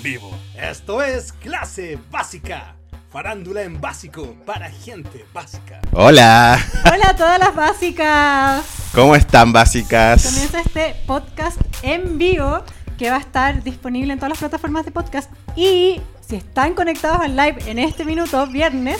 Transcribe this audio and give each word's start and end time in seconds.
en 0.00 0.02
vivo. 0.02 0.30
Esto 0.56 1.02
es 1.02 1.32
Clase 1.32 1.98
Básica. 2.10 2.74
Farándula 3.10 3.62
en 3.62 3.80
básico 3.80 4.36
para 4.46 4.70
gente 4.70 5.24
básica. 5.34 5.80
Hola, 5.92 6.58
Hola 6.84 7.08
a 7.08 7.16
todas 7.16 7.38
las 7.38 7.54
básicas. 7.54 8.64
¿cómo 8.94 9.16
están 9.16 9.52
básicas? 9.52 10.24
Comienza 10.24 10.60
este 10.60 10.94
podcast 11.06 11.60
en 11.82 12.18
vivo 12.18 12.62
que 12.98 13.10
va 13.10 13.16
a 13.16 13.20
estar 13.20 13.62
disponible 13.64 14.12
en 14.12 14.18
todas 14.18 14.30
las 14.30 14.38
plataformas 14.38 14.84
de 14.84 14.92
podcast. 14.92 15.30
Y 15.56 16.00
si 16.26 16.36
están 16.36 16.74
conectados 16.74 17.20
al 17.20 17.36
live 17.36 17.58
en 17.66 17.78
este 17.78 18.04
minuto, 18.04 18.46
viernes, 18.46 18.98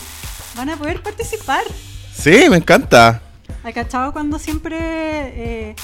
van 0.57 0.71
a 0.71 0.77
poder 0.77 1.03
participar. 1.03 1.63
Sí, 2.13 2.49
me 2.51 2.57
encanta. 2.57 3.23
¿Hay 3.63 3.73
cachado 3.73 4.13
cuando 4.13 4.39
siempre 4.39 4.77
eh, 4.81 5.77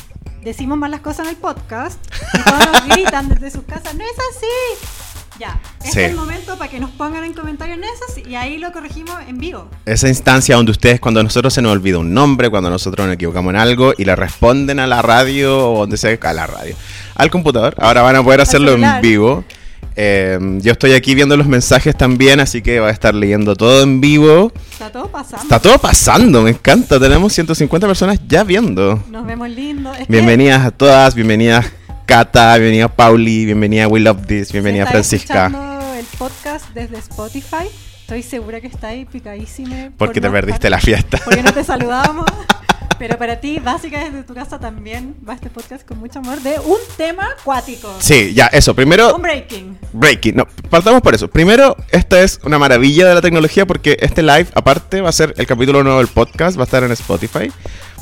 decimos 0.43 0.79
mal 0.79 0.91
las 0.91 1.01
cosas 1.01 1.27
en 1.27 1.31
el 1.31 1.37
podcast? 1.37 2.05
Y 2.35 2.43
todos 2.43 2.73
nos 2.73 2.89
gritan 2.89 3.29
desde 3.29 3.51
sus 3.51 3.63
casas, 3.65 3.95
no 3.95 4.03
es 4.03 4.17
así. 4.37 4.96
Ya, 5.39 5.59
Sí. 5.83 5.89
es 5.91 5.97
el 6.11 6.15
momento 6.17 6.57
para 6.57 6.71
que 6.71 6.81
nos 6.81 6.91
pongan 6.91 7.23
en 7.25 7.33
comentarios, 7.35 7.79
no 7.79 7.85
es 7.85 8.01
así. 8.11 8.23
Y 8.29 8.35
ahí 8.37 8.59
lo 8.59 8.73
corregimos 8.73 9.15
en 9.29 9.39
vivo. 9.39 9.69
Esa 9.85 10.09
instancia 10.09 10.57
donde 10.57 10.73
ustedes, 10.73 10.99
cuando 11.01 11.21
a 11.21 11.23
nosotros 11.23 11.53
se 11.53 11.61
nos 11.63 11.73
olvida 11.73 11.99
un 11.99 12.15
nombre, 12.15 12.49
cuando 12.51 12.71
nosotros 12.71 13.07
nos 13.07 13.15
equivocamos 13.15 13.51
en 13.51 13.57
algo 13.61 13.93
y 13.97 14.05
le 14.05 14.17
responden 14.17 14.81
a 14.81 14.87
la 14.87 15.03
radio 15.03 15.73
o 15.73 15.81
donde 15.81 15.97
sea, 15.97 16.17
a 16.21 16.33
la 16.33 16.47
radio, 16.47 16.75
al 17.15 17.31
computador, 17.31 17.75
ahora 17.79 18.03
van 18.03 18.17
a 18.17 18.23
poder 18.23 18.41
hacerlo 18.41 18.73
en 18.73 19.01
vivo. 19.03 19.45
Eh, 19.99 20.39
yo 20.61 20.73
estoy 20.73 20.93
aquí 20.93 21.15
viendo 21.15 21.37
los 21.39 21.47
mensajes 21.47 21.97
también, 21.97 22.39
así 22.41 22.61
que 22.61 22.81
voy 22.81 22.89
a 22.91 22.93
estar 22.93 23.15
leyendo 23.15 23.57
todo 23.57 23.83
en 23.83 24.01
vivo. 24.01 24.53
Está 24.73 24.91
todo 24.91 25.09
pasando. 25.09 25.43
Está 25.43 25.59
todo 25.59 25.79
pasando, 25.79 26.43
me 26.43 26.51
encanta. 26.51 27.01
Tenemos 27.01 27.33
150 27.33 27.87
personas 27.87 28.19
ya 28.29 28.45
viendo. 28.45 29.03
Nos 29.11 29.25
vemos 29.27 29.49
lindo. 29.49 29.93
Es 29.95 30.01
que- 30.07 30.13
Bienvenidas 30.13 30.65
a 30.67 30.71
todas, 30.71 31.15
bienvenidas 31.15 31.67
Cata, 32.07 32.57
bienvenida 32.57 32.87
Pauli, 32.87 33.47
bienvenida 33.47 33.89
We 33.89 33.99
Love 33.99 34.27
This, 34.27 34.53
bienvenida 34.53 34.87
Francisca. 34.87 35.47
escuchando 35.47 35.95
el 35.95 36.07
podcast 36.17 36.69
desde 36.73 36.99
Spotify, 36.99 37.67
estoy 38.01 38.23
segura 38.23 38.61
que 38.61 38.69
está 38.69 38.89
ahí 38.89 39.05
picadísima. 39.05 39.91
Porque 39.99 40.21
por 40.21 40.31
te 40.31 40.33
perdiste 40.33 40.71
la 40.71 40.79
fiesta. 40.79 41.19
Porque 41.25 41.43
no 41.43 41.53
te 41.53 41.65
saludamos. 41.65 42.25
Pero 42.99 43.19
para 43.19 43.41
ti, 43.41 43.59
básica 43.59 43.99
desde 44.05 44.23
tu 44.23 44.35
casa 44.35 44.59
también 44.59 45.15
va 45.29 45.35
este 45.35 45.51
podcast 45.51 45.87
con 45.87 45.99
mucho 45.99 46.19
amor 46.21 46.41
de 46.41 46.59
un 46.61 46.79
tema 46.97 47.29
acuático. 47.39 47.95
Sí, 47.99 48.33
ya, 48.35 48.47
eso. 48.47 48.75
Primero, 48.75 49.15
Un 49.15 49.23
breaking. 49.23 49.79
breaking. 49.93 50.37
No, 50.37 50.47
partamos 50.71 51.03
por 51.03 51.15
eso. 51.15 51.29
Primero, 51.29 51.77
esta 51.91 52.23
es 52.23 52.41
una 52.45 52.59
maravilla 52.59 53.07
de 53.09 53.15
la 53.15 53.21
tecnología 53.21 53.67
porque 53.67 53.97
este 54.01 54.23
live, 54.23 54.47
aparte, 54.55 55.01
va 55.01 55.11
a 55.11 55.13
ser 55.13 55.35
el 55.37 55.47
capítulo 55.47 55.83
nuevo 55.83 55.99
del 55.99 56.09
podcast, 56.09 56.57
va 56.57 56.63
a 56.63 56.65
estar 56.65 56.83
en 56.85 56.93
Spotify. 56.93 57.51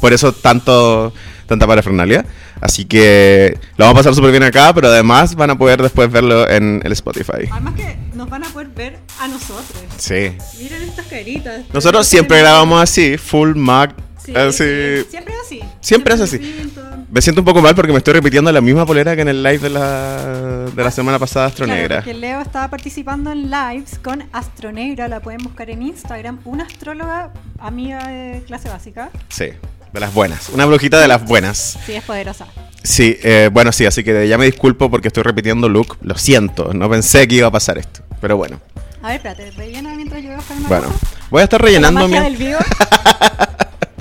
Por 0.01 0.13
eso 0.13 0.33
tanto, 0.33 1.13
tanta 1.47 1.67
parafernalia. 1.67 2.25
Así 2.61 2.85
que 2.85 3.59
lo 3.77 3.85
vamos 3.85 3.97
a 3.97 4.01
pasar 4.01 4.15
súper 4.15 4.31
bien 4.31 4.43
acá, 4.43 4.73
pero 4.75 4.89
además 4.89 5.35
van 5.35 5.51
a 5.51 5.59
poder 5.59 5.83
después 5.83 6.11
verlo 6.11 6.49
en 6.49 6.81
el 6.85 6.93
Spotify. 6.93 7.49
Además 7.51 7.75
que 7.75 7.97
nos 8.15 8.29
van 8.31 8.45
a 8.45 8.49
poder 8.49 8.69
ver 8.69 8.99
a 9.21 9.29
nosotros. 9.29 9.67
Sí. 9.99 10.33
Miren 10.59 10.83
estas 10.83 11.07
caritas. 11.07 11.63
Nosotros 11.73 12.07
siempre 12.07 12.39
grabamos 12.39 12.83
así, 12.83 13.19
full 13.19 13.55
Mac, 13.57 13.95
Sí, 14.25 14.35
así. 14.35 14.65
sí, 14.65 15.07
Siempre 15.11 15.35
es 15.35 15.41
así. 15.45 15.61
Siempre 15.81 16.15
es 16.15 16.21
así. 16.21 16.67
Me 17.11 17.21
siento 17.21 17.41
un 17.43 17.45
poco 17.45 17.61
mal 17.61 17.75
porque 17.75 17.93
me 17.93 17.99
estoy 17.99 18.15
repitiendo 18.15 18.51
la 18.51 18.61
misma 18.61 18.87
polera 18.87 19.15
que 19.15 19.23
en 19.23 19.29
el 19.29 19.43
live 19.43 19.59
de 19.59 19.71
la, 19.71 20.65
de 20.75 20.83
la 20.83 20.91
semana 20.91 21.19
pasada, 21.19 21.51
Claro, 21.51 21.65
Astronegra. 21.73 21.97
porque 21.97 22.15
Leo 22.15 22.41
estaba 22.41 22.69
participando 22.69 23.31
en 23.33 23.51
lives 23.51 23.99
con 24.03 24.25
Astronegra, 24.33 25.09
la 25.09 25.21
pueden 25.21 25.43
buscar 25.43 25.69
en 25.71 25.83
Instagram, 25.83 26.41
una 26.45 26.65
astróloga 26.65 27.33
amiga 27.59 28.07
de 28.09 28.43
clase 28.47 28.69
básica. 28.69 29.11
Sí, 29.29 29.51
de 29.93 30.01
las 30.01 30.13
buenas. 30.15 30.49
Una 30.49 30.65
brujita 30.65 30.99
de 31.01 31.07
las 31.09 31.25
buenas. 31.25 31.79
Sí, 31.85 31.93
es 31.93 32.03
poderosa. 32.05 32.47
Sí, 32.83 33.17
eh, 33.23 33.49
bueno, 33.53 33.73
sí, 33.73 33.87
así 33.87 34.03
que 34.05 34.27
ya 34.29 34.37
me 34.39 34.47
disculpo 34.47 34.91
porque 34.91 35.09
estoy 35.09 35.23
repitiendo 35.23 35.69
look. 35.69 35.99
Lo 36.03 36.17
siento, 36.17 36.73
no 36.75 36.89
pensé 36.91 37.29
que 37.29 37.37
iba 37.37 37.49
a 37.49 37.51
pasar 37.53 37.79
esto. 37.79 38.01
Pero 38.21 38.37
bueno, 38.37 38.61
A 39.03 39.09
ver, 39.09 39.17
espérate, 39.17 39.51
rellena 39.53 39.95
mientras 39.95 40.21
yo 40.23 40.29
voy 40.29 40.35
a 40.35 40.39
buscar 40.39 40.57
una 40.57 40.69
bueno. 40.69 40.85
cosa. 40.89 41.07
Voy 41.31 41.41
a 41.41 41.45
estar 41.45 41.61
La 41.61 41.67
rellenando 41.67 42.01
magia 42.09 42.21
mi... 42.23 42.27
del 42.31 42.37
vivo. 42.37 42.59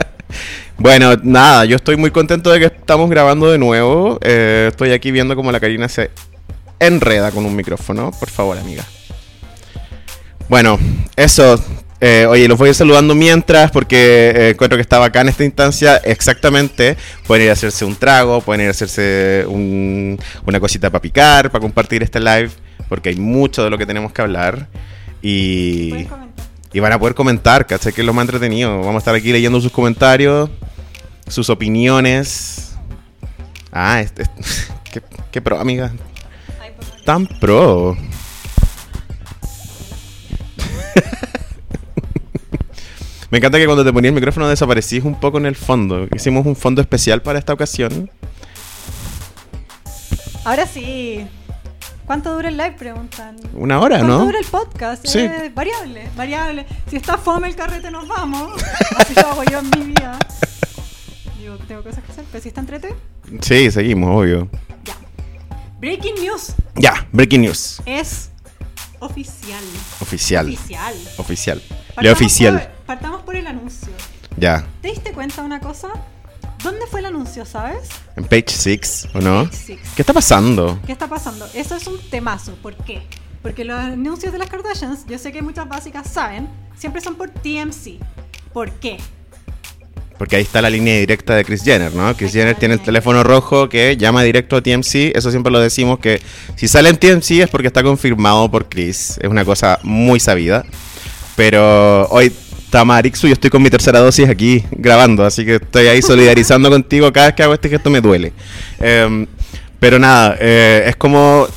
Bueno, 0.83 1.15
nada, 1.23 1.63
yo 1.63 1.77
estoy 1.77 1.95
muy 1.95 2.11
contento 2.11 2.51
de 2.51 2.59
que 2.59 2.65
estamos 2.65 3.09
grabando 3.09 3.49
de 3.49 3.57
nuevo. 3.57 4.19
Eh, 4.21 4.67
estoy 4.69 4.91
aquí 4.91 5.11
viendo 5.11 5.33
cómo 5.33 5.49
la 5.49 5.61
Karina 5.61 5.87
se 5.87 6.11
enreda 6.77 7.31
con 7.31 7.45
un 7.45 7.55
micrófono. 7.55 8.11
Por 8.11 8.29
favor, 8.29 8.57
amiga. 8.57 8.83
Bueno, 10.49 10.77
eso. 11.15 11.57
Eh, 12.01 12.25
oye, 12.29 12.49
los 12.49 12.57
voy 12.57 12.67
a 12.67 12.69
ir 12.71 12.75
saludando 12.75 13.15
mientras 13.15 13.71
porque 13.71 14.33
eh, 14.35 14.49
encuentro 14.49 14.75
que 14.77 14.81
está 14.81 15.01
acá 15.01 15.21
en 15.21 15.29
esta 15.29 15.45
instancia. 15.45 15.95
Exactamente. 16.03 16.97
Pueden 17.27 17.45
ir 17.45 17.49
a 17.51 17.53
hacerse 17.53 17.85
un 17.85 17.95
trago, 17.95 18.41
pueden 18.41 18.63
ir 18.63 18.67
a 18.67 18.71
hacerse 18.71 19.45
un- 19.47 20.19
una 20.45 20.59
cosita 20.59 20.89
para 20.89 21.01
picar, 21.01 21.49
para 21.49 21.61
compartir 21.61 22.03
este 22.03 22.19
live, 22.19 22.49
porque 22.89 23.07
hay 23.07 23.15
mucho 23.15 23.63
de 23.63 23.69
lo 23.69 23.77
que 23.77 23.85
tenemos 23.85 24.11
que 24.11 24.21
hablar. 24.21 24.67
Y, 25.21 26.07
y 26.73 26.79
van 26.81 26.91
a 26.91 26.99
poder 26.99 27.15
comentar, 27.15 27.65
¿cachai? 27.65 27.93
Que 27.93 28.01
es 28.01 28.05
lo 28.05 28.13
más 28.13 28.23
entretenido. 28.23 28.79
Vamos 28.79 28.95
a 28.95 28.97
estar 28.97 29.15
aquí 29.15 29.31
leyendo 29.31 29.61
sus 29.61 29.71
comentarios, 29.71 30.49
sus 31.27 31.49
opiniones. 31.49 32.75
Ah, 33.71 34.01
este, 34.01 34.23
qué, 34.91 35.01
qué 35.31 35.41
pro, 35.41 35.59
amiga. 35.59 35.91
Tan 37.05 37.27
pro. 37.27 37.97
Me 43.29 43.39
encanta 43.39 43.57
que 43.57 43.65
cuando 43.65 43.83
te 43.83 43.91
ponía 43.91 44.09
el 44.09 44.15
micrófono 44.15 44.47
desaparecís 44.47 45.03
un 45.03 45.19
poco 45.19 45.37
en 45.39 45.47
el 45.47 45.55
fondo. 45.55 46.07
Hicimos 46.15 46.45
un 46.45 46.55
fondo 46.55 46.81
especial 46.81 47.21
para 47.21 47.39
esta 47.39 47.51
ocasión. 47.51 48.09
Ahora 50.45 50.67
sí. 50.67 51.27
¿Cuánto 52.05 52.33
dura 52.33 52.49
el 52.49 52.57
live? 52.57 52.75
Preguntan. 52.77 53.37
Una 53.53 53.79
hora, 53.79 53.97
¿Cuánto 53.97 54.17
¿no? 54.19 54.25
dura 54.25 54.39
el 54.39 54.45
podcast? 54.45 55.05
Sí. 55.07 55.19
Eh, 55.19 55.51
variable, 55.55 56.09
variable. 56.15 56.65
Si 56.89 56.97
está 56.97 57.17
fome 57.17 57.47
el 57.47 57.55
carrete, 57.55 57.89
nos 57.89 58.07
vamos. 58.07 58.61
Así 58.97 59.13
lo 59.15 59.27
hago 59.27 59.43
yo 59.45 59.59
en 59.59 59.69
mi 59.69 59.93
vida. 59.93 60.19
Digo, 61.43 61.57
tengo 61.67 61.83
cosas 61.83 62.01
que 62.05 62.11
hacer, 62.13 62.23
pero 62.31 62.41
si 62.41 62.47
está 62.47 62.61
entrete, 62.61 62.95
Sí, 63.41 63.69
seguimos, 63.69 64.09
obvio. 64.17 64.47
ya. 64.85 64.95
Breaking 65.81 66.15
news 66.21 66.53
Ya, 66.75 67.05
breaking 67.11 67.41
news. 67.41 67.81
es 67.85 68.29
oficial. 68.99 69.61
Oficial. 69.99 70.47
Oficial. 70.47 70.95
Oficial. 71.17 71.61
Le 71.99 72.11
oficial. 72.11 72.53
por- 72.61 72.85
partamos 72.85 73.21
por 73.23 73.35
el 73.35 73.45
anuncio. 73.47 73.89
Ya. 74.37 74.65
¿Te 74.81 74.87
diste 74.87 75.11
cuenta 75.11 75.41
de 75.41 75.47
una 75.47 75.59
cosa? 75.59 75.89
¿Dónde 76.63 76.87
fue 76.89 77.01
el 77.01 77.07
anuncio, 77.07 77.45
sabes? 77.45 77.89
En 78.15 78.23
page 78.23 78.45
6, 78.47 79.09
¿o 79.13 79.19
no? 79.19 79.43
Page 79.43 79.57
six. 79.57 79.81
¿Qué 79.97 80.01
está 80.01 80.13
pasando? 80.13 80.79
¿Qué 80.85 80.93
está 80.93 81.07
pasando? 81.09 81.45
Eso 81.53 81.75
es 81.75 81.85
un 81.87 81.97
temazo. 82.09 82.53
¿Por 82.61 82.73
qué? 82.85 83.01
Porque 83.41 83.65
los 83.65 83.77
anuncios 83.77 84.31
de 84.31 84.39
las 84.39 84.49
Kardashians, 84.49 85.05
yo 85.07 85.17
sé 85.19 85.33
que 85.33 85.41
muchas 85.41 85.67
básicas 85.67 86.07
saben, 86.09 86.47
siempre 86.77 87.01
son 87.01 87.15
por 87.15 87.29
TMC. 87.31 87.99
¿Por 88.53 88.71
qué? 88.71 88.97
Porque 90.23 90.37
ahí 90.37 90.43
está 90.43 90.61
la 90.61 90.69
línea 90.69 90.97
directa 90.97 91.35
de 91.35 91.43
Chris 91.43 91.65
Jenner, 91.65 91.93
¿no? 91.93 92.15
Chris 92.15 92.31
Jenner 92.31 92.55
tiene 92.55 92.75
el 92.75 92.79
teléfono 92.79 93.25
rojo 93.25 93.67
que 93.67 93.97
llama 93.97 94.23
directo 94.23 94.55
a 94.55 94.61
TMC. 94.61 95.11
Eso 95.13 95.31
siempre 95.31 95.51
lo 95.51 95.59
decimos 95.59 95.99
que 95.99 96.21
si 96.55 96.69
sale 96.69 96.87
en 96.87 96.95
TMC 96.95 97.41
es 97.41 97.49
porque 97.49 97.67
está 97.67 97.83
confirmado 97.83 98.49
por 98.49 98.69
Chris. 98.69 99.19
Es 99.21 99.29
una 99.29 99.43
cosa 99.43 99.79
muy 99.83 100.21
sabida. 100.21 100.63
Pero 101.35 102.07
hoy, 102.07 102.31
Tamarixu, 102.69 103.27
yo 103.27 103.33
estoy 103.33 103.49
con 103.49 103.61
mi 103.61 103.69
tercera 103.69 103.99
dosis 103.99 104.29
aquí 104.29 104.63
grabando, 104.71 105.25
así 105.25 105.43
que 105.43 105.55
estoy 105.55 105.87
ahí 105.87 106.01
solidarizando 106.01 106.69
contigo. 106.71 107.11
Cada 107.11 107.25
vez 107.25 107.35
que 107.35 107.43
hago 107.43 107.53
este 107.53 107.67
gesto 107.67 107.89
me 107.89 107.99
duele. 107.99 108.31
Em, 108.79 109.27
pero 109.77 109.99
nada, 109.99 110.37
eh, 110.39 110.85
es 110.87 110.95
como 110.95 111.49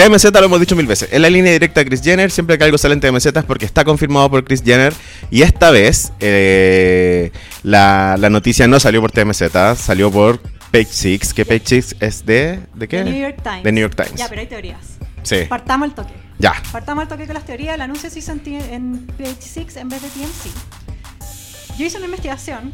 TMZ 0.00 0.32
lo 0.32 0.44
hemos 0.44 0.60
dicho 0.60 0.74
mil 0.76 0.86
veces. 0.86 1.10
Es 1.12 1.20
la 1.20 1.28
línea 1.28 1.52
directa 1.52 1.80
de 1.80 1.86
Chris 1.86 2.00
Jenner. 2.00 2.30
Siempre 2.30 2.56
que 2.56 2.64
algo 2.64 2.78
sale 2.78 2.94
en 2.94 3.00
TMZ 3.00 3.26
es 3.26 3.44
porque 3.44 3.66
está 3.66 3.84
confirmado 3.84 4.30
por 4.30 4.42
Chris 4.44 4.62
Jenner. 4.64 4.94
Y 5.30 5.42
esta 5.42 5.70
vez 5.70 6.12
eh, 6.20 7.30
la, 7.62 8.16
la 8.18 8.30
noticia 8.30 8.66
no 8.66 8.80
salió 8.80 9.02
por 9.02 9.12
TMZ, 9.12 9.42
salió 9.76 10.10
por 10.10 10.40
Page 10.70 10.86
Six. 10.86 11.34
Que 11.34 11.44
Page 11.44 11.62
Six 11.66 11.96
es 12.00 12.24
de. 12.24 12.60
¿De 12.74 12.88
qué? 12.88 13.02
The 13.02 13.10
New 13.10 13.20
York 13.20 13.42
Times. 13.42 13.62
The 13.62 13.72
New 13.72 13.82
York 13.82 13.94
Times. 13.94 14.14
Ya, 14.14 14.28
pero 14.28 14.40
hay 14.40 14.46
teorías. 14.46 14.80
Sí. 15.22 15.44
Partamos 15.46 15.88
el 15.90 15.94
toque. 15.94 16.14
Ya. 16.38 16.54
Partamos 16.72 17.02
el 17.02 17.08
toque 17.08 17.26
con 17.26 17.34
las 17.34 17.44
teorías. 17.44 17.74
El 17.74 17.82
anuncio 17.82 18.08
se 18.08 18.20
hizo 18.20 18.32
en, 18.32 18.40
en 18.46 19.06
Page 19.18 19.36
6 19.40 19.76
en 19.76 19.88
vez 19.90 20.00
de 20.00 20.08
TMC. 20.08 21.76
Yo 21.78 21.84
hice 21.84 21.98
una 21.98 22.06
investigación 22.06 22.72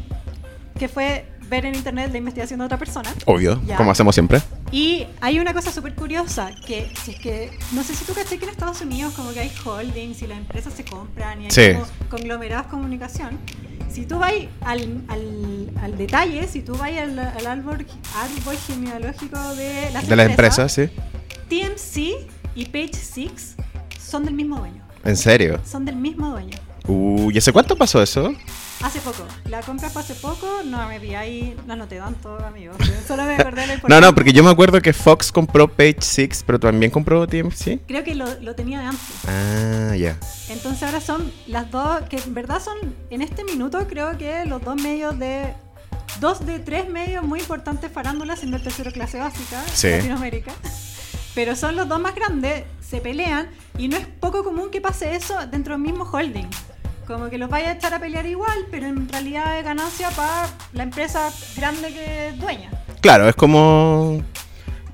que 0.79 0.87
fue 0.87 1.25
ver 1.49 1.65
en 1.65 1.75
internet 1.75 2.11
la 2.11 2.17
investigación 2.17 2.59
de 2.59 2.65
otra 2.65 2.77
persona. 2.77 3.13
Obvio, 3.25 3.61
Ya. 3.65 3.75
como 3.77 3.91
hacemos 3.91 4.15
siempre. 4.15 4.41
Y 4.71 5.05
hay 5.21 5.39
una 5.39 5.53
cosa 5.53 5.71
súper 5.71 5.95
curiosa, 5.95 6.51
que 6.65 6.91
si 7.03 7.11
es 7.11 7.19
que, 7.19 7.57
no 7.73 7.83
sé 7.83 7.95
si 7.95 8.03
tú 8.05 8.13
caché 8.13 8.37
que 8.37 8.45
en 8.45 8.51
Estados 8.51 8.81
Unidos 8.81 9.13
como 9.13 9.31
que 9.31 9.39
hay 9.39 9.51
holdings 9.65 10.21
y 10.21 10.27
las 10.27 10.37
empresas 10.37 10.73
se 10.73 10.83
compran 10.83 11.41
y 11.41 11.45
hay 11.45 11.51
Sí. 11.51 11.73
como 11.73 11.85
conglomerados 12.09 12.65
de 12.67 12.71
comunicación. 12.71 13.37
Si 13.89 14.05
tú 14.05 14.19
vas 14.19 14.33
al, 14.61 15.01
al, 15.07 15.71
al 15.81 15.97
detalle, 15.97 16.45
si 16.47 16.61
tú 16.61 16.75
vas 16.75 16.91
al, 16.91 17.17
al 17.17 17.47
árbol, 17.47 17.85
árbol 18.15 18.57
genealógico 18.67 19.37
de 19.55 19.89
las 19.93 20.07
De 20.07 20.15
las 20.15 20.29
empresas, 20.29 20.71
sí. 20.73 20.89
TMC 21.49 22.27
y 22.55 22.65
Page 22.65 22.93
Six 22.93 23.55
son 23.99 24.25
del 24.25 24.33
mismo 24.33 24.57
dueño. 24.57 24.83
En 25.05 25.15
serio. 25.15 25.59
Son 25.65 25.85
del 25.85 25.95
mismo 25.95 26.29
dueño. 26.31 26.57
Uh, 26.87 27.29
¿y 27.31 27.37
hace 27.37 27.51
cuánto 27.51 27.75
pasó 27.75 28.01
eso? 28.01 28.33
Hace 28.81 28.99
poco. 29.01 29.25
La 29.45 29.61
compra 29.61 29.89
fue 29.89 30.01
hace 30.01 30.13
poco. 30.15 30.61
No 30.63 30.87
me 30.87 30.99
vi 30.99 31.15
ahí, 31.15 31.57
no 31.65 31.73
anoté 31.73 31.97
tanto, 31.97 32.37
amigo. 32.45 32.73
Solo 33.07 33.23
me 33.23 33.35
acordé 33.35 33.61
de 33.61 33.67
la 33.67 33.81
No, 33.87 33.99
no, 34.01 34.15
porque 34.15 34.31
yo 34.31 34.43
me 34.43 34.49
acuerdo 34.51 34.81
que 34.81 34.93
Fox 34.93 35.31
compró 35.31 35.67
Page 35.67 35.97
Six, 36.01 36.43
pero 36.45 36.59
también 36.59 36.91
compró 36.91 37.27
TMC. 37.27 37.79
Creo 37.87 38.03
que 38.03 38.15
lo, 38.15 38.25
lo 38.41 38.55
tenía 38.55 38.79
de 38.79 38.85
antes. 38.85 39.01
Ah, 39.27 39.95
ya. 39.95 40.17
Entonces 40.49 40.83
ahora 40.83 41.01
son 41.01 41.31
las 41.47 41.69
dos, 41.71 42.01
que 42.09 42.17
en 42.17 42.33
verdad 42.33 42.61
son, 42.63 42.77
en 43.09 43.21
este 43.21 43.43
minuto 43.43 43.85
creo 43.89 44.17
que 44.17 44.45
los 44.45 44.61
dos 44.63 44.79
medios 44.81 45.17
de, 45.19 45.53
dos 46.21 46.45
de 46.45 46.59
tres 46.59 46.87
medios 46.87 47.23
muy 47.25 47.39
importantes 47.39 47.91
farándulas 47.91 48.43
en 48.43 48.53
el 48.53 48.61
tercero 48.63 48.91
clase 48.91 49.17
básica 49.19 49.61
Sí. 49.73 49.87
en 49.87 49.93
Latinoamérica. 49.97 50.51
Pero 51.35 51.55
son 51.55 51.75
los 51.75 51.87
dos 51.87 51.99
más 51.99 52.15
grandes, 52.15 52.63
se 52.87 52.99
pelean 53.01 53.49
y 53.77 53.87
no 53.89 53.97
es 53.97 54.05
poco 54.07 54.43
común 54.43 54.69
que 54.71 54.81
pase 54.81 55.15
eso 55.15 55.35
dentro 55.51 55.73
del 55.73 55.81
mismo 55.81 56.03
holding. 56.03 56.47
Como 57.07 57.29
que 57.29 57.37
los 57.37 57.49
vaya 57.49 57.69
a 57.69 57.71
echar 57.73 57.93
a 57.93 57.99
pelear 57.99 58.25
igual, 58.25 58.65
pero 58.69 58.85
en 58.85 59.07
realidad 59.07 59.57
es 59.57 59.63
ganancia 59.63 60.09
para 60.11 60.47
la 60.73 60.83
empresa 60.83 61.31
grande 61.55 61.93
que 61.93 62.27
es 62.29 62.39
dueña. 62.39 62.69
Claro, 63.01 63.29
es 63.29 63.35
como. 63.35 64.21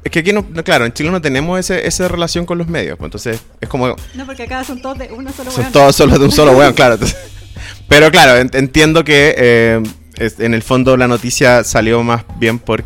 Es 0.04 0.12
que 0.12 0.20
aquí 0.20 0.32
no, 0.34 0.46
claro, 0.64 0.86
en 0.86 0.94
Chile 0.94 1.10
no 1.10 1.22
tenemos 1.22 1.60
ese, 1.60 1.88
esa 1.88 2.08
relación 2.08 2.46
con 2.46 2.58
los 2.58 2.68
medios. 2.68 2.98
pues, 2.98 3.08
Entonces, 3.08 3.42
es 3.60 3.68
como. 3.70 3.96
No, 4.14 4.26
porque 4.26 4.44
acá 4.44 4.64
son 4.64 4.82
todos 4.82 4.98
de 5.00 5.12
uno 5.12 5.32
solo 5.32 5.50
Son 5.50 5.62
weón. 5.62 5.74
todos 5.74 5.96
solo 5.96 6.20
de 6.20 6.26
un 6.26 6.32
solo 6.32 6.52
weón, 6.52 6.74
claro. 6.74 6.96
entonces- 6.96 7.18
pero 7.88 8.12
claro, 8.12 8.38
en- 8.38 8.52
entiendo 8.54 9.04
que 9.04 9.34
eh, 9.38 9.84
es- 10.18 10.40
en 10.40 10.54
el 10.54 10.62
fondo 10.62 10.98
la 10.98 11.08
noticia 11.08 11.64
salió 11.64 12.04
más 12.04 12.26
bien 12.38 12.60
por 12.60 12.84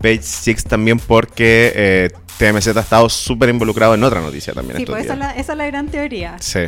Page 0.00 0.22
Six 0.22 0.64
también 0.64 0.98
porque 0.98 1.72
eh, 1.74 2.10
TMZ 2.38 2.68
ha 2.76 2.80
estado 2.80 3.08
súper 3.08 3.48
involucrado 3.48 3.94
en 3.94 4.04
otra 4.04 4.20
noticia 4.20 4.52
también 4.52 4.76
Sí, 4.78 4.86
pues 4.86 5.04
esa 5.04 5.14
es, 5.14 5.18
la, 5.18 5.30
esa 5.32 5.52
es 5.52 5.58
la 5.58 5.66
gran 5.66 5.88
teoría. 5.88 6.36
Sí. 6.40 6.60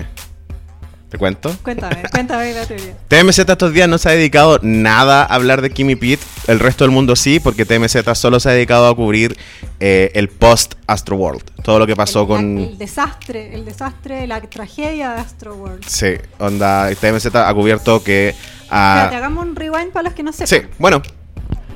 ¿Te 1.12 1.18
cuento? 1.18 1.54
Cuéntame, 1.62 2.02
cuéntame 2.10 2.54
la 2.54 2.64
teoría. 2.64 2.94
TMZ 3.08 3.40
estos 3.40 3.72
días 3.74 3.86
no 3.86 3.98
se 3.98 4.08
ha 4.08 4.12
dedicado 4.12 4.58
nada 4.62 5.20
a 5.22 5.34
hablar 5.34 5.60
de 5.60 5.68
Kimmy 5.68 5.94
Pete, 5.94 6.24
el 6.46 6.58
resto 6.58 6.84
del 6.84 6.90
mundo 6.90 7.16
sí, 7.16 7.38
porque 7.38 7.66
TMZ 7.66 7.98
solo 8.14 8.40
se 8.40 8.48
ha 8.48 8.52
dedicado 8.52 8.88
a 8.88 8.96
cubrir 8.96 9.36
eh, 9.78 10.10
el 10.14 10.30
post 10.30 10.74
Astro 10.86 11.16
World, 11.16 11.42
todo 11.62 11.78
lo 11.78 11.86
que 11.86 11.94
pasó 11.94 12.22
el, 12.22 12.26
con... 12.28 12.58
el 12.58 12.78
desastre, 12.78 13.54
el 13.54 13.66
desastre, 13.66 14.26
la 14.26 14.40
tragedia 14.40 15.12
de 15.12 15.20
Astro 15.20 15.54
World. 15.54 15.84
Sí, 15.86 16.14
onda, 16.38 16.88
TMZ 16.94 17.26
ha 17.34 17.52
cubierto 17.52 18.02
que... 18.02 18.30
Espérate, 18.30 19.16
hagamos 19.16 19.44
un 19.44 19.54
rewind 19.54 19.92
para 19.92 20.04
los 20.04 20.14
que 20.14 20.22
no 20.22 20.32
sepan. 20.32 20.46
sí, 20.48 20.66
bueno, 20.78 21.02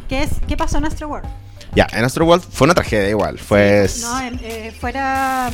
¿Qué, 0.09 0.23
es, 0.23 0.31
¿Qué 0.49 0.56
pasó 0.56 0.79
en 0.79 0.87
Astro 0.87 1.09
World? 1.09 1.29
ya, 1.75 1.87
en 1.93 2.05
Astro 2.06 2.25
World 2.25 2.43
fue 2.50 2.65
una 2.65 2.75
tragedia 2.75 3.11
igual, 3.11 3.38
fue... 3.38 3.87
No, 4.00 4.19
en- 4.19 4.41
eh, 4.43 4.73
fuera. 4.81 5.50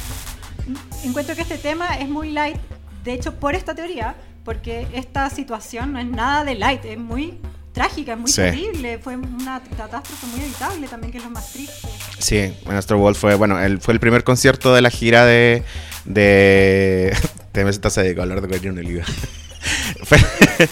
Encuentro 1.02 1.34
que 1.34 1.43
este 1.43 1.58
tema 1.58 1.96
es 1.96 2.08
muy 2.08 2.31
light, 2.31 2.56
de 3.04 3.12
hecho, 3.14 3.34
por 3.34 3.54
esta 3.54 3.75
teoría, 3.75 4.14
porque 4.44 4.87
esta 4.94 5.28
situación 5.31 5.93
no 5.93 5.99
es 6.00 6.06
nada 6.06 6.44
de 6.44 6.54
light, 6.54 6.84
es 6.84 6.99
muy 6.99 7.38
trágica, 7.72 8.12
es 8.12 8.19
muy 8.19 8.31
Sí. 8.31 8.37
terrible. 8.43 8.99
Fue 8.99 9.16
una 9.16 9.62
catástrofe 9.76 10.26
muy 10.26 10.40
evitable 10.44 10.87
también, 10.88 11.10
que 11.12 11.19
es 11.19 11.25
lo 11.25 11.31
más 11.31 11.52
triste. 11.52 11.88
Sí, 12.19 12.52
Astro 12.66 12.99
World 12.99 13.16
fue, 13.16 13.34
bueno, 13.34 13.58
el, 13.60 13.81
fue 13.81 13.94
el 13.94 14.00
primer 14.00 14.25
concierto 14.25 14.75
de 14.75 14.82
la 14.82 14.90
gira 14.90 15.25
de... 15.25 15.62
de 16.04 17.16
TMZ 17.52 17.81
se 17.93 18.02
dedicó 18.02 18.20
a 18.20 18.22
hablar 18.25 18.40
de 18.40 18.49
Guardian 18.49 18.78
Oliva. 18.78 19.05
fue, 20.05 20.19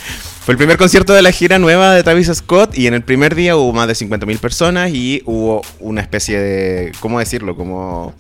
fue 0.45 0.53
el 0.53 0.59
primer 0.59 0.77
concierto 0.77 1.13
de 1.15 1.23
la 1.23 1.31
gira 1.33 1.59
nueva 1.59 1.95
de 1.95 2.03
Travis 2.03 2.31
Scott 2.35 2.77
y 2.77 2.87
en 2.87 2.95
el 2.95 3.03
primer 3.03 3.35
día 3.35 3.57
hubo 3.57 3.73
más 3.73 3.87
de 3.87 3.95
50.000 3.95 4.39
personas 4.39 4.91
y 4.93 5.23
hubo 5.27 5.63
una 5.79 6.01
especie 6.01 6.39
de, 6.41 6.93
¿cómo 7.01 7.19
decirlo? 7.19 7.55
Como 7.57 8.15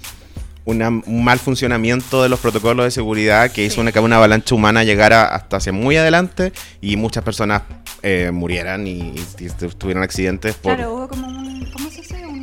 una- 0.70 0.88
un 0.88 1.24
mal 1.24 1.38
funcionamiento 1.38 2.22
de 2.22 2.28
los 2.28 2.40
protocolos 2.40 2.84
de 2.84 2.90
seguridad 2.90 3.50
que 3.50 3.64
hizo 3.64 3.76
Sí. 3.76 3.80
una, 3.80 3.92
que 3.92 4.00
una 4.00 4.16
avalancha 4.16 4.54
humana 4.54 4.84
llegara 4.84 5.24
hasta 5.34 5.56
hacia 5.58 5.72
muy 5.72 5.96
adelante 5.96 6.52
y 6.80 6.96
muchas 6.96 7.22
personas 7.24 7.62
eh, 8.02 8.30
murieran 8.32 8.86
y, 8.86 9.14
y 9.38 9.48
tuvieron 9.78 10.02
accidentes 10.02 10.54
por 10.54 10.74
Claro, 10.76 10.94
hubo 10.94 11.08
como 11.08 11.26
un. 11.28 11.70
¿Cómo 11.72 11.90
se 11.90 11.96
dice? 12.02 12.24
Un. 12.26 12.42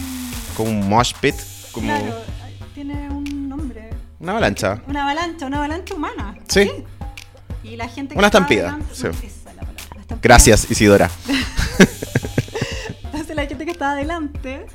como 0.56 0.70
un 0.72 0.88
mosh 0.90 1.14
pit, 1.20 1.36
como 1.72 1.88
Claro, 1.88 2.16
tiene 2.76 3.10
un 3.10 3.50
nombre. 3.50 3.90
una 4.20 4.32
avalancha. 4.34 4.82
Una 4.88 5.04
avalancha, 5.04 5.46
una 5.48 5.58
avalancha 5.58 5.94
humana. 5.96 6.36
Sí. 6.48 6.70
Y 7.64 7.76
la 7.76 7.88
gente 7.90 8.14
que 8.14 8.20
Una 8.20 8.28
estaba 8.28 8.46
estampida, 8.46 8.72
delante- 8.78 8.96
sí. 8.96 9.08
esa 9.08 9.28
es 9.28 9.46
la 9.56 9.62
palabra, 9.62 9.74
la 9.96 10.02
estampida. 10.02 10.20
Gracias, 10.22 10.72
Isidora. 10.72 11.10
Entonces 13.04 13.36
la 13.36 13.46
gente 13.46 13.66
que 13.66 13.72
estaba 13.72 13.92
adelante, 13.94 14.66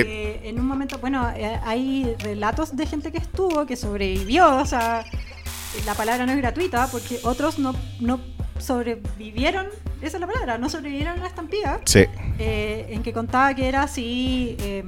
Eh, 0.00 0.40
eh, 0.44 0.48
en 0.48 0.60
un 0.60 0.66
momento, 0.66 0.98
bueno, 0.98 1.30
eh, 1.36 1.58
hay 1.64 2.14
relatos 2.18 2.76
de 2.76 2.86
gente 2.86 3.12
que 3.12 3.18
estuvo, 3.18 3.66
que 3.66 3.76
sobrevivió, 3.76 4.56
o 4.56 4.66
sea, 4.66 5.04
la 5.84 5.94
palabra 5.94 6.26
no 6.26 6.32
es 6.32 6.38
gratuita, 6.38 6.88
porque 6.88 7.20
otros 7.22 7.58
no, 7.58 7.74
no 8.00 8.20
sobrevivieron, 8.58 9.66
esa 10.00 10.16
es 10.16 10.20
la 10.20 10.26
palabra, 10.26 10.58
no 10.58 10.68
sobrevivieron 10.68 11.18
a 11.18 11.22
la 11.22 11.28
estampida, 11.28 11.80
Sí, 11.84 12.04
eh, 12.38 12.86
en 12.90 13.02
que 13.02 13.12
contaba 13.12 13.54
que 13.54 13.68
era 13.68 13.82
así, 13.82 14.56
eh, 14.60 14.84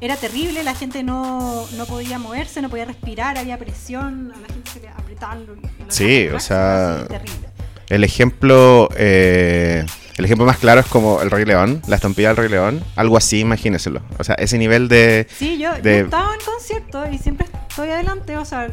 era 0.00 0.16
terrible, 0.16 0.62
la 0.62 0.74
gente 0.74 1.02
no, 1.02 1.66
no 1.76 1.86
podía 1.86 2.18
moverse, 2.18 2.60
no 2.60 2.68
podía 2.68 2.84
respirar, 2.84 3.38
había 3.38 3.58
presión, 3.58 4.32
a 4.36 4.40
la 4.40 4.48
gente 4.48 4.70
se 4.70 4.80
le 4.80 4.88
apretaban 4.88 5.46
los, 5.46 5.58
Sí, 5.88 6.28
o 6.28 6.40
sea, 6.40 7.06
terrible. 7.08 7.45
El 7.88 8.04
ejemplo, 8.04 8.88
eh, 8.96 9.84
el 10.16 10.24
ejemplo 10.24 10.46
más 10.46 10.56
claro 10.58 10.80
es 10.80 10.86
como 10.86 11.20
el 11.22 11.30
Rey 11.30 11.44
León, 11.44 11.82
la 11.88 11.96
estampida 11.96 12.28
del 12.28 12.36
Rey 12.36 12.48
León, 12.48 12.82
algo 12.96 13.16
así, 13.16 13.40
imagínenselo. 13.40 14.00
O 14.18 14.24
sea, 14.24 14.34
ese 14.36 14.58
nivel 14.58 14.88
de, 14.88 15.26
Sí, 15.36 15.58
yo, 15.58 15.74
yo 15.76 15.82
de- 15.82 16.00
estaba 16.00 16.32
en 16.34 16.40
concierto 16.44 17.04
y 17.10 17.18
siempre 17.18 17.46
estoy 17.68 17.90
adelante, 17.90 18.36
o 18.36 18.44
sea, 18.44 18.68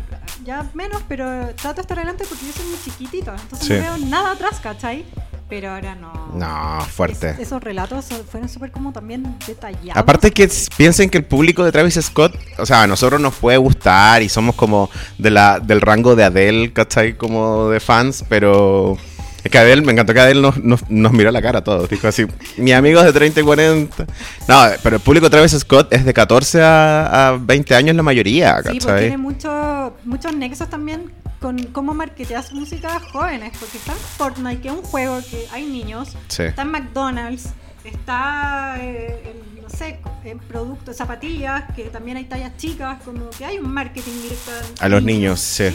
ya 0.46 0.66
menos, 0.74 1.02
pero 1.08 1.26
trato 1.56 1.76
de 1.76 1.82
estar 1.82 1.98
adelante 2.00 2.24
porque 2.28 2.46
yo 2.46 2.54
soy 2.54 2.66
muy 2.66 2.78
chiquitito, 2.84 3.32
entonces 3.34 3.68
Sí. 3.68 3.74
no 3.74 3.80
veo 3.80 3.98
nada 4.10 4.32
atrás, 4.32 4.60
¿cachai? 4.62 5.06
Pero 5.54 5.70
ahora 5.70 5.94
no. 5.94 6.12
no, 6.34 6.82
fuerte. 6.86 7.30
Es- 7.32 7.40
esos 7.42 7.62
relatos 7.64 8.06
fueron 8.32 8.50
súper 8.50 8.72
como 8.72 8.92
también 8.92 9.38
detallados. 9.46 9.96
Aparte 9.96 10.32
que 10.32 10.50
piensen 10.76 11.12
que 11.12 11.20
el 11.20 11.26
público 11.26 11.64
de 11.64 11.72
Travis 11.72 12.00
Scott, 12.02 12.36
o 12.58 12.66
sea, 12.66 12.82
a 12.82 12.88
nosotros 12.88 13.22
nos 13.22 13.36
puede 13.36 13.58
gustar 13.58 14.24
y 14.24 14.30
somos 14.30 14.56
como 14.56 14.90
de 15.20 15.30
la, 15.30 15.60
del 15.60 15.80
rango 15.82 16.16
de 16.16 16.24
Adele, 16.24 16.74
¿cachai? 16.74 17.16
Como 17.18 17.70
de 17.70 17.80
fans, 17.80 18.26
pero 18.28 18.98
es 19.44 19.52
que 19.52 19.58
Adele, 19.60 19.84
me 19.84 19.92
encantó 19.92 20.12
que 20.16 20.22
Adele 20.22 20.42
nos, 20.42 20.58
nos, 20.58 20.90
nos 20.90 21.12
miró 21.12 21.30
la 21.30 21.42
cara 21.44 21.60
a 21.60 21.64
todos. 21.64 21.88
Dijo 21.88 22.08
así, 22.08 22.26
mis 22.58 22.74
amigos 22.74 23.06
de 23.06 23.14
30 23.14 23.42
y 23.42 23.44
40. 23.44 24.06
No, 24.48 24.64
pero 24.82 24.96
el 24.96 25.02
público 25.04 25.28
de 25.28 25.30
Travis 25.30 25.52
Scott 25.52 25.94
es 25.94 26.04
de 26.04 26.14
14 26.16 26.64
a, 26.64 27.28
a 27.30 27.38
20 27.38 27.76
años 27.76 27.96
la 27.96 28.02
mayoría, 28.02 28.56
Sí, 28.58 28.64
porque 28.64 28.80
¿cachai? 28.80 29.00
tiene 29.02 29.18
mucho, 29.18 29.94
muchos 30.04 30.36
nexos 30.36 30.68
también 30.68 31.12
con 31.44 31.62
cómo 31.74 31.94
marketeas 31.94 32.54
música 32.54 32.96
a 32.96 33.00
jóvenes, 33.02 33.52
porque 33.60 33.78
está 33.78 33.92
en 33.92 33.98
Fortnite, 33.98 34.62
que 34.62 34.70
es 34.70 34.74
un 34.74 34.82
juego 34.82 35.20
que 35.30 35.46
hay 35.52 35.66
niños, 35.66 36.16
Sí. 36.30 36.44
está 36.44 36.62
en 36.62 36.70
McDonald's, 36.72 37.50
está 37.84 38.78
eh, 38.80 39.34
en, 39.56 39.62
no 39.62 39.70
sé, 39.70 40.00
en 40.24 40.40
productos, 40.40 40.96
zapatillas, 40.96 41.66
que 41.76 41.84
también 41.90 42.16
hay 42.16 42.24
tallas 42.24 42.56
chicas, 42.56 42.98
como 43.04 43.30
que 43.32 43.44
hay 43.44 43.58
un 43.58 43.70
marketing 43.74 44.22
directo 44.22 44.52
A 44.80 44.88
los 44.88 45.04
niños, 45.04 45.42
sí. 45.42 45.66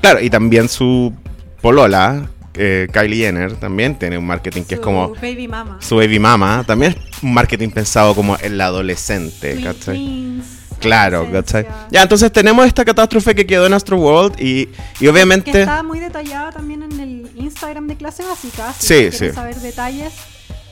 Claro, 0.00 0.18
y 0.22 0.30
también 0.30 0.70
su 0.70 1.12
polola, 1.60 2.30
eh, 2.54 2.88
Kylie 2.90 3.26
Jenner, 3.26 3.56
también 3.56 3.98
tiene 3.98 4.16
un 4.16 4.26
marketing 4.26 4.62
que 4.62 4.76
es 4.76 4.80
Su 4.80 4.84
como 4.84 5.10
Baby 5.20 5.46
Mama. 5.46 5.76
su 5.80 5.96
baby 5.96 6.18
mama. 6.18 6.64
También 6.66 6.92
es 6.98 7.22
un 7.22 7.34
marketing 7.34 7.68
pensado 7.68 8.14
como 8.14 8.38
en 8.40 8.56
la 8.56 8.66
adolescente, 8.66 9.52
Twin 9.52 9.64
¿cachai? 9.64 9.94
Twins, 9.96 10.44
Claro. 10.80 11.28
¿cachai? 11.30 11.66
Ya, 11.90 12.02
entonces 12.02 12.32
tenemos 12.32 12.66
esta 12.66 12.84
catástrofe 12.84 13.34
que 13.34 13.46
quedó 13.46 13.66
en 13.66 13.74
Astro 13.74 13.96
World 13.98 14.40
y, 14.40 14.62
y 14.62 14.68
Que 14.98 15.08
obviamente... 15.08 15.60
está 15.60 15.82
muy 15.82 16.00
detallada 16.00 16.52
también 16.52 16.82
en 16.82 16.98
el 17.00 17.30
Instagram 17.36 17.86
de 17.86 17.96
clase 17.96 18.24
básica. 18.24 18.72
Si 18.72 18.86
Sí, 18.86 18.94
quieren 18.94 19.12
sí. 19.12 19.30
saber 19.32 19.56
detalles, 19.56 20.12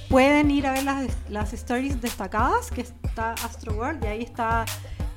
pueden 0.08 0.50
ir 0.50 0.66
a 0.66 0.72
ver 0.72 0.84
las, 0.84 1.06
las 1.28 1.52
stories 1.52 2.00
destacadas, 2.00 2.70
que 2.70 2.80
está 2.80 3.32
Astro 3.44 3.72
World, 3.74 4.02
y 4.04 4.06
ahí 4.06 4.22
está, 4.22 4.64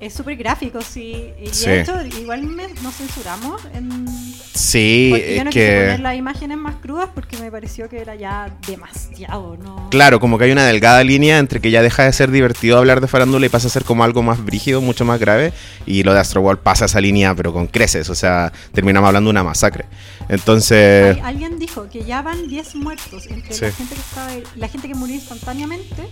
es 0.01 0.13
súper 0.13 0.35
gráfico, 0.35 0.79
sí. 0.81 1.29
Y 1.41 1.47
Sí. 1.49 1.67
de 1.67 1.81
hecho, 1.81 1.93
igual 2.19 2.43
me- 2.43 2.67
nos 2.83 2.95
censuramos, 2.95 3.61
en, 3.73 4.05
Sí, 4.53 5.07
porque 5.11 5.25
yo 5.27 5.31
es 5.41 5.45
no 5.45 5.51
poner 5.51 5.95
que... 5.97 6.03
las 6.03 6.15
imágenes 6.17 6.57
más 6.57 6.75
crudas 6.75 7.09
porque 7.15 7.37
me 7.37 7.49
pareció 7.49 7.87
que 7.87 7.99
era 7.99 8.15
ya 8.15 8.53
demasiado, 8.67 9.57
¿no? 9.57 9.89
Claro, 9.89 10.19
como 10.19 10.37
que 10.37 10.43
hay 10.45 10.51
una 10.51 10.65
delgada 10.65 11.03
línea 11.03 11.37
entre 11.39 11.61
que 11.61 11.71
ya 11.71 11.81
deja 11.81 12.03
de 12.03 12.11
ser 12.13 12.31
divertido 12.31 12.77
hablar 12.77 12.99
de 12.99 13.07
farándula 13.07 13.45
y 13.45 13.49
pasa 13.49 13.67
a 13.67 13.69
ser 13.69 13.83
como 13.85 14.03
algo 14.03 14.21
más 14.23 14.43
brígido, 14.43 14.81
mucho 14.81 15.05
más 15.05 15.19
grave, 15.19 15.53
y 15.85 16.03
lo 16.03 16.13
de 16.13 16.19
Astro 16.19 16.41
World 16.41 16.61
pasa 16.61 16.85
esa 16.85 16.99
línea 16.99 17.33
pero 17.35 17.53
con 17.53 17.67
creces, 17.67 18.09
o 18.09 18.15
sea, 18.15 18.51
terminamos 18.73 19.07
hablando 19.07 19.29
de 19.29 19.31
una 19.31 19.43
masacre. 19.43 19.85
Entonces... 20.29 21.15
Hay- 21.17 21.21
alguien 21.21 21.59
dijo 21.59 21.87
que 21.89 22.03
ya 22.03 22.21
van 22.21 22.47
10 22.47 22.75
muertos 22.75 23.27
entre 23.27 23.53
Sí. 23.53 23.65
la 23.65 23.71
gente 23.71 23.95
que 23.95 24.01
estaba 24.01 24.29
la 24.55 24.67
gente 24.67 24.87
que 24.87 24.95
murió 24.95 25.15
instantáneamente 25.15 26.03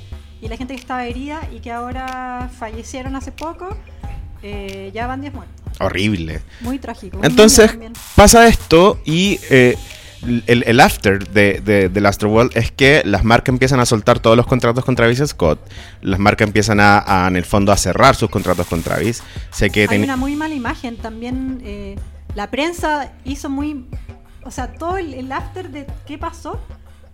y 0.42 0.48
la 0.48 0.58
gente 0.58 0.74
que 0.76 0.80
estaba 0.80 1.06
herida 1.06 1.42
y 1.54 1.60
que 1.60 1.72
ahora 1.72 2.50
fallecieron 2.58 3.16
hace 3.16 3.32
poco. 3.32 3.76
eh, 4.42 4.92
ya 4.94 5.06
van 5.08 5.22
10 5.22 5.34
muertos. 5.34 5.56
Horrible. 5.80 6.42
Muy 6.62 6.80
trágico. 6.80 7.20
Entonces 7.24 7.76
pasa 8.16 8.48
esto 8.48 9.00
y 9.06 9.40
eh, 9.50 9.76
el, 10.48 10.64
el 10.66 10.80
after 10.80 11.30
de, 11.30 11.62
de, 11.64 11.90
del 11.90 12.06
Astro 12.06 12.30
World 12.30 12.52
es 12.56 12.72
que 12.72 13.02
las 13.06 13.24
marcas 13.24 13.54
empiezan 13.54 13.80
a 13.80 13.86
soltar 13.86 14.20
todos 14.20 14.36
los 14.38 14.46
contratos 14.48 14.84
con 14.86 14.96
Travis 14.96 15.22
Scott. 15.26 15.60
Las 16.02 16.20
marcas 16.20 16.48
empiezan 16.48 16.80
a, 16.80 17.04
a, 17.06 17.28
en 17.28 17.36
el 17.38 17.46
fondo, 17.46 17.72
a 17.72 17.78
cerrar 17.78 18.16
sus 18.16 18.30
contratos 18.30 18.66
con 18.68 18.82
Travis. 18.82 19.24
Sé 19.52 19.70
que 19.70 19.82
Hay 19.84 19.88
ten- 19.88 20.04
una 20.04 20.16
muy 20.18 20.36
mala 20.36 20.54
imagen. 20.56 20.98
También 20.98 21.62
eh, 21.64 21.96
la 22.36 22.50
prensa 22.50 23.12
hizo 23.26 23.50
muy. 23.50 23.86
O 24.44 24.48
o 24.50 24.52
sea, 24.52 24.74
todo 24.74 24.98
el, 24.98 25.14
el 25.14 25.32
after 25.32 25.70
de 25.70 25.86
qué 26.08 26.18
pasó, 26.18 26.60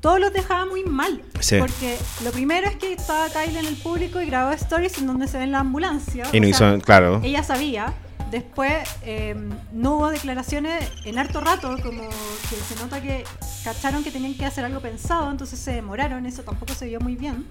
todos 0.05 0.19
los 0.19 0.31
dejaba 0.31 0.67
muy 0.67 0.83
mal. 0.83 1.23
Sí. 1.39 1.57
Porque 1.57 1.97
lo 2.23 2.29
primero 2.29 2.67
es 2.67 2.75
que 2.75 2.93
estaba 2.93 3.27
Kylie 3.27 3.57
en 3.57 3.65
el 3.65 3.75
público 3.75 4.21
y 4.21 4.27
grabó 4.27 4.51
stories 4.51 4.99
en 4.99 5.07
donde 5.07 5.27
se 5.27 5.39
ve 5.39 5.45
en 5.45 5.51
la 5.51 5.61
ambulancia. 5.61 6.25
Y 6.31 6.39
no 6.39 6.47
o 6.47 6.53
sea, 6.53 6.75
hizo, 6.75 6.85
claro. 6.85 7.21
ella 7.23 7.41
sabía. 7.41 7.91
Después 8.29 8.87
eh, 9.01 9.35
no 9.71 9.95
hubo 9.95 10.11
declaraciones 10.11 10.87
en 11.05 11.17
harto 11.17 11.41
rato, 11.41 11.75
como 11.81 12.07
que 12.07 12.55
se 12.55 12.75
nota 12.75 13.01
que 13.01 13.23
cacharon 13.63 14.03
que 14.03 14.11
tenían 14.11 14.35
que 14.35 14.45
hacer 14.45 14.63
algo 14.63 14.79
pensado, 14.79 15.31
entonces 15.31 15.57
se 15.57 15.71
demoraron, 15.71 16.27
eso 16.27 16.43
tampoco 16.43 16.75
se 16.75 16.85
vio 16.85 16.99
muy 16.99 17.15
bien. 17.15 17.43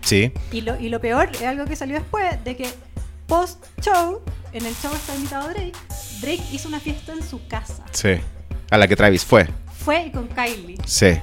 Sí. 0.00 0.32
Y 0.50 0.62
lo, 0.62 0.80
y 0.80 0.88
lo 0.88 1.00
peor 1.00 1.28
es 1.32 1.42
algo 1.42 1.64
que 1.66 1.76
salió 1.76 1.94
después, 1.94 2.42
de 2.42 2.56
que 2.56 2.68
post-show, 3.28 4.20
en 4.52 4.66
el 4.66 4.74
show 4.74 4.92
está 4.92 5.14
invitado 5.14 5.48
Drake, 5.48 5.78
Drake 6.20 6.42
hizo 6.50 6.66
una 6.66 6.80
fiesta 6.80 7.12
en 7.12 7.22
su 7.22 7.46
casa. 7.46 7.84
Sí. 7.92 8.14
A 8.68 8.78
la 8.78 8.88
que 8.88 8.96
Travis 8.96 9.24
fue. 9.24 9.46
Fue 9.84 10.10
con 10.12 10.26
Kylie. 10.26 10.76
Sí. 10.86 11.20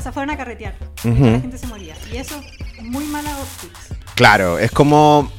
O 0.00 0.02
sea, 0.02 0.12
fueron 0.12 0.30
a 0.30 0.36
carretear. 0.36 0.74
Ujú. 1.04 1.14
porque 1.14 1.30
La 1.30 1.40
gente 1.40 1.58
se 1.58 1.66
moría. 1.66 1.94
Y 2.12 2.16
eso, 2.16 2.40
muy 2.82 3.04
mala 3.04 3.30
optics. 3.38 3.98
Claro, 4.14 4.58
es 4.58 4.70
como. 4.70 5.30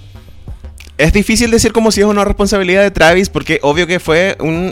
Es 0.97 1.13
difícil 1.13 1.49
decir 1.49 1.71
como 1.73 1.91
si 1.91 2.01
es 2.01 2.05
una 2.05 2.23
responsabilidad 2.23 2.83
de 2.83 2.91
Travis, 2.91 3.29
porque 3.29 3.59
obvio 3.63 3.87
que 3.87 3.99
fue 3.99 4.37
un. 4.39 4.71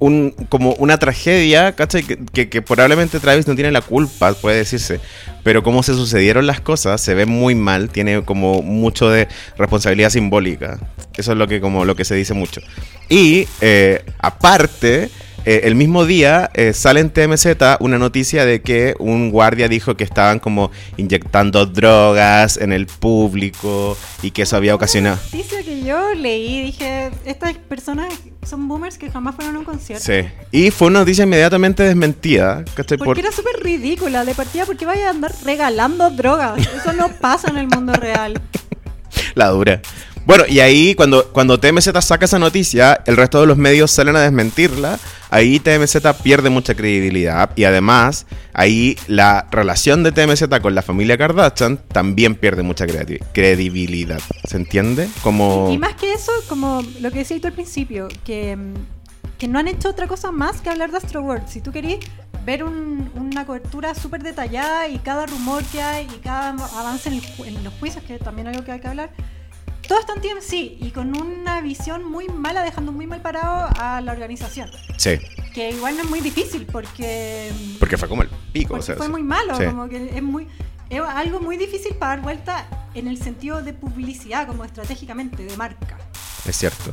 un- 0.00 0.34
como 0.48 0.72
una 0.74 0.98
tragedia, 0.98 1.76
¿cachai? 1.76 2.02
Que, 2.02 2.18
que- 2.32 2.48
que 2.48 2.62
probablemente 2.62 3.20
Travis 3.20 3.46
no 3.46 3.54
tiene 3.54 3.70
la 3.70 3.82
culpa, 3.82 4.32
puede 4.34 4.56
decirse. 4.56 4.98
Pero 5.44 5.62
como 5.62 5.82
se 5.82 5.94
sucedieron 5.94 6.46
las 6.46 6.60
cosas, 6.60 7.00
se 7.00 7.14
ve 7.14 7.24
muy 7.26 7.54
mal, 7.54 7.88
tiene 7.90 8.22
como 8.24 8.62
mucho 8.62 9.08
de 9.10 9.28
responsabilidad 9.58 10.10
simbólica. 10.10 10.78
Eso 11.16 11.32
es 11.32 11.38
lo 11.38 11.46
que, 11.46 11.60
como, 11.60 11.84
lo 11.84 11.94
que 11.96 12.04
se 12.04 12.14
dice 12.16 12.34
mucho. 12.34 12.60
Y 13.08 13.46
eh, 13.60 14.04
aparte, 14.18 15.10
eh, 15.44 15.62
el 15.64 15.74
mismo 15.74 16.04
día 16.04 16.50
eh, 16.54 16.72
sale 16.72 17.00
en 17.00 17.10
TMZ 17.10 17.46
una 17.80 17.98
noticia 17.98 18.44
de 18.44 18.60
que 18.62 18.94
un 18.98 19.30
guardia 19.30 19.68
dijo 19.68 19.96
que 19.96 20.04
estaban 20.04 20.38
como 20.38 20.70
inyectando 20.96 21.66
drogas 21.66 22.56
en 22.56 22.72
el 22.72 22.86
público 22.86 23.96
y 24.22 24.30
que 24.32 24.42
eso 24.42 24.56
había 24.56 24.74
ocasionado... 24.74 25.16
Una 25.32 25.38
noticia 25.42 25.62
que 25.62 25.82
yo 25.82 26.14
leí, 26.14 26.62
dije, 26.64 27.10
estas 27.24 27.54
personas 27.56 28.12
son 28.46 28.68
boomers 28.68 28.98
que 28.98 29.10
jamás 29.10 29.34
fueron 29.34 29.56
a 29.56 29.58
un 29.60 29.64
concierto. 29.64 30.04
Sí. 30.04 30.28
Y 30.50 30.70
fue 30.70 30.88
una 30.88 31.00
noticia 31.00 31.24
inmediatamente 31.24 31.82
desmentida. 31.82 32.64
¿cachai? 32.74 32.98
Porque 32.98 33.08
Por- 33.14 33.18
era 33.18 33.32
súper 33.32 33.62
ridícula 33.62 34.24
de 34.24 34.34
partida, 34.34 34.66
porque 34.66 34.86
vaya 34.86 35.08
a 35.08 35.10
andar 35.10 35.32
regalando 35.44 36.10
drogas. 36.10 36.58
Eso 36.58 36.92
no 36.92 37.08
pasa 37.08 37.48
en 37.50 37.56
el 37.58 37.66
mundo 37.66 37.92
real. 37.94 38.40
La 39.34 39.48
dura. 39.48 39.80
Bueno, 40.26 40.44
y 40.48 40.60
ahí 40.60 40.94
cuando, 40.94 41.28
cuando 41.32 41.58
TMZ 41.58 41.90
saca 42.02 42.26
esa 42.26 42.38
noticia, 42.38 43.00
el 43.06 43.16
resto 43.16 43.40
de 43.40 43.46
los 43.46 43.56
medios 43.56 43.90
salen 43.90 44.16
a 44.16 44.20
desmentirla. 44.20 44.98
Ahí 45.30 45.58
TMZ 45.60 45.96
pierde 46.22 46.50
mucha 46.50 46.74
credibilidad. 46.74 47.50
Y 47.56 47.64
además, 47.64 48.26
ahí 48.52 48.96
la 49.06 49.46
relación 49.50 50.02
de 50.02 50.12
TMZ 50.12 50.44
con 50.60 50.74
la 50.74 50.82
familia 50.82 51.16
Kardashian 51.16 51.78
también 51.78 52.34
pierde 52.34 52.62
mucha 52.62 52.86
credi- 52.86 53.20
credibilidad. 53.32 54.20
¿Se 54.48 54.56
entiende? 54.56 55.08
Como... 55.22 55.70
Y 55.72 55.78
más 55.78 55.94
que 55.94 56.12
eso, 56.12 56.32
como 56.48 56.82
lo 57.00 57.10
que 57.10 57.20
decías 57.20 57.40
tú 57.40 57.46
al 57.48 57.52
principio, 57.54 58.08
que, 58.24 58.56
mm, 58.56 58.74
que 59.38 59.48
no 59.48 59.58
han 59.58 59.68
hecho 59.68 59.88
otra 59.88 60.06
cosa 60.06 60.30
más 60.32 60.60
que 60.60 60.68
hablar 60.70 60.90
de 60.90 60.98
Astroworld. 60.98 61.48
Si 61.48 61.60
tú 61.60 61.72
querés 61.72 61.98
ver 62.44 62.62
un- 62.64 63.10
una 63.14 63.46
cobertura 63.46 63.94
súper 63.94 64.22
detallada 64.22 64.88
y 64.88 64.98
cada 64.98 65.26
rumor 65.26 65.62
que 65.64 65.80
hay 65.82 66.06
y 66.14 66.18
cada 66.18 66.50
avance 66.50 67.08
en, 67.08 67.14
el 67.16 67.46
en 67.56 67.64
los 67.64 67.72
juicios, 67.74 68.04
que 68.04 68.18
también 68.18 68.48
es 68.48 68.54
algo 68.54 68.64
que 68.66 68.72
hay 68.72 68.80
que 68.80 68.88
hablar, 68.88 69.10
todo 69.90 69.98
está 69.98 70.12
en 70.12 70.20
TMC 70.20 70.52
y 70.86 70.92
con 70.94 71.20
una 71.20 71.60
visión 71.62 72.04
muy 72.04 72.28
mala, 72.28 72.62
dejando 72.62 72.92
muy 72.92 73.08
mal 73.08 73.20
parado 73.22 73.68
a 73.76 74.00
la 74.00 74.12
organización. 74.12 74.70
Sí, 74.96 75.18
Que 75.52 75.70
igual 75.70 75.96
no 75.96 76.04
es 76.04 76.08
muy 76.08 76.20
difícil 76.20 76.64
porque, 76.70 77.50
porque 77.80 77.96
fue 77.98 78.08
como 78.08 78.22
el 78.22 78.28
pico. 78.52 78.74
o 78.74 78.82
sea, 78.82 78.94
fue 78.94 79.06
sí. 79.06 79.10
muy 79.10 79.24
malo, 79.24 79.56
Sí. 79.56 79.64
como 79.64 79.88
que 79.88 80.12
es 80.14 80.22
muy 80.22 80.46
es 80.90 81.00
algo 81.00 81.40
muy 81.40 81.56
difícil 81.56 81.96
para 81.96 82.14
dar 82.14 82.22
vuelta 82.22 82.68
en 82.94 83.08
el 83.08 83.20
sentido 83.20 83.62
de 83.62 83.72
publicidad, 83.72 84.46
como 84.46 84.64
estratégicamente, 84.64 85.42
de 85.42 85.56
marca. 85.56 85.98
Es 86.46 86.56
cierto. 86.56 86.92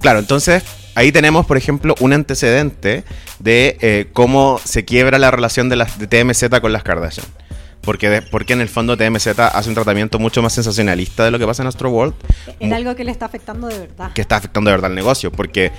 Claro, 0.00 0.20
entonces 0.20 0.62
ahí 0.94 1.10
tenemos, 1.10 1.46
por 1.46 1.56
ejemplo, 1.56 1.96
un 1.98 2.12
antecedente 2.12 3.02
de 3.40 3.76
eh, 3.80 4.08
cómo 4.12 4.60
se 4.64 4.84
quiebra 4.84 5.18
la 5.18 5.32
relación 5.32 5.68
de, 5.68 5.74
las, 5.74 5.98
de 5.98 6.06
TMZ 6.06 6.60
con 6.60 6.72
las 6.72 6.84
Kardashian. 6.84 7.26
Porque, 7.82 8.10
de- 8.10 8.22
porque 8.22 8.52
en 8.54 8.60
el 8.60 8.68
fondo 8.68 8.96
TMZ 8.96 9.28
hace 9.38 9.68
un 9.68 9.74
tratamiento 9.74 10.18
mucho 10.18 10.42
más 10.42 10.52
sensacionalista 10.52 11.24
de 11.24 11.30
lo 11.30 11.38
que 11.38 11.46
pasa 11.46 11.62
en 11.62 11.68
Astro 11.68 11.90
World, 11.90 12.14
En 12.58 12.72
algo 12.74 12.94
que 12.96 13.04
le 13.04 13.12
está 13.12 13.26
afectando 13.26 13.68
de 13.68 13.78
verdad. 13.78 14.12
que 14.12 14.20
está 14.22 14.36
afectando 14.36 14.70
de 14.70 14.76
verdad 14.76 14.90
el 14.90 14.96
negocio. 14.96 15.30
Porque 15.30 15.70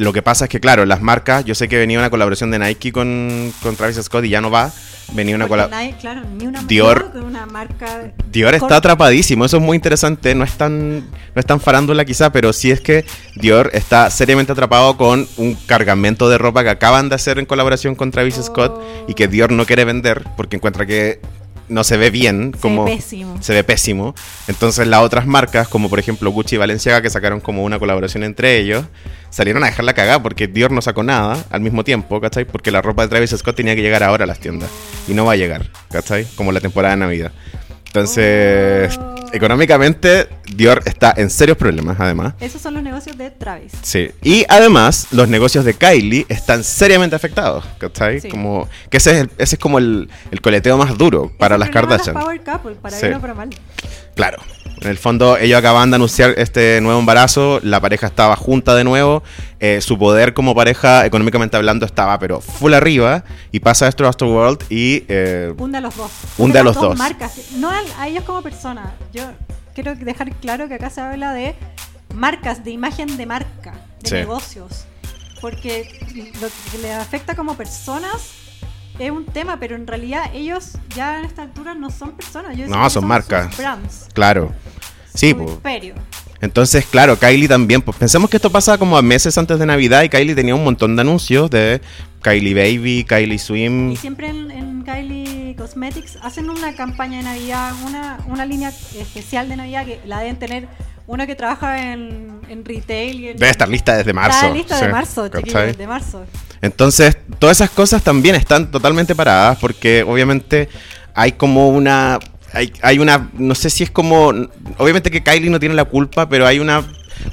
lo 0.00 0.12
que 0.12 0.22
pasa 0.22 0.44
es 0.44 0.50
que, 0.50 0.60
claro, 0.60 0.84
las 0.86 1.00
marcas, 1.02 1.44
yo 1.44 1.54
sé 1.54 1.68
que 1.68 1.76
venía 1.78 1.98
una 1.98 2.10
colaboración 2.10 2.50
de 2.50 2.58
Nike 2.58 2.92
con, 2.92 3.52
con 3.62 3.76
Travis 3.76 3.96
Scott 4.02 4.24
y 4.24 4.28
ya 4.30 4.40
no 4.40 4.50
va. 4.50 4.70
Venía 5.14 5.34
una 5.36 5.48
colaboración. 5.48 5.92
claro, 5.98 6.20
ni 6.36 6.46
una 6.46 6.60
Dior- 6.64 7.10
con 7.12 7.22
una 7.24 7.46
marca. 7.46 8.12
Dior 8.30 8.54
está 8.54 8.76
atrapadísimo, 8.76 9.46
eso 9.46 9.56
es 9.56 9.62
muy 9.62 9.74
interesante, 9.76 10.34
no 10.34 10.44
es 10.44 10.52
tan, 10.58 10.98
no 10.98 11.04
es 11.36 11.46
tan 11.46 11.60
farándula 11.60 12.04
quizá, 12.04 12.30
pero 12.30 12.52
sí 12.52 12.70
es 12.70 12.82
que 12.82 13.06
Dior 13.34 13.70
está 13.72 14.10
seriamente 14.10 14.52
atrapado 14.52 14.98
con 14.98 15.26
un 15.38 15.54
cargamento 15.54 16.28
de 16.28 16.36
ropa 16.36 16.62
que 16.62 16.68
acaban 16.68 17.08
de 17.08 17.14
hacer 17.14 17.38
en 17.38 17.46
colaboración 17.46 17.94
con 17.94 18.10
Travis 18.10 18.36
Oh. 18.38 18.42
Scott 18.42 18.82
y 19.08 19.14
que 19.14 19.28
Dior 19.28 19.50
no 19.50 19.64
quiere 19.64 19.86
vender 19.86 20.24
porque 20.36 20.56
encuentra 20.56 20.84
que 20.84 21.20
no 21.68 21.84
se 21.84 21.96
ve 21.96 22.10
bien, 22.10 22.52
Se 22.52 22.56
ve 22.56 22.60
como 22.60 22.84
pésimo. 22.84 23.36
se 23.42 23.54
ve 23.54 23.64
pésimo. 23.64 24.14
Entonces 24.46 24.86
las 24.86 25.02
otras 25.02 25.26
marcas, 25.26 25.68
como 25.68 25.88
por 25.88 25.98
ejemplo 25.98 26.30
Gucci 26.30 26.54
y 26.56 26.58
Balenciaga, 26.58 27.02
que 27.02 27.10
sacaron 27.10 27.40
como 27.40 27.64
una 27.64 27.78
colaboración 27.78 28.24
entre 28.24 28.58
ellos, 28.58 28.84
salieron 29.30 29.62
a 29.64 29.66
dejarla 29.66 29.92
cagada 29.94 30.22
porque 30.22 30.46
Dior 30.48 30.72
no 30.72 30.80
sacó 30.82 31.02
nada 31.02 31.44
al 31.50 31.60
mismo 31.60 31.84
tiempo, 31.84 32.20
¿cachai? 32.20 32.44
Porque 32.44 32.70
la 32.70 32.80
ropa 32.82 33.02
de 33.02 33.08
Travis 33.08 33.30
Scott 33.30 33.56
tenía 33.56 33.74
que 33.74 33.82
llegar 33.82 34.02
ahora 34.02 34.24
a 34.24 34.26
las 34.26 34.38
tiendas 34.38 34.70
y 35.06 35.12
no 35.14 35.24
va 35.24 35.32
a 35.32 35.36
llegar, 35.36 35.70
¿cachai? 35.90 36.26
Como 36.36 36.52
la 36.52 36.60
temporada 36.60 36.94
de 36.94 37.00
Navidad. 37.00 37.32
Entonces, 37.88 38.96
Oh. 38.98 39.14
económicamente, 39.32 40.28
Dior 40.54 40.82
está 40.86 41.12
en 41.16 41.30
serios 41.30 41.56
problemas, 41.56 41.98
además. 42.00 42.34
Esos 42.40 42.60
son 42.62 42.74
los 42.74 42.82
negocios 42.82 43.16
de 43.18 43.30
Travis. 43.30 43.72
Sí. 43.82 44.10
Y 44.22 44.44
además, 44.48 45.08
los 45.10 45.28
negocios 45.28 45.64
de 45.64 45.74
Kylie 45.74 46.26
están 46.28 46.64
seriamente 46.64 47.16
afectados, 47.16 47.64
¿cachai? 47.78 48.20
Sí. 48.20 48.28
Como, 48.28 48.68
que 48.90 48.98
ese 48.98 49.10
es, 49.12 49.16
el- 49.22 49.30
ese 49.38 49.56
es 49.56 49.58
como 49.60 49.78
el, 49.78 50.08
el 50.30 50.40
coleteo 50.40 50.76
más 50.78 50.96
duro 50.96 51.32
para 51.38 51.58
las 51.58 51.70
Kardashian. 51.70 52.14
Power 52.14 52.40
Couple, 52.42 52.76
para 52.76 52.96
Sí. 52.96 53.06
bien 53.06 53.18
o 53.18 53.20
para 53.20 53.34
mal. 53.34 53.50
Claro. 54.14 54.38
En 54.80 54.88
el 54.88 54.98
fondo, 54.98 55.36
ellos 55.36 55.58
acaban 55.58 55.90
de 55.90 55.96
anunciar 55.96 56.34
este 56.36 56.80
nuevo 56.80 56.98
embarazo. 57.00 57.60
La 57.62 57.80
pareja 57.80 58.06
estaba 58.06 58.36
junta 58.36 58.74
de 58.74 58.84
nuevo. 58.84 59.22
eh, 59.60 59.80
su 59.80 59.98
poder 59.98 60.34
como 60.34 60.54
pareja, 60.54 61.04
económicamente 61.04 61.56
hablando, 61.56 61.84
estaba 61.84 62.18
pero 62.18 62.40
full 62.40 62.74
arriba. 62.74 63.24
Y 63.50 63.60
pasa 63.60 63.88
esto 63.88 64.04
a 64.06 64.10
Astro 64.10 64.30
World 64.32 64.62
y. 64.70 65.04
eh, 65.08 65.52
Hunde 65.58 65.78
a 65.78 65.80
los 65.80 65.96
dos. 65.96 66.10
Hunde 66.38 66.58
a 66.60 66.62
los 66.62 66.76
dos. 66.76 66.96
marcas. 66.96 67.52
No 67.56 67.68
a, 67.70 67.78
a 67.98 68.08
ellos 68.08 68.24
como 68.24 68.42
personas. 68.42 68.86
Yo 69.12 69.22
quiero 69.74 69.94
dejar 69.96 70.30
claro 70.36 70.68
que 70.68 70.74
acá 70.74 70.90
se 70.90 71.00
habla 71.00 71.32
de 71.32 71.54
marcas, 72.14 72.62
de 72.64 72.70
imagen 72.70 73.16
de 73.16 73.26
marca, 73.26 73.72
de 74.02 74.08
Sí. 74.08 74.14
negocios. 74.14 74.84
Porque 75.40 75.88
lo 76.40 76.48
que 76.72 76.78
les 76.82 76.92
afecta 76.96 77.34
como 77.36 77.54
personas 77.54 78.32
es 78.98 79.10
un 79.12 79.24
tema, 79.26 79.58
pero 79.60 79.76
en 79.76 79.86
realidad 79.86 80.22
ellos 80.34 80.72
ya 80.96 81.18
en 81.20 81.24
esta 81.24 81.42
altura 81.42 81.74
no 81.74 81.90
son 81.90 82.12
personas. 82.16 82.56
No, 82.56 82.64
ellos 82.64 82.92
son 82.92 83.06
marcas. 83.06 83.56
brands. 83.56 84.06
claro. 84.12 84.52
Sí, 85.14 85.30
imperio. 85.30 85.94
Entonces, 86.40 86.86
claro, 86.86 87.18
Kylie 87.18 87.48
también. 87.48 87.82
Pues 87.82 87.96
pensemos 87.96 88.30
que 88.30 88.36
esto 88.36 88.50
pasa 88.50 88.78
como 88.78 88.96
a 88.96 89.02
meses 89.02 89.36
antes 89.38 89.58
de 89.58 89.66
Navidad 89.66 90.02
y 90.02 90.08
Kylie 90.08 90.34
tenía 90.34 90.54
un 90.54 90.64
montón 90.64 90.94
de 90.94 91.02
anuncios 91.02 91.50
de 91.50 91.80
Kylie 92.22 92.54
Baby, 92.54 93.04
Kylie 93.04 93.38
Swim. 93.38 93.90
Y 93.92 93.96
siempre 93.96 94.28
en, 94.28 94.50
en 94.50 94.82
Kylie 94.82 95.56
Cosmetics 95.56 96.18
hacen 96.22 96.48
una 96.50 96.74
campaña 96.74 97.18
de 97.18 97.24
Navidad, 97.24 97.72
una, 97.86 98.18
una 98.28 98.46
línea 98.46 98.68
especial 98.68 99.48
de 99.48 99.56
Navidad 99.56 99.84
que 99.84 100.00
la 100.06 100.20
deben 100.20 100.38
tener 100.38 100.68
uno 101.08 101.26
que 101.26 101.34
trabaja 101.34 101.92
en, 101.92 102.40
en 102.48 102.64
retail. 102.64 103.20
Y 103.20 103.28
en, 103.28 103.36
Debe 103.36 103.50
estar 103.50 103.68
lista 103.68 103.96
desde 103.96 104.12
marzo. 104.12 104.38
Está 104.38 104.54
lista 104.54 104.76
de 104.76 104.86
sí, 104.86 104.92
marzo, 104.92 105.22
¿cachai? 105.24 105.42
chiquillos, 105.42 105.66
desde 105.66 105.86
marzo. 105.86 106.24
Entonces, 106.60 107.16
todas 107.38 107.56
esas 107.56 107.70
cosas 107.70 108.02
también 108.02 108.34
están 108.34 108.70
totalmente 108.70 109.14
paradas 109.14 109.58
porque 109.58 110.02
obviamente 110.02 110.68
hay 111.14 111.32
como 111.32 111.68
una... 111.70 112.18
Hay, 112.52 112.72
hay 112.82 112.98
una... 112.98 113.30
No 113.34 113.54
sé 113.54 113.70
si 113.70 113.84
es 113.84 113.90
como... 113.90 114.32
Obviamente 114.78 115.10
que 115.10 115.22
Kylie 115.22 115.50
no 115.50 115.60
tiene 115.60 115.74
la 115.74 115.84
culpa, 115.84 116.28
pero 116.28 116.46
hay 116.46 116.58
una, 116.58 116.84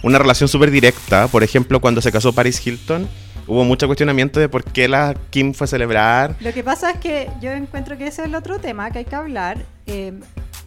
una 0.04 0.18
relación 0.18 0.50
súper 0.50 0.72
directa. 0.72 1.28
Por 1.28 1.44
ejemplo, 1.44 1.80
cuando 1.80 2.02
se 2.02 2.12
casó 2.12 2.34
Paris 2.34 2.66
Hilton, 2.66 3.08
hubo 3.48 3.64
mucho 3.64 3.88
cuestionamiento 3.88 4.40
de 4.40 4.50
por 4.50 4.64
qué 4.64 4.88
la 4.88 5.16
Kim 5.30 5.54
fue 5.54 5.66
a 5.66 5.68
celebrar. 5.68 6.36
Lo 6.40 6.54
que 6.54 6.64
pasa 6.64 6.92
es 6.92 6.98
que 7.00 7.30
yo 7.42 7.52
encuentro 7.52 7.98
que 7.98 8.08
ese 8.08 8.24
es 8.24 8.28
el 8.28 8.36
otro 8.36 8.60
tema 8.60 8.92
que 8.92 9.00
hay 9.00 9.06
que 9.06 9.16
hablar, 9.16 9.66
eh, 9.88 10.14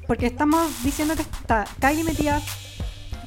porque 0.06 0.26
estamos 0.26 0.82
diciendo 0.82 1.14
que 1.14 1.22
está 1.22 1.64
Kylie 1.80 2.04
metida, 2.04 2.40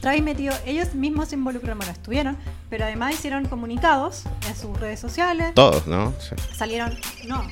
Travis 0.02 0.24
metido, 0.24 0.56
ellos 0.66 0.96
mismos 0.96 1.30
se 1.30 1.36
involucraron, 1.36 1.78
bueno, 1.78 1.94
estuvieron, 1.94 2.36
pero 2.72 2.86
además 2.86 3.14
hicieron 3.14 3.46
comunicados 3.46 4.24
en 4.50 4.56
sus 4.56 4.78
redes 4.80 5.00
sociales, 5.00 5.54
Todos, 5.54 5.86
¿no? 5.86 6.12
Sí. 6.20 6.36
salieron, 6.58 6.98
no, 7.28 7.46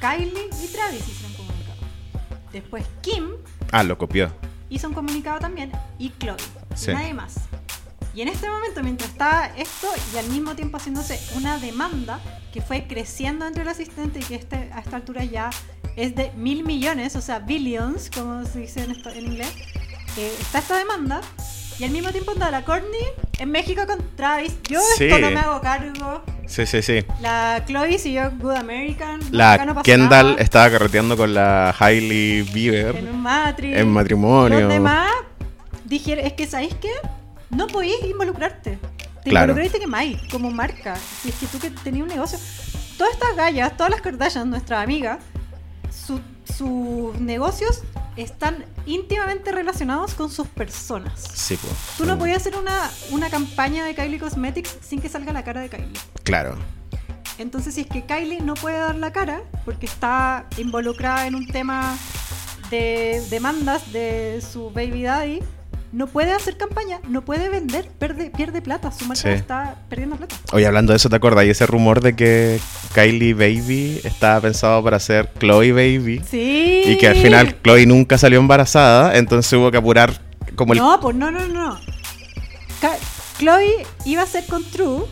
Kylie 0.00 0.50
y 0.62 0.66
Travis. 0.66 1.23
Después 2.54 2.86
Kim 3.02 3.30
Ah, 3.72 3.82
lo 3.82 3.98
copió. 3.98 4.32
hizo 4.70 4.88
un 4.88 4.94
comunicado 4.94 5.40
también 5.40 5.70
y 5.98 6.10
Chloe, 6.18 6.36
Sí. 6.74 6.92
nadie 6.92 7.12
más. 7.12 7.34
Y 8.14 8.22
en 8.22 8.28
este 8.28 8.48
momento, 8.48 8.80
mientras 8.82 9.10
está 9.10 9.46
esto 9.56 9.88
y 10.14 10.18
al 10.18 10.28
mismo 10.28 10.54
tiempo 10.54 10.76
haciéndose 10.76 11.20
una 11.36 11.58
demanda 11.58 12.20
que 12.52 12.62
fue 12.62 12.86
creciendo 12.86 13.44
entre 13.44 13.62
el 13.62 13.68
asistente 13.68 14.20
y 14.20 14.22
que 14.22 14.36
este, 14.36 14.70
a 14.72 14.78
esta 14.78 14.96
altura 14.96 15.24
ya 15.24 15.50
es 15.96 16.14
de 16.14 16.30
mil 16.36 16.62
millones, 16.64 17.16
o 17.16 17.20
sea, 17.20 17.40
billions, 17.40 18.10
como 18.14 18.44
se 18.46 18.60
dice 18.60 18.84
en, 18.84 18.92
esto- 18.92 19.10
en 19.10 19.26
inglés, 19.26 19.52
eh, 20.16 20.32
está 20.40 20.60
esta 20.60 20.76
demanda. 20.78 21.20
Y 21.78 21.84
al 21.84 21.90
mismo 21.90 22.10
tiempo 22.10 22.32
está 22.32 22.50
la 22.50 22.64
Courtney 22.64 23.00
en 23.38 23.50
México 23.50 23.82
con 23.86 23.98
Travis. 24.16 24.54
Yo 24.68 24.80
Sí. 24.96 25.04
esto 25.04 25.18
no 25.18 25.30
me 25.30 25.40
hago 25.40 25.60
cargo. 25.60 26.22
Sí, 26.46 26.66
sí, 26.66 26.82
sí. 26.82 27.04
La 27.20 27.64
Chloe 27.66 27.98
siguió 27.98 28.30
Good 28.38 28.52
American. 28.56 29.18
no 29.20 29.26
La 29.32 29.82
Kendall 29.82 30.30
nada. 30.32 30.42
estaba 30.42 30.70
carreteando 30.70 31.16
con 31.16 31.34
la 31.34 31.74
Hailey 31.78 32.42
Bieber 32.42 32.94
en 32.96 33.08
un 33.08 33.22
matri. 33.22 33.74
en 33.74 33.88
matrimonio. 33.88 34.60
Los 34.60 34.68
demás 34.68 35.10
dijeron, 35.84 36.24
es 36.24 36.34
que 36.34 36.46
¿sabéis 36.46 36.74
qué? 36.74 36.90
No 37.50 37.66
podéis 37.66 37.96
involucrarte. 38.04 38.78
Te 39.24 39.30
Claro. 39.30 39.52
involucraste 39.52 39.80
que 39.80 39.86
más 39.86 40.04
como 40.30 40.50
marca. 40.50 40.94
Si 40.96 41.30
es 41.30 41.34
que 41.36 41.46
tú 41.46 41.58
que 41.58 41.70
tenías 41.70 42.02
un 42.04 42.08
negocio. 42.10 42.38
Todas 42.98 43.14
estas 43.14 43.34
gallas, 43.36 43.76
todas 43.76 43.90
las 43.90 44.00
Kardashian, 44.00 44.48
nuestra 44.48 44.80
amiga, 44.80 45.18
su- 45.94 46.20
sus 46.56 47.18
negocios 47.20 47.82
están 48.16 48.64
íntimamente 48.86 49.50
relacionados 49.52 50.14
con 50.14 50.30
sus 50.30 50.46
personas. 50.48 51.20
Sí, 51.34 51.56
pues. 51.56 51.72
Tú 51.96 52.04
no 52.04 52.18
podías 52.18 52.38
hacer 52.38 52.56
una, 52.56 52.90
una 53.10 53.30
campaña 53.30 53.84
de 53.84 53.94
Kylie 53.94 54.18
Cosmetics 54.20 54.76
sin 54.86 55.00
que 55.00 55.08
salga 55.08 55.32
la 55.32 55.42
cara 55.44 55.60
de 55.62 55.68
Kylie. 55.68 55.98
Claro. 56.22 56.56
Entonces, 57.38 57.74
si 57.74 57.80
es 57.80 57.86
que 57.88 58.04
Kylie 58.04 58.40
no 58.40 58.54
puede 58.54 58.78
dar 58.78 58.94
la 58.94 59.12
cara 59.12 59.42
porque 59.64 59.86
está 59.86 60.46
involucrada 60.56 61.26
en 61.26 61.34
un 61.34 61.46
tema 61.48 61.96
de 62.70 63.20
demandas 63.30 63.92
de 63.92 64.40
su 64.52 64.70
baby 64.70 65.02
daddy, 65.02 65.40
no 65.94 66.08
puede 66.08 66.32
hacer 66.32 66.56
campaña, 66.56 66.98
no 67.08 67.24
puede 67.24 67.48
vender, 67.48 67.88
pierde, 67.98 68.30
pierde 68.36 68.60
plata, 68.60 68.90
su 68.90 69.04
marca 69.06 69.22
Sí. 69.22 69.28
está 69.28 69.76
perdiendo 69.88 70.16
plata. 70.16 70.34
Oye, 70.52 70.66
hablando 70.66 70.92
de 70.92 70.96
eso, 70.96 71.08
¿te 71.08 71.16
acuerdas? 71.16 71.44
Y 71.46 71.50
ese 71.50 71.66
rumor 71.66 72.00
de 72.00 72.16
que 72.16 72.58
Kylie 72.94 73.32
Baby 73.34 74.00
estaba 74.02 74.40
pensado 74.40 74.82
para 74.82 74.98
ser 74.98 75.30
Chloe 75.38 75.72
Baby. 75.72 76.20
Sí. 76.28 76.82
Y 76.84 76.98
que 76.98 77.06
al 77.08 77.16
final 77.16 77.56
Chloe 77.62 77.86
nunca 77.86 78.18
salió 78.18 78.40
embarazada, 78.40 79.16
entonces 79.16 79.52
hubo 79.52 79.70
que 79.70 79.76
apurar 79.78 80.12
como 80.56 80.72
el... 80.72 80.80
No, 80.80 80.98
pues 81.00 81.14
no, 81.14 81.30
no, 81.30 81.46
no. 81.46 81.78
Ca- 82.80 82.96
Chloe 83.38 83.86
iba 84.04 84.22
a 84.22 84.26
ser 84.26 84.44
con 84.46 84.64
True, 84.64 85.04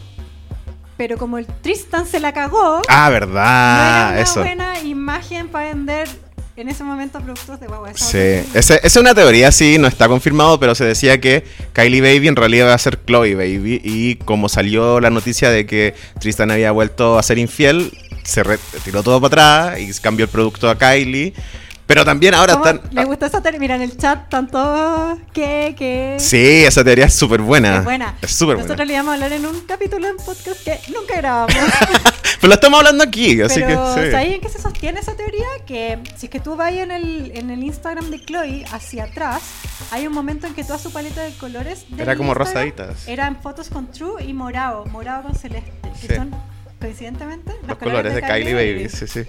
pero 0.97 1.17
como 1.17 1.39
el 1.39 1.47
Tristan 1.47 2.07
se 2.07 2.19
la 2.21 2.33
cagó, 2.33 2.83
Ah, 2.89 3.09
no 3.09 3.17
era 3.17 3.27
verdad, 3.27 4.11
una 4.13 4.21
eso. 4.21 4.41
buena 4.41 4.81
imagen 4.81 5.49
para 5.49 5.69
vender 5.69 6.09
en 6.57 6.69
ese 6.69 6.85
momento 6.85 7.21
productos 7.21 7.61
de 7.61 7.67
guagua. 7.67 7.93
Sí, 7.95 8.43
esa 8.55 8.77
es 8.77 8.97
una 8.97 9.15
teoría, 9.15 9.51
sí, 9.53 9.79
no 9.79 9.89
está 9.89 10.09
confirmado, 10.09 10.61
pero 10.61 10.75
se 10.75 10.85
decía 10.85 11.21
que 11.21 11.45
Kylie 11.73 12.01
Baby 12.01 12.29
en 12.29 12.37
realidad 12.37 12.69
va 12.69 12.75
a 12.75 12.79
ser 12.79 12.99
Chloe 13.05 13.35
Baby. 13.35 13.81
Y 13.83 14.17
como 14.17 14.49
salió 14.49 15.01
la 15.01 15.11
noticia 15.11 15.51
de 15.51 15.67
que 15.67 15.95
Tristan 16.21 16.51
había 16.51 16.73
vuelto 16.73 17.19
a 17.19 17.23
ser 17.23 17.39
infiel, 17.39 17.93
se 18.23 18.43
retiró 18.43 19.03
todo 19.03 19.21
para 19.21 19.69
atrás 19.69 19.81
y 19.81 19.93
cambió 20.01 20.25
el 20.25 20.31
producto 20.31 20.69
a 20.69 20.79
Kylie. 20.79 21.33
Pero 21.87 22.05
también 22.05 22.35
ahora 22.35 22.55
¿Cómo? 22.55 22.67
están... 22.67 22.81
¿Le 22.93 23.05
gustó 23.05 23.27
esa 23.27 23.43
teoría? 23.43 23.61
Mira, 23.61 23.75
en 23.77 23.83
el 23.83 23.97
chat 23.97 24.29
tanto 24.31 25.19
que, 25.33 25.75
que... 25.77 26.17
Sí, 26.19 26.65
esa 26.65 26.83
teoría 26.83 27.07
es 27.07 27.15
súper 27.15 27.41
buena. 27.43 27.79
Es 27.79 27.85
buena. 27.85 28.15
Es 28.23 28.31
súper 28.31 28.57
Nosotros 28.57 28.79
buena. 28.79 28.85
le 28.87 28.93
íbamos 28.95 29.11
a 29.11 29.15
hablar 29.15 29.33
en 29.33 29.47
un 29.47 29.61
capítulo 29.63 30.09
en 30.09 30.17
podcast 30.17 30.63
que 30.65 30.79
nunca 30.93 31.17
grabamos. 31.17 31.55
Pero 32.41 32.49
lo 32.49 32.55
estamos 32.55 32.79
hablando 32.79 33.05
aquí, 33.05 33.41
así 33.41 33.61
Pero 33.61 33.95
que 33.95 34.05
sí. 34.07 34.11
¿sabéis 34.11 34.35
en 34.35 34.41
qué 34.41 34.49
se 34.49 34.61
sostiene 34.61 35.01
esa 35.01 35.15
teoría? 35.17 35.47
Que 35.67 35.99
si 36.17 36.27
es 36.27 36.31
que 36.31 36.41
tú 36.41 36.57
vas 36.57 36.73
en 36.73 36.91
el, 36.91 37.31
en 37.35 37.51
el 37.51 37.63
Instagram 37.63 38.11
de 38.11 38.25
Chloe 38.25 38.65
hacia 38.73 39.05
atrás, 39.05 39.43
hay 39.91 40.07
un 40.07 40.13
momento 40.13 40.47
en 40.47 40.55
que 40.55 40.65
toda 40.65 40.79
su 40.79 40.93
paleta 40.93 41.23
de 41.23 41.33
colores 41.35 41.85
Era 41.97 42.17
como 42.17 42.31
Instagram 42.33 42.37
rosaditas. 42.39 43.07
Eran 43.07 43.41
fotos 43.43 43.69
con 43.69 43.91
True 43.93 44.25
y 44.25 44.33
morado, 44.33 44.87
morado 44.87 45.23
con 45.25 45.35
celeste. 45.35 45.71
Que 46.01 46.17
son, 46.17 46.31
coincidentemente, 46.81 47.53
Los 47.67 47.79
colores 47.79 48.15
de 48.15 48.23
Kylie 48.23 48.55
Baby, 48.55 48.89
sí, 48.89 49.07
sí. 49.07 49.25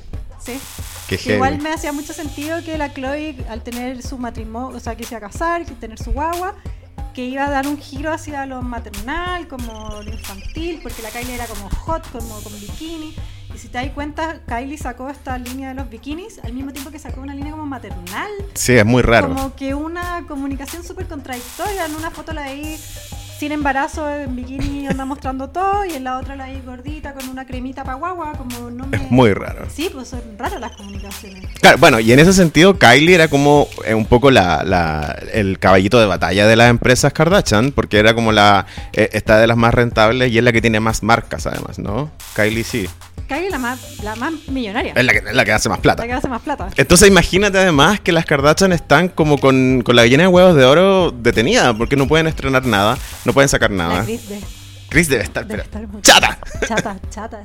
Sí. 0.46 0.60
Qué 1.08 1.34
Igual 1.34 1.54
heavy. 1.54 1.64
me 1.64 1.74
hacía 1.74 1.92
mucho 1.94 2.14
sentido 2.14 2.64
que 2.64 2.78
la 2.78 2.94
Chloe, 2.94 3.36
al 3.50 3.62
tener 3.62 4.02
su 4.02 4.18
matrimonio, 4.18 4.76
o 4.76 4.80
sea, 4.80 4.96
que 4.96 5.04
se 5.04 5.16
iba 5.16 5.26
a 5.26 5.32
casar, 5.32 5.66
que 5.66 5.74
tener 5.74 6.00
su 6.00 6.12
guagua, 6.12 6.56
que 7.14 7.26
iba 7.26 7.46
a 7.46 7.50
dar 7.50 7.68
un 7.68 7.78
giro 7.78 8.12
hacia 8.12 8.46
lo 8.46 8.62
maternal, 8.62 9.48
como 9.48 10.02
lo 10.04 10.12
infantil, 10.12 10.80
porque 10.82 11.02
la 11.02 11.10
Kylie 11.10 11.36
era 11.36 11.46
como 11.46 11.70
hot, 11.70 12.10
como 12.12 12.42
con 12.42 12.54
bikini. 12.60 13.16
Y 13.54 13.58
si 13.60 13.68
te 13.68 13.78
das 13.78 13.92
cuenta, 13.92 14.40
Kylie 14.48 14.80
sacó 14.80 15.10
esta 15.10 15.38
línea 15.38 15.70
de 15.70 15.76
los 15.76 15.90
bikinis 15.90 16.40
al 16.44 16.54
mismo 16.54 16.74
tiempo 16.74 16.90
que 16.90 16.98
sacó 16.98 17.22
una 17.22 17.36
línea 17.36 17.52
como 17.52 17.68
maternal. 17.68 18.32
Sí, 18.56 18.74
es 18.74 18.86
muy 18.86 19.04
raro. 19.04 19.28
Como 19.28 19.56
que 19.56 19.76
una 19.76 20.26
comunicación 20.28 20.84
súper 20.84 21.08
contradictoria. 21.08 21.86
En 21.86 21.96
una 21.96 22.10
foto 22.10 22.34
la 22.34 22.46
veí 22.46 22.80
sin 23.44 23.52
embarazo 23.52 24.10
en 24.10 24.38
bikini, 24.38 24.88
anda 24.88 25.04
mostrando 25.04 25.50
todo, 25.50 25.84
y 25.84 25.92
en 25.96 26.06
la 26.06 26.18
otra 26.18 26.38
la 26.38 26.46
veí 26.46 26.62
gordita 26.66 27.14
con 27.14 27.28
una 27.28 27.46
cremita 27.46 27.84
para 27.84 27.98
guagua, 27.98 28.32
como 28.38 28.72
no 28.72 28.88
me... 28.88 28.96
Es 28.96 29.12
muy 29.12 29.34
raro. 29.34 29.66
Sí, 29.70 29.90
pues 29.92 30.08
son 30.08 30.22
raras 30.38 30.62
las 30.62 30.72
comunicaciones. 30.78 31.50
Claro, 31.60 31.78
bueno, 31.78 32.00
y 32.00 32.14
en 32.14 32.20
ese 32.20 32.32
sentido, 32.32 32.80
Kylie 32.80 33.16
era 33.16 33.28
como 33.28 33.68
eh, 33.86 33.96
un 33.96 34.06
poco 34.06 34.32
la, 34.32 34.64
la- 34.64 35.18
el 35.34 35.60
caballito 35.60 36.00
de 36.00 36.06
batalla 36.06 36.48
de 36.48 36.56
las 36.56 36.70
empresas 36.70 37.12
Kardashian, 37.12 37.74
porque 37.74 38.00
era 38.00 38.14
como 38.14 38.32
la. 38.32 38.66
eh, 38.94 39.10
esta 39.12 39.38
de 39.40 39.48
las 39.48 39.58
más 39.58 39.74
rentables 39.74 40.32
y 40.32 40.38
es 40.38 40.44
la 40.46 40.54
que 40.54 40.62
tiene 40.62 40.80
más 40.80 41.04
marcas, 41.04 41.46
además, 41.46 41.80
¿no? 41.80 42.12
Kylie 42.38 42.64
sí. 42.64 42.88
Kylie 43.28 43.50
la 43.50 43.58
más, 43.58 44.04
la 44.04 44.16
más 44.16 44.34
millonaria. 44.48 44.94
Es 44.96 45.04
la 45.06 45.12
que, 45.14 45.18
es 45.20 45.34
la 45.34 45.46
que 45.46 45.52
hace 45.54 45.70
más 45.70 45.80
plata. 45.80 46.04
La 46.04 46.08
que 46.08 46.14
hace 46.14 46.28
más 46.28 46.42
plata. 46.42 46.70
Entonces, 46.76 47.08
imagínate 47.08 47.58
además 47.58 48.00
que 48.00 48.12
las 48.12 48.26
Kardashian 48.26 48.74
están 48.74 49.08
como 49.10 49.38
con, 49.38 49.82
con 49.84 49.96
la 49.96 50.04
gallina 50.04 50.24
de 50.24 50.28
huevos 50.28 50.56
de 50.56 50.66
oro 50.66 51.12
detenida, 51.12 51.74
porque 51.76 51.96
no 51.96 52.08
pueden 52.08 52.28
estrenar 52.28 52.66
nada, 52.66 52.98
no 53.26 53.34
pueden 53.34 53.50
sacar 53.50 53.72
La 53.72 53.78
nada. 53.78 54.04
Chris 54.04 54.28
de, 54.30 54.40
Chris 54.90 55.08
debe 55.10 55.24
estar, 55.24 55.46
debe 55.46 55.64
pero. 55.64 55.82
estar 55.82 55.88
muy 55.88 56.02
¡Chata! 56.02 56.38
Chata, 56.68 56.98
chata. 57.10 57.44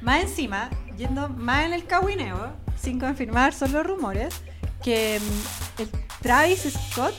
Más 0.00 0.22
encima, 0.22 0.68
yendo 0.96 1.28
más 1.28 1.66
en 1.66 1.74
el 1.74 1.84
cagüineo, 1.86 2.52
sin 2.80 2.98
confirmar, 2.98 3.52
son 3.54 3.72
los 3.72 3.86
rumores, 3.86 4.34
que 4.82 5.20
mm, 5.20 5.82
el 5.82 5.88
Travis 6.22 6.66
Scott 6.90 7.14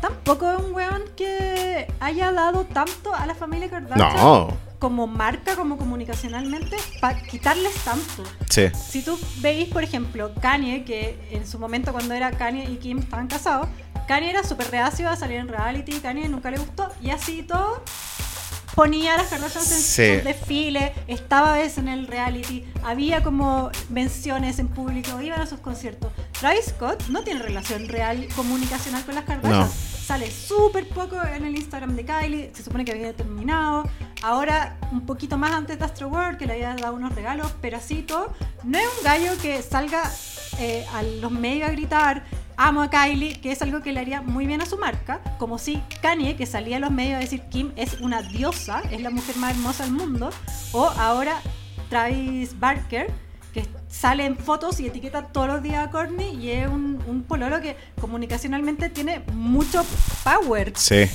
tampoco 0.00 0.50
es 0.52 0.58
un 0.58 0.72
weón 0.74 1.02
que 1.16 1.88
haya 1.98 2.30
dado 2.30 2.64
tanto 2.64 3.12
a 3.14 3.26
la 3.26 3.34
familia 3.34 3.68
Kardashian 3.70 4.14
No. 4.16 4.65
Como 4.78 5.06
marca, 5.06 5.56
como 5.56 5.76
comunicacionalmente, 5.78 6.76
para 7.00 7.20
quitarles 7.22 7.74
tanto. 7.84 8.22
Sí. 8.50 8.66
Si 8.74 9.02
tú 9.02 9.18
veis, 9.38 9.68
por 9.68 9.82
ejemplo, 9.82 10.32
Kanye, 10.40 10.84
que 10.84 11.18
en 11.30 11.46
su 11.46 11.58
momento 11.58 11.92
cuando 11.92 12.14
era 12.14 12.30
Kanye 12.32 12.64
y 12.70 12.76
Kim 12.76 12.98
estaban 12.98 13.26
casados, 13.28 13.68
Kanye 14.06 14.30
era 14.30 14.44
súper 14.44 14.70
reacio 14.70 15.08
a 15.08 15.16
salir 15.16 15.38
en 15.38 15.48
reality, 15.48 15.92
Kanye 16.00 16.28
nunca 16.28 16.50
le 16.50 16.58
gustó, 16.58 16.88
y 17.02 17.10
así 17.10 17.42
todo 17.42 17.82
ponía 18.74 19.14
a 19.14 19.16
las 19.16 19.28
Kardashians 19.28 19.72
en 19.72 19.78
Sí. 19.78 20.14
sus 20.16 20.24
desfiles, 20.24 20.92
estaba 21.06 21.54
a 21.54 21.56
veces 21.58 21.78
en 21.78 21.88
el 21.88 22.06
reality, 22.06 22.64
había 22.84 23.22
como 23.22 23.70
menciones 23.88 24.58
en 24.58 24.68
público, 24.68 25.18
iban 25.22 25.40
a 25.40 25.46
sus 25.46 25.60
conciertos. 25.60 26.12
Travis 26.38 26.66
Scott 26.66 27.04
no 27.08 27.22
tiene 27.22 27.40
relación 27.42 27.88
real 27.88 28.28
comunicacional 28.36 29.02
con 29.04 29.14
las 29.14 29.24
Kardashians. 29.24 29.70
No. 29.92 29.95
Sale 30.06 30.30
súper 30.30 30.88
poco 30.88 31.20
en 31.20 31.44
el 31.44 31.56
Instagram 31.56 31.96
de 31.96 32.04
Kylie, 32.04 32.52
se 32.54 32.62
supone 32.62 32.84
que 32.84 32.92
había 32.92 33.12
terminado. 33.12 33.90
Ahora, 34.22 34.78
un 34.92 35.04
poquito 35.04 35.36
más 35.36 35.50
antes 35.50 35.80
de 35.80 35.84
Astro 35.84 36.06
World, 36.06 36.38
que 36.38 36.46
le 36.46 36.52
había 36.52 36.76
dado 36.76 36.94
unos 36.94 37.12
regalos, 37.12 37.52
pero 37.60 37.78
así 37.78 38.02
todo. 38.02 38.32
No 38.62 38.78
es 38.78 38.86
un 38.98 39.04
gallo 39.04 39.32
que 39.42 39.60
salga 39.62 40.08
eh, 40.60 40.86
a 40.94 41.02
los 41.02 41.32
medios 41.32 41.68
a 41.68 41.72
gritar, 41.72 42.22
amo 42.56 42.82
a 42.82 42.88
Kylie, 42.88 43.40
que 43.40 43.50
es 43.50 43.60
algo 43.62 43.82
que 43.82 43.92
le 43.92 43.98
haría 43.98 44.22
muy 44.22 44.46
bien 44.46 44.62
a 44.62 44.66
su 44.66 44.78
marca. 44.78 45.20
Como 45.38 45.58
si 45.58 45.82
Kanye, 46.02 46.36
que 46.36 46.46
salía 46.46 46.76
a 46.76 46.80
los 46.80 46.92
medios 46.92 47.16
a 47.16 47.18
decir 47.18 47.42
Kim 47.50 47.72
es 47.74 47.94
una 48.00 48.22
diosa, 48.22 48.82
es 48.92 49.00
la 49.00 49.10
mujer 49.10 49.36
más 49.38 49.56
hermosa 49.56 49.82
del 49.82 49.92
mundo. 49.92 50.30
O 50.70 50.84
ahora 50.86 51.40
Travis 51.90 52.56
Barker, 52.60 53.12
que 53.52 53.66
sale 53.88 54.24
en 54.26 54.36
fotos 54.36 54.78
y 54.80 54.86
etiqueta 54.86 55.22
todos 55.28 55.46
los 55.48 55.62
días 55.62 55.86
a 55.86 55.90
Courtney 55.90 56.36
y 56.42 56.50
es 56.50 56.66
un, 56.68 57.02
un 57.06 57.22
pololo 57.22 57.60
que 57.60 57.76
comunicacionalmente 58.00 58.90
tiene 58.90 59.20
mucho 59.32 59.84
power. 60.24 60.72
Sí. 60.76 61.06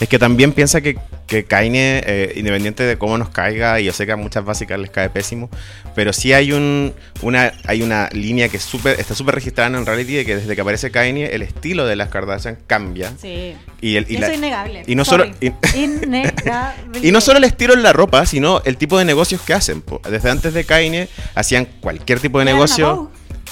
Es 0.00 0.08
que 0.08 0.18
también 0.18 0.52
piensa 0.52 0.80
que, 0.80 0.96
que 1.26 1.44
Kanye, 1.44 2.02
eh, 2.06 2.32
independiente 2.36 2.84
de 2.84 2.96
cómo 2.98 3.18
nos 3.18 3.30
caiga, 3.30 3.80
y 3.80 3.84
yo 3.86 3.92
sé 3.92 4.06
que 4.06 4.12
a 4.12 4.16
muchas 4.16 4.44
básicas 4.44 4.78
les 4.78 4.90
cae 4.90 5.10
pésimo, 5.10 5.50
pero 5.96 6.12
sí 6.12 6.32
hay 6.32 6.52
un 6.52 6.94
una 7.22 7.52
hay 7.66 7.82
una 7.82 8.08
línea 8.12 8.48
que 8.48 8.58
es 8.58 8.62
súper 8.62 9.00
está 9.00 9.16
súper 9.16 9.34
registrada 9.34 9.76
en 9.76 9.84
reality 9.84 10.14
de 10.14 10.24
que 10.24 10.36
desde 10.36 10.54
que 10.54 10.60
aparece 10.60 10.92
Kanye, 10.92 11.34
el 11.34 11.42
estilo 11.42 11.84
de 11.86 11.96
las 11.96 12.10
Kardashian 12.10 12.58
cambia. 12.68 13.12
Sí. 13.20 13.56
Y, 13.80 13.96
el, 13.96 14.06
y 14.08 14.14
Eso 14.14 14.20
la- 14.20 14.28
es 14.28 14.38
innegable. 14.38 14.82
y 14.86 14.94
no 14.94 15.04
Sorry. 15.04 15.32
solo- 15.32 15.36
y- 15.74 15.78
Innegable. 15.82 17.00
Y 17.02 17.10
no 17.10 17.20
solo 17.20 17.38
el 17.38 17.44
estilo 17.44 17.74
en 17.74 17.82
la 17.82 17.92
ropa, 17.92 18.24
sino 18.26 18.62
el 18.64 18.76
tipo 18.76 18.98
de 18.98 19.04
negocios 19.04 19.40
que 19.40 19.54
hacen. 19.54 19.82
Desde 20.08 20.30
antes 20.30 20.54
de 20.54 20.64
Kanye 20.64 21.08
hacían 21.34 21.64
cualquier 21.80 22.17
tipo 22.20 22.38
de 22.38 22.44
negocio. 22.46 23.10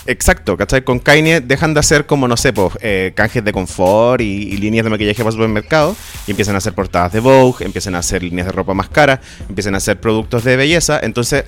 Exacto, 0.09 0.57
¿cachai? 0.57 0.85
Con 0.85 1.01
Kanye 1.01 1.41
dejan 1.41 1.75
de 1.75 1.81
hacer 1.81 2.07
como, 2.07 2.29
no 2.29 2.37
sé, 2.37 2.53
pues, 2.53 2.75
eh, 2.81 3.13
canjes 3.17 3.45
de 3.45 3.53
confort 3.53 4.21
y, 4.21 4.25
y 4.25 4.57
líneas 4.59 4.85
de 4.85 4.91
maquillaje 4.91 5.23
para 5.23 5.33
supermercado 5.33 5.97
y 6.29 6.31
empiezan 6.31 6.55
a 6.55 6.59
hacer 6.59 6.75
portadas 6.75 7.13
de 7.13 7.19
Vogue, 7.19 7.65
empiezan 7.65 7.97
a 7.97 7.99
hacer 7.99 8.23
líneas 8.23 8.47
de 8.47 8.53
ropa 8.53 8.73
más 8.73 8.89
cara, 8.89 9.21
empiezan 9.49 9.75
a 9.75 9.79
hacer 9.79 10.01
productos 10.01 10.45
de 10.45 10.57
belleza. 10.57 11.01
Entonces, 11.03 11.45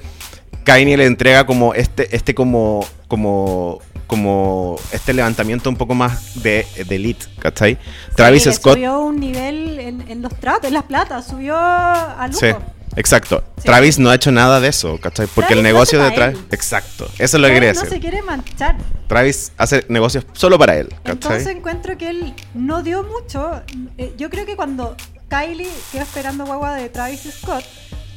Kanye 0.64 0.96
le 0.96 1.06
entrega 1.06 1.46
como 1.46 1.72
este, 1.74 2.14
este 2.16 2.34
como, 2.34 2.84
como, 3.06 3.80
como 4.08 4.76
este 4.90 5.12
levantamiento 5.12 5.70
un 5.70 5.76
poco 5.76 5.94
más 5.94 6.42
de, 6.42 6.66
de 6.88 6.96
elite, 6.96 7.26
¿cachai? 7.38 7.78
Travis 8.16 8.42
Sí, 8.42 8.52
Scott. 8.52 8.74
Subió 8.74 8.98
un 8.98 9.20
nivel 9.20 9.78
en, 9.78 10.04
en 10.08 10.20
los 10.20 10.34
tratos, 10.34 10.66
en 10.66 10.74
las 10.74 10.84
platas, 10.84 11.28
subió 11.28 11.56
a 11.56 12.26
lujo. 12.26 12.40
Sí, 12.40 12.48
exacto. 12.96 13.44
Sí. 13.58 13.64
Travis 13.64 13.98
no 13.98 14.10
ha 14.10 14.14
hecho 14.14 14.30
nada 14.32 14.60
de 14.60 14.68
eso, 14.68 14.98
¿cachai? 15.00 15.26
Porque 15.26 15.54
el 15.54 15.60
Travis 15.60 15.72
negocio 15.74 16.02
de 16.02 16.10
Travis. 16.10 16.38
Exacto, 16.50 17.06
eso 17.18 17.36
es 17.36 17.40
lo 17.40 17.48
que 17.48 17.54
quería 17.54 17.72
no 17.72 17.80
decir. 17.80 17.94
se 17.94 18.00
quiere 18.00 18.22
manchar. 18.22 18.76
Travis 19.06 19.52
hace 19.56 19.84
negocios 19.88 20.26
solo 20.32 20.58
para 20.58 20.76
él, 20.76 20.88
¿cachai? 21.02 21.12
Entonces 21.12 21.46
encuentro 21.48 21.96
que 21.98 22.10
él 22.10 22.34
no 22.54 22.82
dio 22.82 23.02
mucho. 23.04 23.62
Eh, 23.96 24.14
Yo 24.18 24.30
creo 24.30 24.44
que 24.46 24.56
cuando 24.56 24.96
Kylie 25.28 25.68
quedó 25.92 26.02
esperando 26.02 26.44
guagua 26.46 26.74
de 26.74 26.88
Travis 26.88 27.28
Scott, 27.40 27.64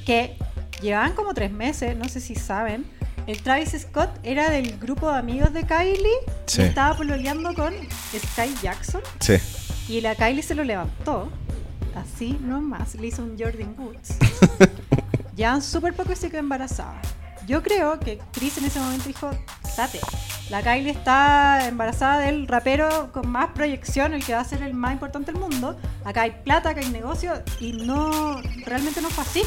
que 0.06 0.36
llevaban 0.82 1.14
como 1.14 1.34
tres 1.34 1.52
meses, 1.52 1.96
no 1.96 2.08
sé 2.10 2.20
si 2.22 2.36
saben, 2.36 2.86
el 3.28 3.42
Travis 3.42 3.70
Scott 3.80 4.10
era 4.24 4.50
del 4.50 4.78
grupo 4.80 5.12
de 5.12 5.18
amigos 5.20 5.54
de 5.54 5.64
Kylie 5.66 6.10
Sí. 6.48 6.62
y 6.64 6.66
estaba 6.66 6.98
pololeando 6.98 7.54
con 7.54 7.74
Sky 8.14 8.54
Jackson 8.64 9.02
Sí. 9.20 9.36
y 9.88 10.02
la 10.02 10.16
Kylie 10.16 10.42
se 10.42 10.56
lo 10.56 10.64
levantó. 10.64 11.30
Así 11.96 12.38
nomás, 12.42 12.96
le 12.96 13.08
hizo 13.08 13.24
un 13.24 13.38
Jordan 13.38 13.76
Woods. 13.78 14.18
Llevan 15.36 15.62
súper 15.62 15.94
poco 15.94 16.16
se 16.16 16.30
quedó 16.30 16.40
embarazada. 16.40 17.02
Yo 17.48 17.64
creo 17.64 18.00
que 18.00 18.20
Chris 18.32 18.58
en 18.58 18.66
ese 18.66 18.80
momento 18.80 19.08
dijo, 19.08 19.32
date, 19.76 20.00
la 20.50 20.62
Kylie 20.62 20.92
está 20.92 21.68
embarazada 21.68 22.20
del 22.20 22.48
rapero 22.48 23.12
con 23.12 23.30
más 23.30 23.50
proyección, 23.52 24.14
el 24.14 24.24
que 24.24 24.34
va 24.34 24.42
a 24.42 24.46
ser 24.46 24.62
el 24.62 24.74
más 24.74 24.94
importante 24.94 25.32
del 25.32 25.42
mundo. 25.42 25.78
Acá 26.06 26.24
hay 26.24 26.32
plata, 26.44 26.70
acá 26.70 26.82
hay 26.82 26.90
negocio 26.90 27.34
y 27.60 27.74
no, 27.74 28.42
realmente 28.66 29.02
no 29.02 29.10
fue 29.10 29.24
así. 29.24 29.44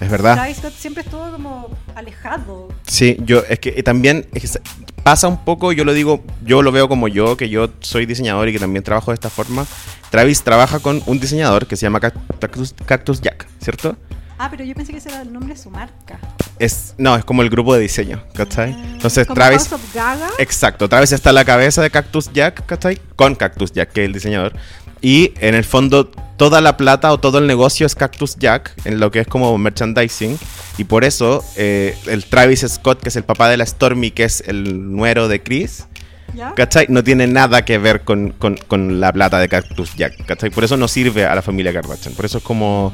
Es 0.00 0.10
verdad. 0.10 0.34
Travis 0.34 0.56
Scott 0.56 0.72
siempre 0.76 1.02
estuvo 1.02 1.30
como 1.30 1.68
alejado. 1.94 2.68
Sí, 2.86 3.16
yo, 3.20 3.42
es 3.48 3.58
que 3.58 3.82
también 3.82 4.26
es- 4.32 4.58
pasa 5.02 5.28
un 5.28 5.44
poco, 5.44 5.72
yo 5.72 5.84
lo 5.84 5.92
digo, 5.92 6.24
yo 6.44 6.62
lo 6.62 6.72
veo 6.72 6.88
como 6.88 7.08
yo, 7.08 7.36
que 7.36 7.48
yo 7.48 7.68
soy 7.80 8.06
diseñador 8.06 8.48
y 8.48 8.52
que 8.52 8.58
también 8.58 8.82
trabajo 8.82 9.10
de 9.10 9.14
esta 9.16 9.30
forma. 9.30 9.66
Travis 10.10 10.42
trabaja 10.42 10.78
con 10.80 11.02
un 11.06 11.20
diseñador 11.20 11.66
que 11.66 11.76
se 11.76 11.82
llama 11.86 12.00
Cac- 12.00 12.14
Cactus, 12.40 12.74
Cactus 12.86 13.20
Jack, 13.20 13.46
¿cierto? 13.60 13.96
Ah, 14.38 14.48
pero 14.50 14.64
yo 14.64 14.74
pensé 14.74 14.90
que 14.92 14.98
ese 14.98 15.08
era 15.08 15.22
el 15.22 15.32
nombre 15.32 15.54
de 15.54 15.60
su 15.60 15.70
marca. 15.70 16.18
Es, 16.58 16.94
no, 16.98 17.14
es 17.16 17.24
como 17.24 17.42
el 17.42 17.50
grupo 17.50 17.74
de 17.74 17.80
diseño, 17.80 18.24
¿cachai? 18.34 18.72
Ah, 18.72 18.84
Entonces 18.94 19.26
como 19.26 19.36
Travis... 19.36 19.68
House 19.68 19.72
of 19.74 19.94
Gaga. 19.94 20.30
Exacto, 20.38 20.88
Travis 20.88 21.12
está 21.12 21.30
a 21.30 21.32
la 21.32 21.44
cabeza 21.44 21.80
de 21.80 21.90
Cactus 21.90 22.32
Jack, 22.32 22.66
¿cachai? 22.66 22.98
Con 23.14 23.36
Cactus 23.36 23.70
Jack, 23.72 23.92
que 23.92 24.02
es 24.02 24.06
el 24.06 24.12
diseñador. 24.12 24.52
Y 25.02 25.32
en 25.40 25.54
el 25.56 25.64
fondo, 25.64 26.06
toda 26.36 26.60
la 26.60 26.76
plata 26.76 27.12
o 27.12 27.18
todo 27.18 27.38
el 27.38 27.46
negocio 27.48 27.84
es 27.86 27.94
Cactus 27.96 28.36
Jack, 28.38 28.72
en 28.84 29.00
lo 29.00 29.10
que 29.10 29.20
es 29.20 29.26
como 29.26 29.56
merchandising. 29.58 30.38
Y 30.78 30.84
por 30.84 31.02
eso, 31.04 31.44
eh, 31.56 31.96
el 32.06 32.24
Travis 32.24 32.64
Scott, 32.68 33.00
que 33.02 33.08
es 33.08 33.16
el 33.16 33.24
papá 33.24 33.48
de 33.48 33.56
la 33.56 33.66
Stormy, 33.66 34.12
que 34.12 34.24
es 34.24 34.42
el 34.46 34.92
nuero 34.92 35.26
de 35.28 35.42
Chris, 35.42 35.86
¿Ya? 36.34 36.54
¿cachai? 36.54 36.86
No 36.88 37.02
tiene 37.04 37.26
nada 37.26 37.64
que 37.64 37.76
ver 37.78 38.02
con, 38.04 38.30
con- 38.30 38.56
con 38.56 39.00
la 39.00 39.12
plata 39.12 39.38
de 39.40 39.48
Cactus 39.48 39.94
Jack, 39.96 40.24
¿cachai? 40.24 40.50
Por 40.50 40.64
eso 40.64 40.76
no 40.76 40.86
sirve 40.88 41.26
a 41.26 41.34
la 41.34 41.42
familia 41.42 41.72
Kardashian. 41.72 42.14
Por 42.14 42.24
eso 42.24 42.38
es 42.38 42.44
como, 42.44 42.92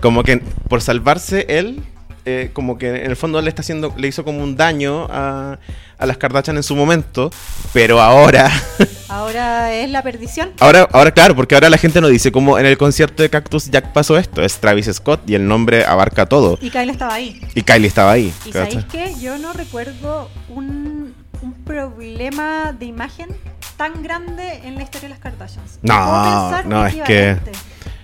como 0.00 0.22
que 0.24 0.38
por 0.68 0.82
salvarse 0.82 1.46
él, 1.48 1.80
eh, 2.26 2.50
como 2.52 2.76
que 2.76 2.88
en 3.04 3.10
el 3.10 3.16
fondo 3.16 3.40
le 3.40 3.48
está 3.48 3.62
haciendo, 3.62 3.94
le 3.96 4.08
hizo 4.08 4.22
como 4.24 4.42
un 4.42 4.56
daño 4.56 5.06
a, 5.08 5.58
a 5.96 6.06
las 6.06 6.18
Kardashian 6.18 6.56
en 6.58 6.62
su 6.62 6.76
momento, 6.76 7.30
pero 7.72 8.02
ahora, 8.02 8.50
Ahora 9.08 9.72
es 9.74 9.90
la 9.90 10.02
perdición. 10.02 10.52
ahora, 10.60 10.88
ahora 10.92 11.10
claro, 11.12 11.34
porque 11.34 11.54
ahora 11.54 11.70
la 11.70 11.78
gente 11.78 12.00
no 12.00 12.08
dice 12.08 12.30
como 12.30 12.58
en 12.58 12.66
el 12.66 12.76
concierto 12.76 13.22
de 13.22 13.30
Cactus 13.30 13.70
Jack 13.70 13.92
pasó 13.92 14.18
esto, 14.18 14.42
es 14.42 14.58
Travis 14.58 14.86
Scott 14.92 15.22
y 15.26 15.34
el 15.34 15.46
nombre 15.48 15.84
abarca 15.84 16.26
todo. 16.26 16.58
Y 16.60 16.70
Kyle 16.70 16.90
estaba 16.90 17.14
ahí. 17.14 17.40
Y 17.54 17.62
Kylie 17.62 17.88
estaba 17.88 18.12
ahí. 18.12 18.32
Y 18.44 18.52
sabéis 18.52 18.84
que 18.84 19.14
yo 19.20 19.38
no 19.38 19.52
recuerdo 19.52 20.30
un, 20.48 21.14
un 21.40 21.52
problema 21.64 22.72
de 22.78 22.86
imagen 22.86 23.28
tan 23.76 24.02
grande 24.02 24.60
en 24.64 24.74
la 24.74 24.82
historia 24.82 25.08
de 25.08 25.14
las 25.14 25.20
Kardashians. 25.20 25.78
No, 25.82 25.94
pensar 25.94 26.66
no, 26.66 26.86
es 26.86 26.92
equivocadamente. 26.94 27.52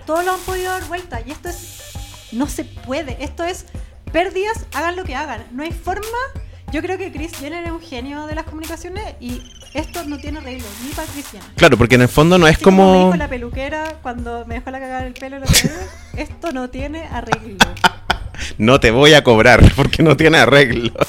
Todos 0.05 0.25
lo 0.25 0.33
han 0.33 0.39
podido 0.39 0.71
dar 0.71 0.85
vuelta 0.85 1.21
y 1.25 1.31
esto 1.31 1.49
es. 1.49 1.81
No 2.31 2.47
se 2.47 2.63
puede. 2.63 3.23
Esto 3.23 3.43
es 3.43 3.65
pérdidas, 4.11 4.65
hagan 4.73 4.95
lo 4.95 5.03
que 5.03 5.15
hagan. 5.15 5.43
No 5.51 5.63
hay 5.63 5.71
forma. 5.71 6.05
Yo 6.71 6.81
creo 6.81 6.97
que 6.97 7.11
Chris 7.11 7.31
Jenner 7.37 7.63
es 7.63 7.71
un 7.71 7.79
genio 7.79 8.25
de 8.27 8.35
las 8.35 8.45
comunicaciones 8.45 9.15
y 9.19 9.41
esto 9.73 10.03
no 10.05 10.17
tiene 10.17 10.39
arreglo, 10.39 10.65
ni 10.83 10.89
para 10.91 11.07
Chris 11.07 11.27
Jenner. 11.31 11.47
Claro, 11.55 11.77
porque 11.77 11.95
en 11.95 12.01
el 12.01 12.09
fondo 12.09 12.37
no 12.37 12.47
es 12.47 12.55
Así 12.55 12.63
como 12.63 12.85
me 12.85 12.93
como... 12.93 13.05
dijo 13.05 13.17
la 13.17 13.29
peluquera 13.29 13.95
cuando 14.01 14.45
me 14.45 14.55
dejó 14.55 14.71
la 14.71 14.79
cagada 14.79 15.05
el 15.07 15.13
pelo 15.13 15.37
otra 15.37 15.49
vez, 15.51 15.89
esto 16.17 16.51
no 16.51 16.69
tiene 16.69 17.05
arreglo. 17.05 17.57
no 18.57 18.79
te 18.79 18.91
voy 18.91 19.13
a 19.13 19.23
cobrar 19.23 19.71
porque 19.75 20.03
no 20.03 20.17
tiene 20.17 20.37
arreglo. 20.39 20.91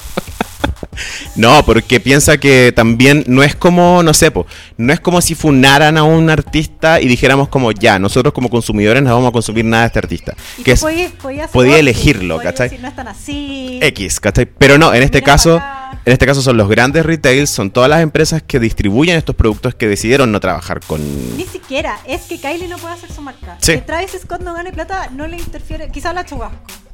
No, 1.35 1.63
porque 1.65 1.99
piensa 1.99 2.37
que 2.37 2.71
también 2.75 3.23
no 3.27 3.43
es 3.43 3.55
como, 3.55 4.03
no 4.03 4.13
sé, 4.13 4.31
po, 4.31 4.45
no 4.77 4.93
es 4.93 4.99
como 4.99 5.21
si 5.21 5.35
funaran 5.35 5.97
a 5.97 6.03
un 6.03 6.29
artista 6.29 6.99
y 7.01 7.07
dijéramos 7.07 7.49
como 7.49 7.71
ya, 7.71 7.99
nosotros 7.99 8.33
como 8.33 8.49
consumidores 8.49 9.03
no 9.03 9.13
vamos 9.13 9.29
a 9.29 9.31
consumir 9.31 9.65
nada 9.65 9.83
de 9.83 9.87
este 9.87 9.99
artista. 9.99 10.35
Y 10.57 10.63
Que 10.63 10.71
es 10.71 10.81
podía 10.81 11.45
hacer 11.45 11.67
elegirlo, 11.79 12.39
¿cachai? 12.39 12.69
decir, 12.69 12.81
no 12.81 12.87
están 12.87 13.07
así. 13.07 13.79
X, 13.81 14.19
¿cachai? 14.19 14.45
Pero 14.45 14.77
no, 14.77 14.93
en 14.93 15.03
este 15.03 15.19
Mira 15.19 15.33
caso, 15.33 15.61
en 16.05 16.13
este 16.13 16.25
caso 16.25 16.41
son 16.41 16.57
los 16.57 16.69
grandes 16.69 17.05
retails, 17.05 17.49
son 17.49 17.71
todas 17.71 17.89
las 17.89 18.01
empresas 18.01 18.41
que 18.41 18.59
distribuyen 18.59 19.17
estos 19.17 19.35
productos 19.35 19.75
que 19.75 19.87
decidieron 19.87 20.31
no 20.31 20.39
trabajar 20.39 20.79
con... 20.85 21.01
Ni 21.37 21.45
siquiera, 21.45 21.99
es 22.07 22.21
que 22.23 22.39
Kylie 22.39 22.67
no 22.67 22.77
puede 22.77 22.93
hacer 22.93 23.11
su 23.11 23.21
marca. 23.21 23.57
Sí. 23.61 23.73
Que 23.73 23.81
Travis 23.81 24.11
Scott 24.21 24.41
no 24.41 24.53
gane 24.53 24.71
plata 24.71 25.09
no 25.13 25.27
le 25.27 25.37
interfiere, 25.37 25.89
quizás 25.91 26.13
la 26.13 26.25
chubasco. 26.25 26.86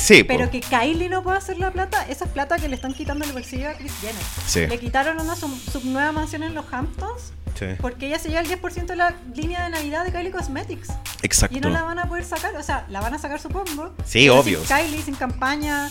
Sí, 0.00 0.22
po. 0.24 0.28
Pero 0.36 0.50
que 0.50 0.60
Kylie 0.60 1.08
no 1.08 1.22
pueda 1.22 1.38
hacer 1.38 1.58
la 1.58 1.70
plata, 1.70 2.06
esa 2.08 2.24
es 2.24 2.30
plata 2.30 2.56
que 2.58 2.68
le 2.68 2.74
están 2.76 2.94
quitando 2.94 3.24
el 3.24 3.32
bolsillo 3.32 3.68
a 3.68 3.74
Chris 3.74 3.92
Jenner. 4.00 4.22
Sí. 4.46 4.66
Le 4.66 4.78
quitaron 4.78 5.20
una 5.20 5.36
sub, 5.36 5.50
sub 5.70 5.84
nueva 5.84 6.10
mansión 6.12 6.42
en 6.42 6.54
los 6.54 6.64
Hamptons 6.72 7.32
Sí. 7.58 7.66
porque 7.80 8.06
ella 8.06 8.18
se 8.18 8.28
lleva 8.30 8.40
el 8.40 8.48
10% 8.48 8.86
de 8.86 8.96
la 8.96 9.14
línea 9.34 9.64
de 9.64 9.70
Navidad 9.70 10.04
de 10.06 10.12
Kylie 10.12 10.30
Cosmetics. 10.30 10.88
Exacto. 11.22 11.56
Y 11.56 11.60
no 11.60 11.68
la 11.68 11.82
van 11.82 11.98
a 11.98 12.06
poder 12.08 12.24
sacar, 12.24 12.56
o 12.56 12.62
sea, 12.62 12.86
la 12.88 13.00
van 13.00 13.12
a 13.14 13.18
sacar 13.18 13.38
supongo. 13.40 13.92
Sí, 14.06 14.28
obvio. 14.30 14.64
Sin 14.64 14.76
Kylie, 14.76 15.02
sin 15.02 15.14
campaña, 15.14 15.90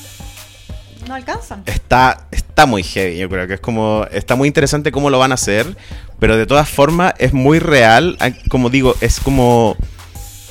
no 1.08 1.13
alcanzan. 1.13 1.62
Está, 1.67 2.26
está 2.32 2.65
muy 2.65 2.82
heavy, 2.84 3.17
yo 3.17 3.30
creo 3.30 3.48
que 3.48 3.54
es 3.56 3.60
como, 3.60 4.06
está 4.12 4.36
muy 4.36 4.48
interesante 4.48 4.91
cómo 4.91 5.10
lo 5.12 5.19
van 5.19 5.32
a 5.32 5.36
hacer, 5.36 5.78
pero 6.19 6.38
de 6.38 6.45
todas 6.48 6.67
formas 6.69 7.13
es 7.19 7.34
muy 7.34 7.60
real, 7.60 8.17
Hay- 8.19 8.34
como 8.50 8.69
digo, 8.72 8.95
es 9.02 9.19
como 9.19 9.78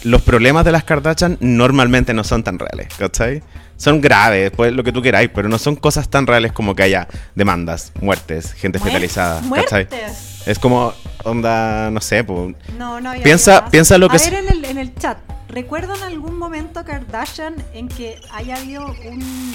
los 0.05 0.23
problemas 0.23 0.65
de 0.65 0.73
las 0.73 0.85
Kardashian 0.85 1.37
normalmente 1.41 2.15
no 2.15 2.25
son 2.25 2.43
tan 2.43 2.59
reales, 2.59 2.89
¿cachai? 2.99 3.43
Son 3.77 4.01
graves, 4.01 4.51
pues 4.51 4.73
lo 4.73 4.83
que 4.83 4.93
tú 4.93 5.03
queráis, 5.03 5.31
pero 5.35 5.49
no 5.49 5.59
son 5.59 5.77
cosas 5.77 6.09
tan 6.09 6.27
reales 6.27 6.53
como 6.53 6.75
que 6.75 6.83
haya 6.83 7.07
demandas, 7.35 7.93
muertes, 8.01 8.53
gente 8.55 8.79
hospitalizada, 8.79 9.41
¿cachai? 9.55 9.87
Muertes. 9.89 10.43
Es 10.47 10.59
como, 10.59 10.93
onda, 11.25 11.91
no 11.91 12.01
sé, 12.01 12.25
pues, 12.25 12.55
No, 12.77 13.01
no 13.01 13.13
Piensa- 13.23 13.69
piensa 13.71 13.97
lo 13.99 14.09
que 14.09 14.17
A 14.17 14.21
ver 14.21 14.35
en 14.35 14.49
el, 14.49 14.65
en 14.65 14.79
el 14.79 14.95
chat, 14.97 15.19
¿recuerdan 15.49 16.03
algún 16.03 16.37
momento 16.39 16.85
Kardashian 16.85 17.55
en 17.73 17.89
que 17.89 18.21
haya 18.33 18.57
habido 18.57 18.87
un. 19.07 19.55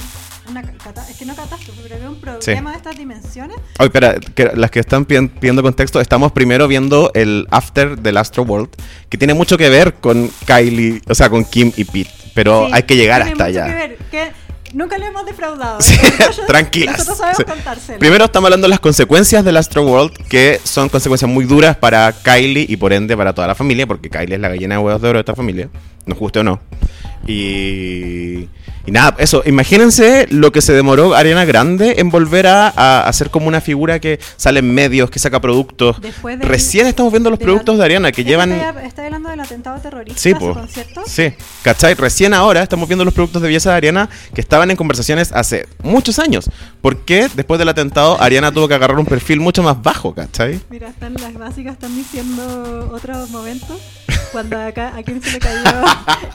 Una 0.50 0.62
cata- 0.62 1.06
es 1.10 1.16
que 1.18 1.26
no 1.26 1.36
catástrofe, 1.36 1.80
pero 1.84 1.96
había 1.96 2.10
un 2.10 2.20
problema 2.20 2.72
de 2.72 2.78
estas 2.78 2.98
dimensiones? 2.98 3.58
Oye, 3.80 3.88
espera, 3.88 4.16
que 4.36 4.52
las 4.56 4.70
que 4.72 4.80
están 4.82 5.06
pi- 5.06 5.28
pidiendo 5.28 5.64
contexto, 5.64 6.02
estamos 6.02 6.32
primero 6.34 6.68
viendo 6.68 7.12
el 7.14 7.48
after 7.50 7.98
del 7.98 8.18
Astro 8.18 8.44
World, 8.44 8.70
que 9.10 9.18
tiene 9.18 9.34
mucho 9.34 9.58
que 9.58 9.70
ver 9.70 9.94
con 9.96 10.30
Kylie, 10.46 11.02
o 11.08 11.16
sea, 11.16 11.30
con 11.30 11.46
Kim 11.46 11.72
y 11.78 11.86
Pete, 11.86 12.12
pero 12.34 12.66
Sí, 12.68 12.72
hay 12.74 12.84
que 12.84 12.96
llegar 12.98 13.24
tiene 13.24 13.32
hasta 13.32 13.46
mucho 13.48 13.60
allá. 13.62 13.68
que 13.68 13.74
ver, 13.88 13.98
que 14.12 14.32
nunca 14.74 14.98
le 14.98 15.06
hemos 15.06 15.26
defraudado. 15.26 15.80
Sí, 15.82 15.96
tranquilas. 16.48 16.98
Nosotros 16.98 17.18
sabemos 17.20 17.38
Sí. 17.38 17.44
contárselo. 17.46 18.00
Primero 18.00 18.26
estamos 18.26 18.48
hablando 18.48 18.66
de 18.66 18.70
las 18.70 18.80
consecuencias 18.82 19.46
del 19.46 19.56
Astro 19.56 19.84
World, 19.84 20.12
que 20.28 20.60
son 20.66 20.90
consecuencias 20.90 21.32
muy 21.32 21.46
duras 21.46 21.78
para 21.78 22.12
Kylie 22.12 22.66
y 22.68 22.76
por 22.76 22.92
ende 22.92 23.16
para 23.16 23.34
toda 23.34 23.48
la 23.48 23.56
familia, 23.56 23.88
porque 23.88 24.10
Kylie 24.10 24.36
es 24.36 24.42
la 24.42 24.50
gallina 24.50 24.76
de 24.76 24.80
huevos 24.82 25.02
de 25.02 25.08
oro 25.08 25.18
de 25.20 25.22
esta 25.22 25.36
familia, 25.36 25.70
nos 26.06 26.18
guste 26.20 26.40
o 26.40 26.44
no. 26.44 26.60
Y, 27.26 28.50
y 28.86 28.92
nada, 28.92 29.16
eso, 29.18 29.44
imagínense 29.46 30.28
lo 30.30 30.52
que 30.52 30.62
se 30.62 30.74
demoró 30.74 31.14
Ariana 31.16 31.46
Grande 31.46 31.96
en 32.00 32.10
volver 32.10 32.48
a, 32.48 32.68
a 32.68 33.08
hacer 33.08 33.30
como 33.30 33.48
una 33.48 33.62
figura 33.62 34.00
que 34.00 34.20
sale 34.36 34.60
en 34.60 34.74
medios, 34.74 35.10
que 35.10 35.20
saca 35.20 35.40
productos. 35.40 36.02
Del- 36.02 36.42
Recién 36.42 36.88
estamos 36.88 37.12
viendo 37.14 37.30
los 37.30 37.40
de 37.40 37.46
productos 37.46 37.76
la- 37.76 37.80
de 37.80 37.86
Ariana, 37.86 38.12
que 38.12 38.22
¿Está- 38.22 38.30
llevan... 38.30 38.52
¿Está, 38.52 38.84
está 38.86 39.06
hablando 39.06 39.30
del 39.30 39.40
atentado 39.40 39.80
terrorista 39.80 40.20
Sí, 40.22 40.32
a 40.32 40.40
po. 40.40 40.54
concierto? 40.54 41.02
Sí, 41.06 41.34
¿cachai? 41.62 41.94
Recién 41.94 42.34
ahora 42.34 42.62
estamos 42.62 42.90
viendo 42.90 43.06
los 43.06 43.14
productos 43.14 43.42
de 43.42 43.48
belleza 43.48 43.70
de 43.72 43.78
Ariana 43.78 44.10
que 44.34 44.42
estaban 44.42 44.70
en 44.70 44.76
conversaciones 44.78 45.32
hace 45.32 45.68
muchos 45.82 46.20
años. 46.20 46.50
Porque 46.82 47.30
después 47.36 47.58
del 47.60 47.70
atentado 47.70 48.22
Ariana 48.22 48.52
tuvo 48.52 48.68
que 48.68 48.74
agarrar 48.74 49.00
un 49.00 49.06
perfil 49.06 49.40
mucho 49.40 49.64
más 49.64 49.82
bajo, 49.82 50.14
¿cachai? 50.14 50.60
Mira, 50.70 50.90
están 50.90 51.14
las 51.14 51.34
básicas, 51.36 51.74
están 51.76 51.96
diciendo 51.96 52.92
otros 52.94 53.30
momentos. 53.30 53.80
Cuando 54.34 54.60
acá, 54.60 54.94
a 54.98 55.04
quién 55.04 55.22
se 55.22 55.32
le 55.32 55.40
cayó 55.40 55.64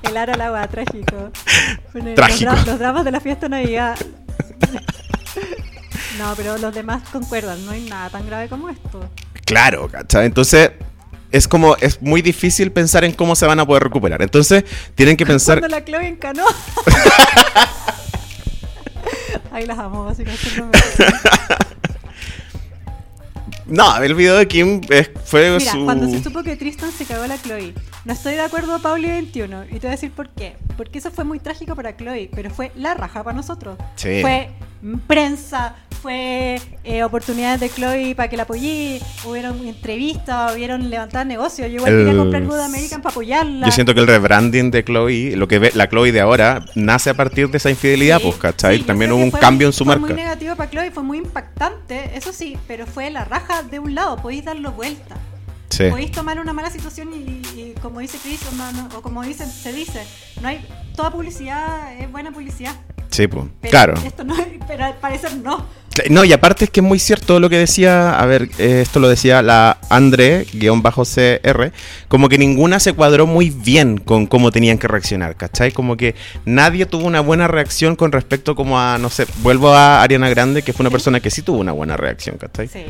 el 0.05 0.17
aro 0.17 0.33
al 0.33 0.41
agua, 0.41 0.67
trágico. 0.69 1.31
Bueno, 1.93 2.15
Trágico. 2.15 2.51
Los, 2.53 2.61
dra- 2.61 2.67
los 2.67 2.79
dramas 2.79 3.05
de 3.05 3.11
la 3.11 3.21
fiesta 3.21 3.47
de 3.49 3.51
Navidad. 3.51 3.99
No, 6.19 6.35
pero 6.37 6.59
los 6.59 6.75
demás 6.75 7.03
concuerdan, 7.13 7.65
no 7.65 7.71
hay 7.71 7.83
nada 7.89 8.11
tan 8.11 8.27
grave 8.27 8.49
como 8.49 8.69
esto. 8.69 9.09
Claro, 9.45 9.89
¿cachai? 9.89 10.27
Entonces, 10.27 10.73
es 11.31 11.47
como, 11.47 11.77
es 11.77 12.03
muy 12.03 12.23
difícil 12.23 12.73
pensar 12.73 13.05
en 13.05 13.13
cómo 13.13 13.37
se 13.37 13.47
van 13.47 13.61
a 13.61 13.65
poder 13.67 13.85
recuperar. 13.85 14.21
Entonces, 14.21 14.65
tienen 14.97 15.17
que 15.17 15.25
pensar... 15.25 15.61
Cuando 15.61 15.77
la 15.77 15.85
Chloe 15.85 16.09
encanó. 16.09 16.45
Ahí 19.53 19.65
las 19.65 19.79
amo, 19.79 20.07
básicamente. 20.07 20.77
No 23.69 23.97
el 24.03 24.15
video 24.15 24.37
de 24.37 24.49
Kim 24.49 24.81
es- 24.89 25.11
fue 25.25 25.57
Mira, 25.59 25.73
su... 25.73 25.85
cuando 25.85 26.09
se 26.11 26.23
supo 26.23 26.43
que 26.43 26.57
Tristan 26.57 26.91
se 26.93 27.05
cagó 27.05 27.23
a 27.25 27.29
la 27.29 27.39
Chloe, 27.41 27.75
no 28.09 28.15
estoy 28.15 28.35
de 28.37 28.41
acuerdo, 28.41 28.79
Pauli 28.81 29.07
21, 29.07 29.65
y 29.67 29.69
te 29.73 29.79
voy 29.81 29.89
a 29.89 29.91
decir 29.91 30.11
por 30.11 30.31
qué. 30.31 30.57
Porque 30.79 30.99
eso 30.99 31.11
fue 31.11 31.25
muy 31.25 31.39
trágico 31.41 31.77
para 31.77 31.95
Chloe, 31.95 32.31
pero 32.35 32.49
fue 32.51 32.73
la 32.75 32.95
raja 32.95 33.23
para 33.23 33.37
nosotros. 33.37 33.77
Sí. 33.97 34.23
Fue 34.23 34.49
prensa, 35.07 35.75
fue 36.01 36.59
eh, 36.85 37.03
oportunidades 37.05 37.61
de 37.61 37.69
Chloe 37.69 38.15
para 38.15 38.31
que 38.31 38.39
la 38.39 38.45
apoyé, 38.45 38.99
hubieron 39.27 39.67
entrevistas, 39.67 40.55
hubieron 40.57 40.89
levantar 40.89 41.27
negocios. 41.27 41.69
Yo 41.69 41.75
igual 41.77 41.93
El- 41.93 42.07
quería 42.07 42.19
comprar 42.19 42.45
Good 42.47 42.61
American 42.61 43.03
para 43.03 43.11
apoyarla. 43.13 43.67
Yo 43.67 43.73
siento 43.73 43.93
que 43.93 44.01
el 44.01 44.07
rebranding 44.07 44.71
de 44.71 44.85
Chloe, 44.85 45.37
lo 45.37 45.47
que 45.47 45.59
ve 45.59 45.73
la 45.75 45.87
Chloe 45.91 46.11
de 46.11 46.21
ahora, 46.23 46.65
nace 46.77 47.11
a 47.11 47.15
partir 47.15 47.51
de 47.51 47.59
esa 47.59 47.69
infidelidad, 47.69 48.21
Sí, 48.21 48.25
pues, 48.25 48.37
¿cachai? 48.39 48.79
sí, 48.79 48.85
También 48.85 49.13
hubo 49.13 49.23
un 49.23 49.31
fue 49.33 49.41
cambio 49.41 49.67
muy- 49.67 49.71
en 49.71 49.73
su 49.75 49.85
fue 49.85 49.97
marca. 49.97 50.15
muy 50.15 50.23
negativo 50.23 50.57
para 50.57 50.71
Chloe, 50.71 50.91
fue 50.93 51.03
muy 51.03 51.19
impactante, 51.19 52.17
eso 52.17 52.33
sí, 52.33 52.57
pero 52.67 52.87
fue 52.87 53.11
la 53.11 53.27
raja 53.27 53.63
de 53.65 53.79
un 53.81 53.95
lado, 53.95 54.17
podéis 54.17 54.47
darlo 54.47 54.73
vuelta. 54.73 55.17
Sí. 55.71 55.85
Podéis 55.91 56.13
tomar 56.13 56.39
una 56.41 56.53
mala 56.53 56.71
situación 56.71 57.11
y, 57.15 57.43
y 57.61 57.75
como 57.83 58.01
dice 58.01 58.19
Chris, 58.23 58.41
o, 58.51 58.55
no- 58.57 58.73
no- 58.73 58.89
o 58.97 59.03
como 59.03 59.23
dice, 59.23 59.47
se 59.47 59.73
dice, 59.73 60.03
no 60.41 60.49
hay 60.49 60.67
toda 60.97 61.11
publicidad 61.11 61.93
es 62.01 62.11
buena 62.11 62.31
publicidad. 62.33 62.75
Sí, 63.11 63.27
pues. 63.27 63.47
Claro. 63.71 63.95
Esto 64.05 64.23
no, 64.25 64.35
pero 64.67 64.85
al 64.85 64.97
parecer 64.99 65.35
no. 65.37 65.67
No, 66.11 66.25
y 66.25 66.33
aparte 66.33 66.67
es 66.67 66.71
que 66.71 66.79
es 66.79 66.87
muy 66.87 67.01
cierto 67.01 67.41
lo 67.41 67.51
que 67.51 67.59
decía, 67.59 68.19
a 68.21 68.25
ver, 68.27 68.49
eh, 68.59 68.83
esto 68.83 69.01
lo 69.01 69.09
decía 69.09 69.43
la 69.43 69.79
Andre-CR, 69.91 71.73
como 72.09 72.29
que 72.29 72.39
ninguna 72.39 72.79
se 72.79 72.93
cuadró 72.93 73.27
muy 73.27 73.51
bien 73.51 73.99
con 73.99 74.27
cómo 74.27 74.51
tenían 74.53 74.79
que 74.79 74.87
reaccionar, 74.89 75.37
¿cachai? 75.37 75.73
Como 75.73 75.97
que 75.97 76.15
nadie 76.45 76.87
tuvo 76.87 77.05
una 77.07 77.21
buena 77.21 77.49
reacción 77.49 77.97
con 77.97 78.13
respecto 78.13 78.55
como 78.55 78.79
a, 78.79 78.99
no 78.99 79.11
sé, 79.11 79.27
vuelvo 79.43 79.71
a 79.75 80.03
Ariana 80.03 80.29
Grande, 80.29 80.63
que 80.63 80.73
fue 80.73 80.85
una 80.85 80.91
persona 80.91 81.19
que 81.21 81.31
sí 81.31 81.43
tuvo 81.43 81.59
una 81.59 81.73
buena 81.73 81.97
reacción, 81.97 82.37
¿cachai? 82.39 82.69
Sí. 82.69 82.85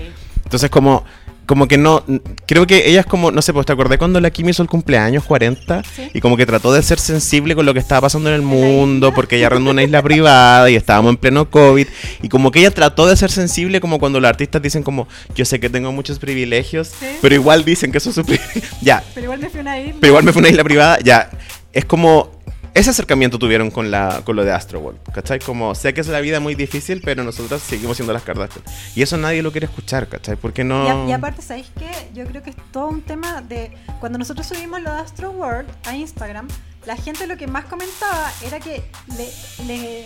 Entonces 0.45 0.69
como, 0.71 1.05
como 1.49 1.67
que 1.67 1.79
no, 1.79 2.05
creo 2.47 2.67
que 2.67 2.89
ella 2.89 3.01
es 3.01 3.07
como, 3.07 3.31
no 3.33 3.41
sé, 3.43 3.53
pues 3.55 3.65
te 3.67 3.73
acordé 3.73 3.97
cuando 3.99 4.21
la 4.21 4.31
Kim 4.31 4.49
hizo 4.51 4.63
el 4.63 4.69
cumpleaños 4.69 5.25
40 5.25 5.83
Sí. 5.83 6.11
y 6.15 6.21
como 6.21 6.37
que 6.37 6.45
trató 6.47 6.73
de 6.73 6.83
ser 6.83 7.01
sensible 7.01 7.55
con 7.57 7.65
lo 7.67 7.73
que 7.73 7.81
estaba 7.81 8.03
pasando 8.03 8.29
en 8.29 8.35
el 8.37 8.43
mundo, 8.43 9.13
porque 9.15 9.37
ella 9.39 9.47
arrendó 9.47 9.71
una 9.71 9.83
isla 9.83 10.03
privada 10.03 10.71
y 10.71 10.77
estábamos 10.77 11.09
en 11.11 11.17
pleno 11.17 11.51
COVID 11.51 11.87
y 12.23 12.29
como 12.29 12.51
que 12.51 12.61
ella 12.61 12.71
trató 12.71 13.07
de 13.07 13.17
ser 13.17 13.31
sensible 13.31 13.81
como 13.81 13.99
cuando 13.99 14.21
los 14.21 14.29
artistas 14.29 14.61
dicen 14.61 14.83
como, 14.83 15.09
yo 15.35 15.45
sé 15.47 15.59
que 15.59 15.71
tengo 15.71 15.91
muchos 15.91 16.19
privilegios, 16.19 16.89
Sí. 17.01 17.07
pero 17.23 17.35
igual 17.35 17.65
dicen 17.65 17.91
que 17.93 17.99
eso 17.99 18.11
es 18.11 18.17
su. 18.17 18.23
Ya, 18.83 19.03
Pero 19.15 19.25
igual 19.25 19.41
me 19.41 19.49
fui 19.49 19.59
a 19.59 19.63
una 19.63 19.81
isla. 19.81 19.95
pero 20.01 20.11
igual 20.11 20.25
me 20.25 20.33
fue 20.33 20.41
una 20.41 20.51
isla 20.51 20.65
privada, 20.65 20.99
ya, 21.03 21.31
es 21.73 21.85
como... 21.87 22.38
Ese 22.79 22.91
acercamiento 22.91 23.41
tuvieron 23.41 23.73
con, 23.73 23.91
la, 23.91 24.23
con 24.25 24.37
lo 24.37 24.45
de 24.45 24.53
Astroworld, 24.53 25.01
¿cachai? 25.13 25.41
Como, 25.41 25.75
sé 25.75 25.93
que 25.95 26.01
es 26.01 26.07
la 26.07 26.21
vida 26.21 26.39
muy 26.39 26.55
difícil, 26.55 27.01
pero 27.05 27.25
nosotros 27.25 27.61
seguimos 27.61 27.97
siendo 27.97 28.13
las 28.13 28.23
Kardashian. 28.23 28.65
Y 28.95 29.03
eso 29.03 29.17
nadie 29.17 29.43
lo 29.43 29.51
quiere 29.51 29.67
escuchar, 29.67 30.07
¿cachai? 30.07 30.37
Porque 30.37 30.63
no... 30.63 30.85
Y, 30.87 30.89
a- 30.89 31.09
y 31.09 31.13
aparte, 31.13 31.43
¿sabéis 31.43 31.67
qué? 31.77 31.91
Yo 32.15 32.25
creo 32.27 32.41
que 32.45 32.51
es 32.51 32.57
todo 32.71 32.87
un 32.87 33.03
tema 33.03 33.43
de... 33.43 33.73
Cuando 33.99 34.17
nosotros 34.17 34.47
subimos 34.47 34.81
lo 34.81 34.93
de 34.95 35.01
Astro 35.01 35.33
World 35.33 35.69
a 35.87 35.97
Instagram, 35.97 36.47
la 36.87 36.95
gente 36.97 37.27
lo 37.27 37.37
que 37.37 37.49
más 37.49 37.65
comentaba 37.65 38.31
era 38.47 38.61
que 38.61 38.89
le... 39.17 39.67
le- 39.67 40.05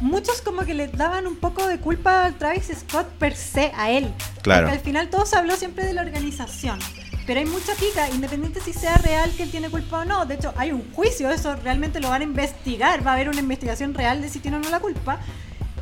Muchos 0.00 0.40
como 0.40 0.62
que 0.62 0.72
le 0.72 0.88
daban 0.88 1.26
un 1.26 1.36
poco 1.36 1.66
de 1.68 1.76
culpa 1.78 2.24
al 2.24 2.34
Travis 2.38 2.70
Scott 2.74 3.06
per 3.18 3.36
se, 3.36 3.70
a 3.76 3.90
él. 3.90 4.10
Claro. 4.40 4.62
Porque 4.68 4.78
al 4.78 4.82
final 4.82 5.10
todo 5.10 5.26
se 5.26 5.36
habló 5.36 5.54
siempre 5.56 5.84
de 5.84 5.92
la 5.92 6.00
organización. 6.00 6.78
Pero 7.26 7.40
hay 7.40 7.46
mucha 7.46 7.74
pica, 7.74 8.10
independiente 8.10 8.60
si 8.60 8.72
sea 8.72 8.96
real 8.96 9.30
que 9.36 9.44
él 9.44 9.50
tiene 9.50 9.70
culpa 9.70 10.00
o 10.00 10.04
no. 10.04 10.26
De 10.26 10.34
hecho, 10.34 10.52
hay 10.56 10.72
un 10.72 10.92
juicio, 10.92 11.30
eso 11.30 11.54
realmente 11.56 12.00
lo 12.00 12.08
van 12.08 12.22
a 12.22 12.24
investigar. 12.24 13.06
Va 13.06 13.12
a 13.12 13.14
haber 13.14 13.28
una 13.28 13.40
investigación 13.40 13.94
real 13.94 14.20
de 14.20 14.28
si 14.28 14.40
tiene 14.40 14.56
o 14.56 14.60
no 14.60 14.70
la 14.70 14.80
culpa. 14.80 15.20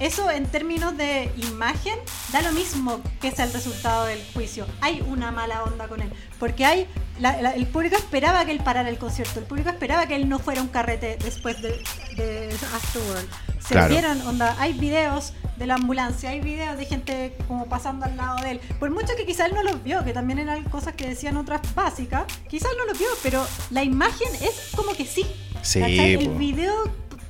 Eso 0.00 0.30
en 0.30 0.46
términos 0.46 0.96
de 0.96 1.30
imagen 1.36 1.94
da 2.32 2.42
lo 2.42 2.52
mismo 2.52 3.00
que 3.20 3.30
sea 3.30 3.44
el 3.46 3.52
resultado 3.52 4.04
del 4.06 4.20
juicio. 4.34 4.66
Hay 4.80 5.02
una 5.06 5.30
mala 5.32 5.62
onda 5.64 5.88
con 5.88 6.00
él. 6.02 6.10
Porque 6.38 6.64
hay 6.64 6.86
la- 7.18 7.40
la- 7.42 7.50
el 7.54 7.66
público 7.66 7.96
esperaba 7.96 8.44
que 8.44 8.52
él 8.52 8.60
parara 8.62 8.88
el 8.88 8.98
concierto. 8.98 9.40
El 9.40 9.46
público 9.46 9.70
esperaba 9.70 10.06
que 10.06 10.14
él 10.14 10.28
no 10.28 10.38
fuera 10.38 10.62
un 10.62 10.68
carrete 10.68 11.18
después 11.24 11.60
de, 11.60 11.70
de 12.16 12.56
Astroworld. 12.76 13.28
Se 13.60 13.74
Claro. 13.74 13.88
vieron, 13.88 14.20
onda, 14.22 14.54
hay 14.60 14.72
videos 14.72 15.32
de 15.56 15.66
la 15.66 15.74
ambulancia, 15.74 16.30
hay 16.30 16.40
videos 16.40 16.78
de 16.78 16.86
gente 16.86 17.36
como 17.48 17.66
pasando 17.66 18.06
al 18.06 18.16
lado 18.16 18.40
de 18.42 18.52
él. 18.52 18.60
Por 18.78 18.90
mucho 18.90 19.08
que 19.16 19.26
quizás 19.26 19.48
él 19.48 19.54
no 19.56 19.64
los 19.64 19.82
vio, 19.82 20.04
que 20.04 20.12
también 20.12 20.38
eran 20.38 20.62
cosas 20.64 20.94
que 20.94 21.08
decían 21.08 21.36
otras 21.36 21.60
básicas, 21.74 22.22
quizás 22.48 22.70
no 22.78 22.86
los 22.86 22.96
vio, 22.98 23.08
pero 23.22 23.44
la 23.70 23.82
imagen 23.82 24.28
es 24.36 24.70
como 24.76 24.92
que 24.92 25.04
sí. 25.04 25.26
Sí, 25.62 25.80
¿cachai? 25.80 26.14
El 26.14 26.28
video 26.30 26.72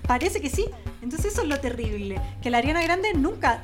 parece 0.08 0.40
que 0.40 0.50
sí. 0.50 0.66
Entonces 1.00 1.32
eso 1.32 1.42
es 1.42 1.48
lo 1.48 1.60
terrible. 1.60 2.20
Que 2.42 2.50
la 2.50 2.58
Ariana 2.58 2.82
Grande 2.82 3.14
nunca, 3.14 3.62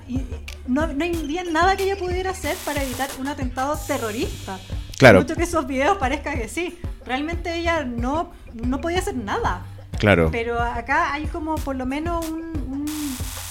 no, 0.68 0.86
no 0.86 1.04
había 1.04 1.42
nada 1.42 1.76
que 1.76 1.82
ella 1.82 1.96
pudiera 1.96 2.30
hacer 2.30 2.56
para 2.64 2.84
evitar 2.84 3.08
un 3.18 3.26
atentado 3.26 3.76
terrorista. 3.88 4.60
Claro. 4.98 5.18
Mucho 5.20 5.34
que 5.34 5.42
esos 5.42 5.66
videos 5.66 5.98
parezca 5.98 6.32
que 6.34 6.48
sí. 6.48 6.78
Realmente 7.04 7.52
ella 7.56 7.82
no, 7.84 8.30
no 8.52 8.80
podía 8.80 9.00
hacer 9.00 9.16
nada. 9.16 9.66
Claro. 9.98 10.28
Pero 10.30 10.60
acá 10.60 11.12
hay 11.12 11.26
como 11.26 11.56
por 11.56 11.74
lo 11.76 11.86
menos 11.86 12.28
un- 12.28 12.63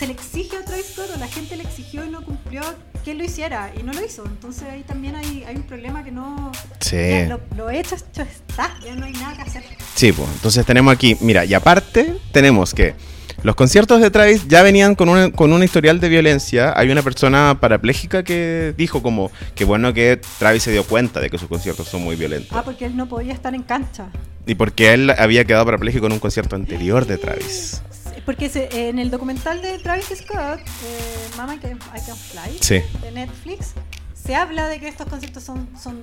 se 0.03 0.07
le 0.07 0.13
exige 0.15 0.57
a 0.57 0.65
Travis 0.65 0.87
Scott 0.87 1.11
o 1.15 1.17
la 1.17 1.29
gente 1.29 1.55
le 1.55 1.63
exigió 1.63 2.03
y 2.03 2.09
no 2.09 2.25
cumplió 2.25 2.61
que 3.05 3.11
él 3.11 3.19
lo 3.19 3.23
hiciera 3.23 3.71
y 3.79 3.83
no 3.83 3.93
lo 3.93 4.03
hizo. 4.03 4.25
Entonces 4.25 4.63
ahí 4.63 4.83
también 4.83 5.15
hay, 5.15 5.45
hay 5.47 5.55
un 5.55 5.63
problema 5.63 6.03
que 6.03 6.11
no... 6.11 6.51
Sí. 6.81 6.97
ya 6.97 7.27
lo, 7.29 7.39
lo 7.55 7.69
hecho, 7.69 7.95
hecho 7.95 8.23
está, 8.23 8.77
ya 8.83 8.95
no 8.95 9.05
hay 9.05 9.13
nada 9.13 9.33
que 9.37 9.43
hacer. 9.43 9.63
Sí, 9.95 10.11
pues 10.11 10.27
entonces 10.33 10.65
tenemos 10.65 10.93
aquí, 10.93 11.15
mira, 11.21 11.45
y 11.45 11.53
aparte 11.53 12.17
tenemos 12.33 12.73
que 12.73 12.95
los 13.43 13.55
conciertos 13.55 14.01
de 14.01 14.11
Travis 14.11 14.45
ya 14.45 14.61
venían 14.61 14.95
con 14.95 15.07
un, 15.07 15.31
con 15.31 15.53
un 15.53 15.63
historial 15.63 16.01
de 16.01 16.09
violencia. 16.09 16.73
Hay 16.75 16.91
una 16.91 17.01
persona 17.01 17.57
parapléjica 17.61 18.23
que 18.23 18.73
dijo 18.77 19.01
como 19.01 19.31
que 19.55 19.63
bueno 19.63 19.93
que 19.93 20.19
Travis 20.37 20.63
se 20.63 20.73
dio 20.73 20.83
cuenta 20.83 21.21
de 21.21 21.29
que 21.29 21.37
sus 21.37 21.47
conciertos 21.47 21.87
son 21.87 22.03
muy 22.03 22.17
violentos. 22.17 22.51
Ah, 22.51 22.63
porque 22.65 22.87
él 22.87 22.97
no 22.97 23.07
podía 23.07 23.31
estar 23.31 23.55
en 23.55 23.63
cancha. 23.63 24.09
Y 24.45 24.55
porque 24.55 24.93
él 24.93 25.11
había 25.11 25.45
quedado 25.45 25.63
parapléjico 25.63 26.07
en 26.07 26.11
un 26.11 26.19
concierto 26.19 26.57
anterior 26.57 27.05
de 27.05 27.17
Travis. 27.17 27.81
Porque 28.25 28.49
se- 28.49 28.89
en 28.89 28.99
el 28.99 29.11
documental 29.11 29.61
de 29.61 29.79
Travis 29.79 30.05
Scott, 30.15 30.59
eh, 30.59 31.27
Mama 31.37 31.55
I 31.55 31.59
Can, 31.59 31.71
I 31.73 31.99
Can 32.05 32.15
Fly, 32.17 32.57
Sí. 32.61 32.81
de 33.01 33.11
Netflix, 33.11 33.73
se 34.13 34.35
habla 34.35 34.67
de 34.69 34.79
que 34.79 34.87
estos 34.87 35.07
conciertos 35.07 35.43
son, 35.43 35.67
son 35.81 36.01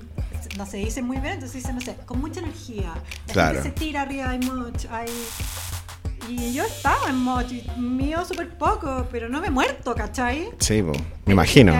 no 0.58 0.66
se 0.66 0.76
dicen 0.78 1.06
muy 1.06 1.16
bien, 1.18 1.34
entonces 1.34 1.52
se 1.52 1.58
dice, 1.58 1.72
no 1.72 1.80
sé, 1.80 1.96
con 2.04 2.20
mucha 2.20 2.40
energía. 2.40 2.92
La 3.28 3.32
Claro. 3.32 3.62
gente 3.62 3.68
se 3.70 3.74
tira 3.86 4.02
arriba, 4.02 4.30
hay 4.30 4.38
mucho, 4.40 4.88
hay... 4.92 5.08
Y 6.28 6.52
yo 6.52 6.64
estaba 6.64 7.08
en 7.08 7.16
mod, 7.16 7.50
y 7.50 7.64
mío 7.80 8.24
súper 8.26 8.50
poco, 8.50 9.06
pero 9.10 9.28
no 9.28 9.40
me 9.40 9.46
he 9.46 9.50
muerto, 9.50 9.94
¿cachai? 9.94 10.50
Sí, 10.58 10.82
me 10.82 11.32
imagino. 11.32 11.72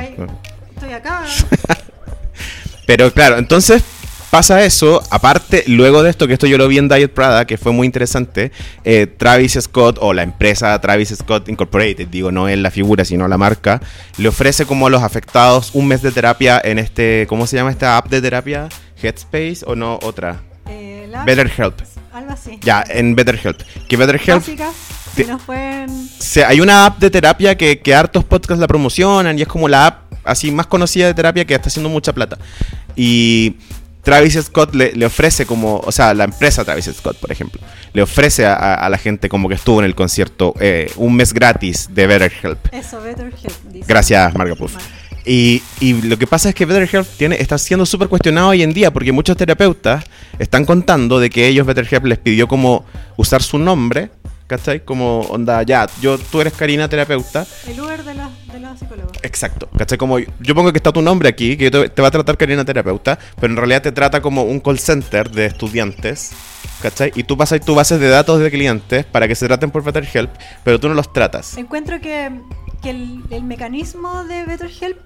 Estoy 0.74 0.92
acá. 0.94 1.24
Pero 2.86 3.12
claro, 3.12 3.38
entonces 3.38 3.82
pasa 4.30 4.64
eso. 4.64 5.02
Aparte, 5.10 5.64
luego 5.66 6.02
de 6.02 6.10
esto, 6.10 6.26
que 6.26 6.34
esto 6.34 6.46
yo 6.46 6.56
lo 6.58 6.68
vi 6.68 6.78
en 6.78 6.88
Diet 6.88 7.12
Prada, 7.12 7.44
que 7.46 7.58
fue 7.58 7.72
muy 7.72 7.86
interesante, 7.86 8.52
eh, 8.84 9.06
Travis 9.06 9.58
Scott, 9.60 9.98
o 10.00 10.12
la 10.12 10.22
empresa 10.22 10.80
Travis 10.80 11.08
Scott 11.16 11.48
Incorporated, 11.48 12.08
digo, 12.08 12.30
no 12.30 12.48
es 12.48 12.58
la 12.58 12.70
figura, 12.70 13.04
sino 13.04 13.26
la 13.28 13.36
marca, 13.38 13.80
le 14.18 14.28
ofrece 14.28 14.64
como 14.66 14.86
a 14.86 14.90
los 14.90 15.02
afectados 15.02 15.70
un 15.74 15.88
mes 15.88 16.02
de 16.02 16.12
terapia 16.12 16.60
en 16.62 16.78
este, 16.78 17.26
¿cómo 17.28 17.46
se 17.46 17.56
llama 17.56 17.70
esta 17.70 17.96
app 17.96 18.08
de 18.08 18.20
terapia? 18.22 18.68
Headspace 19.02 19.60
o 19.66 19.74
no 19.74 19.98
otra? 20.02 20.40
Eh, 20.68 21.06
la- 21.10 21.24
BetterHelp. 21.24 21.80
Algo 22.12 22.32
así. 22.32 22.58
Ya, 22.62 22.84
en 22.88 23.14
BetterHelp. 23.14 23.60
Que 23.88 23.96
BetterHelp 23.96 24.40
Básicas, 24.40 24.74
Te- 25.14 25.24
si 25.24 25.30
nos 25.30 25.42
pueden... 25.42 26.08
se- 26.18 26.44
hay 26.44 26.60
una 26.60 26.86
app 26.86 26.98
de 26.98 27.10
terapia 27.10 27.56
que, 27.56 27.80
que 27.80 27.94
hartos 27.94 28.24
podcasts 28.24 28.60
la 28.60 28.66
promocionan 28.66 29.38
y 29.38 29.42
es 29.42 29.48
como 29.48 29.68
la 29.68 29.86
app 29.86 30.12
así 30.24 30.50
más 30.50 30.66
conocida 30.66 31.06
de 31.06 31.14
terapia 31.14 31.44
que 31.44 31.54
está 31.54 31.68
haciendo 31.68 31.88
mucha 31.88 32.12
plata. 32.12 32.36
Y 32.96 33.56
Travis 34.02 34.38
Scott 34.42 34.74
le, 34.74 34.92
le 34.92 35.06
ofrece 35.06 35.46
como, 35.46 35.78
o 35.78 35.92
sea, 35.92 36.14
la 36.14 36.24
empresa 36.24 36.64
Travis 36.64 36.90
Scott, 36.94 37.16
por 37.16 37.30
ejemplo, 37.30 37.60
le 37.92 38.02
ofrece 38.02 38.46
a, 38.46 38.88
la 38.88 38.98
gente 38.98 39.28
como 39.28 39.48
que 39.48 39.54
estuvo 39.54 39.80
en 39.80 39.84
el 39.84 39.94
concierto 39.94 40.54
eh, 40.60 40.90
un 40.96 41.14
mes 41.16 41.32
gratis 41.32 41.88
de 41.92 42.06
BetterHelp. 42.06 42.58
Eso, 42.72 43.00
Better 43.00 43.26
Help, 43.26 43.72
dice. 43.72 43.84
Gracias, 43.86 44.34
Marga 44.34 44.54
Puff. 44.54 44.76
Y, 45.24 45.62
y 45.80 46.00
lo 46.02 46.18
que 46.18 46.26
pasa 46.26 46.48
es 46.48 46.54
que 46.54 46.64
BetterHelp 46.64 47.06
tiene, 47.16 47.36
está 47.36 47.58
siendo 47.58 47.84
súper 47.84 48.08
cuestionado 48.08 48.48
hoy 48.48 48.62
en 48.62 48.72
día 48.72 48.90
porque 48.90 49.12
muchos 49.12 49.36
terapeutas 49.36 50.04
están 50.38 50.64
contando 50.64 51.20
de 51.20 51.28
que 51.28 51.46
ellos 51.46 51.66
BetterHelp 51.66 52.06
les 52.06 52.18
pidió 52.18 52.48
como 52.48 52.86
usar 53.16 53.42
su 53.42 53.58
nombre, 53.58 54.10
¿cachai? 54.50 54.80
Como 54.80 55.20
onda, 55.30 55.62
ya, 55.62 55.86
yo, 56.00 56.18
tú 56.18 56.40
eres 56.40 56.52
Karina 56.54 56.88
terapeuta. 56.88 57.46
El 57.68 57.80
Uber 57.80 58.02
de 58.02 58.14
los, 58.14 58.46
de 58.48 58.58
los 58.58 58.78
psicólogos. 58.80 59.12
Exacto, 59.22 59.68
¿cachai? 59.78 59.96
Como 59.96 60.18
yo 60.18 60.54
pongo 60.56 60.72
que 60.72 60.78
está 60.78 60.90
tu 60.90 61.00
nombre 61.02 61.28
aquí, 61.28 61.56
que 61.56 61.70
te, 61.70 61.88
te 61.88 62.02
va 62.02 62.08
a 62.08 62.10
tratar 62.10 62.36
Karina 62.36 62.64
terapeuta, 62.64 63.16
pero 63.40 63.52
en 63.52 63.56
realidad 63.56 63.82
te 63.82 63.92
trata 63.92 64.20
como 64.20 64.42
un 64.42 64.58
call 64.58 64.80
center 64.80 65.30
de 65.30 65.46
estudiantes, 65.46 66.32
¿cachai? 66.82 67.12
Y 67.14 67.22
tú 67.22 67.36
pasas 67.36 67.60
tus 67.60 67.76
bases 67.76 68.00
de 68.00 68.08
datos 68.08 68.40
de 68.40 68.50
clientes 68.50 69.04
para 69.04 69.28
que 69.28 69.36
se 69.36 69.46
traten 69.46 69.70
por 69.70 69.84
BetterHelp, 69.84 70.30
pero 70.64 70.80
tú 70.80 70.88
no 70.88 70.94
los 70.94 71.12
tratas. 71.12 71.56
Encuentro 71.56 72.00
que 72.00 72.32
que 72.82 72.90
el, 72.90 73.22
el 73.30 73.42
mecanismo 73.42 74.24
de 74.24 74.44
BetterHelp 74.46 74.98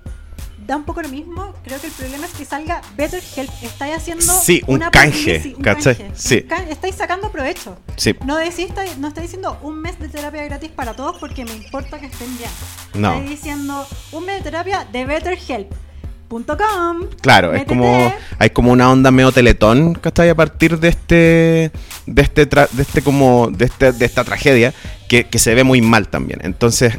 da 0.66 0.76
un 0.76 0.84
poco 0.84 1.02
lo 1.02 1.08
mismo. 1.08 1.52
Creo 1.64 1.80
que 1.80 1.86
el 1.88 1.92
problema 1.92 2.26
es 2.26 2.32
que 2.32 2.44
salga 2.44 2.80
BetterHelp. 2.96 3.50
Estáis 3.62 3.96
haciendo 3.96 4.22
Sí, 4.24 4.62
un 4.66 4.76
una 4.76 4.90
canje, 4.90 5.42
publici- 5.42 5.56
un 5.56 5.62
¿cachai? 5.62 5.96
canje. 5.96 6.10
Sí. 6.14 6.42
Can- 6.42 6.68
Estáis 6.68 6.94
sacando 6.94 7.30
provecho. 7.30 7.76
Sí. 7.96 8.14
No 8.24 8.36
decís, 8.36 8.68
estáis- 8.70 8.96
no 8.98 9.08
estáis 9.08 9.26
diciendo 9.28 9.58
un 9.62 9.80
mes 9.80 9.98
de 9.98 10.08
terapia 10.08 10.44
gratis 10.44 10.70
para 10.70 10.94
todos 10.94 11.16
porque 11.18 11.44
me 11.44 11.52
importa 11.54 11.98
que 11.98 12.06
estén 12.06 12.36
bien. 12.38 12.50
No. 12.94 13.14
Estáis 13.14 13.30
diciendo 13.30 13.86
un 14.12 14.24
mes 14.26 14.38
de 14.38 14.42
terapia 14.50 14.86
de 14.90 15.04
BetterHelp.com. 15.06 17.06
Claro, 17.20 17.54
es 17.54 17.64
como 17.64 18.12
hay 18.38 18.50
como 18.50 18.72
una 18.72 18.90
onda 18.90 19.10
medio 19.10 19.32
teletón, 19.32 19.94
¿cachai? 19.94 20.30
A 20.30 20.34
partir 20.34 20.78
de 20.80 20.88
este 20.88 21.70
de 22.06 22.22
este 22.22 22.48
tra- 22.48 22.68
de 22.70 22.82
este 22.82 23.02
como 23.02 23.48
de 23.50 23.66
este 23.66 23.92
de 23.92 24.04
esta 24.04 24.24
tragedia 24.24 24.74
que, 25.08 25.24
que 25.24 25.38
se 25.38 25.54
ve 25.54 25.64
muy 25.64 25.80
mal 25.80 26.08
también. 26.08 26.40
Entonces, 26.42 26.94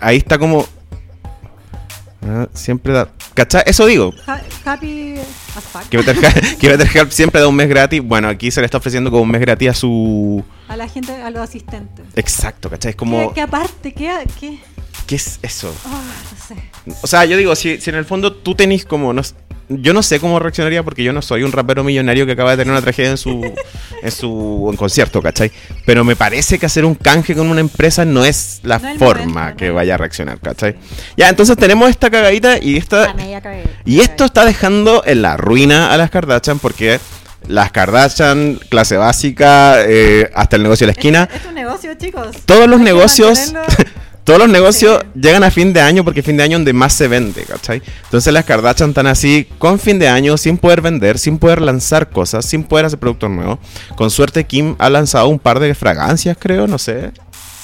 ahí 0.00 0.16
está 0.16 0.38
como 0.38 0.66
ah, 2.22 2.48
siempre 2.54 2.92
da, 2.92 3.08
¿cachai? 3.34 3.62
Eso 3.66 3.86
digo. 3.86 4.12
Ha- 4.26 4.40
happy 4.64 5.14
as 5.56 5.64
fuck. 5.64 5.82
Que 5.88 5.98
que 6.60 6.68
BetterHelp 6.68 7.10
siempre 7.10 7.40
da 7.40 7.48
un 7.48 7.56
mes 7.56 7.68
gratis. 7.68 8.02
Bueno, 8.02 8.28
aquí 8.28 8.50
se 8.50 8.60
le 8.60 8.66
está 8.66 8.78
ofreciendo 8.78 9.10
como 9.10 9.22
un 9.22 9.30
mes 9.30 9.40
gratis 9.40 9.68
a 9.70 9.74
su 9.74 10.44
A 10.68 10.76
la 10.76 10.88
gente, 10.88 11.12
a 11.12 11.30
los 11.30 11.42
asistentes. 11.42 12.06
Exacto, 12.16 12.70
¿cachai? 12.70 12.90
Es 12.90 12.96
¿Qué, 12.96 12.98
como 12.98 13.32
qué 13.32 13.40
aparte? 13.40 13.92
¿Qué? 13.92 14.12
qué? 14.38 14.58
¿Qué 15.10 15.16
es 15.16 15.40
eso? 15.42 15.74
Ah, 15.84 16.00
no 16.30 16.56
sé. 16.56 16.94
O 17.02 17.06
sea, 17.08 17.24
yo 17.24 17.36
digo, 17.36 17.56
si, 17.56 17.80
si 17.80 17.90
en 17.90 17.96
el 17.96 18.04
fondo 18.04 18.32
tú 18.32 18.54
tenés 18.54 18.84
como. 18.84 19.12
No, 19.12 19.22
yo 19.68 19.92
no 19.92 20.04
sé 20.04 20.20
cómo 20.20 20.38
reaccionaría 20.38 20.84
porque 20.84 21.02
yo 21.02 21.12
no 21.12 21.20
soy 21.20 21.42
un 21.42 21.50
rapero 21.50 21.82
millonario 21.82 22.26
que 22.26 22.32
acaba 22.32 22.52
de 22.52 22.58
tener 22.58 22.70
una 22.70 22.80
tragedia 22.80 23.10
en 23.10 23.18
su, 23.18 23.42
en 24.02 24.10
su 24.12 24.68
en 24.70 24.76
concierto, 24.76 25.20
¿cachai? 25.20 25.50
Pero 25.84 26.04
me 26.04 26.14
parece 26.14 26.60
que 26.60 26.66
hacer 26.66 26.84
un 26.84 26.94
canje 26.94 27.34
con 27.34 27.48
una 27.48 27.58
empresa 27.60 28.04
no 28.04 28.24
es 28.24 28.60
la 28.62 28.78
No 28.78 28.96
forma 28.98 29.24
momento, 29.40 29.56
que 29.56 29.68
¿no? 29.68 29.74
vaya 29.74 29.94
a 29.94 29.96
reaccionar, 29.98 30.38
¿cachai? 30.38 30.76
Ya, 31.16 31.28
entonces 31.28 31.56
tenemos 31.56 31.90
esta 31.90 32.08
cagadita 32.08 32.62
y 32.62 32.76
esta. 32.76 33.12
Y 33.84 33.98
esto 33.98 34.26
está 34.26 34.44
dejando 34.44 35.02
en 35.04 35.22
la 35.22 35.36
ruina 35.36 35.92
a 35.92 35.96
las 35.96 36.10
Kardashian 36.10 36.60
porque 36.60 37.00
las 37.48 37.72
Kardashian, 37.72 38.60
clase 38.68 38.96
básica, 38.96 39.84
eh, 39.86 40.30
hasta 40.34 40.54
el 40.54 40.62
negocio 40.62 40.86
de 40.86 40.92
la 40.92 40.98
esquina. 40.98 41.28
Es, 41.34 41.40
es 41.40 41.46
un 41.48 41.54
negocio, 41.54 41.94
chicos. 41.94 42.36
Todos 42.44 42.68
los 42.68 42.78
negocios, 42.80 43.52
todos 44.24 44.38
los 44.38 44.48
negocios 44.48 44.98
Sí. 45.02 45.20
llegan 45.20 45.42
a 45.44 45.50
fin 45.50 45.72
de 45.72 45.80
año 45.80 46.04
porque 46.04 46.22
fin 46.22 46.36
de 46.36 46.42
año 46.42 46.56
es 46.56 46.58
donde 46.60 46.72
más 46.72 46.92
se 46.92 47.08
vende, 47.08 47.42
¿cachai? 47.44 47.82
Entonces 48.04 48.32
las 48.32 48.44
Kardashian 48.44 48.90
están 48.90 49.06
así 49.06 49.46
con 49.58 49.78
fin 49.78 49.98
de 49.98 50.08
año, 50.08 50.36
sin 50.36 50.56
poder 50.58 50.80
vender, 50.80 51.18
sin 51.18 51.38
poder 51.38 51.60
lanzar 51.60 52.10
cosas, 52.10 52.44
sin 52.44 52.62
poder 52.64 52.86
hacer 52.86 52.98
productos 52.98 53.30
nuevos. 53.30 53.58
Con 53.96 54.10
suerte 54.10 54.44
Kim 54.44 54.76
ha 54.78 54.88
lanzado 54.90 55.28
un 55.28 55.38
par 55.38 55.58
de 55.60 55.74
fragancias, 55.74 56.36
creo, 56.38 56.66
no 56.66 56.78
sé, 56.78 57.12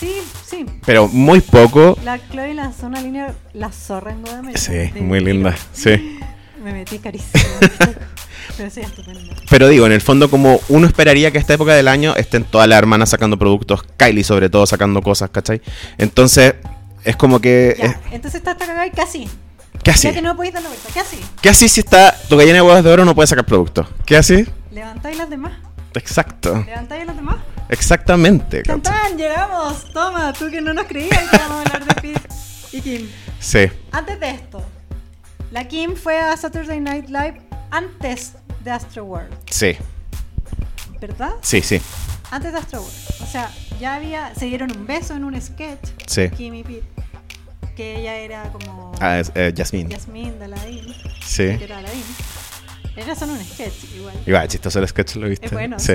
Sí, 0.01 0.13
sí. 0.49 0.67
pero 0.85 1.09
muy 1.09 1.41
poco. 1.41 1.97
La 2.05 2.19
Chloe 2.31 2.53
lanzó 2.55 2.87
una 2.87 3.01
línea, 3.01 3.35
la 3.55 3.71
zorra 3.73 4.13
en 4.13 4.23
Guadalajara. 4.23 4.59
Sí, 4.59 4.93
muy 5.01 5.21
linda, 5.21 5.55
sí. 5.73 6.19
Me 6.65 6.73
metí 6.73 6.99
carísimo. 6.99 7.45
Pero 8.57 8.71
sí, 8.71 8.81
estupendo. 8.81 9.35
Pero 9.51 9.69
digo, 9.69 9.87
en 9.87 9.93
el 9.93 10.01
fondo 10.01 10.31
como 10.31 10.61
uno 10.69 10.87
esperaría 10.87 11.31
que 11.31 11.39
a 11.39 11.41
esta 11.41 11.55
época 11.55 11.75
del 11.75 11.89
año 11.89 12.15
estén 12.17 12.45
todas 12.45 12.69
las 12.69 12.79
hermanas 12.79 13.11
sacando 13.11 13.39
productos, 13.39 13.83
Kylie 13.97 14.25
sobre 14.25 14.49
todo 14.51 14.67
sacando 14.67 15.03
cosas, 15.03 15.31
¿cachai? 15.31 15.61
Entonces 15.99 16.55
es 17.05 17.17
como 17.17 17.41
que... 17.41 17.77
Ya, 17.79 17.85
es- 17.87 17.97
entonces 18.13 18.37
está 18.37 18.53
esta 18.53 18.67
cagada 18.67 18.87
y 18.87 18.91
casi. 18.91 19.29
¿Qué 19.83 19.91
así? 19.91 20.09
Ya 20.09 20.15
que 20.15 20.23
no 20.23 20.35
podéis 20.35 20.55
dar 20.55 20.63
la 20.63 20.69
vuelta, 20.71 20.89
¿qué 20.93 21.01
así? 21.01 21.19
¿Qué 21.41 21.49
así 21.49 21.69
si 21.69 21.81
está 21.81 22.17
tu 22.29 22.37
gallina 22.37 22.55
de 22.57 22.63
huevos 22.63 22.83
de 22.83 22.91
oro 22.91 23.05
no 23.05 23.15
puede 23.15 23.27
sacar 23.29 23.45
productos? 23.45 23.87
¿Qué 24.05 24.17
así? 24.17 24.47
¿Levantáis 24.73 25.17
las 25.19 25.31
demás? 25.31 25.53
Exacto. 25.95 26.63
¿Levantáis 26.67 27.07
las 27.07 27.15
demás? 27.17 27.37
Exactamente. 27.69 28.63
¡Tan, 28.63 28.81
tan! 28.83 29.17
¡Llegamos! 29.17 29.93
Toma, 29.93 30.33
tú 30.33 30.51
que 30.51 30.61
no 30.61 30.75
nos 30.75 30.87
creías 30.87 31.19
que 31.31 31.37
íbamos 31.37 31.57
a 31.59 31.61
hablar 31.61 31.85
de 31.85 31.95
Pete 32.01 32.21
y 32.73 32.81
Kim. 32.81 33.09
Sí. 33.39 33.69
Antes 33.93 34.19
de 34.21 34.31
esto, 34.31 34.63
la 35.53 35.69
Kim 35.69 35.95
fue 35.95 36.19
a 36.19 36.37
Saturday 36.37 36.81
Night 36.81 37.07
Live 37.09 37.41
antes 37.71 38.33
de 38.65 38.71
Astro 38.71 39.05
World, 39.05 39.33
Sí. 39.51 39.77
¿verdad? 41.01 41.35
Sí, 41.43 41.63
sí. 41.63 41.81
Antes 42.31 42.53
de 42.53 42.59
Astro 42.59 42.81
World. 42.81 42.97
O 43.23 43.27
sea, 43.27 43.51
ya 43.81 43.95
había. 43.95 44.35
Se 44.35 44.47
dieron 44.47 44.71
un 44.77 44.87
beso 44.87 45.15
en 45.15 45.25
un 45.25 45.41
sketch. 45.41 45.89
Sí. 46.07 46.29
Kim 46.31 46.55
y 46.55 46.63
Pete. 46.65 46.85
Que 47.77 48.01
ella 48.01 48.17
era 48.17 48.51
como. 48.53 48.93
Ah, 49.01 49.19
es, 49.19 49.31
eh, 49.35 49.53
Yasmín. 49.55 49.89
Yasmín 49.89 50.39
de 50.39 50.47
Aladdin. 50.47 50.95
Sí. 51.23 51.57
Que 51.59 51.65
era 51.65 51.79
Aladdin. 51.79 52.03
Era 52.97 53.15
solo 53.15 53.33
un 53.35 53.45
sketch, 53.45 53.85
igual. 53.95 54.15
Igual, 54.27 54.49
chistoso 54.49 54.79
el 54.79 54.89
sketch, 54.89 55.17
¿lo 55.17 55.29
viste? 55.29 55.47
Es 55.47 55.53
bueno, 55.53 55.79
Sí. 55.79 55.93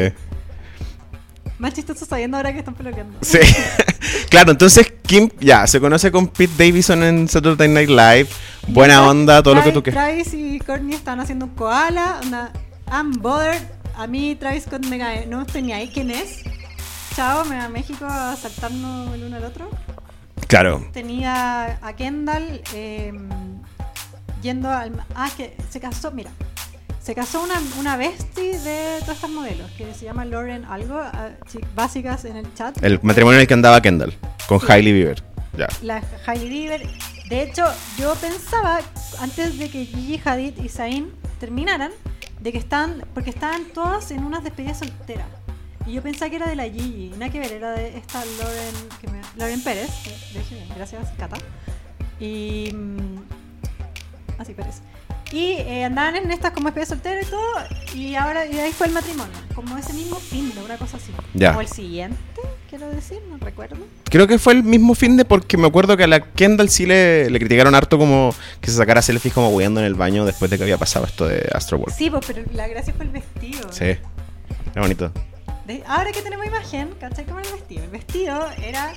Más 1.62 1.76
chistoso 1.76 2.08
sabiendo 2.08 2.38
ahora 2.38 2.52
que 2.52 2.58
están 2.58 2.74
peloteando. 2.74 3.20
Sí. 3.22 3.38
claro, 4.32 4.50
entonces 4.50 4.92
Kim 5.04 5.30
ya 5.40 5.68
se 5.68 5.80
conoce 5.80 6.12
con 6.12 6.28
Pete 6.28 6.52
Davidson 6.58 7.04
en 7.04 7.28
Saturday 7.28 7.70
Night 7.70 7.88
Live. 7.88 8.30
Buena 8.70 9.08
onda, 9.08 9.44
todo 9.44 9.54
lo 9.54 9.64
que 9.64 9.72
tú 9.72 9.84
quieras. 9.84 10.04
Travis 10.04 10.34
y 10.34 10.60
Courtney 10.60 10.96
están 10.96 11.20
haciendo 11.20 11.46
un 11.46 11.52
koala, 11.52 12.20
una 12.26 12.52
I'm 12.92 13.12
bothered. 13.12 13.62
A 13.96 14.08
mí 14.08 14.36
Travis 14.36 14.64
Scott 14.64 14.88
me 14.88 14.98
cae, 14.98 15.28
no 15.28 15.46
tenía 15.46 15.76
ahí 15.76 15.92
quién 15.94 16.10
es. 16.10 16.40
Chao, 17.16 17.46
me 17.46 17.56
va 17.56 17.66
a 17.66 17.70
México 17.70 18.08
a 18.10 18.36
saltarnos 18.36 19.14
el 19.14 19.26
uno 19.26 19.36
al 19.36 19.44
otro. 19.44 19.70
Claro. 20.48 20.84
Tenía 20.92 21.78
a 21.80 21.96
Kendall 21.96 22.64
eh, 22.74 23.14
yendo 24.42 24.68
al... 24.68 24.94
Ah, 25.14 25.30
que 25.38 25.56
se 25.70 25.80
casó, 25.80 26.10
mira. 26.10 26.32
Se 27.02 27.16
casó 27.16 27.42
una, 27.44 27.56
una 27.80 27.98
bestie 27.98 28.60
de 28.60 29.00
todas 29.00 29.16
estas 29.16 29.30
modelos, 29.32 29.72
que 29.72 29.92
se 29.96 30.06
llama 30.06 30.24
Lauren 30.24 30.66
algo, 30.66 31.02
chi- 31.52 31.60
básicas 31.76 32.26
en 32.26 32.38
el 32.38 32.54
chat. 32.54 32.82
El 32.84 33.00
matrimonio 33.02 33.38
en 33.38 33.42
el 33.42 33.48
que 33.48 33.54
andaba 33.56 33.82
Kendall. 33.82 34.14
Con 34.48 34.60
Sí. 34.60 34.68
Hailey 34.70 34.94
Bieber. 34.94 35.24
Ya. 35.58 35.68
la 35.82 36.02
Hailey 36.28 36.48
Bieber. 36.50 36.88
De 37.28 37.42
hecho, 37.44 37.66
yo 37.98 38.14
pensaba, 38.16 38.80
antes 39.20 39.58
de 39.58 39.70
que 39.70 39.86
Gigi 39.86 40.22
Hadid 40.24 40.58
y 40.64 40.70
Zayn 40.70 41.12
terminaran, 41.40 41.92
de 42.40 42.52
que 42.52 42.58
estaban, 42.60 43.04
porque 43.14 43.32
estaban 43.32 43.66
todas 43.74 44.12
en 44.12 44.24
unas 44.24 44.44
despedidas 44.44 44.80
solteras. 44.80 45.26
Y 45.88 45.94
yo 45.94 46.04
pensaba 46.04 46.30
que 46.30 46.36
era 46.36 46.48
de 46.48 46.56
la 46.56 46.66
Gigi, 46.66 47.12
nada 47.18 47.32
que 47.32 47.40
ver, 47.40 47.52
era 47.54 47.72
de 47.72 47.98
esta 47.98 48.24
Lauren, 48.24 48.76
que 49.02 49.08
me- 49.08 49.22
Lauren 49.38 49.64
Pérez, 49.64 49.90
le 50.34 50.40
dije 50.40 50.56
bien, 50.56 50.68
gracias 50.76 51.10
Cata. 51.18 51.38
Y... 52.20 52.72
mm, 52.74 53.18
Así 54.38 54.54
Pérez. 54.54 54.82
Y 55.32 55.54
eh, 55.60 55.86
andaban 55.86 56.18
en 56.18 56.30
estas 56.32 56.52
como 56.52 56.66
despedidas 56.66 56.90
solteras 56.90 57.26
y 57.28 57.30
todo, 57.30 57.42
y 57.96 58.16
ahora 58.16 58.46
y 58.46 58.58
ahí 58.60 58.72
fue 58.74 58.88
el 58.88 58.94
matrimonio, 58.94 59.34
como 59.56 59.78
ese 59.78 59.94
mismo 59.94 60.18
fin 60.18 60.54
de 60.54 60.62
una 60.62 60.76
cosa 60.78 60.98
así. 60.98 61.14
Ya. 61.34 61.56
O 61.58 61.62
el 61.62 61.68
siguiente, 61.68 62.18
quiero 62.70 62.90
decir, 62.90 63.20
no 63.30 63.38
recuerdo. 63.38 63.78
Creo 64.10 64.28
que 64.28 64.38
fue 64.38 64.52
el 64.54 64.64
mismo 64.64 64.94
fin 64.94 65.16
de 65.16 65.24
porque 65.24 65.56
me 65.56 65.68
acuerdo 65.68 65.96
que 65.96 66.04
a 66.04 66.08
la 66.08 66.20
Kendall 66.20 66.70
sí 66.70 66.86
le, 66.86 67.30
le 67.30 67.40
criticaron 67.40 67.74
harto 67.76 67.98
como 67.98 68.36
que 68.60 68.70
se 68.72 68.76
sacara 68.78 69.02
selfies 69.02 69.34
como 69.34 69.50
huyendo 69.52 69.80
en 69.80 69.86
el 69.86 69.94
baño 69.96 70.26
después 70.26 70.52
de 70.52 70.58
que 70.58 70.64
había 70.64 70.78
pasado 70.78 71.06
esto 71.06 71.26
de 71.26 71.50
Astro 71.54 71.78
World. 71.78 71.96
Sí, 71.96 72.10
pues, 72.10 72.26
pero 72.28 72.44
la 72.54 72.68
gracia 72.68 72.94
fue 72.94 73.06
el 73.06 73.12
vestido. 73.12 73.72
Sí. 73.72 73.86
Era 73.86 74.82
bonito. 74.82 75.12
De- 75.66 75.82
ahora 75.88 76.12
que 76.12 76.22
tenemos 76.22 76.46
imagen, 76.46 76.90
¿cachai? 77.00 77.24
¿Cómo 77.24 77.40
era 77.40 77.48
el 77.50 77.56
vestido? 77.56 77.84
El 77.86 77.90
vestido 77.90 78.48
era 78.62 78.94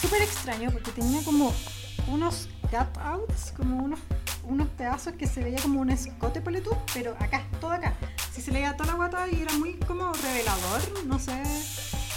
súper 0.00 0.22
extraño 0.22 0.70
porque 0.72 0.90
tenía 0.90 1.22
como 1.22 1.54
unos 2.08 2.48
cutouts, 2.76 3.52
como 3.56 3.84
unos, 3.84 4.00
unos 4.44 4.66
pedazos 4.68 5.12
que 5.14 5.26
se 5.26 5.42
veía 5.44 5.58
como 5.60 5.80
un 5.80 5.90
escote 5.90 6.40
poletú, 6.40 6.70
pero 6.94 7.14
acá, 7.20 7.42
todo 7.60 7.72
acá. 7.72 7.94
Si 8.32 8.40
se 8.40 8.50
le 8.50 8.58
veía 8.60 8.76
toda 8.76 8.92
la 8.92 8.96
guata 8.96 9.28
y 9.28 9.42
era 9.42 9.52
muy 9.58 9.74
como 9.74 10.12
revelador, 10.12 11.04
no 11.06 11.18
sé. 11.18 11.32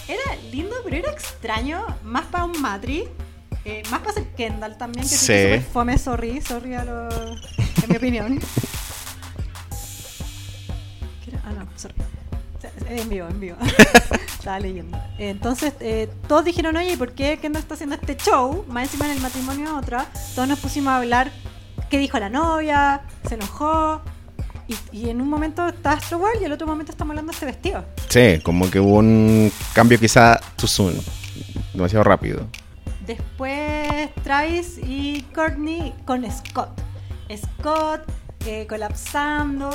Era 0.08 0.36
lindo, 0.52 0.76
pero 0.84 0.96
era 0.98 1.12
extraño, 1.12 1.86
más 2.04 2.26
para 2.26 2.46
un 2.46 2.62
matri. 2.62 3.08
eh, 3.66 3.82
más 3.90 4.00
para 4.02 4.14
ser 4.14 4.28
Kendall 4.36 4.78
también, 4.78 5.04
que 5.04 5.10
Sí. 5.16 5.26
súper 5.26 5.64
fome, 5.64 5.98
sorry, 5.98 6.40
sorry 6.42 6.76
a 6.76 6.84
los... 6.86 7.14
en 7.84 7.90
mi 7.90 7.96
opinión. 7.98 8.40
Ah, 11.48 11.52
no, 11.52 11.68
sorry. 11.76 11.94
En 12.90 13.10
vivo, 13.10 13.28
en 13.28 13.40
vivo. 13.40 13.58
Estaba 14.28 14.60
leyendo. 14.60 14.98
Entonces, 15.18 15.74
eh, 15.80 16.10
todos 16.28 16.46
dijeron, 16.46 16.76
oye, 16.78 16.94
¿y 16.94 16.98
por 16.98 17.14
qué 17.14 17.38
Kendall 17.38 17.64
está 17.64 17.74
haciendo 17.74 17.96
este 17.96 18.16
show? 18.16 18.66
Más 18.68 18.86
encima 18.86 19.06
en 19.06 19.12
el 19.12 19.22
matrimonio 19.22 19.66
de 19.66 19.72
otra. 19.72 20.06
Todos 20.36 20.48
nos 20.48 20.60
pusimos 20.60 20.92
a 20.92 20.98
hablar 20.98 21.32
qué 21.90 21.98
dijo 21.98 22.20
la 22.20 22.30
novia, 22.30 23.02
se 23.28 23.36
enojó. 23.36 24.02
Y, 24.68 24.76
y 24.92 25.10
en 25.10 25.22
un 25.22 25.30
momento 25.30 25.68
está 25.68 25.94
Astro 25.94 26.18
World 26.18 26.38
y 26.38 26.40
en 26.40 26.46
el 26.46 26.52
otro 26.54 26.68
momento 26.68 26.92
estamos 26.92 27.12
hablando 27.12 27.32
de 27.32 27.36
este 27.36 27.46
vestido. 27.46 27.86
Sí, 28.10 28.40
como 28.44 28.70
que 28.70 28.80
hubo 28.80 28.98
un 28.98 29.52
cambio 29.74 30.00
quizá 30.00 30.40
too 30.56 30.68
soon. 30.68 30.96
Demasiado 31.74 32.04
rápido. 32.04 32.48
Después 33.06 34.10
Travis 34.24 34.80
y 34.80 35.22
Courtney 35.34 35.94
con 36.06 36.26
Scott. 36.32 36.82
Scott 37.36 38.02
eh, 38.46 38.66
colapsando, 38.68 39.70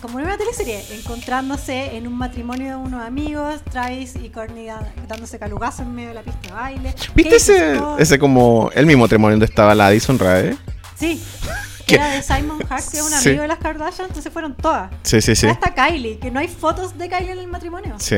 como 0.00 0.18
en 0.20 0.26
una 0.26 0.38
teleserie, 0.38 0.82
encontrándose 0.94 1.96
en 1.96 2.06
un 2.06 2.14
matrimonio 2.14 2.68
de 2.68 2.76
unos 2.76 3.02
amigos, 3.04 3.60
Travis 3.70 4.14
y 4.16 4.30
Courtney 4.30 4.68
dándose 5.08 5.38
calugazos 5.38 5.80
en 5.80 5.94
medio 5.94 6.08
de 6.08 6.14
la 6.14 6.22
pista 6.22 6.48
de 6.48 6.54
baile. 6.54 6.94
¿Viste 7.14 7.36
ese, 7.36 7.80
ese 7.98 8.18
como 8.18 8.70
el 8.74 8.86
mismo 8.86 9.02
matrimonio 9.02 9.32
donde 9.34 9.46
estaba 9.46 9.74
la 9.74 9.86
Addison 9.88 10.18
Rae? 10.18 10.56
Sí. 10.96 11.22
Era 11.88 12.08
de 12.08 12.22
Simon 12.22 12.60
Hart, 12.68 12.84
que 12.88 12.98
es 12.98 13.02
un 13.02 13.10
Sí. 13.18 13.28
amigo 13.30 13.42
de 13.42 13.48
las 13.48 13.58
Kardashian, 13.58 14.06
entonces 14.08 14.32
fueron 14.32 14.54
todas. 14.54 14.90
Sí, 15.02 15.20
sí, 15.20 15.34
sí. 15.34 15.46
Hasta 15.48 15.74
Kylie, 15.74 16.18
que 16.20 16.30
no 16.30 16.38
hay 16.38 16.46
fotos 16.48 16.96
de 16.96 17.08
Kylie 17.08 17.32
en 17.32 17.38
el 17.40 17.48
matrimonio. 17.48 17.96
Sí. 17.98 18.16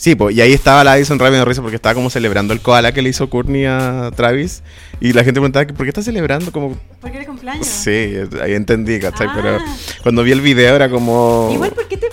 Sí, 0.00 0.14
pues, 0.14 0.34
y 0.34 0.40
ahí 0.40 0.54
estaba 0.54 0.82
la 0.82 0.92
Addison 0.92 1.18
rápido 1.18 1.40
de 1.40 1.44
risa 1.44 1.60
porque 1.60 1.76
estaba 1.76 1.94
como 1.94 2.08
celebrando 2.08 2.54
el 2.54 2.62
koala 2.62 2.92
que 2.92 3.02
le 3.02 3.10
hizo 3.10 3.28
Courtney 3.28 3.66
a 3.66 4.10
Travis. 4.16 4.62
Y 4.98 5.12
la 5.12 5.24
gente 5.24 5.40
preguntaba, 5.40 5.66
¿por 5.66 5.84
qué 5.84 5.90
está 5.90 6.02
celebrando? 6.02 6.50
Como, 6.52 6.74
Porque 7.02 7.18
era 7.18 7.26
cumpleaños. 7.26 7.66
sí, 7.66 8.14
ahí 8.42 8.54
entendí, 8.54 8.98
¿cachai? 8.98 9.26
Ah. 9.28 9.32
Pero 9.36 9.58
cuando 10.02 10.22
vi 10.22 10.32
el 10.32 10.40
video 10.40 10.74
era 10.74 10.88
como... 10.88 11.50
Igual, 11.52 11.72
¿por 11.72 11.86
qué 11.86 11.98
te, 11.98 12.08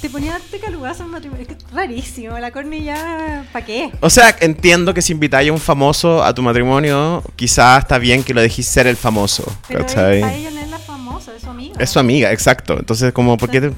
te 0.00 0.08
ponía 0.08 0.36
a 0.36 0.38
darte 0.38 0.60
calugazo 0.60 1.02
en 1.02 1.10
matrimonio? 1.10 1.42
Es 1.42 1.48
que 1.48 1.54
es 1.54 1.70
rarísimo. 1.72 2.38
La 2.38 2.52
Courtney 2.52 2.84
ya. 2.84 3.44
¿Para 3.52 3.66
qué? 3.66 3.90
O 3.98 4.08
sea, 4.08 4.36
entiendo 4.38 4.94
que 4.94 5.02
si 5.02 5.12
invitáis 5.12 5.50
a 5.50 5.52
un 5.52 5.58
famoso 5.58 6.22
a 6.22 6.32
tu 6.32 6.42
matrimonio, 6.42 7.24
quizás 7.34 7.82
está 7.82 7.98
bien 7.98 8.22
que 8.22 8.34
lo 8.34 8.40
dejéis 8.40 8.68
ser 8.68 8.86
el 8.86 8.96
famoso, 8.96 9.42
Pero 9.66 9.80
¿cachai? 9.80 10.20
para 10.20 10.32
ella 10.36 10.52
no 10.52 10.60
es 10.60 10.70
la 10.70 10.78
famosa, 10.78 11.32
es 11.34 11.42
su 11.42 11.50
amiga. 11.50 11.74
Es 11.80 11.90
su 11.90 11.98
amiga, 11.98 12.30
exacto. 12.30 12.78
Entonces, 12.78 13.12
como, 13.12 13.36
¿por 13.36 13.50
qué 13.50 13.60
te... 13.62 13.72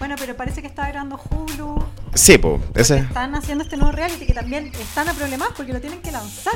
Bueno, 0.00 0.16
pero 0.18 0.36
parece 0.36 0.60
que 0.60 0.66
está 0.66 0.88
grabando 0.88 1.20
Hulu. 1.30 1.84
Sí, 2.14 2.38
pues, 2.38 2.60
ese... 2.74 2.98
están 2.98 3.34
haciendo 3.34 3.64
este 3.64 3.76
nuevo 3.76 3.92
reality 3.92 4.26
que 4.26 4.34
también 4.34 4.72
están 4.80 5.08
a 5.08 5.14
problemas 5.14 5.50
porque 5.56 5.72
lo 5.72 5.80
tienen 5.80 6.00
que 6.00 6.10
lanzar. 6.10 6.54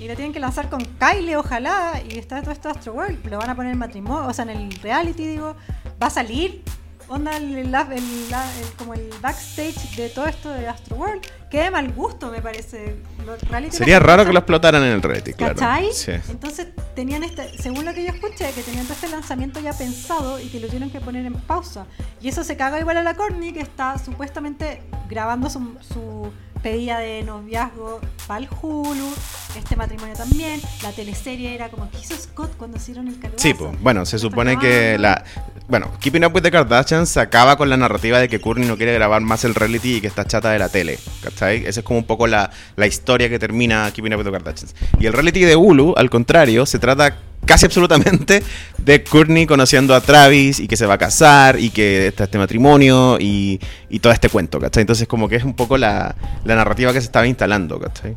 Y 0.00 0.08
lo 0.08 0.14
tienen 0.14 0.32
que 0.32 0.40
lanzar 0.40 0.70
con 0.70 0.82
Kylie, 0.82 1.36
ojalá. 1.36 2.00
Y 2.08 2.18
está 2.18 2.40
todo 2.40 2.52
esto 2.52 2.70
Astro 2.70 2.94
World. 2.94 3.24
Lo 3.30 3.38
van 3.38 3.50
a 3.50 3.54
poner 3.54 3.72
en 3.72 3.78
matrimonio, 3.78 4.28
o 4.28 4.32
sea, 4.32 4.44
en 4.44 4.50
el 4.50 4.72
reality, 4.80 5.26
digo. 5.26 5.54
Va 6.02 6.06
a 6.06 6.10
salir. 6.10 6.62
Onda 7.10 7.36
el, 7.36 7.58
el- 7.58 7.74
el- 7.74 8.72
como 8.78 8.94
el 8.94 9.10
backstage 9.20 9.96
de 9.96 10.08
todo 10.10 10.26
esto 10.26 10.48
de 10.50 10.68
Astro 10.68 10.94
World. 10.96 11.20
Qué 11.50 11.62
de 11.62 11.70
mal 11.72 11.92
gusto, 11.92 12.30
me 12.30 12.40
parece. 12.40 12.96
Los 13.26 13.40
Sería 13.74 13.98
raro 13.98 14.24
que 14.24 14.32
lo 14.32 14.38
explotaran 14.38 14.82
en 14.84 14.90
el 14.92 15.02
reality, 15.02 15.32
claro. 15.32 15.54
Sí. 15.92 16.12
Entonces 16.28 16.68
tenían 16.94 17.24
este, 17.24 17.58
según 17.58 17.84
lo 17.84 17.92
que 17.92 18.04
yo 18.04 18.10
escuché, 18.12 18.52
que 18.52 18.62
tenían 18.62 18.84
todo 18.84 18.94
este 18.94 19.08
lanzamiento 19.08 19.58
ya 19.58 19.72
pensado 19.72 20.38
y 20.38 20.46
que 20.48 20.60
lo 20.60 20.68
tuvieron 20.68 20.90
que 20.90 21.00
poner 21.00 21.26
en 21.26 21.34
pausa. 21.34 21.86
Y 22.20 22.28
eso 22.28 22.44
se 22.44 22.56
caga 22.56 22.78
igual 22.78 22.96
a 22.98 23.02
la 23.02 23.14
Courtney, 23.14 23.52
que 23.52 23.60
está 23.60 23.98
supuestamente 23.98 24.80
grabando 25.08 25.50
su, 25.50 25.76
su 25.80 26.30
pedida 26.62 26.98
de 26.98 27.22
noviazgo 27.22 28.00
para 28.26 28.40
el 28.40 28.48
Hulu, 28.60 29.12
este 29.56 29.76
matrimonio 29.76 30.14
también. 30.14 30.60
La 30.82 30.92
teleserie 30.92 31.54
era 31.54 31.68
como 31.68 31.90
que 31.90 31.98
hizo 31.98 32.14
Scott 32.16 32.56
cuando 32.56 32.76
hicieron 32.76 33.08
el 33.08 33.18
calugazo. 33.18 33.42
Sí, 33.42 33.54
pues, 33.54 33.70
bueno, 33.80 34.06
se 34.06 34.18
supone 34.18 34.58
que 34.58 34.98
la... 34.98 35.24
Bueno, 35.68 35.90
Keeping 36.00 36.24
Up 36.24 36.34
with 36.34 36.42
the 36.42 36.50
Kardashians 36.50 37.16
acaba 37.16 37.56
con 37.56 37.70
la 37.70 37.76
narrativa 37.76 38.18
de 38.18 38.28
que 38.28 38.40
Kourtney 38.40 38.66
no 38.66 38.76
quiere 38.76 38.92
grabar 38.94 39.20
más 39.20 39.44
el 39.44 39.54
reality 39.54 39.96
y 39.96 40.00
que 40.00 40.08
está 40.08 40.24
chata 40.24 40.50
de 40.50 40.58
la 40.58 40.68
tele, 40.68 40.98
¿cachai? 41.22 41.64
Esa 41.64 41.80
es 41.80 41.84
como 41.84 42.00
un 42.00 42.06
poco 42.06 42.26
la, 42.26 42.50
la 42.76 42.86
historia 42.86 43.28
que 43.28 43.38
termina 43.38 43.90
Keeping 43.92 44.12
Up 44.14 44.18
with 44.18 44.26
the 44.26 44.32
Kardashians. 44.32 44.74
Y 44.98 45.06
el 45.06 45.12
reality 45.12 45.40
de 45.40 45.54
Hulu, 45.54 45.94
al 45.96 46.10
contrario, 46.10 46.66
se 46.66 46.78
trata 46.80 47.16
casi 47.50 47.66
absolutamente 47.66 48.44
de 48.78 49.02
Kourtney 49.02 49.44
conociendo 49.44 49.92
a 49.96 50.00
Travis 50.00 50.60
y 50.60 50.68
que 50.68 50.76
se 50.76 50.86
va 50.86 50.94
a 50.94 50.98
casar 50.98 51.58
y 51.58 51.70
que 51.70 52.06
está 52.06 52.22
este 52.24 52.38
matrimonio 52.38 53.18
y, 53.18 53.58
y 53.88 53.98
todo 53.98 54.12
este 54.12 54.28
cuento, 54.28 54.60
¿cachai? 54.60 54.82
Entonces 54.82 55.08
como 55.08 55.28
que 55.28 55.34
es 55.34 55.42
un 55.42 55.54
poco 55.54 55.76
la, 55.76 56.14
la 56.44 56.54
narrativa 56.54 56.92
que 56.92 57.00
se 57.00 57.06
estaba 57.06 57.26
instalando, 57.26 57.80
¿cachai? 57.80 58.14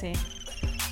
Sí. 0.00 0.12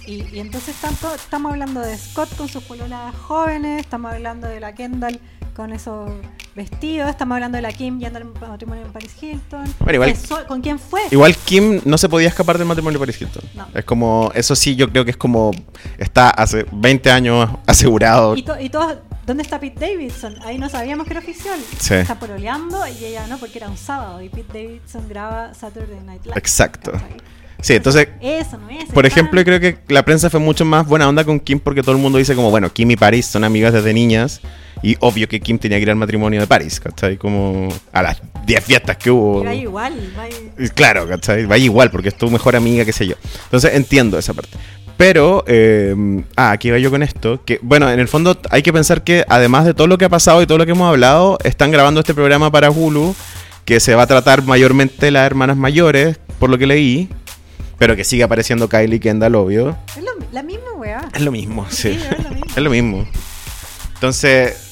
Y, 0.07 0.37
y 0.37 0.39
entonces 0.41 0.77
tanto, 0.77 1.15
estamos 1.15 1.53
hablando 1.53 1.81
de 1.81 1.97
Scott 1.97 2.29
con 2.37 2.49
sus 2.51 2.63
pololas 2.63 3.15
jóvenes, 3.15 3.81
estamos 3.81 4.13
hablando 4.13 4.47
de 4.47 4.61
la 4.61 4.75
Kendall 4.75 5.19
con 5.57 5.73
esos 5.73 6.11
vestidos, 6.59 7.09
estamos 7.09 7.37
hablando 7.37 7.57
de 7.57 7.63
la 7.63 7.73
Kim 7.73 7.99
yendo 7.99 8.19
al 8.19 8.25
matrimonio 8.49 8.85
en 8.85 8.93
Paris 8.93 9.11
Hilton. 9.21 9.65
Bueno, 9.81 10.05
igual- 10.05 10.47
¿Con 10.47 10.61
quién 10.61 10.79
fue? 10.79 11.01
Igual 11.11 11.35
Kim 11.37 11.81
no 11.87 11.97
se 11.97 12.09
podía 12.09 12.29
escapar 12.29 12.59
del 12.59 12.67
matrimonio 12.67 12.99
de 12.99 13.03
Paris 13.07 13.21
Hilton. 13.23 13.43
No. 13.55 13.67
Es 13.75 13.85
como, 13.85 14.31
eso 14.35 14.55
sí, 14.55 14.77
yo 14.77 14.91
creo 14.91 15.05
que 15.05 15.13
es 15.13 15.17
como, 15.17 15.53
está 15.97 16.29
hace 16.31 16.67
20 16.73 17.11
años 17.11 17.49
asegurado. 17.67 18.37
Y, 18.37 18.43
to- 18.43 18.61
y 18.61 18.69
todos, 18.69 18.97
¿dónde 19.27 19.43
está 19.43 19.59
Pete 19.59 19.81
Davidson? 19.89 20.35
Ahí 20.45 20.59
no 20.59 20.69
sabíamos 20.69 21.07
que 21.07 21.13
era 21.15 21.21
oficial. 21.21 21.59
Sí. 21.79 21.95
Está 21.95 22.19
pololeando 22.19 22.79
y 22.89 23.05
ella 23.07 23.27
no, 23.29 23.39
porque 23.39 23.59
era 23.59 23.69
un 23.69 23.77
sábado 23.79 24.21
y 24.21 24.29
Pete 24.29 24.65
Davidson 24.65 25.09
graba 25.09 25.55
Saturday 25.55 26.01
Night 26.05 26.25
Live. 26.27 26.37
Exacto. 26.37 26.93
Sí, 27.61 27.75
entonces, 27.75 28.07
Eso 28.21 28.57
no 28.57 28.71
es. 28.71 28.85
por 28.85 29.05
ejemplo, 29.05 29.43
creo 29.43 29.59
que 29.59 29.79
la 29.89 30.05
prensa 30.05 30.31
fue 30.31 30.39
mucho 30.39 30.65
más 30.65 30.87
buena 30.87 31.09
onda 31.09 31.25
con 31.25 31.41
Kim 31.41 31.59
porque 31.59 31.83
todo 31.83 31.91
el 31.97 32.01
mundo 32.01 32.19
dice 32.19 32.37
como, 32.37 32.51
bueno, 32.51 32.73
Kim 32.73 32.89
y 32.93 32.97
Paris 32.97 33.27
son 33.27 33.43
amigas 33.43 33.73
desde 33.73 33.93
niñas 33.93 34.41
y 34.83 34.97
obvio 35.01 35.29
que 35.29 35.41
Kim 35.41 35.59
tenía 35.59 35.79
que 35.79 35.83
ir 35.83 35.91
al 35.91 35.97
matrimonio 35.97 36.41
de 36.41 36.47
Paris, 36.47 36.79
¿cachai? 36.81 37.17
Como 37.17 37.69
a 37.93 38.03
las 38.03 38.21
10 38.47 38.65
fiestas 38.65 38.97
que 38.97 39.11
hubo. 39.11 39.43
Y 39.43 39.47
va 39.47 39.55
igual, 39.55 39.95
Claro, 40.75 41.09
¿cachai? 41.09 41.47
Vaya 41.47 41.65
igual, 41.65 41.91
porque 41.91 42.09
es 42.09 42.15
tu 42.17 42.31
mejor 42.31 42.57
amiga, 42.57 42.85
qué 42.85 42.93
sé 42.93 43.07
yo. 43.07 43.15
Entonces 43.45 43.75
entiendo 43.75 44.19
esa 44.19 44.35
parte. 44.35 44.57
Pero, 44.97 45.45
eh, 45.47 45.95
ah, 46.37 46.51
aquí 46.51 46.71
va 46.71 46.79
yo 46.79 46.91
con 46.91 47.03
esto. 47.05 47.45
Que, 47.45 47.61
bueno, 47.63 47.89
en 47.91 48.01
el 48.01 48.09
fondo 48.09 48.37
hay 48.51 48.63
que 48.63 48.73
pensar 48.73 49.05
que 49.05 49.25
además 49.29 49.65
de 49.65 49.73
todo 49.75 49.87
lo 49.87 49.97
que 49.97 50.05
ha 50.07 50.09
pasado 50.09 50.43
y 50.43 50.47
todo 50.47 50.59
lo 50.59 50.67
que 50.67 50.73
hemos 50.73 50.89
hablado, 50.89 51.39
están 51.45 51.71
grabando 51.71 52.01
este 52.01 52.15
programa 52.15 52.51
para 52.51 52.71
Hulu, 52.71 53.15
que 53.65 53.79
se 53.79 53.95
va 53.95 54.03
a 54.03 54.07
tratar 54.09 54.43
mayormente 54.43 55.11
las 55.13 55.25
hermanas 55.25 55.57
mayores, 55.57 56.19
por 56.41 56.51
lo 56.51 56.59
que 56.59 56.67
leí. 56.67 57.09
Pero 57.79 57.95
que 57.95 58.03
sigue 58.03 58.25
apareciendo 58.25 58.69
Kylie 58.69 58.99
Kendall, 58.99 59.37
obvio. 59.37 59.77
Es 59.97 60.03
lo- 60.03 60.11
la 60.33 60.43
misma 60.43 60.73
weá. 60.77 61.01
Es 61.15 61.23
lo 61.23 61.31
mismo, 61.31 61.65
sí. 61.71 61.93
Sí, 61.93 62.01
es 62.11 62.25
lo 62.25 62.31
mismo. 62.31 62.47
Es 62.57 62.63
lo 62.65 62.71
mismo. 62.71 63.09
Entonces, 63.95 64.68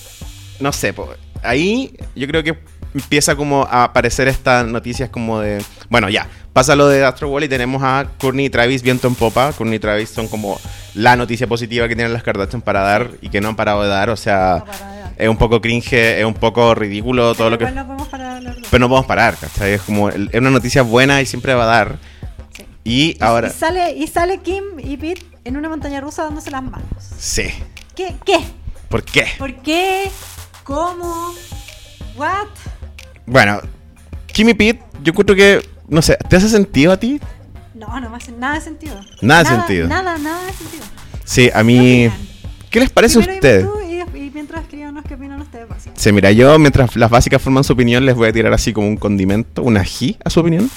no 0.60 0.72
sé, 0.72 0.92
po, 0.92 1.08
ahí 1.42 1.96
yo 2.14 2.26
creo 2.26 2.42
que 2.42 2.58
empieza 2.94 3.36
como 3.36 3.64
a 3.64 3.84
aparecer 3.84 4.28
estas 4.28 4.66
noticias 4.66 5.10
como 5.10 5.40
de, 5.40 5.62
bueno, 5.90 6.08
ya, 6.08 6.28
pasa 6.52 6.74
lo 6.74 6.88
de 6.88 7.04
Astro 7.04 7.28
World 7.28 7.46
y 7.46 7.48
tenemos 7.48 7.82
a 7.82 8.08
Courtney 8.18 8.46
y 8.46 8.50
Travis 8.50 8.82
viento 8.82 9.06
en 9.08 9.14
popa. 9.14 9.52
Courtney 9.52 9.76
y 9.76 9.80
Travis 9.80 10.10
son 10.10 10.28
como 10.28 10.58
la 10.94 11.16
noticia 11.16 11.46
positiva 11.46 11.88
que 11.88 11.94
tienen 11.94 12.12
las 12.12 12.22
Kardashian 12.22 12.62
para 12.62 12.80
dar 12.80 13.10
y 13.20 13.28
que 13.28 13.40
no 13.40 13.48
han 13.48 13.56
parado 13.56 13.82
de 13.82 13.88
dar, 13.88 14.08
o 14.10 14.16
sea, 14.16 14.64
No 14.66 14.96
es 15.16 15.28
un 15.28 15.36
poco 15.36 15.60
cringe, 15.60 16.18
es 16.20 16.24
un 16.24 16.34
poco 16.34 16.74
ridículo 16.74 17.34
todo 17.34 17.50
lo 17.50 17.58
que... 17.58 17.64
No 17.70 17.86
podemos 17.86 18.08
parar 18.08 18.42
de 18.42 18.62
Pero 18.70 18.80
no 18.80 18.88
podemos 18.88 19.06
parar, 19.06 19.36
¿cachai? 19.36 19.74
Es 19.74 19.82
como, 19.82 20.10
es 20.10 20.34
una 20.34 20.50
noticia 20.50 20.82
buena 20.82 21.20
y 21.22 21.26
siempre 21.26 21.54
va 21.54 21.64
a 21.64 21.66
dar. 21.66 21.98
Sí. 22.54 22.64
Y 22.84 23.16
ahora... 23.20 23.48
Y 23.48 23.50
sale, 23.50 23.92
y 23.92 24.06
sale 24.06 24.38
Kim 24.38 24.64
y 24.78 24.96
Pete 24.96 25.24
en 25.44 25.56
una 25.56 25.68
montaña 25.68 26.00
rusa 26.00 26.24
dándose 26.24 26.50
las 26.50 26.62
manos. 26.62 26.88
Sí. 27.18 27.48
¿Qué? 27.94 28.14
¿Qué? 28.24 28.40
¿Por 28.88 29.02
qué? 29.04 29.26
¿Por 29.38 29.54
qué? 29.62 30.10
¿Cómo? 30.66 31.32
¿What? 32.16 32.48
Bueno, 33.24 33.60
Kimmy 34.26 34.52
Pete, 34.54 34.82
yo 35.02 35.12
encuentro 35.12 35.36
que, 35.36 35.62
no 35.88 36.02
sé, 36.02 36.18
¿te 36.28 36.36
hace 36.36 36.48
sentido 36.48 36.92
a 36.92 36.96
ti? 36.96 37.20
No, 37.74 38.00
no 38.00 38.10
me 38.10 38.16
hace 38.16 38.32
nada 38.32 38.54
de 38.54 38.60
sentido. 38.62 38.96
Nada 39.22 39.44
de 39.44 39.48
sentido. 39.56 39.86
Nada, 39.88 40.18
nada 40.18 40.44
de 40.44 40.52
sentido. 40.52 40.84
Sí, 41.24 41.50
a 41.54 41.58
¿Qué 41.58 41.64
mí... 41.64 42.10
¿Qué 42.70 42.80
les 42.80 42.90
parece 42.90 43.18
a 43.18 43.20
ustedes? 43.20 43.66
y, 43.88 44.18
y 44.18 44.30
mientras 44.34 44.62
escríbanos 44.62 45.04
qué 45.06 45.14
opinan 45.14 45.40
ustedes. 45.40 45.68
básicamente. 45.68 46.02
Sí, 46.02 46.12
mira, 46.12 46.32
yo 46.32 46.58
mientras 46.58 46.96
las 46.96 47.10
básicas 47.10 47.40
forman 47.40 47.62
su 47.62 47.72
opinión, 47.72 48.04
les 48.04 48.16
voy 48.16 48.28
a 48.28 48.32
tirar 48.32 48.52
así 48.52 48.72
como 48.72 48.88
un 48.88 48.96
condimento, 48.96 49.62
un 49.62 49.76
ají 49.76 50.16
a 50.24 50.30
su 50.30 50.40
opinión. 50.40 50.68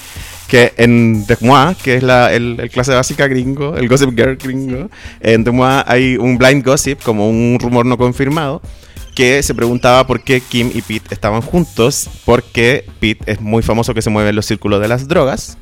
Que 0.46 0.72
en 0.76 1.26
Demois, 1.26 1.76
que 1.76 1.96
es 1.96 2.02
la, 2.02 2.32
el, 2.32 2.58
el 2.60 2.70
clase 2.70 2.92
básica 2.94 3.26
gringo, 3.26 3.76
el 3.76 3.88
Gossip 3.88 4.10
Girl 4.16 4.36
gringo, 4.36 4.88
en 5.20 5.42
Demois 5.44 5.82
hay 5.86 6.16
un 6.16 6.38
blind 6.38 6.64
gossip, 6.64 7.02
como 7.02 7.28
un 7.28 7.58
rumor 7.60 7.86
no 7.86 7.98
confirmado, 7.98 8.62
que 9.10 9.42
se 9.42 9.54
preguntaba 9.54 10.06
por 10.06 10.22
qué 10.22 10.40
Kim 10.40 10.70
y 10.74 10.82
Pete 10.82 11.14
estaban 11.14 11.42
juntos, 11.42 12.08
porque 12.24 12.84
Pete 13.00 13.32
es 13.32 13.40
muy 13.40 13.62
famoso 13.62 13.94
que 13.94 14.02
se 14.02 14.10
mueve 14.10 14.30
en 14.30 14.36
los 14.36 14.46
círculos 14.46 14.80
de 14.80 14.88
las 14.88 15.08
drogas, 15.08 15.58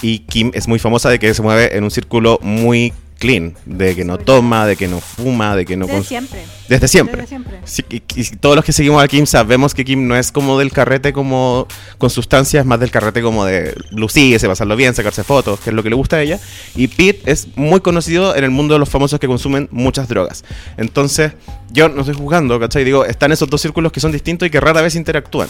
y 0.00 0.20
Kim 0.20 0.50
es 0.54 0.68
muy 0.68 0.78
famosa 0.78 1.10
de 1.10 1.18
que 1.18 1.32
se 1.32 1.42
mueve 1.42 1.76
en 1.76 1.84
un 1.84 1.90
círculo 1.90 2.38
muy 2.42 2.92
clean, 3.22 3.54
de 3.66 3.94
que 3.94 4.04
no 4.04 4.18
toma, 4.18 4.66
de 4.66 4.74
que 4.74 4.88
no 4.88 5.00
fuma, 5.00 5.54
de 5.54 5.64
que 5.64 5.76
no... 5.76 5.86
Desde 5.86 6.02
siempre. 6.02 6.42
Desde 6.68 6.88
siempre. 6.88 7.16
Desde 7.18 7.28
siempre. 7.28 7.60
Sí, 7.64 7.84
y, 7.88 8.02
y 8.16 8.24
todos 8.40 8.56
los 8.56 8.64
que 8.64 8.72
seguimos 8.72 9.00
a 9.00 9.06
Kim 9.06 9.26
sabemos 9.26 9.74
que 9.74 9.84
Kim 9.84 10.08
no 10.08 10.16
es 10.16 10.32
como 10.32 10.58
del 10.58 10.72
carrete 10.72 11.12
como 11.12 11.68
con 11.98 12.10
sustancias, 12.10 12.66
más 12.66 12.80
del 12.80 12.90
carrete 12.90 13.22
como 13.22 13.44
de 13.44 13.76
lucirse, 13.92 14.48
pasarlo 14.48 14.74
bien, 14.74 14.92
sacarse 14.96 15.22
fotos, 15.22 15.60
que 15.60 15.70
es 15.70 15.76
lo 15.76 15.84
que 15.84 15.90
le 15.90 15.94
gusta 15.94 16.16
a 16.16 16.22
ella. 16.22 16.40
Y 16.74 16.88
Pete 16.88 17.30
es 17.30 17.46
muy 17.54 17.78
conocido 17.78 18.34
en 18.34 18.42
el 18.42 18.50
mundo 18.50 18.74
de 18.74 18.80
los 18.80 18.88
famosos 18.88 19.20
que 19.20 19.28
consumen 19.28 19.68
muchas 19.70 20.08
drogas. 20.08 20.44
Entonces, 20.76 21.30
yo 21.72 21.88
no 21.88 22.00
estoy 22.00 22.14
juzgando, 22.14 22.60
¿cachai? 22.60 22.84
Digo, 22.84 23.04
están 23.04 23.32
esos 23.32 23.48
dos 23.48 23.60
círculos 23.60 23.92
que 23.92 24.00
son 24.00 24.12
distintos 24.12 24.46
y 24.46 24.50
que 24.50 24.60
rara 24.60 24.82
vez 24.82 24.94
interactúan. 24.94 25.48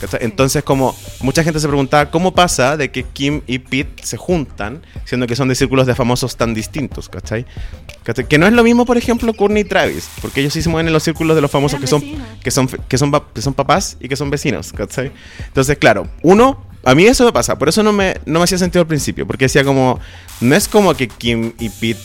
¿cachai? 0.00 0.20
Entonces, 0.22 0.62
como 0.62 0.94
mucha 1.20 1.42
gente 1.42 1.58
se 1.58 1.66
preguntaba, 1.66 2.10
¿cómo 2.10 2.32
pasa 2.32 2.76
de 2.76 2.90
que 2.90 3.02
Kim 3.02 3.42
y 3.46 3.58
Pete 3.58 4.04
se 4.04 4.16
juntan, 4.16 4.82
siendo 5.04 5.26
que 5.26 5.34
son 5.34 5.48
de 5.48 5.54
círculos 5.54 5.86
de 5.86 5.94
famosos 5.94 6.36
tan 6.36 6.54
distintos, 6.54 7.08
¿cachai? 7.08 7.44
¿Cachai? 8.04 8.28
Que 8.28 8.38
no 8.38 8.46
es 8.46 8.52
lo 8.52 8.62
mismo, 8.62 8.86
por 8.86 8.96
ejemplo, 8.96 9.34
Courtney 9.34 9.62
y 9.62 9.64
Travis, 9.64 10.08
porque 10.22 10.40
ellos 10.40 10.52
sí 10.52 10.62
se 10.62 10.68
mueven 10.68 10.86
en 10.86 10.92
los 10.92 11.02
círculos 11.02 11.34
de 11.34 11.42
los 11.42 11.50
famosos 11.50 11.80
que 11.80 11.86
son, 11.86 12.02
que 12.42 12.50
son 12.50 12.68
que 12.68 12.96
son 12.96 13.12
que 13.34 13.42
son 13.42 13.54
papás 13.54 13.96
y 14.00 14.08
que 14.08 14.16
son 14.16 14.30
vecinos, 14.30 14.72
¿cachai? 14.72 15.10
Entonces, 15.46 15.76
claro, 15.78 16.08
uno, 16.22 16.64
a 16.84 16.94
mí 16.94 17.04
eso 17.04 17.24
me 17.24 17.32
pasa, 17.32 17.58
por 17.58 17.68
eso 17.68 17.82
no 17.82 17.92
me, 17.92 18.20
no 18.26 18.38
me 18.38 18.44
hacía 18.44 18.58
sentido 18.58 18.82
al 18.82 18.86
principio, 18.86 19.26
porque 19.26 19.46
decía 19.46 19.64
como, 19.64 19.98
no 20.40 20.54
es 20.54 20.68
como 20.68 20.94
que 20.94 21.08
Kim 21.08 21.52
y 21.58 21.68
Pete 21.68 22.00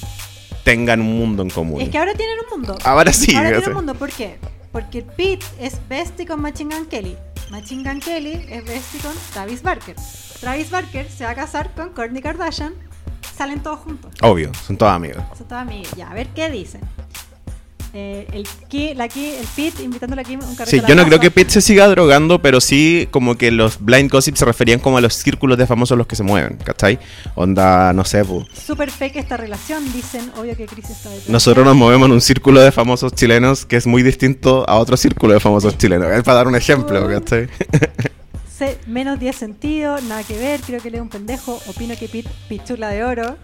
tengan 0.69 1.01
un 1.01 1.17
mundo 1.17 1.41
en 1.41 1.49
común. 1.49 1.81
Es 1.81 1.89
que 1.89 1.97
ahora 1.97 2.13
tienen 2.13 2.37
un 2.39 2.59
mundo. 2.59 2.77
Ahora 2.83 3.11
sí, 3.11 3.35
Ahora 3.35 3.49
tienen 3.49 3.69
un 3.69 3.75
mundo. 3.75 3.95
¿Por 3.95 4.11
qué? 4.11 4.37
Porque 4.71 5.01
Pete 5.01 5.45
es 5.59 5.79
bestie 5.89 6.27
con 6.27 6.41
Machine 6.41 6.75
Gun 6.75 6.85
Kelly. 6.85 7.17
Machine 7.49 7.89
Gun 7.89 7.99
Kelly 7.99 8.45
es 8.49 8.63
bestie 8.65 8.99
con 9.01 9.13
Travis 9.33 9.63
Barker. 9.63 9.95
Travis 10.39 10.69
Barker 10.69 11.09
se 11.09 11.23
va 11.23 11.31
a 11.31 11.35
casar 11.35 11.73
con 11.73 11.89
Kourtney 11.89 12.21
Kardashian. 12.21 12.75
Salen 13.35 13.63
todos 13.63 13.79
juntos. 13.79 14.11
Obvio, 14.21 14.51
son 14.53 14.77
todos 14.77 14.91
amigos. 14.91 15.23
Son 15.35 15.47
todas 15.47 15.63
amigas. 15.63 15.91
Ya, 15.97 16.11
a 16.11 16.13
ver 16.13 16.27
qué 16.27 16.51
dicen. 16.51 16.81
Eh, 17.93 18.27
el, 18.33 18.47
Ki- 18.67 18.93
la 18.93 19.07
Ki- 19.07 19.33
el 19.39 19.47
Pete 19.55 19.81
invitando 19.83 20.19
a 20.19 20.23
Kim 20.23 20.39
a 20.41 20.45
un 20.45 20.55
Sí, 20.67 20.79
yo 20.87 20.95
no 20.95 21.05
creo 21.05 21.19
que 21.19 21.31
Pete 21.31 21.49
se 21.51 21.61
siga 21.61 21.87
drogando, 21.87 22.41
pero 22.41 22.61
sí 22.61 23.07
como 23.11 23.35
que 23.35 23.49
los 23.51 23.83
blind 23.83 24.11
gossip 24.11 24.35
se 24.35 24.45
referían 24.45 24.79
como 24.79 24.97
a 24.97 25.01
los 25.01 25.13
círculos 25.15 25.57
de 25.57 25.65
famosos 25.65 25.97
los 25.97 26.05
que 26.07 26.15
se 26.15 26.23
mueven, 26.23 26.57
¿cachai? 26.63 26.99
Onda, 27.35 27.91
no 27.93 28.05
sé, 28.05 28.23
pu. 28.23 28.45
Super 28.53 28.91
fake 28.91 29.15
esta 29.17 29.37
relación, 29.37 29.83
dicen. 29.91 30.31
Obvio 30.37 30.55
que 30.55 30.65
Chris 30.67 30.89
está 30.89 31.09
detrás. 31.09 31.29
Nosotros 31.29 31.65
nos 31.65 31.75
movemos 31.75 32.05
en 32.07 32.11
un 32.13 32.21
círculo 32.21 32.61
de 32.61 32.71
famosos 32.71 33.13
chilenos 33.13 33.65
que 33.65 33.75
es 33.77 33.87
muy 33.87 34.03
distinto 34.03 34.69
a 34.69 34.77
otro 34.77 34.95
círculo 34.97 35.33
de 35.33 35.39
famosos 35.39 35.77
chilenos. 35.77 36.11
Es 36.11 36.23
para 36.23 36.35
dar 36.37 36.47
un 36.47 36.55
ejemplo, 36.55 37.07
¿cachai? 37.07 37.47
Se- 38.57 38.77
menos 38.87 39.19
10 39.19 39.35
sentidos, 39.35 40.03
nada 40.03 40.21
que 40.23 40.37
ver, 40.37 40.59
creo 40.61 40.81
que 40.81 40.91
le 40.91 40.97
es 40.97 41.01
un 41.01 41.09
pendejo. 41.09 41.59
Opino 41.67 41.95
que 41.97 42.07
Pete, 42.09 42.29
pichula 42.49 42.89
de 42.89 43.03
oro. 43.03 43.37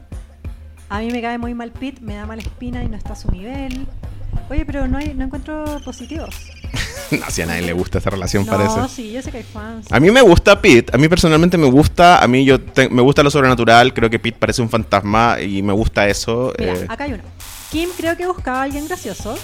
A 0.89 0.99
mí 0.99 1.09
me 1.09 1.21
cae 1.21 1.37
muy 1.37 1.53
mal 1.53 1.71
Pete, 1.71 2.01
me 2.01 2.15
da 2.15 2.25
mala 2.25 2.41
espina 2.41 2.83
y 2.83 2.89
no 2.89 2.97
está 2.97 3.13
a 3.13 3.15
su 3.15 3.31
nivel. 3.31 3.87
Oye, 4.49 4.65
pero 4.65 4.87
no, 4.87 4.97
hay, 4.97 5.13
no 5.15 5.25
encuentro 5.25 5.79
positivos. 5.83 6.35
no, 7.11 7.29
si 7.29 7.41
a 7.41 7.45
nadie 7.45 7.61
le 7.61 7.73
gusta 7.73 7.97
esta 7.99 8.09
relación, 8.09 8.45
No, 8.45 8.51
parece. 8.51 8.87
sí, 8.93 9.11
yo 9.11 9.21
sé 9.21 9.31
que 9.31 9.37
hay 9.37 9.43
fans. 9.43 9.91
A 9.91 9.99
mí 9.99 10.11
me 10.11 10.21
gusta 10.21 10.59
Pete, 10.61 10.91
a 10.93 10.97
mí 10.97 11.07
personalmente 11.07 11.57
me 11.57 11.67
gusta, 11.69 12.21
a 12.23 12.27
mí 12.27 12.45
yo 12.45 12.59
te- 12.61 12.89
me 12.89 13.01
gusta 13.01 13.23
lo 13.23 13.31
sobrenatural, 13.31 13.93
creo 13.93 14.09
que 14.09 14.19
Pete 14.19 14.37
parece 14.39 14.61
un 14.61 14.69
fantasma 14.69 15.37
y 15.41 15.61
me 15.61 15.73
gusta 15.73 16.07
eso. 16.07 16.53
Mira, 16.59 16.73
eh, 16.73 16.85
acá 16.89 17.05
hay 17.05 17.13
uno. 17.13 17.23
Kim 17.71 17.89
creo 17.97 18.15
que 18.17 18.27
buscaba 18.27 18.59
a 18.59 18.63
alguien 18.63 18.87
gracioso. 18.87 19.37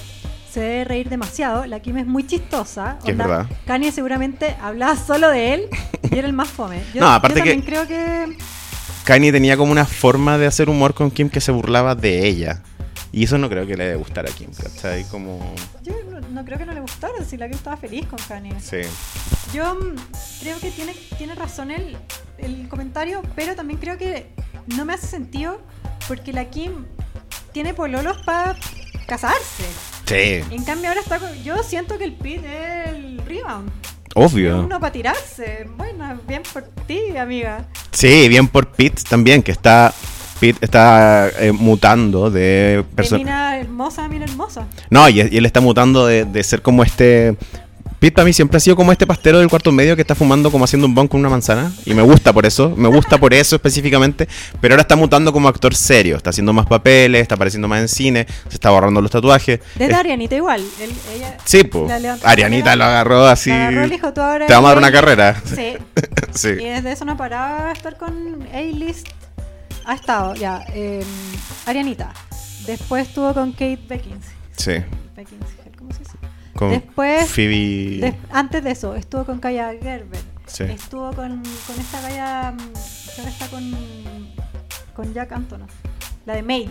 Se 0.52 0.60
debe 0.60 0.84
reír 0.84 1.10
demasiado. 1.10 1.66
La 1.66 1.80
Kim 1.80 1.98
es 1.98 2.06
muy 2.06 2.28
chistosa. 2.28 3.00
Es 3.06 3.16
verdad. 3.16 3.48
Kanye 3.66 3.92
seguramente 3.94 4.56
hablaba 4.62 4.96
solo 5.08 5.30
de 5.30 5.54
él 5.54 5.64
y 6.12 6.18
era 6.18 6.28
el 6.28 6.34
más 6.34 6.50
fome. 6.50 6.82
Yo, 6.94 7.00
No, 7.02 7.08
aparte 7.08 7.40
yo 7.40 7.44
que- 7.46 7.50
también 7.52 7.66
creo 7.68 7.88
que. 7.88 8.38
Kanye 9.06 9.32
tenía 9.32 9.58
como 9.58 9.72
una 9.72 9.86
forma 9.86 10.38
de 10.38 10.46
hacer 10.46 10.70
humor 10.70 10.94
con 10.94 11.10
Kim 11.10 11.30
que 11.30 11.42
se 11.42 11.52
burlaba 11.52 11.96
de 11.96 12.28
ella. 12.28 12.62
Y 13.14 13.26
eso 13.26 13.38
no 13.38 13.50
creo 13.50 13.68
que 13.68 13.76
le 13.76 13.84
debe 13.86 13.98
gustar 13.98 14.26
a 14.26 14.32
Kim, 14.32 14.50
¿cachai? 14.54 15.04
Como... 15.06 15.54
Yo 15.84 15.94
no, 16.10 16.22
no 16.22 16.46
creo 16.46 16.58
que 16.58 16.66
no 16.66 16.74
le 16.74 16.80
gustara. 16.80 17.14
Si 17.26 17.36
la 17.38 17.48
Kim 17.50 17.58
estaba 17.58 17.76
feliz 17.78 18.06
con 18.08 18.20
Kanye. 18.28 18.58
Sí. 18.62 18.78
Yo 19.54 19.76
mm, 19.76 19.96
creo 20.42 20.58
que 20.60 20.72
tiene, 20.72 20.94
tiene 21.18 21.36
razón 21.36 21.72
el, 21.72 21.98
el 22.38 22.70
comentario, 22.70 23.22
pero 23.36 23.54
también 23.56 23.80
creo 23.80 23.98
que 23.98 24.28
no 24.78 24.86
me 24.86 24.94
hace 24.94 25.08
sentido 25.08 25.60
porque 26.08 26.32
la 26.32 26.46
Kim 26.50 26.86
tiene 27.52 27.74
pololos 27.74 28.18
para 28.26 28.56
casarse. 29.08 29.66
Sí, 30.06 30.44
En 30.54 30.64
cambio 30.64 30.90
ahora 30.90 31.02
está 31.02 31.20
con- 31.20 31.44
Yo 31.44 31.62
siento 31.64 31.98
que 31.98 32.06
el 32.06 32.14
Pete 32.14 32.84
es 32.84 32.90
el 32.90 33.22
rebound. 33.26 33.70
obvio. 34.16 34.62
Uno 34.62 34.80
para 34.80 34.92
tirarse. 34.94 35.68
Bueno, 35.78 36.18
bien 36.28 36.44
por 36.54 36.64
ti, 36.88 37.16
amiga. 37.18 37.66
Sí, 37.92 38.28
bien 38.30 38.48
por 38.48 38.72
Pete 38.72 39.04
también, 39.10 39.44
que 39.44 39.52
está... 39.52 39.94
Pete 40.42 40.66
está 40.66 41.30
eh, 41.40 41.52
mutando 41.54 42.30
de 42.32 42.84
persona... 42.96 43.20
mina 43.20 43.58
hermosa, 43.60 44.08
mina 44.10 44.26
hermosa. 44.26 44.66
No, 44.90 45.08
y, 45.08 45.22
y 45.22 45.38
él 45.38 45.46
está 45.46 45.62
mutando 45.62 46.06
de, 46.08 46.26
de 46.26 46.44
ser 46.44 46.62
como 46.64 46.84
este... 46.84 47.38
Pete 48.00 48.14
para 48.16 48.26
mí 48.26 48.34
siempre 48.34 48.58
ha 48.58 48.60
sido 48.60 48.76
como 48.76 48.92
este 48.92 49.06
pastero 49.06 49.38
del 49.38 49.48
cuarto 49.48 49.72
medio 49.72 49.96
que 49.96 50.02
está 50.02 50.16
fumando 50.16 50.50
como 50.50 50.64
haciendo 50.66 50.88
un 50.88 50.96
bong 50.96 51.08
con 51.08 51.20
una 51.20 51.30
manzana. 51.30 51.72
Y 51.86 51.94
me 51.94 52.02
gusta 52.02 52.34
por 52.34 52.48
eso, 52.48 52.74
me 52.76 52.88
gusta 52.90 53.20
por 53.20 53.32
eso 53.32 53.56
específicamente. 53.56 54.28
Pero 54.60 54.74
ahora 54.74 54.82
está 54.82 54.96
mutando 54.96 55.32
como 55.32 55.48
actor 55.48 55.76
serio. 55.76 56.18
Está 56.18 56.32
haciendo 56.32 56.52
más 56.52 56.66
papeles, 56.66 57.22
está 57.22 57.36
apareciendo 57.36 57.68
más 57.68 57.80
en 57.82 57.88
cine, 57.88 58.26
se 58.48 58.56
está 58.56 58.72
borrando 58.72 59.02
los 59.02 59.12
tatuajes. 59.12 59.60
Desde 59.76 59.92
Es- 59.94 60.00
Arianita 60.00 60.36
igual. 60.36 60.64
Él- 60.82 60.92
ella 61.16 61.38
Sí, 61.46 61.64
pues. 61.64 61.92
Arianita 62.24 62.76
lo 62.76 62.86
agarró 62.86 63.28
así. 63.28 63.52
agarró, 63.52 63.88
dijo, 63.88 64.12
"Tú 64.14 64.22
ahora 64.22 64.48
Te 64.48 64.54
vamos 64.54 64.70
a 64.70 64.74
dar 64.74 64.78
una 64.80 64.92
carrera. 64.92 65.40
Sí. 65.46 65.74
Sí. 66.34 66.48
Y 66.60 66.64
desde 66.70 66.94
eso 66.94 67.06
no 67.06 67.18
paraba 67.18 67.72
estar 67.72 67.98
con 67.98 68.14
A-List. 68.54 69.10
Ha 69.86 69.94
estado, 69.96 70.36
ya. 70.36 70.64
eh, 70.74 71.04
Arianita. 71.66 72.14
Después 72.66 73.08
estuvo 73.08 73.34
con 73.34 73.52
Kate 73.52 73.80
Beckinsale. 73.88 74.36
Sí. 74.56 74.72
Beckinsale, 75.16 75.72
¿cómo 75.78 75.92
se 75.94 76.00
dice? 76.00 76.18
Con 76.56 76.70
Después- 76.72 77.30
Phoebe. 77.30 77.98
Des- 78.02 78.16
antes 78.32 78.64
de 78.64 78.72
eso, 78.72 78.96
estuvo 78.96 79.26
con 79.26 79.40
Kaya 79.40 79.72
Gerber. 79.82 80.20
Sí. 80.46 80.64
Estuvo 80.66 81.12
con, 81.14 81.42
con 81.66 81.80
esta 81.80 82.02
Kaya. 82.02 82.54
que 83.16 83.22
ahora 83.22 83.32
está 83.32 83.48
con. 83.48 83.74
con 84.94 85.14
Jack 85.14 85.32
Antonoff. 85.32 85.72
La 86.26 86.36
de 86.36 86.44
Maid. 86.44 86.70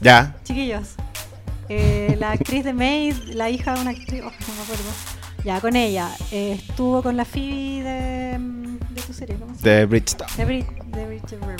Ya. 0.00 0.34
Chiquillos. 0.44 0.94
Eh, 1.68 2.16
la 2.18 2.32
actriz 2.32 2.64
de 2.64 2.72
Maid, 2.74 3.14
la 3.34 3.48
hija 3.50 3.74
de 3.74 3.80
una 3.82 3.90
actriz. 3.90 4.20
Oh, 4.22 4.30
no 4.30 4.54
me 4.56 4.62
acuerdo. 4.62 4.90
Ya, 5.44 5.60
con 5.60 5.76
ella. 5.76 6.10
Eh, 6.32 6.52
estuvo 6.68 7.02
con 7.02 7.16
la 7.16 7.24
Phoebe 7.24 7.82
de. 7.84 8.38
mm, 8.38 8.78
de 8.94 9.02
tu 9.02 9.12
serie, 9.12 9.36
¿cómo 9.36 9.54
se 9.54 9.62
llama? 9.62 9.76
De 9.76 9.86
Bridgestone. 9.86 10.32
De, 10.36 10.44
Brit, 10.44 10.66
de 10.68 11.06
Bridget 11.06 11.30
Berman. 11.40 11.58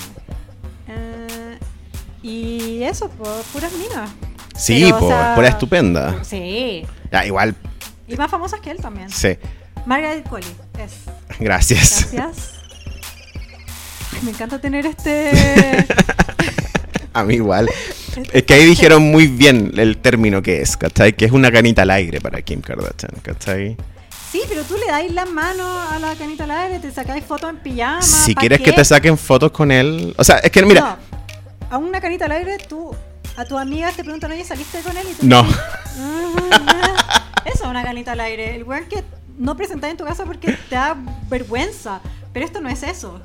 Y 2.25 2.83
eso, 2.83 3.11
po, 3.11 3.25
puras 3.53 3.71
minas. 3.75 4.11
Sí, 4.57 4.85
Pero, 4.85 4.97
o 4.97 5.09
sea, 5.09 5.47
estupenda. 5.47 6.25
Sí. 6.25 6.87
Ya, 7.13 7.27
igual. 7.27 7.55
Y 8.09 8.17
más 8.17 8.31
famosas 8.31 8.61
que 8.61 8.71
él 8.71 8.79
también. 8.79 9.11
Sí. 9.11 9.37
Margaret 9.85 10.27
Qualley, 10.27 10.49
es. 10.79 10.93
Gracias. 11.39 12.09
Gracias. 12.11 12.53
Ay, 14.15 14.21
me 14.23 14.31
encanta 14.31 14.59
tener 14.59 14.87
este. 14.87 15.33
A 17.13 17.25
mí 17.25 17.35
igual. 17.35 17.69
Es 18.33 18.43
que 18.45 18.55
ahí 18.55 18.65
dijeron 18.65 19.03
muy 19.03 19.27
bien 19.27 19.73
el 19.77 19.99
término 19.99 20.41
que 20.41 20.63
es, 20.63 20.79
¿cachai? 20.79 21.13
Que 21.13 21.27
es 21.27 21.33
una 21.33 21.53
canita 21.53 21.83
al 21.83 21.91
aire 21.91 22.23
para 22.23 22.41
Kim 22.41 22.63
Kardashian, 22.63 23.21
¿cachai? 23.21 23.77
Sí, 24.33 24.41
pero 24.49 24.63
tú 24.63 24.77
le 24.79 24.87
dais 24.87 25.13
la 25.13 25.27
mano 25.27 25.65
a 25.91 25.99
la 25.99 26.15
canita 26.15 26.45
al 26.45 26.53
aire, 26.53 26.79
te 26.79 26.91
sacáis 26.91 27.23
fotos 27.23 27.51
en 27.51 27.59
pijama. 27.59 28.01
Si 28.01 28.35
¿pa' 28.35 28.41
quieres 28.41 28.61
qué? 28.61 28.65
que 28.65 28.73
te 28.73 28.85
saquen 28.85 29.19
fotos 29.19 29.53
con 29.53 29.71
él. 29.71 30.15
O 30.17 30.25
sea, 30.25 30.39
es 30.39 30.51
que 30.51 30.65
mira. 30.65 30.81
No, 30.81 31.14
a 31.75 31.79
una 31.79 32.01
canita 32.01 32.27
al 32.27 32.33
aire, 32.33 32.57
tú. 32.69 32.95
A 33.37 33.45
tu 33.45 33.59
amiga 33.59 33.91
te 33.91 34.05
preguntan, 34.05 34.31
oye, 34.31 34.45
¿saliste 34.45 34.81
con 34.81 34.97
él? 34.97 35.07
Y 35.11 35.15
tú 35.15 35.27
No. 35.27 35.43
dices, 35.43 35.61
"Ah, 35.99 37.33
Eso 37.45 37.65
es 37.65 37.71
una 37.71 37.83
canita 37.83 38.13
al 38.13 38.21
aire. 38.21 38.55
El 38.57 38.65
weón 38.65 38.85
que 38.89 39.03
no 39.37 39.57
presentáis 39.57 39.91
en 39.93 39.97
tu 39.99 40.05
casa 40.05 40.25
porque 40.25 40.53
te 40.53 40.75
da 40.77 40.97
vergüenza. 41.29 42.01
Pero 42.33 42.47
esto 42.47 42.61
no 42.61 42.69
es 42.69 42.83
eso. 42.83 43.21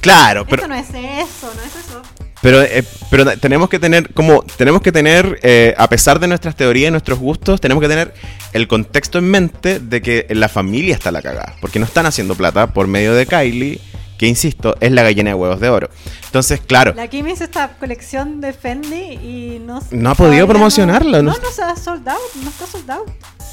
Claro, 0.00 0.46
pero, 0.46 0.62
esto 0.62 0.68
no 0.68 0.74
es 0.74 0.88
eso, 0.88 1.52
no 1.54 1.62
es 1.62 1.76
eso. 1.76 2.02
pero, 2.40 2.62
eh, 2.62 2.84
pero 3.10 3.36
tenemos 3.38 3.68
que 3.68 3.78
tener, 3.80 4.14
como, 4.14 4.42
tenemos 4.56 4.80
que 4.80 4.92
tener, 4.92 5.40
eh, 5.42 5.74
a 5.76 5.88
pesar 5.88 6.20
de 6.20 6.28
nuestras 6.28 6.54
teorías 6.54 6.88
y 6.88 6.90
nuestros 6.92 7.18
gustos, 7.18 7.60
tenemos 7.60 7.82
que 7.82 7.88
tener 7.88 8.14
el 8.52 8.68
contexto 8.68 9.18
en 9.18 9.24
mente 9.28 9.80
de 9.80 10.00
que 10.00 10.26
la 10.30 10.48
familia 10.48 10.94
está 10.94 11.10
la 11.10 11.20
cagada. 11.20 11.56
Porque 11.60 11.78
no 11.80 11.84
están 11.84 12.06
haciendo 12.06 12.36
plata 12.36 12.68
por 12.72 12.86
medio 12.86 13.12
de 13.14 13.26
Kylie, 13.26 13.80
que 14.18 14.26
insisto, 14.26 14.74
es 14.80 14.92
la 14.92 15.02
gallina 15.02 15.30
de 15.30 15.34
huevos 15.34 15.60
de 15.60 15.68
oro. 15.70 15.88
Entonces, 16.26 16.60
claro, 16.60 16.92
La 16.94 17.08
Kim 17.08 17.26
hizo 17.28 17.44
esta 17.44 17.68
colección 17.78 18.40
de 18.42 18.52
Fendi 18.52 18.96
y 19.14 19.62
no 19.64 19.80
No 19.90 20.10
ha 20.10 20.14
podido 20.14 20.46
promocionarla, 20.46 21.22
No, 21.22 21.32
no- 21.32 21.38
no, 21.38 21.50
se 21.50 21.62
ha 21.62 21.74
sold 21.76 22.06
out, 22.08 22.18
no 22.42 22.50
está 22.50 22.66
sold 22.66 22.90
out. 22.90 23.08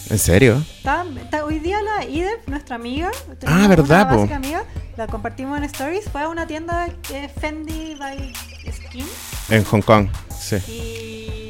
¿en 0.09 0.19
serio? 0.19 0.61
Está, 0.77 1.03
está- 1.23 1.45
hoy 1.45 1.59
día 1.59 1.77
la 1.81 2.05
IDEF, 2.05 2.47
nuestra 2.47 2.75
amiga, 2.75 3.09
Ah, 3.47 3.67
verdad, 3.67 4.01
una 4.01 4.09
po. 4.09 4.15
básica 4.17 4.35
amiga, 4.35 4.63
la 4.97 5.07
compartimos 5.07 5.57
en 5.57 5.63
Stories, 5.63 6.05
fue 6.11 6.21
a 6.21 6.29
una 6.29 6.45
tienda 6.45 6.87
eh, 7.11 7.29
Fendi 7.39 7.95
by 7.95 8.33
Skin 8.71 9.05
En 9.49 9.63
Hong 9.63 9.81
Kong, 9.81 10.07
sí. 10.37 10.57
y 10.67 11.44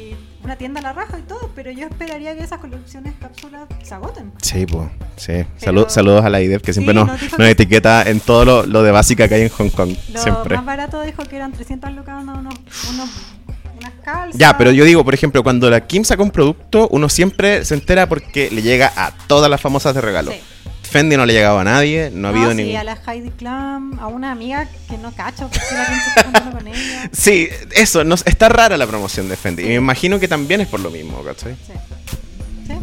una 0.46 0.56
tienda 0.56 0.78
a 0.80 0.82
la 0.84 0.92
raja 0.92 1.18
y 1.18 1.22
todo, 1.22 1.50
pero 1.54 1.70
yo 1.72 1.86
esperaría 1.88 2.34
que 2.36 2.42
esas 2.44 2.60
colecciones 2.60 3.14
cápsulas 3.20 3.62
se 3.82 3.94
agoten. 3.94 4.32
Sí, 4.40 4.64
pues, 4.64 4.88
sí. 5.16 5.44
Pero- 5.60 5.82
Salu- 5.86 5.88
saludos 5.90 6.24
a 6.24 6.30
la 6.30 6.40
IDEF 6.40 6.62
que 6.62 6.72
siempre 6.72 6.94
Sí, 6.94 7.00
nos, 7.00 7.38
nos 7.38 7.48
etiqueta 7.48 8.02
en 8.08 8.20
todo 8.20 8.44
lo, 8.44 8.64
lo 8.66 8.82
de 8.84 8.92
básica 8.92 9.26
que 9.28 9.34
hay 9.34 9.42
en 9.42 9.48
Hong 9.48 9.70
Kong. 9.70 9.94
Lo 10.12 10.22
siempre. 10.22 10.56
más 10.56 10.64
barato 10.64 11.02
dijo 11.02 11.24
que 11.24 11.36
eran 11.36 11.52
300 11.52 11.92
lucas 11.92 12.22
unos, 12.22 12.38
unos, 12.38 12.54
unos- 12.92 13.10
unas 13.78 13.92
calzas. 14.04 14.38
Ya, 14.38 14.56
pero 14.56 14.70
yo 14.70 14.84
digo, 14.84 15.04
por 15.04 15.14
ejemplo, 15.14 15.42
cuando 15.42 15.68
la 15.68 15.80
Kim 15.86 16.04
saca 16.04 16.22
un 16.22 16.30
producto, 16.30 16.88
uno 16.92 17.08
siempre 17.08 17.64
se 17.64 17.74
entera 17.74 18.08
porque 18.08 18.48
le 18.50 18.62
llega 18.62 18.92
a 18.96 19.12
todas 19.26 19.50
las 19.50 19.60
famosas 19.60 19.94
de 19.96 20.00
regalo. 20.00 20.30
Sí. 20.30 20.38
Fendi 20.96 21.18
no 21.18 21.26
le 21.26 21.34
llegaba 21.34 21.60
a 21.60 21.64
nadie, 21.64 22.10
no 22.10 22.28
ha 22.28 22.30
habido 22.30 22.52
sí, 22.52 22.56
ningún... 22.56 22.76
a 22.76 22.84
la 22.84 22.98
Heidi 23.06 23.28
Klum, 23.28 23.98
a 23.98 24.06
una 24.06 24.32
amiga 24.32 24.66
que 24.88 24.96
no 24.96 25.12
cacho, 25.12 25.46
porque 25.46 25.74
la 25.74 25.82
está 25.82 26.50
con 26.50 26.66
ella. 26.66 27.10
Sí, 27.12 27.50
eso, 27.72 28.02
no, 28.02 28.14
está 28.14 28.48
rara 28.48 28.78
la 28.78 28.86
promoción 28.86 29.28
de 29.28 29.36
Fendi. 29.36 29.64
Y 29.64 29.66
me 29.66 29.74
imagino 29.74 30.18
que 30.18 30.26
también 30.26 30.62
es 30.62 30.68
por 30.68 30.80
lo 30.80 30.90
mismo, 30.90 31.22
¿cachai? 31.22 31.54
Sí. 31.66 31.72
Sí. 32.66 32.74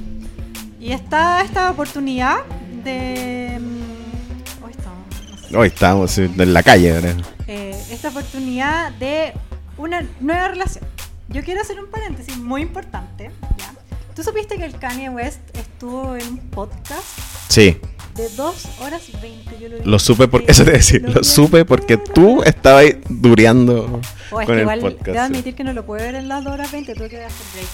Y 0.80 0.92
está 0.92 1.42
esta 1.42 1.72
oportunidad 1.72 2.46
de. 2.84 3.60
mm, 3.60 4.64
Hoy 4.64 4.72
estamos. 4.72 5.08
no 5.32 5.48
sé. 5.48 5.58
Hoy 5.58 5.68
estamos 5.70 6.18
en 6.20 6.54
la 6.54 6.62
calle, 6.62 6.92
¿verdad? 6.92 7.16
Eh, 7.48 7.76
esta 7.90 8.10
oportunidad 8.10 8.92
de 8.92 9.34
una 9.78 10.06
nueva 10.20 10.50
relación. 10.50 10.86
Yo 11.30 11.44
quiero 11.44 11.62
hacer 11.62 11.80
un 11.80 11.90
paréntesis 11.90 12.38
muy 12.38 12.62
importante. 12.62 13.32
¿ya? 13.58 13.74
¿Tú 14.16 14.22
supiste 14.22 14.58
que 14.58 14.66
el 14.66 14.78
Kanye 14.78 15.10
West 15.10 15.40
estuvo 15.58 16.16
en 16.16 16.28
un 16.28 16.38
podcast 16.52 17.02
Sí, 17.50 17.80
de 18.16 18.30
2 18.30 18.80
horas 18.82 19.02
20? 19.22 19.60
Yo 19.60 19.70
lo, 19.70 19.78
vi 19.78 19.90
lo 19.90 20.00
supe 20.00 20.28
porque... 20.28 20.52
Eso 20.52 20.66
te 20.66 20.72
decir, 20.72 21.02
lo 21.02 21.22
vi 21.22 21.26
supe 21.26 21.66
porque 21.66 21.98
tú 21.98 22.44
estabas 22.44 22.86
dureando 23.10 24.02
O 24.32 24.42
es 24.42 24.46
con 24.48 24.56
que 24.56 24.62
el 24.62 24.62
igual 24.62 24.80
podcast. 24.80 25.06
debo 25.06 25.20
admitir 25.20 25.56
que 25.56 25.64
no 25.64 25.74
lo 25.74 25.86
puedo 25.86 26.04
ver 26.04 26.16
en 26.16 26.28
las 26.28 26.44
2 26.44 26.54
horas 26.54 26.72
20, 26.72 26.94
tuve 26.96 27.10
que 27.10 27.24
hacer 27.24 27.46
break. 27.54 27.68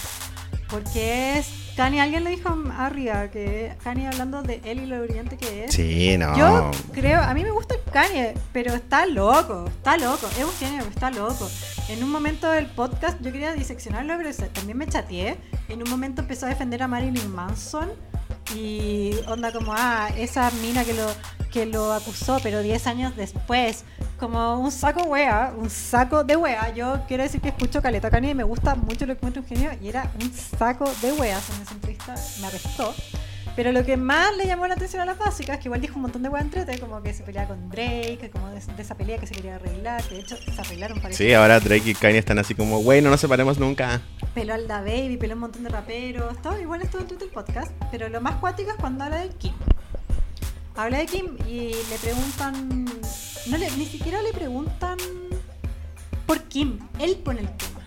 Porque 0.70 1.40
es. 1.40 1.48
Kanye, 1.76 2.02
alguien 2.02 2.26
le 2.26 2.32
dijo 2.32 2.50
arriba 2.78 3.30
que 3.32 3.74
Kanye 3.84 4.08
hablando 4.08 4.44
de 4.44 4.60
él 4.66 4.82
y 4.82 4.86
lo 4.86 5.02
brillante 5.02 5.38
que 5.38 5.64
es. 5.64 5.74
Sí, 5.74 6.18
no. 6.18 6.38
Yo 6.38 6.72
creo, 6.94 7.22
a 7.22 7.34
mí 7.34 7.44
me 7.44 7.52
gusta 7.52 7.76
Kanye, 7.92 8.34
pero 8.52 8.74
está 8.74 9.06
loco, 9.06 9.66
está 9.66 9.98
loco, 9.98 10.28
es 10.38 10.44
un 10.44 10.52
genio, 10.60 10.84
está 10.90 11.10
loco. 11.10 11.50
En 11.88 12.04
un 12.04 12.12
momento 12.12 12.52
del 12.52 12.66
podcast 12.66 13.20
yo 13.22 13.32
quería 13.32 13.54
diseccionarlo, 13.54 14.14
pero 14.18 14.30
también 14.54 14.78
me 14.78 14.88
chateé. 14.88 15.38
En 15.70 15.82
un 15.82 15.90
momento 15.90 16.22
empezó 16.22 16.48
a 16.48 16.50
defender 16.50 16.84
a 16.84 16.88
Marilyn 16.90 17.34
Manson 17.34 17.90
y 18.56 19.12
onda 19.28 19.52
como, 19.52 19.74
ah, 19.76 20.10
esa 20.18 20.50
mina 20.62 20.84
que 20.84 20.94
lo, 20.94 21.08
que 21.52 21.66
lo 21.66 21.92
acusó, 21.94 22.40
pero 22.42 22.62
10 22.62 22.88
años 22.88 23.16
después, 23.16 23.84
como 24.20 24.60
un 24.60 24.72
saco 24.72 25.04
wea, 25.04 25.54
un 25.58 25.70
saco 25.70 26.24
de 26.24 26.36
wea. 26.36 26.74
Yo 26.74 27.02
quiero 27.08 27.24
decir 27.24 27.42
que 27.42 27.50
escucho 27.50 27.82
Caleta 27.82 28.10
Kanye 28.10 28.32
y 28.32 28.36
me 28.36 28.44
gusta 28.44 28.76
mucho 28.76 29.06
lo 29.06 29.14
que 29.14 29.20
encuentro 29.20 29.42
un 29.42 29.48
genio 29.48 29.72
y 29.82 29.90
era 29.90 30.12
un 30.22 30.32
saco 30.34 30.92
de 31.02 31.14
weas 31.14 31.50
en 31.50 31.62
esa 31.62 31.74
entrevista, 31.74 32.16
me 32.42 32.48
arrestó. 32.48 32.94
Pero 33.60 33.74
lo 33.74 33.84
que 33.84 33.98
más 33.98 34.38
le 34.38 34.48
llamó 34.48 34.68
la 34.68 34.76
atención 34.76 35.02
a 35.02 35.06
las 35.06 35.18
básicas, 35.18 35.58
que 35.58 35.66
igual 35.66 35.82
dijo 35.82 35.96
un 35.98 36.04
montón 36.04 36.24
de 36.24 36.30
weas 36.30 36.46
entrete, 36.46 36.80
como 36.80 37.04
que 37.04 37.14
se 37.14 37.24
peleaba 37.24 37.50
con 37.50 37.70
Drake, 37.70 38.30
como 38.32 38.48
de, 38.52 38.62
de 38.62 38.82
esa 38.82 38.96
pelea 38.96 39.18
que 39.18 39.28
se 39.28 39.36
quería 39.36 39.56
arreglar, 39.56 40.02
que 40.04 40.16
de 40.16 40.22
hecho 40.22 40.38
se 40.38 40.62
arreglaron 40.62 41.02
parece. 41.02 41.26
Sí, 41.26 41.34
ahora 41.34 41.60
Drake 41.60 41.90
y 41.90 41.94
Kanye 41.94 42.20
están 42.20 42.40
así 42.40 42.56
como, 42.56 42.80
güey, 42.80 43.02
no 43.02 43.10
nos 43.10 43.20
separemos 43.20 43.60
nunca. 43.60 44.00
Peló 44.34 44.54
al 44.54 44.66
Da 44.66 44.80
Baby, 44.80 45.18
peló 45.18 45.34
un 45.34 45.42
montón 45.42 45.64
de 45.64 45.70
raperos, 45.72 46.42
todo 46.42 46.58
igual 46.58 46.84
estuvo 46.84 47.00
dentro 47.00 47.18
del 47.18 47.28
podcast, 47.32 47.74
pero 47.92 48.08
lo 48.08 48.22
más 48.22 48.36
cuático 48.36 48.70
es 48.70 48.78
cuando 48.78 49.04
habla 49.04 49.18
de 49.18 49.28
Kim. 49.32 49.52
Habla 50.78 51.00
de 51.00 51.06
Kim 51.08 51.36
y 51.46 51.74
le 51.90 51.98
preguntan, 52.02 52.86
no 53.48 53.58
le, 53.58 53.70
ni 53.72 53.86
siquiera 53.88 54.22
le 54.22 54.32
preguntan 54.32 54.98
por 56.26 56.42
Kim, 56.44 56.80
él 56.98 57.18
pone 57.18 57.42
el 57.42 57.58
tema. 57.58 57.79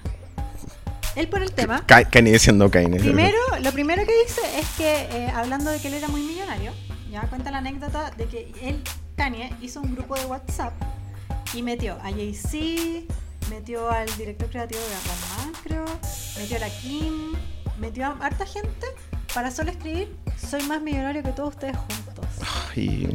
Él 1.17 1.29
pone 1.29 1.45
el 1.45 1.53
tema. 1.53 1.85
Ka- 1.87 2.05
Kanye 2.09 2.33
diciendo 2.33 2.71
Kanye. 2.71 2.99
Primero, 2.99 3.39
lo 3.61 3.73
primero 3.73 4.05
que 4.07 4.13
dice 4.25 4.41
es 4.59 4.67
que, 4.77 5.03
eh, 5.11 5.31
hablando 5.35 5.71
de 5.71 5.79
que 5.79 5.89
él 5.89 5.95
era 5.95 6.09
muy 6.09 6.23
millonario, 6.23 6.73
ya 7.11 7.23
cuenta 7.23 7.51
la 7.51 7.59
anécdota 7.59 8.11
de 8.17 8.27
que 8.27 8.53
él, 8.63 8.83
Kanye, 9.17 9.53
hizo 9.61 9.81
un 9.81 9.95
grupo 9.95 10.15
de 10.17 10.25
WhatsApp 10.25 10.73
y 11.55 11.63
metió 11.63 11.95
a 12.03 12.11
Jay-Z, 12.11 13.13
metió 13.51 13.91
al 13.91 14.07
director 14.17 14.49
creativo 14.49 14.81
de 14.81 14.95
Batman, 15.09 15.53
creo, 15.63 15.85
metió 16.39 16.57
a 16.57 16.61
la 16.61 16.71
Kim, 16.71 17.35
metió 17.79 18.07
a 18.07 18.17
harta 18.21 18.47
gente 18.47 18.87
para 19.35 19.51
solo 19.51 19.71
escribir 19.71 20.17
soy 20.39 20.63
más 20.65 20.81
millonario 20.81 21.23
que 21.23 21.33
todos 21.33 21.51
ustedes 21.55 21.77
juntos. 21.77 22.25
Y 22.75 23.09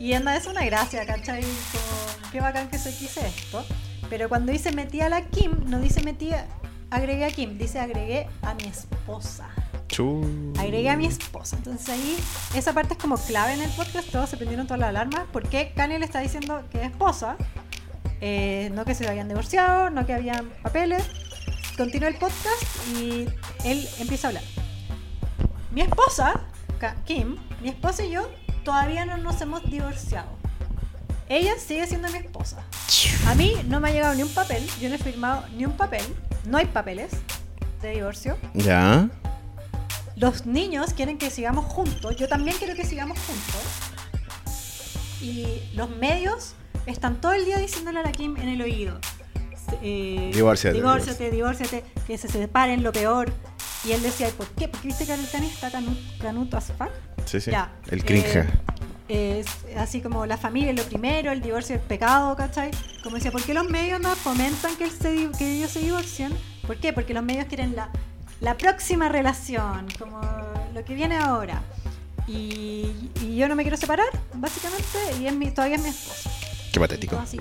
Y 0.00 0.12
anda, 0.12 0.36
es 0.36 0.46
una 0.46 0.64
gracia, 0.64 1.06
¿cachai? 1.06 1.42
Como, 1.42 2.30
qué 2.32 2.40
bacán 2.40 2.68
que 2.68 2.78
se 2.78 2.90
quise 2.96 3.26
esto. 3.26 3.64
Pero 4.10 4.28
cuando 4.28 4.50
dice 4.52 4.70
metí 4.72 5.00
a 5.00 5.08
la 5.08 5.22
Kim, 5.22 5.52
no 5.66 5.78
dice 5.80 6.02
metí, 6.02 6.32
a- 6.32 6.46
agregué 6.90 7.24
a 7.24 7.30
Kim, 7.30 7.58
dice 7.58 7.78
agregué 7.78 8.26
a 8.42 8.54
mi 8.54 8.64
esposa. 8.64 9.48
chu. 9.88 10.52
Agregué 10.58 10.90
a 10.90 10.96
mi 10.96 11.06
esposa. 11.06 11.56
Entonces 11.56 11.88
ahí, 11.88 12.16
esa 12.54 12.72
parte 12.72 12.94
es 12.94 12.98
como 12.98 13.16
clave 13.16 13.54
en 13.54 13.62
el 13.62 13.70
podcast. 13.70 14.10
Todos 14.10 14.28
se 14.30 14.36
prendieron 14.36 14.66
todas 14.66 14.80
las 14.80 14.88
alarmas. 14.90 15.22
Porque 15.32 15.72
Kanye 15.74 15.98
le 15.98 16.04
está 16.04 16.20
diciendo 16.20 16.62
que 16.70 16.78
es 16.82 16.90
esposa. 16.90 17.36
eh, 18.20 18.70
no 18.74 18.84
que 18.84 18.94
se 18.94 19.06
habían 19.08 19.28
divorciado, 19.28 19.90
no 19.90 20.04
que 20.04 20.12
habían 20.12 20.50
papeles. 20.62 21.04
Continúa 21.76 22.08
el 22.08 22.16
podcast 22.16 22.62
y 22.96 23.28
él 23.64 23.88
empieza 24.00 24.26
a 24.26 24.30
hablar. 24.30 24.42
Mi 25.70 25.82
esposa, 25.82 26.40
Kim, 27.04 27.36
mi 27.62 27.68
esposa 27.68 28.04
y 28.04 28.10
yo 28.10 28.28
todavía 28.64 29.04
no 29.04 29.16
nos 29.18 29.40
hemos 29.40 29.62
divorciado. 29.70 30.28
Ella 31.28 31.52
sigue 31.58 31.86
siendo 31.86 32.08
mi 32.10 32.18
esposa. 32.18 32.56
A 33.28 33.34
mí 33.36 33.54
no 33.66 33.78
me 33.78 33.90
ha 33.90 33.92
llegado 33.92 34.14
ni 34.14 34.22
un 34.22 34.34
papel, 34.34 34.66
yo 34.80 34.88
no 34.88 34.96
he 34.96 34.98
firmado 34.98 35.44
ni 35.56 35.64
un 35.66 35.76
papel, 35.76 36.02
no 36.44 36.58
hay 36.58 36.66
papeles 36.66 37.10
de 37.82 37.90
divorcio. 37.90 38.36
Ya. 38.54 39.08
Los 40.16 40.46
niños 40.46 40.92
quieren 40.94 41.16
que 41.18 41.30
sigamos 41.30 41.64
juntos, 41.64 42.16
yo 42.16 42.28
también 42.28 42.56
quiero 42.58 42.74
que 42.74 42.84
sigamos 42.84 43.18
juntos. 43.20 43.62
Y 45.20 45.62
los 45.74 45.90
medios 45.90 46.54
están 46.86 47.20
todo 47.20 47.32
el 47.32 47.44
día 47.44 47.58
diciéndole 47.58 48.00
a 48.00 48.02
la 48.02 48.12
Kim 48.12 48.36
en 48.36 48.48
el 48.48 48.62
oído. 48.62 48.98
eh, 49.82 50.30
Divórciate, 50.32 50.76
Divórciate, 50.76 51.30
divórciate, 51.30 51.84
que 52.06 52.18
se 52.18 52.28
separen, 52.28 52.82
lo 52.82 52.92
peor. 52.92 53.32
Y 53.84 53.92
él 53.92 54.02
decía, 54.02 54.28
¿por 54.36 54.46
qué? 54.48 54.68
Porque 54.68 54.88
viste 54.88 55.06
que 55.06 55.14
el 55.14 55.28
Kanye 55.30 55.48
está 55.48 55.70
canut, 55.70 55.96
canut 56.20 56.52
as 56.54 56.72
fuck. 56.76 56.90
Sí, 57.26 57.40
sí. 57.40 57.50
Ya, 57.52 57.72
El 57.90 58.00
eh, 58.00 58.04
cringe. 58.04 58.46
Es 59.08 59.46
así 59.76 60.00
como 60.00 60.26
la 60.26 60.36
familia 60.36 60.70
es 60.70 60.76
lo 60.76 60.84
primero, 60.84 61.32
el 61.32 61.40
divorcio 61.40 61.76
es 61.76 61.82
pecado, 61.82 62.36
¿cachai? 62.36 62.70
Como 63.02 63.16
decía, 63.16 63.30
¿por 63.32 63.42
qué 63.42 63.54
los 63.54 63.68
medios 63.68 64.00
no 64.00 64.14
fomentan 64.16 64.76
que, 64.76 64.90
se 64.90 65.30
que 65.38 65.56
ellos 65.56 65.70
se 65.70 65.80
divorcien? 65.80 66.32
¿Por 66.66 66.76
qué? 66.76 66.92
Porque 66.92 67.14
los 67.14 67.22
medios 67.22 67.46
quieren 67.46 67.74
la, 67.74 67.90
la 68.40 68.56
próxima 68.56 69.08
relación, 69.08 69.86
como 69.98 70.20
lo 70.74 70.84
que 70.84 70.94
viene 70.94 71.16
ahora. 71.16 71.62
Y, 72.26 73.10
y 73.22 73.36
yo 73.36 73.48
no 73.48 73.56
me 73.56 73.62
quiero 73.62 73.78
separar, 73.78 74.06
básicamente, 74.34 74.98
y 75.20 75.26
es 75.26 75.34
mi, 75.34 75.50
todavía 75.50 75.76
es 75.76 75.82
mi 75.82 75.88
esposo. 75.88 76.30
Qué 76.72 76.78
patético. 76.78 77.16
así. 77.18 77.38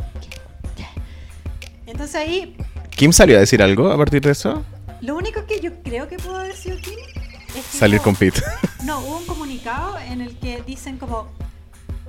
Entonces 1.85 2.15
ahí, 2.15 2.55
¿Kim 2.91 3.13
salió 3.13 3.37
a 3.37 3.39
decir 3.39 3.61
algo 3.61 3.91
a 3.91 3.97
partir 3.97 4.21
de 4.21 4.31
eso? 4.31 4.63
lo 5.01 5.15
único 5.15 5.45
que 5.45 5.59
yo 5.61 5.71
creo 5.83 6.07
que 6.07 6.17
pudo 6.17 6.37
haber 6.37 6.55
sido 6.55 6.75
Kim 6.79 6.97
es 7.49 7.65
que 7.71 7.77
Salir 7.77 7.99
hubo- 7.99 8.03
con 8.05 8.15
Pete. 8.15 8.41
No, 8.83 8.99
hubo 8.99 9.17
un 9.17 9.25
comunicado 9.25 9.97
en 9.99 10.21
el 10.21 10.37
que 10.37 10.61
dicen 10.63 10.97
como, 10.97 11.27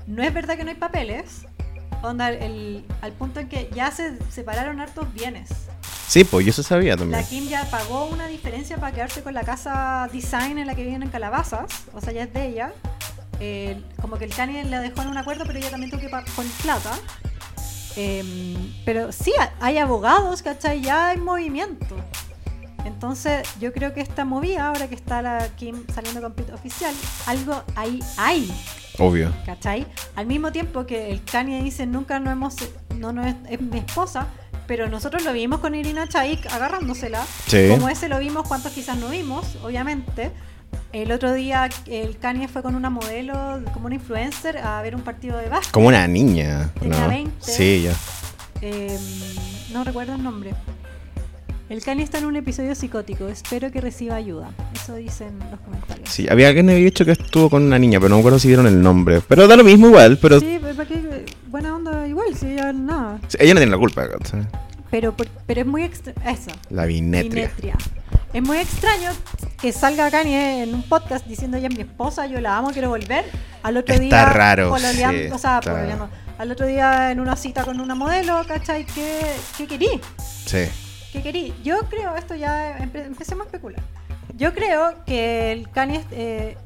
no 0.09 0.23
es 0.23 0.33
verdad 0.33 0.57
que 0.57 0.65
no 0.65 0.71
hay 0.71 0.77
papeles, 0.77 1.47
onda, 2.03 2.31
el, 2.31 2.85
al 3.03 3.13
punto 3.13 3.41
en 3.41 3.49
que 3.49 3.71
ya 3.75 3.91
se 3.91 4.19
separaron 4.31 4.81
hartos 4.81 5.13
bienes. 5.13 5.51
Sí, 6.09 6.25
pues 6.25 6.47
yo 6.47 6.51
eso 6.51 6.63
sabía 6.63 6.93
La 6.93 6.97
también. 6.97 7.25
Kim 7.27 7.49
ya 7.49 7.71
pagó 7.71 8.07
una 8.07 8.27
diferencia 8.27 8.79
para 8.79 8.93
quedarse 8.93 9.23
con 9.23 9.35
la 9.35 9.45
casa 9.45 10.09
design 10.11 10.59
en 10.59 10.67
la 10.67 10.75
que 10.75 10.83
viven 10.83 11.03
en 11.03 11.11
Calabazas, 11.11 11.67
o 11.93 12.01
sea, 12.01 12.13
ya 12.13 12.23
es 12.23 12.33
de 12.33 12.47
ella. 12.47 12.73
Eh, 13.41 13.81
como 14.01 14.17
que 14.17 14.25
el 14.25 14.35
Kanye 14.35 14.65
la 14.65 14.81
dejó 14.81 15.03
en 15.03 15.09
un 15.09 15.19
acuerdo, 15.19 15.45
pero 15.47 15.59
ella 15.59 15.71
también 15.71 15.91
tuvo 15.91 16.01
que 16.01 16.09
pagar 16.09 16.29
con 16.35 16.47
plata. 16.63 16.93
Em, 17.95 18.73
pero 18.85 19.13
sí, 19.13 19.33
hay 19.61 19.77
abogados, 19.79 20.43
¿cachai? 20.43 20.81
Ya 20.81 21.09
hay 21.09 21.19
movimiento. 21.19 21.97
Entonces, 22.85 23.47
yo 23.61 23.73
creo 23.73 23.93
que 23.93 24.01
esta 24.01 24.25
movida, 24.25 24.69
ahora 24.69 24.89
que 24.89 24.95
está 24.95 25.21
la 25.21 25.49
Kim 25.57 25.85
saliendo 25.95 26.23
con 26.23 26.33
Pete 26.33 26.55
oficial, 26.55 26.95
algo 27.27 27.63
ahí 27.77 28.01
hay, 28.17 28.51
Obvio. 28.99 29.33
¿cachai? 29.47 29.87
Al 30.17 30.27
mismo 30.27 30.53
tiempo 30.53 30.87
que 30.87 31.11
el 31.11 31.23
Kanye 31.25 31.63
dice, 31.63 31.87
nunca 31.87 32.19
no 32.21 32.31
hemos, 32.31 32.57
no, 32.97 33.13
no 33.13 33.27
es, 33.27 33.35
es 33.49 33.61
mi 33.61 33.79
esposa, 33.79 34.27
pero 34.67 34.89
nosotros 34.89 35.25
lo 35.25 35.33
vimos 35.33 35.61
con 35.61 35.75
Irina 35.75 36.09
Chaik 36.09 36.47
agarrándosela. 36.53 37.25
Sí. 37.47 37.69
Como 37.71 37.89
ese 37.89 38.09
lo 38.09 38.19
vimos, 38.19 38.47
cuántos 38.47 38.73
quizás 38.73 38.99
no 38.99 39.09
vimos, 39.09 39.57
obviamente. 39.65 40.31
El 40.93 41.13
otro 41.13 41.33
día 41.33 41.69
el 41.87 42.19
Kanye 42.19 42.49
fue 42.49 42.63
con 42.63 42.75
una 42.75 42.91
modelo, 42.91 43.61
como 43.73 43.87
una 43.87 43.95
influencer, 43.95 44.59
a 44.59 44.83
ver 44.83 44.95
un 44.95 45.03
partido 45.03 45.39
de 45.39 45.49
básquet. 45.49 45.73
Como 45.73 45.89
una 45.89 46.07
niña. 46.07 46.71
Tenía 46.79 47.01
¿no? 47.01 47.09
20. 47.09 47.33
Sí, 47.41 47.83
ya. 47.83 47.95
Eh, 48.61 48.99
no 49.73 49.85
recuerdo 49.85 50.15
el 50.15 50.23
nombre. 50.23 50.53
El 51.69 51.83
Kanye 51.83 52.03
está 52.03 52.17
en 52.17 52.25
un 52.25 52.37
episodio 52.37 52.75
psicótico. 52.75 53.29
Espero 53.29 53.71
que 53.71 53.83
reciba 53.83 54.15
ayuda. 54.17 54.51
Eso 54.75 54.95
dicen 54.95 55.39
los 55.51 55.61
comentarios. 55.61 56.09
Sí, 56.09 56.27
había 56.31 56.49
alguien 56.49 56.67
que 56.67 56.73
había 56.73 56.85
dicho 56.87 57.05
que 57.05 57.13
estuvo 57.13 57.51
con 57.51 57.63
una 57.63 57.79
niña, 57.79 57.99
pero 58.01 58.09
no 58.09 58.17
me 58.17 58.21
acuerdo 58.21 58.39
si 58.39 58.49
dieron 58.49 58.67
el 58.67 58.81
nombre. 58.81 59.21
Pero 59.29 59.47
da 59.47 59.55
lo 59.55 59.65
mismo 59.65 59.89
igual, 59.89 60.19
pero 60.21 60.41
Sí, 60.41 60.59
pero 60.63 60.75
buena 61.49 61.77
onda 61.77 62.09
igual, 62.09 62.35
sí, 62.35 62.55
ya 62.57 62.73
nada. 62.73 63.19
Sí, 63.29 63.37
ella 63.41 63.53
no 63.53 63.61
tiene 63.61 63.73
la 63.73 63.79
culpa. 63.79 64.09
¿cachai? 64.09 64.47
Pero, 64.91 65.15
pero 65.47 65.61
es 65.61 65.67
muy 65.67 65.83
extraño. 65.83 66.19
Eso. 66.25 66.51
La 66.71 66.87
vinetria. 66.87 67.49
Vinetria. 67.49 67.77
Es 68.33 68.43
muy 68.43 68.57
extraño 68.59 69.11
que 69.61 69.71
salga 69.73 70.11
Kanye 70.11 70.63
en 70.63 70.75
un 70.75 70.83
podcast 70.85 71.27
diciendo 71.27 71.59
ella 71.59 71.69
es 71.69 71.75
mi 71.77 71.83
esposa, 71.83 72.27
yo 72.27 72.41
la 72.41 72.57
amo, 72.57 72.71
quiero 72.71 72.89
volver. 72.89 73.27
Al 73.63 73.77
otro 73.77 73.95
Está 73.95 74.05
día. 74.05 74.25
raro, 74.27 74.75
sí, 74.79 74.85
o 75.33 75.39
sea, 75.39 75.59
está-. 75.59 76.09
Al 76.39 76.51
otro 76.51 76.67
día 76.67 77.11
en 77.11 77.21
una 77.21 77.37
cita 77.37 77.65
con 77.65 77.79
una 77.79 77.95
modelo, 77.95 78.43
¿cachai? 78.47 78.87
¿Qué, 78.87 79.21
qué 79.59 79.67
querí? 79.67 80.01
Sí. 80.47 80.65
¿Qué 81.13 81.23
querí? 81.23 81.55
Yo 81.65 81.81
creo, 81.89 82.15
esto 82.17 82.35
ya 82.35 82.79
empe- 82.79 83.07
empecemos 83.07 83.45
a 83.45 83.47
especular. 83.47 83.81
Yo 84.37 84.55
creo 84.55 84.95
que 85.07 85.53
el 85.53 85.71
Kanye 85.71 86.05
eh, 86.11 86.57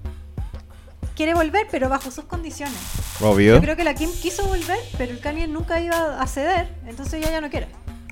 quiere 1.15 1.35
volver, 1.35 1.67
pero 1.71 1.89
bajo 1.89 2.11
sus 2.11 2.25
condiciones. 2.25 2.77
Obvio. 3.21 3.55
Yo 3.55 3.61
creo 3.61 3.77
que 3.77 3.85
la 3.85 3.95
Kim 3.95 4.11
quiso 4.21 4.47
volver, 4.47 4.79
pero 4.99 5.13
el 5.13 5.21
Kanye 5.21 5.47
nunca 5.47 5.81
iba 5.81 6.21
a 6.21 6.27
ceder, 6.27 6.69
entonces 6.87 7.15
ella 7.15 7.31
ya 7.31 7.41
no 7.41 7.51
quiere. 7.51 7.69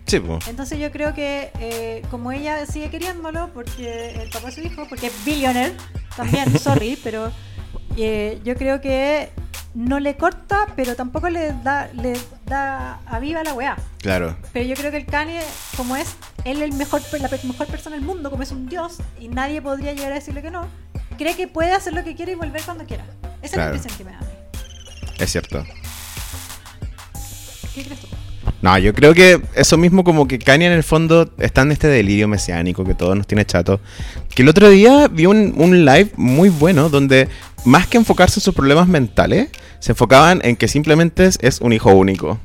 Sí, 0.07 0.19
pues. 0.21 0.47
Entonces 0.49 0.79
yo 0.79 0.91
creo 0.91 1.15
que 1.15 1.51
eh, 1.61 2.03
como 2.11 2.33
ella 2.33 2.65
sigue 2.67 2.91
queriéndolo, 2.91 3.51
porque 3.53 4.11
el 4.23 4.31
papá 4.31 4.47
de 4.49 4.53
su 4.55 4.61
hijo, 4.63 4.87
porque 4.89 5.09
es 5.09 5.25
billionaire, 5.25 5.75
también, 6.17 6.59
sorry, 6.59 6.99
pero 7.03 7.31
eh, 7.97 8.41
yo 8.45 8.55
creo 8.57 8.81
que 8.81 9.31
no 9.75 10.01
le 10.01 10.17
corta, 10.17 10.67
pero 10.77 10.97
tampoco 10.97 11.29
le 11.31 11.53
da, 11.63 11.89
le 11.95 12.15
da 12.47 12.99
aviva 13.07 13.45
la 13.45 13.55
weá. 13.55 13.77
Claro. 13.99 14.37
Pero 14.53 14.67
yo 14.67 14.75
creo 14.75 14.91
que 14.91 14.97
el 14.97 15.07
Kanye, 15.07 15.41
como 15.77 15.97
es 15.97 16.17
él 16.45 16.63
el 16.63 16.73
mejor, 16.73 17.03
la 17.21 17.29
mejor 17.45 17.67
persona 17.69 17.97
del 17.97 18.05
mundo, 18.05 18.31
como 18.31 18.43
es 18.43 18.51
un 18.51 18.67
dios, 18.69 18.99
y 19.21 19.29
nadie 19.29 19.63
podría 19.63 19.93
llegar 19.93 20.13
a 20.13 20.17
decirle 20.17 20.43
que 20.43 20.51
no, 20.51 20.67
cree 21.19 21.37
que 21.37 21.47
puede 21.49 21.73
hacer 21.73 21.93
lo 21.93 22.03
que 22.03 22.15
quiere 22.17 22.33
y 22.33 22.35
volver 22.35 22.63
cuando 22.63 22.85
quiera. 22.85 23.05
Esa 23.43 23.57
Claro. 23.57 23.75
es 23.77 23.85
la 23.85 23.91
impresión 23.91 23.99
que 23.99 24.05
me 24.05 24.13
da 24.13 24.19
a 24.19 24.23
mí. 24.23 25.15
Es 25.19 25.31
cierto. 25.33 25.65
¿Qué 27.75 27.85
crees 27.85 28.01
tú? 28.01 28.07
No, 28.63 28.77
yo 28.79 28.93
creo 28.95 29.15
que 29.15 29.41
eso 29.55 29.79
mismo 29.79 30.05
como 30.05 30.29
que 30.29 30.39
Kanye 30.39 30.67
en 30.67 30.73
el 30.73 30.83
fondo 30.83 31.31
está 31.39 31.63
en 31.63 31.73
este 31.73 31.89
delirio 31.89 32.29
mesiánico 32.29 32.85
que 32.85 32.95
todos 32.95 33.17
nos 33.17 33.27
tiene 33.27 33.47
chato. 33.47 33.81
Que 34.35 34.43
el 34.43 34.49
otro 34.49 34.69
día 34.69 35.09
vi 35.09 35.25
un, 35.27 35.55
un 35.57 35.85
live 35.87 36.11
muy 36.17 36.51
bueno 36.51 36.91
donde 36.91 37.29
más 37.65 37.87
que 37.87 37.97
enfocarse 37.99 38.41
en 38.41 38.45
sus 38.45 38.55
problemas 38.55 38.89
mentales, 38.89 39.51
se 39.79 39.93
enfocaban 39.93 40.41
en 40.45 40.57
que 40.57 40.69
simplemente 40.69 41.27
es, 41.27 41.39
es 41.43 41.61
un 41.61 41.73
hijo 41.73 41.93
único. 41.93 42.39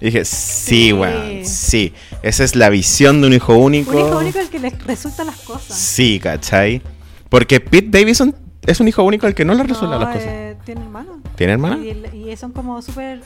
Y 0.00 0.06
dije, 0.06 0.24
sí, 0.24 0.92
weón, 0.92 1.44
sí. 1.46 1.94
Esa 2.22 2.44
es 2.44 2.56
la 2.56 2.68
visión 2.68 3.20
de 3.20 3.28
un 3.28 3.32
hijo 3.32 3.54
único. 3.54 3.92
Un 3.92 3.98
hijo 4.08 4.18
único 4.18 4.38
al 4.38 4.48
que 4.48 4.58
le 4.58 4.70
resultan 4.70 5.26
las 5.26 5.36
cosas. 5.40 5.76
Sí, 5.78 6.20
¿cachai? 6.22 6.82
Porque 7.30 7.60
Pete 7.60 7.88
Davidson 7.98 8.34
es 8.66 8.80
un 8.80 8.88
hijo 8.88 9.02
único 9.02 9.26
al 9.26 9.34
que 9.34 9.44
no 9.44 9.54
le 9.54 9.62
resuelven 9.62 9.98
No, 10.00 10.04
las 10.04 10.14
cosas. 10.16 10.28
eh, 10.30 10.56
tiene 10.64 10.82
hermano. 10.82 11.20
¿Tiene 11.36 11.52
hermana? 11.54 11.78
Y, 11.82 12.30
y 12.30 12.36
son 12.36 12.52
como 12.52 12.80
súper 12.82 13.22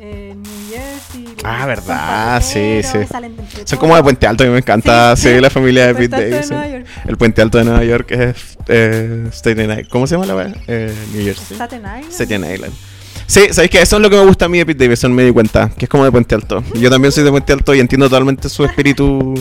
eh, 0.00 0.34
New 0.34 0.70
Jersey. 0.70 1.26
Ah, 1.44 1.66
verdad, 1.66 2.42
sí, 2.42 2.80
sí. 2.82 2.98
Son 3.64 3.78
como 3.78 3.94
de 3.94 4.02
Puente 4.02 4.26
Alto, 4.26 4.42
a 4.44 4.46
mí 4.46 4.52
me 4.52 4.58
encanta 4.58 5.14
Sí, 5.14 5.28
sí, 5.28 5.40
la 5.40 5.50
familia 5.50 5.88
de 5.88 5.94
Pete 5.94 6.30
Davidson. 6.30 6.84
El 7.06 7.16
Puente 7.16 7.42
Alto 7.42 7.58
de 7.58 7.64
Nueva 7.64 7.84
York 7.84 8.10
es 8.10 8.56
eh, 8.68 9.28
Staten 9.30 9.60
Island. 9.60 9.88
¿Cómo 9.88 10.06
se 10.06 10.14
llama 10.14 10.26
la 10.26 10.36
weá? 10.36 10.54
Eh, 10.66 10.94
New 11.12 11.22
Jersey. 11.24 11.54
Staten 11.56 11.80
Island. 11.80 12.12
Staten 12.12 12.44
Island. 12.54 12.72
Sí, 13.30 13.42
¿sabéis 13.52 13.70
que 13.70 13.80
Eso 13.80 13.94
es 13.94 14.02
lo 14.02 14.10
que 14.10 14.16
me 14.16 14.24
gusta 14.24 14.46
a 14.46 14.48
mí 14.48 14.58
de 14.58 14.66
Pete 14.66 14.82
Davidson, 14.82 15.12
me 15.12 15.22
di 15.22 15.30
cuenta, 15.30 15.70
que 15.78 15.84
es 15.84 15.88
como 15.88 16.02
de 16.02 16.10
Puente 16.10 16.34
Alto. 16.34 16.64
Yo 16.74 16.90
también 16.90 17.12
soy 17.12 17.22
de 17.22 17.30
Puente 17.30 17.52
Alto 17.52 17.72
y 17.72 17.78
entiendo 17.78 18.08
totalmente 18.08 18.48
su 18.48 18.64
espíritu 18.64 19.34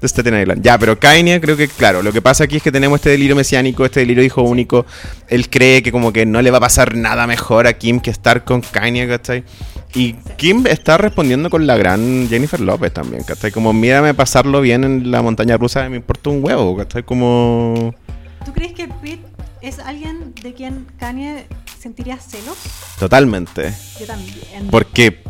de 0.00 0.08
Staten 0.08 0.40
Island. 0.40 0.62
Ya, 0.62 0.78
pero 0.78 0.98
Kanye 0.98 1.42
creo 1.42 1.54
que, 1.54 1.68
claro, 1.68 2.02
lo 2.02 2.10
que 2.10 2.22
pasa 2.22 2.44
aquí 2.44 2.56
es 2.56 2.62
que 2.62 2.72
tenemos 2.72 3.00
este 3.00 3.10
delirio 3.10 3.36
mesiánico, 3.36 3.84
este 3.84 4.00
delirio 4.00 4.24
hijo 4.24 4.40
único. 4.40 4.86
Él 5.28 5.50
cree 5.50 5.82
que 5.82 5.92
como 5.92 6.10
que 6.10 6.24
no 6.24 6.40
le 6.40 6.50
va 6.50 6.56
a 6.56 6.60
pasar 6.62 6.94
nada 6.94 7.26
mejor 7.26 7.66
a 7.66 7.74
Kim 7.74 8.00
que 8.00 8.08
estar 8.08 8.44
con 8.44 8.62
Kanye, 8.62 9.06
¿cachai? 9.06 9.44
Y 9.94 10.14
Kim 10.38 10.66
está 10.66 10.96
respondiendo 10.96 11.50
con 11.50 11.66
la 11.66 11.76
gran 11.76 12.26
Jennifer 12.30 12.60
López 12.60 12.94
también, 12.94 13.24
¿cachai? 13.24 13.52
Como 13.52 13.74
mírame 13.74 14.14
pasarlo 14.14 14.62
bien 14.62 14.84
en 14.84 15.10
la 15.10 15.20
montaña 15.20 15.58
rusa, 15.58 15.86
me 15.90 15.96
importa 15.96 16.30
un 16.30 16.42
huevo, 16.42 16.78
¿cachai? 16.78 17.02
Como... 17.02 17.94
¿Tú 18.42 18.54
crees 18.54 18.72
que 18.72 18.88
Pete 18.88 19.33
es 19.64 19.78
alguien 19.78 20.34
de 20.42 20.52
quien 20.52 20.86
Kanye 20.98 21.46
sentiría 21.78 22.18
celos? 22.18 22.56
Totalmente. 22.98 23.72
Yo 23.98 24.06
también. 24.06 24.68
Porque 24.70 25.22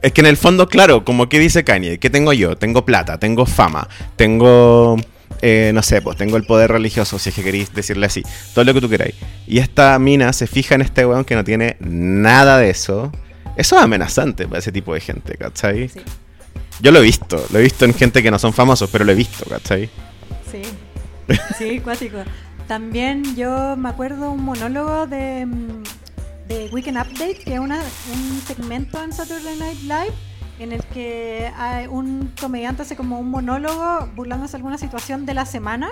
es 0.00 0.12
que 0.12 0.20
en 0.20 0.26
el 0.26 0.36
fondo, 0.36 0.68
claro, 0.68 1.04
como 1.04 1.28
que 1.28 1.38
dice 1.38 1.64
Kanye, 1.64 1.98
¿qué 1.98 2.10
tengo 2.10 2.32
yo? 2.32 2.56
Tengo 2.56 2.84
plata, 2.84 3.18
tengo 3.18 3.44
fama, 3.44 3.88
tengo, 4.16 4.96
eh, 5.40 5.72
no 5.74 5.82
sé, 5.82 6.00
pues 6.00 6.16
tengo 6.16 6.36
el 6.36 6.44
poder 6.44 6.70
religioso, 6.70 7.18
si 7.18 7.30
es 7.30 7.34
que 7.34 7.42
queréis 7.42 7.74
decirle 7.74 8.06
así, 8.06 8.22
todo 8.54 8.64
lo 8.64 8.74
que 8.74 8.80
tú 8.80 8.88
queráis. 8.88 9.14
Y 9.46 9.58
esta 9.58 9.98
mina 9.98 10.32
se 10.32 10.46
fija 10.46 10.74
en 10.76 10.82
este 10.82 11.04
weón 11.04 11.24
que 11.24 11.34
no 11.34 11.44
tiene 11.44 11.76
nada 11.80 12.58
de 12.58 12.70
eso. 12.70 13.12
Eso 13.56 13.76
es 13.76 13.82
amenazante 13.82 14.46
para 14.46 14.60
ese 14.60 14.72
tipo 14.72 14.94
de 14.94 15.00
gente, 15.00 15.36
¿cachai? 15.36 15.88
Sí, 15.88 16.00
Yo 16.80 16.90
lo 16.90 17.00
he 17.00 17.02
visto, 17.02 17.44
lo 17.50 17.58
he 17.58 17.62
visto 17.62 17.84
en 17.84 17.94
gente 17.94 18.22
que 18.22 18.30
no 18.30 18.38
son 18.38 18.52
famosos, 18.52 18.88
pero 18.90 19.04
lo 19.04 19.12
he 19.12 19.16
visto, 19.16 19.44
¿cachai? 19.44 19.90
sí. 20.50 20.62
Sí, 21.58 21.78
cuático. 21.80 22.18
También 22.68 23.36
yo 23.36 23.76
me 23.76 23.88
acuerdo 23.88 24.30
un 24.30 24.44
monólogo 24.44 25.06
de, 25.06 25.46
mm, 25.46 25.82
de 26.48 26.68
Weekend 26.72 26.98
Update, 26.98 27.40
que 27.44 27.54
es 27.54 27.60
una- 27.60 27.80
un 28.12 28.40
segmento 28.46 29.02
en 29.02 29.12
Saturday 29.12 29.56
Night 29.58 29.80
Live 29.82 30.12
en 30.58 30.72
el 30.72 30.82
que 30.84 31.50
hay 31.58 31.86
un 31.86 32.32
comediante 32.40 32.82
hace 32.82 32.96
como 32.96 33.18
un 33.18 33.30
monólogo 33.30 34.06
burlándose 34.14 34.52
de 34.52 34.56
alguna 34.58 34.78
situación 34.78 35.26
de 35.26 35.34
la 35.34 35.44
semana 35.44 35.90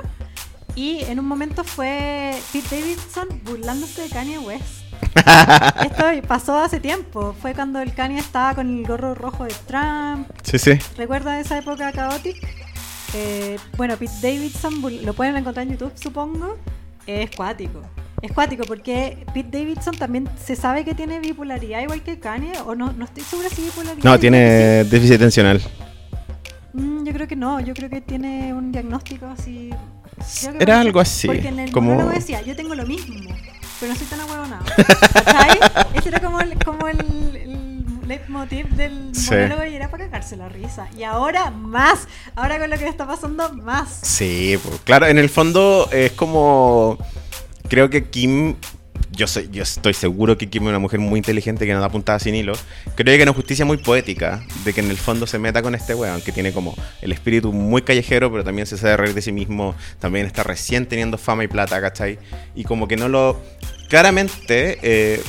y 0.77 1.01
en 1.05 1.19
un 1.19 1.27
momento 1.27 1.65
fue 1.65 2.39
Pete 2.53 2.81
Davidson 2.81 3.29
burlándose 3.45 4.03
de 4.03 4.09
Kanye 4.09 4.39
West. 4.39 4.85
Esto 5.83 6.05
pasó 6.29 6.57
hace 6.59 6.79
tiempo, 6.79 7.35
fue 7.41 7.53
cuando 7.55 7.81
el 7.81 7.93
Kanye 7.95 8.19
estaba 8.21 8.55
con 8.55 8.69
el 8.79 8.87
gorro 8.87 9.15
rojo 9.15 9.45
de 9.45 9.55
Trump, 9.67 10.29
Sí, 10.45 10.59
sí. 10.59 10.73
¿Recuerda 10.97 11.41
esa 11.41 11.59
época 11.59 11.91
caótica? 11.91 12.47
Eh, 13.15 13.59
bueno, 13.77 13.97
Pete 13.97 14.13
Davidson, 14.23 14.81
lo 15.05 15.13
pueden 15.15 15.37
encontrar 15.37 15.67
en 15.67 15.73
YouTube, 15.73 15.93
supongo. 15.97 16.57
Es 17.07 17.31
cuático. 17.33 17.83
Es 18.23 18.33
cuático 18.33 18.65
porque 18.65 19.25
Pete 19.33 19.59
Davidson 19.59 19.97
también 19.97 20.29
se 20.43 20.55
sabe 20.55 20.85
que 20.85 20.95
tiene 20.95 21.19
bipolaridad 21.21 21.81
igual 21.83 22.03
que 22.03 22.19
Kanye, 22.21 22.53
o 22.67 22.75
no, 22.75 22.93
no 22.93 23.05
estoy 23.07 23.23
segura 23.25 23.49
si 23.49 23.63
bipolaridad. 23.63 24.05
No, 24.05 24.19
tiene 24.19 24.85
déficit 24.85 25.17
atencional. 25.17 25.61
Mm, 26.73 27.05
yo 27.05 27.13
creo 27.13 27.27
que 27.27 27.37
no, 27.37 27.59
yo 27.61 27.75
creo 27.75 27.89
que 27.91 28.01
tiene 28.01 28.53
un 28.55 28.71
diagnóstico 28.71 29.27
así. 29.27 29.71
Era 30.45 30.53
parece- 30.53 30.73
algo 30.73 31.01
así, 31.01 31.27
Porque 31.27 31.49
en 31.49 31.59
el 31.61 31.73
como- 31.73 32.11
decía, 32.11 32.43
yo 32.43 32.55
tengo 32.55 32.75
lo 32.75 32.87
mismo, 32.87 33.15
pero 33.81 33.93
no 33.93 33.99
soy 33.99 34.07
tan 34.07 34.21
ahueonado. 34.21 34.65
¿Cachai? 35.15 35.59
Ese 35.95 36.11
era 36.11 36.21
como 36.21 36.41
el, 36.41 36.63
como 36.63 36.87
el, 36.87 37.37
el 37.37 37.70
leitmotiv 38.11 38.69
del 38.71 39.15
Sí. 39.15 39.31
monólogo 39.31 39.65
y 39.65 39.75
era 39.75 39.91
para 39.91 40.05
cagarse 40.05 40.37
la 40.37 40.49
risa. 40.49 40.87
Y 40.99 41.05
ahora 41.05 41.51
más, 41.51 42.07
ahora 42.37 42.59
con 42.59 42.69
lo 42.69 42.77
que 42.79 42.87
está 42.87 43.07
pasando 43.07 43.53
más. 43.55 44.01
Sí, 44.03 44.59
pues, 44.63 44.81
claro, 44.83 45.07
en 45.07 45.19
el 45.19 45.29
fondo 45.31 45.89
es 45.93 46.13
como. 46.13 46.99
Creo 47.69 47.89
que 47.89 48.05
Kim. 48.11 48.57
Yo, 49.13 49.27
soy, 49.27 49.49
yo 49.51 49.63
estoy 49.65 49.93
seguro 49.93 50.39
que 50.39 50.49
Kim 50.49 50.63
es 50.65 50.69
una 50.69 50.79
mujer 50.79 51.01
muy 51.01 51.19
inteligente 51.19 51.67
que 51.67 51.73
no 51.75 51.81
da 51.81 51.89
puntada 51.89 52.19
sin 52.21 52.35
hilo. 52.35 52.53
Creo 52.95 53.07
que 53.07 53.17
es 53.17 53.23
una 53.23 53.33
justicia 53.33 53.65
muy 53.65 53.77
poética 53.77 54.43
de 54.65 54.73
que 54.73 54.81
en 54.81 54.91
el 54.91 54.97
fondo 54.97 55.27
se 55.27 55.39
meta 55.39 55.63
con 55.63 55.75
este 55.75 55.95
weón 55.95 56.21
que 56.23 56.33
tiene 56.33 56.53
como 56.53 56.75
el 57.03 57.11
espíritu 57.13 57.53
muy 57.53 57.83
callejero, 57.83 58.31
pero 58.31 58.45
también 58.45 58.67
se 58.67 58.79
sabe 58.79 58.97
reír 58.97 59.15
de 59.15 59.21
sí 59.23 59.33
mismo. 59.33 59.75
También 59.99 60.27
está 60.27 60.43
recién 60.43 60.87
teniendo 60.87 61.19
fama 61.19 61.45
y 61.45 61.49
plata, 61.49 61.81
¿cachai? 61.81 62.19
Y 62.55 62.65
como 62.65 62.87
que 62.89 62.97
no 62.97 63.09
lo. 63.09 63.41
Claramente, 63.89 64.79
eh, 64.83 65.21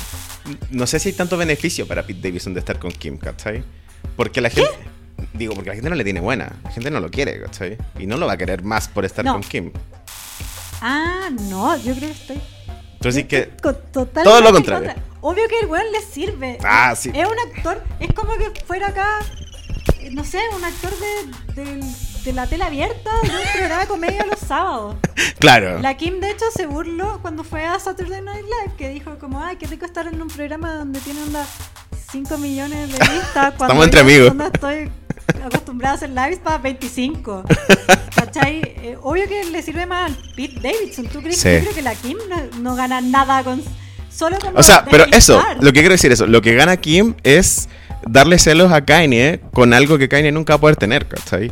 no 0.71 0.87
sé 0.87 0.99
si 0.99 1.09
hay 1.09 1.13
tanto 1.15 1.37
beneficio 1.37 1.87
para 1.87 2.03
Pete 2.05 2.21
Davidson 2.21 2.53
de 2.53 2.59
estar 2.59 2.79
con 2.79 2.91
Kim, 2.91 3.17
¿cachai? 3.17 3.63
Porque 4.15 4.41
la 4.41 4.49
gente. 4.49 4.69
Digo, 5.33 5.53
porque 5.53 5.69
la 5.69 5.75
gente 5.75 5.89
no 5.89 5.95
le 5.95 6.03
tiene 6.03 6.19
buena. 6.19 6.51
La 6.63 6.71
gente 6.71 6.89
no 6.91 6.99
lo 6.99 7.09
quiere, 7.09 7.39
¿cachai? 7.41 7.77
Y 7.99 8.07
no 8.07 8.17
lo 8.17 8.25
va 8.27 8.33
a 8.33 8.37
querer 8.37 8.63
más 8.63 8.87
por 8.87 9.05
estar 9.05 9.23
No. 9.23 9.33
con 9.33 9.41
Kim. 9.43 9.71
Ah, 10.81 11.29
no, 11.49 11.77
yo 11.77 11.93
creo 11.95 12.09
que 12.09 12.11
estoy. 12.11 12.41
Entonces, 12.93 13.25
que. 13.25 13.43
totalmente 13.43 14.23
todo 14.23 14.41
lo 14.41 14.51
contrario. 14.51 14.87
contra. 14.93 15.03
Obvio 15.21 15.47
que 15.47 15.59
el 15.59 15.67
weón 15.67 15.85
le 15.91 16.01
sirve. 16.01 16.57
Ah, 16.63 16.95
sí. 16.95 17.11
Es 17.13 17.27
un 17.27 17.37
actor, 17.55 17.83
es 17.99 18.11
como 18.13 18.33
que 18.37 18.51
fuera 18.65 18.87
acá, 18.87 19.19
no 20.11 20.23
sé, 20.23 20.39
un 20.55 20.63
actor 20.63 20.91
de, 21.55 21.63
del- 21.63 21.83
de 22.23 22.33
la 22.33 22.45
tela 22.47 22.67
abierta 22.67 23.09
de 23.23 23.29
un 23.29 23.51
programa 23.53 23.81
de 23.81 23.87
comedia 23.87 24.25
los 24.25 24.39
sábados. 24.39 24.95
Claro. 25.39 25.79
La 25.79 25.97
Kim, 25.97 26.19
de 26.19 26.31
hecho, 26.31 26.45
se 26.55 26.67
burló 26.67 27.19
cuando 27.21 27.43
fue 27.43 27.65
a 27.65 27.79
Saturday 27.79 28.21
Night 28.21 28.43
Live, 28.43 28.75
que 28.77 28.89
dijo 28.89 29.17
como, 29.19 29.43
ay, 29.43 29.55
qué 29.57 29.65
rico 29.67 29.85
estar 29.85 30.05
en 30.07 30.21
un 30.21 30.27
programa 30.27 30.73
donde 30.75 30.99
tiene 30.99 31.21
onda 31.23 31.45
5 32.11 32.37
millones 32.37 32.91
de 32.91 32.99
vistas. 32.99 33.53
cuando 33.57 33.65
Estamos 33.65 33.85
entre 33.85 33.99
amigos. 34.01 34.33
estoy 34.53 34.91
acostumbrada 35.43 35.93
a 35.93 35.95
hacer 35.97 36.09
lives 36.09 36.39
para 36.39 36.57
25. 36.59 37.43
¿Cachai? 38.15 38.61
Eh, 38.63 38.97
obvio 39.01 39.27
que 39.27 39.43
le 39.45 39.61
sirve 39.63 39.85
más 39.85 40.11
al 40.11 40.17
Pete 40.35 40.59
Davidson. 40.61 41.07
¿Tú 41.07 41.21
crees 41.21 41.37
Sí. 41.37 41.43
que 41.49 41.55
yo 41.55 41.61
creo 41.61 41.75
que 41.75 41.81
la 41.81 41.95
Kim 41.95 42.17
no, 42.29 42.59
no 42.59 42.75
gana 42.75 43.01
nada 43.01 43.43
con... 43.43 43.61
Solo 44.11 44.37
con 44.39 44.55
O 44.57 44.61
sea, 44.61 44.85
pero 44.91 45.05
eso, 45.13 45.41
lo 45.61 45.71
que 45.71 45.79
quiero 45.79 45.93
decir 45.93 46.11
eso, 46.11 46.27
lo 46.27 46.41
que 46.41 46.53
gana 46.53 46.75
Kim 46.77 47.15
es 47.23 47.69
darle 48.05 48.37
celos 48.39 48.71
a 48.73 48.83
Kanye 48.83 49.39
con 49.53 49.73
algo 49.73 49.97
que 49.97 50.09
Kanye 50.09 50.33
nunca 50.33 50.53
va 50.53 50.57
a 50.57 50.61
poder 50.61 50.75
tener, 50.75 51.07
¿cachai? 51.07 51.49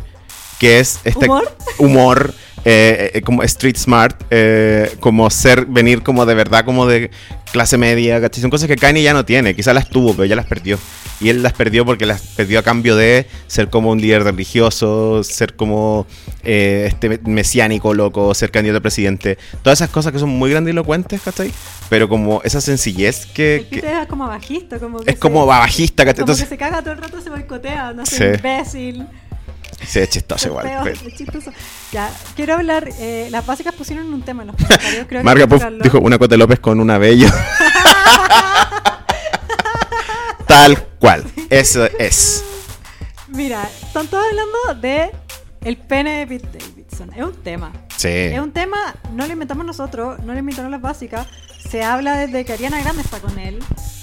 Que 0.60 0.80
es 0.80 1.00
este 1.06 1.26
¿Humor? 1.26 1.56
humor, 1.78 2.34
eh, 2.66 3.12
eh, 3.14 3.22
como 3.22 3.44
street 3.44 3.78
smart, 3.78 4.22
eh, 4.30 4.92
como 5.00 5.30
ser, 5.30 5.66
venir 5.66 6.04
como 6.04 6.26
de 6.26 6.36
verdad, 6.36 6.66
como 6.66 6.86
de 6.86 7.10
clase 7.54 7.78
media, 7.78 8.20
¿cachai? 8.20 8.42
Son 8.42 8.50
cosas 8.52 8.68
que 8.68 8.76
Kanye 8.76 9.02
ya 9.02 9.14
no 9.14 9.24
tiene, 9.26 9.56
quizás 9.56 9.74
las 9.74 9.90
tuvo, 9.90 10.14
pero 10.14 10.26
ya 10.26 10.36
las 10.36 10.46
perdió. 10.46 10.78
Y 11.22 11.30
él 11.30 11.42
las 11.44 11.52
perdió 11.54 11.86
porque 11.86 12.06
las 12.06 12.22
perdió 12.22 12.60
a 12.60 12.64
cambio 12.64 12.96
de 12.96 13.26
ser 13.48 13.70
como 13.70 13.90
un 13.92 14.00
líder 14.02 14.24
religioso, 14.24 15.22
ser 15.24 15.56
como 15.56 16.06
eh, 16.44 16.86
este 16.88 17.20
mesiánico 17.26 17.94
loco, 17.94 18.34
ser 18.34 18.52
candidato 18.52 18.78
a 18.78 18.82
presidente. 18.82 19.38
Todas 19.62 19.80
esas 19.80 19.90
cosas 19.90 20.12
que 20.14 20.20
son 20.20 20.30
muy 20.30 20.50
grandilocuentes, 20.52 21.22
¿cachai? 21.22 21.52
Pero 21.90 22.08
como 22.08 22.42
esa 22.44 22.62
sencillez 22.62 23.26
que, 23.26 23.66
que 23.70 23.78
es 23.80 24.08
como 24.08 24.28
bajista, 24.28 24.80
como 24.80 25.00
que 25.00 25.12
es 25.12 25.18
como 25.20 25.46
bajista, 25.46 26.06
¿cachai? 26.06 26.22
Entonces, 26.22 26.46
que 26.46 26.50
se 26.50 26.58
caga 26.58 26.82
todo 26.82 26.94
el 26.94 27.00
rato, 27.02 27.20
se 27.22 27.30
boicotea, 27.30 27.94
no 27.94 28.06
sé, 28.06 28.16
Sí. 28.18 28.24
imbécil. 28.38 29.06
sí, 29.88 30.00
es 30.00 30.10
chistoso 30.10 30.48
igual. 30.50 30.68
feo, 30.68 30.82
pero- 30.84 31.08
es 31.08 31.16
chistoso. 31.16 31.52
Ya, 31.92 32.12
quiero 32.36 32.56
hablar. 32.56 32.90
eh, 33.00 33.28
las 33.32 33.46
básicas 33.46 33.74
pusieron 33.76 34.14
un 34.14 34.22
tema 34.22 34.44
en 34.44 34.48
los 34.48 34.56
comentarios. 34.56 35.06
Creo 35.08 35.22
que 35.22 35.26
Marga 35.26 35.48
que 35.48 35.48
Puff 35.48 35.64
dijo 35.84 36.00
una 36.00 36.18
Cote 36.18 36.38
López 36.38 36.60
con 36.60 36.80
una 36.80 36.98
bella. 36.98 37.34
Tal 40.48 40.84
cual. 41.00 41.24
Eso 41.50 41.86
es. 42.00 42.44
Mira, 43.30 43.70
están 43.82 44.08
todos 44.08 44.26
hablando 44.30 44.82
de 44.82 45.12
el 45.64 45.78
pene 45.78 46.20
de 46.20 46.28
Pete 46.28 46.58
Davidson. 46.58 47.14
Es 47.14 47.24
un 47.24 47.36
tema. 47.44 47.72
Sí. 47.96 48.08
Es 48.08 48.40
un 48.40 48.52
tema, 48.52 48.96
no 49.14 49.26
lo 49.28 49.34
inventamos 49.34 49.66
nosotros, 49.66 50.20
no 50.24 50.34
lo 50.34 50.40
inventaron 50.40 50.72
las 50.72 50.82
básicas. 50.82 51.28
Se 51.70 51.84
habla 51.84 52.18
desde 52.18 52.46
que 52.46 52.54
Ariana 52.54 52.82
Grande 52.82 53.02
está 53.04 53.20
con 53.20 53.38
él. 53.38 53.60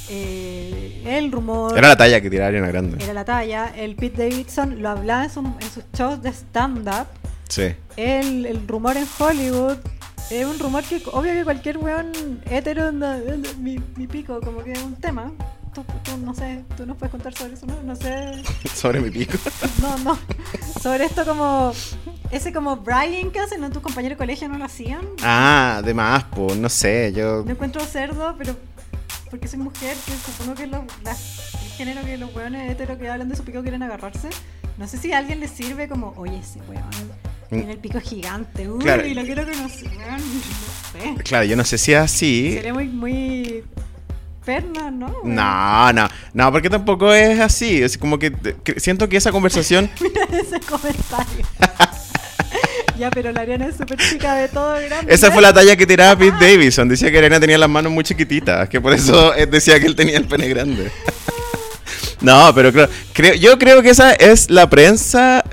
Eh, 0.09 1.03
el 1.07 1.31
rumor. 1.33 1.77
Era 1.77 1.89
la 1.89 1.97
talla 1.97 2.21
que 2.21 2.31
tiraba 2.31 2.49
Ariana 2.49 2.69
Grande. 2.69 3.03
era 3.03 3.13
la 3.13 3.25
talla. 3.25 3.73
El 3.77 3.97
Pete 3.97 4.29
Davidson 4.29 4.83
lo 4.83 4.89
hablaba 4.91 5.25
en, 5.25 5.31
su- 5.31 5.41
en 5.41 5.71
sus 5.73 5.85
shows 5.97 6.23
de 6.23 6.31
stand-up. 6.31 7.07
Sí. 7.49 7.75
El, 7.97 8.47
el 8.47 8.67
rumor 8.69 8.97
en 8.97 9.07
Hollywood 9.19 9.77
es 10.31 10.45
un 10.45 10.59
rumor 10.59 10.83
que 10.85 11.01
obvio 11.13 11.33
que 11.33 11.45
cualquier 11.45 11.79
weón 11.79 12.11
hetero 12.51 12.91
mi, 13.61 13.79
mi 13.97 14.07
pico, 14.07 14.41
como 14.41 14.63
que 14.65 14.73
es 14.73 14.83
un 14.83 14.97
tema. 14.97 15.31
tú, 15.73 15.85
tú, 16.03 16.17
no 16.19 16.35
sé, 16.35 16.65
tú 16.77 16.85
nos 16.87 16.97
puedes 16.97 17.13
contar 17.13 17.33
sobre 17.35 17.55
eso, 17.55 17.67
¿no? 17.67 17.81
No 17.85 17.95
sé. 17.95 18.43
Sobre 18.75 19.01
mi 19.01 19.11
pico. 19.11 19.39
No, 19.81 19.97
no. 19.99 20.19
Sobre 20.83 21.05
esto 21.05 21.25
como. 21.25 21.73
Ese 22.33 22.53
como 22.53 22.77
Brian 22.79 23.31
que 23.31 23.39
hacen, 23.39 23.61
¿no? 23.61 23.71
Tus 23.71 23.81
compañeros 23.83 24.17
de 24.17 24.19
colegio 24.19 24.49
no 24.49 24.59
lo 24.59 24.65
hacían. 24.65 25.01
Ah, 25.23 25.81
de 25.85 25.95
más, 25.95 26.25
pues, 26.25 26.57
no 26.57 26.69
sé, 26.69 27.13
yo... 27.15 27.45
Me 27.47 27.53
encuentro 27.53 27.81
cerdo, 27.85 28.35
pero. 28.37 28.57
Porque 29.37 29.49
soy 29.49 29.59
mujer, 29.59 29.95
que 30.07 30.13
supongo 30.13 30.55
que 30.55 30.67
los, 30.67 30.81
las- 31.05 31.55
el 31.63 31.71
género 31.73 32.03
que 32.07 32.17
los 32.17 32.35
hueones 32.35 32.71
heteros 32.73 32.97
que 32.97 33.11
hablan 33.11 33.29
de 33.29 33.37
su 33.37 33.45
pico 33.45 33.61
quieren 33.61 33.83
agarrarse. 33.83 34.31
No 34.79 34.89
sé 34.89 34.97
si 34.97 35.13
a 35.13 35.19
alguien 35.19 35.41
le 35.41 35.49
sirve 35.49 35.89
como, 35.89 36.15
oye, 36.17 36.39
ese 36.39 36.59
hueón 36.69 36.83
tiene 37.51 37.73
el 37.73 37.79
pico 37.79 38.01
gigante, 38.01 38.67
uy, 38.69 38.79
Claro. 38.83 39.07
y 39.07 39.13
lo 39.13 39.23
quiero 39.25 39.45
conocer, 39.45 39.91
no 39.93 40.19
sé. 41.19 41.23
Claro, 41.23 41.45
yo 41.45 41.55
no 41.55 41.65
sé 41.65 41.77
si 41.77 41.93
es 41.93 41.99
así. 41.99 42.53
Sería 42.55 42.73
muy, 42.73 42.89
muy 42.89 43.63
perna, 44.45 44.91
¿no? 44.91 45.15
No, 45.23 45.93
no, 45.93 46.09
no, 46.33 46.51
porque 46.53 46.71
tampoco 46.71 47.13
es 47.13 47.39
así. 47.39 47.83
Es 47.83 47.99
como 47.99 48.19
que, 48.19 48.33
que 48.33 48.81
siento 48.81 49.07
que 49.11 49.19
esa 49.19 49.33
conversación... 49.33 49.91
Mira 50.01 50.25
ese 50.33 50.61
comentario. 50.61 51.45
ya, 52.99 53.11
pero 53.11 53.33
la 53.33 53.41
Ariana 53.41 53.67
es 53.67 53.77
súper 53.77 53.99
chica 53.99 54.35
de 54.37 54.49
todo 54.49 54.75
grande. 54.75 55.13
Esa 55.13 55.31
fue 55.31 55.43
la 55.43 55.53
talla 55.53 55.77
que 55.77 55.87
tiraba 55.87 56.17
Pete 56.19 56.37
Davidson. 56.39 56.89
Decía 56.89 57.11
que 57.11 57.19
Arena 57.19 57.41
tenía 57.41 57.59
las 57.59 57.69
manos 57.69 57.93
muy 57.93 58.05
chiquititas, 58.05 58.69
que 58.69 58.81
por 58.81 58.93
eso 58.93 59.35
él 59.35 59.51
decía 59.51 59.79
que 59.81 59.87
él 59.87 59.97
tenía 59.97 60.19
el 60.19 60.27
pene 60.27 60.49
grande. 60.49 60.91
no, 62.21 62.53
pero 62.55 62.73
creo, 62.73 62.89
creo, 63.13 63.35
yo 63.35 63.59
creo 63.59 63.83
que 63.83 63.91
esa 63.91 64.13
es 64.13 64.51
la 64.51 64.69
prensa 64.69 65.45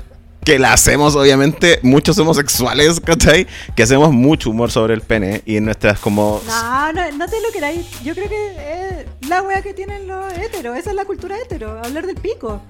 que 0.44 0.58
la 0.58 0.74
hacemos, 0.74 1.16
obviamente, 1.16 1.80
muchos 1.82 2.18
homosexuales, 2.18 3.00
¿cachai? 3.00 3.46
Que 3.74 3.82
hacemos 3.82 4.12
mucho 4.12 4.50
humor 4.50 4.70
sobre 4.70 4.94
el 4.94 5.00
pene 5.00 5.42
y 5.46 5.56
en 5.56 5.64
nuestras 5.64 5.98
como... 5.98 6.42
No, 6.46 6.92
no, 6.92 7.12
no 7.12 7.26
te 7.26 7.40
lo 7.40 7.50
queráis. 7.50 7.86
Yo 8.02 8.14
creo 8.14 8.28
que 8.28 9.06
es 9.10 9.28
la 9.28 9.42
wea 9.42 9.62
que 9.62 9.72
tienen 9.72 10.06
los 10.06 10.32
heteros. 10.34 10.76
Esa 10.76 10.90
es 10.90 10.96
la 10.96 11.06
cultura 11.06 11.36
hetero, 11.38 11.80
hablar 11.82 12.06
del 12.06 12.16
pico. 12.16 12.60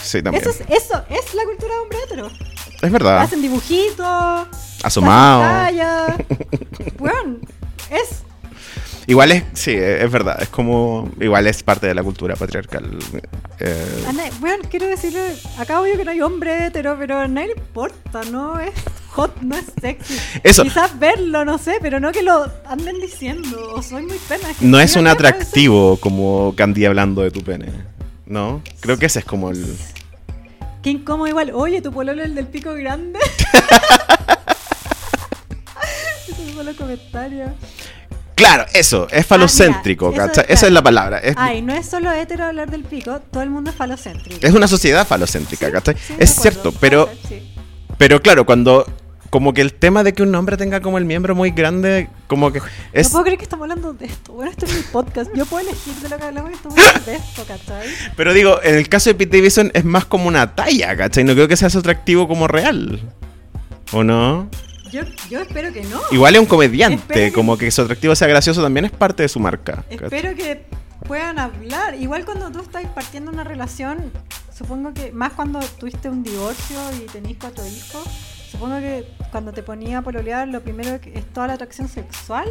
Sí, 0.00 0.22
también. 0.22 0.42
Eso 0.42 0.50
es, 0.50 0.60
eso 0.60 1.04
es 1.10 1.34
la 1.34 1.44
cultura 1.44 1.74
de 1.74 1.80
hombre 1.80 1.98
hetero. 2.04 2.30
Es 2.82 2.90
verdad. 2.90 3.20
Hacen 3.22 3.42
dibujitos. 3.42 4.48
Asomado. 4.82 5.42
Bueno, 6.98 7.36
es. 7.90 8.22
Igual 9.08 9.30
es, 9.32 9.44
sí, 9.52 9.70
es 9.72 10.10
verdad. 10.10 10.42
Es 10.42 10.48
como, 10.48 11.08
igual 11.20 11.46
es 11.46 11.62
parte 11.62 11.86
de 11.86 11.94
la 11.94 12.02
cultura 12.02 12.34
patriarcal. 12.34 12.98
Eh, 13.60 14.04
Bueno, 14.40 14.64
quiero 14.68 14.86
decirle. 14.86 15.20
Acá 15.58 15.80
obvio 15.80 15.96
que 15.96 16.04
no 16.04 16.10
hay 16.10 16.20
hombre 16.20 16.66
hetero, 16.66 16.96
pero 16.98 17.20
a 17.20 17.28
nadie 17.28 17.48
le 17.48 17.52
importa, 17.54 18.22
no 18.32 18.58
es 18.58 18.72
hot, 19.10 19.40
no 19.42 19.56
es 19.56 19.64
sexy. 19.80 20.18
Eso. 20.42 20.64
Quizás 20.64 20.98
verlo, 20.98 21.44
no 21.44 21.56
sé, 21.58 21.78
pero 21.80 22.00
no 22.00 22.10
que 22.10 22.22
lo 22.22 22.50
anden 22.68 23.00
diciendo. 23.00 23.74
O 23.74 23.82
soy 23.82 24.02
muy 24.02 24.18
pena. 24.28 24.48
que 24.58 24.64
no 24.66 24.80
es 24.80 24.96
un 24.96 25.06
atractivo 25.06 25.98
como 25.98 26.54
Candy 26.56 26.84
hablando 26.84 27.22
de 27.22 27.30
tu 27.30 27.42
pene. 27.42 27.68
¿No? 28.26 28.60
Creo 28.80 28.98
que 28.98 29.06
ese 29.06 29.20
es 29.20 29.24
como 29.24 29.50
el... 29.50 29.76
Qué 30.86 30.92
incómodo 30.92 31.26
igual. 31.26 31.50
Oye, 31.52 31.82
tu 31.82 31.90
pololo 31.90 32.22
el 32.22 32.36
del 32.36 32.46
pico 32.46 32.72
grande. 32.72 33.18
Esos 36.28 36.54
son 36.54 36.64
los 36.64 36.76
comentarios. 36.76 37.50
Claro, 38.36 38.66
eso, 38.72 39.08
es 39.10 39.26
falocéntrico, 39.26 40.06
Ah, 40.06 40.10
mira, 40.12 40.24
eso- 40.26 40.34
¿cachai? 40.34 40.54
Esa 40.54 40.66
es 40.68 40.72
la 40.72 40.82
palabra. 40.82 41.18
Es, 41.18 41.34
Ay, 41.36 41.60
no 41.60 41.74
es 41.74 41.86
solo 41.88 42.12
hetero 42.12 42.44
hablar 42.44 42.70
del 42.70 42.84
pico, 42.84 43.18
todo 43.32 43.42
el 43.42 43.50
mundo 43.50 43.70
es 43.70 43.76
falocéntrico. 43.76 44.46
es 44.46 44.54
una 44.54 44.68
sociedad 44.68 45.04
falocéntrica, 45.04 45.66
Sí, 45.66 45.72
¿cachai? 45.72 45.96
sí, 45.96 46.14
es 46.20 46.30
cierto, 46.36 46.70
pero, 46.78 47.10
sí. 47.28 47.42
pero 47.98 48.22
claro, 48.22 48.46
cuando... 48.46 48.86
Como 49.30 49.52
que 49.52 49.60
el 49.60 49.72
tema 49.74 50.02
de 50.04 50.12
que 50.14 50.22
un 50.22 50.34
hombre 50.34 50.56
tenga 50.56 50.80
como 50.80 50.98
el 50.98 51.04
miembro 51.04 51.34
muy 51.34 51.50
grande, 51.50 52.08
como 52.28 52.52
que 52.52 52.60
es... 52.92 53.08
No 53.08 53.12
puedo 53.12 53.24
creer 53.24 53.38
que 53.38 53.44
estamos 53.44 53.64
hablando 53.64 53.92
de 53.92 54.06
esto. 54.06 54.32
Bueno, 54.32 54.50
esto 54.50 54.66
es 54.66 54.74
mi 54.76 54.82
podcast. 54.82 55.30
Yo 55.34 55.46
puedo 55.46 55.66
elegir 55.66 55.94
de 55.94 56.08
lo 56.08 56.16
que 56.16 56.24
hablamos 56.24 56.50
y 56.50 56.54
estamos 56.54 56.78
hablando 56.78 57.10
de 57.10 57.16
esto, 57.16 57.44
¿cachai? 57.46 57.88
Pero 58.16 58.32
digo, 58.32 58.62
en 58.62 58.76
el 58.76 58.88
caso 58.88 59.10
de 59.10 59.14
Pete 59.14 59.36
Davidson 59.38 59.70
es 59.74 59.84
más 59.84 60.04
como 60.04 60.28
una 60.28 60.54
talla, 60.54 60.96
¿cachai? 60.96 61.24
No 61.24 61.34
creo 61.34 61.48
que 61.48 61.56
sea 61.56 61.70
su 61.70 61.78
atractivo 61.78 62.28
como 62.28 62.46
real. 62.48 63.00
¿O 63.92 64.02
no? 64.04 64.48
Yo, 64.92 65.02
yo 65.28 65.40
espero 65.40 65.72
que 65.72 65.82
no. 65.82 66.00
Igual 66.12 66.34
es 66.36 66.40
un 66.40 66.46
comediante, 66.46 67.12
que- 67.14 67.32
como 67.32 67.58
que 67.58 67.70
su 67.70 67.82
atractivo 67.82 68.14
sea 68.14 68.28
gracioso 68.28 68.62
también 68.62 68.84
es 68.86 68.92
parte 68.92 69.24
de 69.24 69.28
su 69.28 69.40
marca. 69.40 69.84
¿cachai? 69.90 70.04
Espero 70.04 70.34
que 70.36 70.64
puedan 71.06 71.38
hablar. 71.38 71.94
Igual 71.96 72.24
cuando 72.24 72.50
tú 72.52 72.60
estás 72.60 72.84
partiendo 72.94 73.30
una 73.32 73.42
relación, 73.44 74.12
supongo 74.56 74.94
que 74.94 75.10
más 75.12 75.32
cuando 75.32 75.58
tuviste 75.78 76.08
un 76.08 76.22
divorcio 76.22 76.78
y 77.02 77.06
tenés 77.10 77.36
cuatro 77.40 77.64
hijos, 77.66 78.04
supongo 78.56 78.78
que 78.80 79.04
cuando 79.30 79.52
te 79.52 79.62
ponía 79.62 79.98
a 79.98 80.02
pololear, 80.02 80.48
lo 80.48 80.60
primero 80.62 80.98
es 81.04 81.24
toda 81.32 81.48
la 81.48 81.52
atracción 81.54 81.88
sexual 81.88 82.48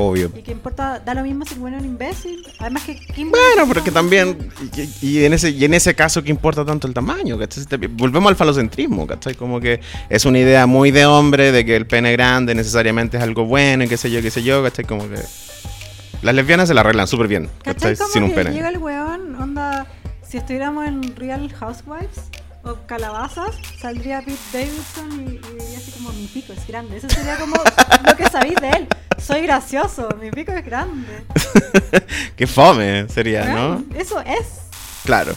Obvio. 0.00 0.30
y 0.36 0.42
que 0.42 0.52
importa, 0.52 1.00
da 1.04 1.12
lo 1.12 1.22
mismo 1.22 1.44
si 1.44 1.54
el 1.54 1.60
bueno 1.60 1.76
es 1.76 1.82
un 1.82 1.88
imbécil. 1.88 2.46
Además 2.60 2.84
que 2.84 3.00
Bueno, 3.16 3.66
pero 3.66 3.82
que 3.82 3.90
también, 3.90 4.50
y, 5.02 5.06
y 5.08 5.24
en 5.24 5.32
ese, 5.32 5.50
y 5.50 5.64
en 5.64 5.74
ese 5.74 5.94
caso, 5.94 6.22
¿qué 6.22 6.30
importa 6.30 6.64
tanto 6.64 6.86
el 6.86 6.94
tamaño? 6.94 7.36
¿cachai? 7.38 7.64
Volvemos 7.88 8.30
al 8.30 8.36
falocentrismo, 8.36 9.06
¿cachai? 9.08 9.34
Como 9.34 9.60
que 9.60 9.80
es 10.08 10.24
una 10.24 10.38
idea 10.38 10.66
muy 10.66 10.92
de 10.92 11.04
hombre 11.06 11.50
de 11.52 11.64
que 11.64 11.74
el 11.74 11.86
pene 11.86 12.12
grande 12.12 12.54
necesariamente 12.54 13.16
es 13.16 13.22
algo 13.22 13.44
bueno 13.44 13.84
y 13.84 13.88
qué 13.88 13.96
sé 13.96 14.10
yo, 14.10 14.22
qué 14.22 14.30
sé 14.30 14.42
yo, 14.42 14.62
¿cachai? 14.62 14.84
Como 14.84 15.08
que 15.08 15.16
las 16.22 16.34
lesbianas 16.34 16.68
se 16.68 16.74
la 16.74 16.80
arreglan 16.82 17.06
súper 17.08 17.26
bien, 17.28 17.48
¿Cachai? 17.62 17.74
¿cachai? 17.92 17.96
Como 17.96 18.10
Sin 18.12 18.22
un 18.22 18.30
que 18.30 18.36
pene. 18.36 18.50
llega 18.52 18.68
el 18.68 18.78
weón, 18.78 19.34
onda, 19.34 19.86
si 20.22 20.36
estuviéramos 20.38 20.86
en 20.86 21.16
Real 21.16 21.52
Housewives 21.52 22.20
o 22.64 22.74
Calabazas, 22.86 23.54
saldría 23.80 24.20
Pete 24.20 24.38
Davidson 24.52 25.40
y, 25.40 25.74
así 25.76 25.92
como 25.92 26.12
mi 26.12 26.26
pico 26.26 26.52
es 26.52 26.66
grande. 26.66 26.96
Eso 26.98 27.08
sería 27.08 27.36
como 27.36 27.56
lo 28.06 28.16
que 28.16 28.28
sabéis 28.28 28.60
de 28.60 28.68
él. 28.70 28.88
Soy 29.18 29.42
gracioso, 29.42 30.08
mi 30.20 30.30
pico 30.30 30.52
es 30.52 30.64
grande. 30.64 31.24
Qué 32.36 32.46
fome 32.46 33.08
sería, 33.08 33.44
¿no? 33.44 33.84
Eso 33.94 34.20
es. 34.20 34.60
Claro. 35.04 35.32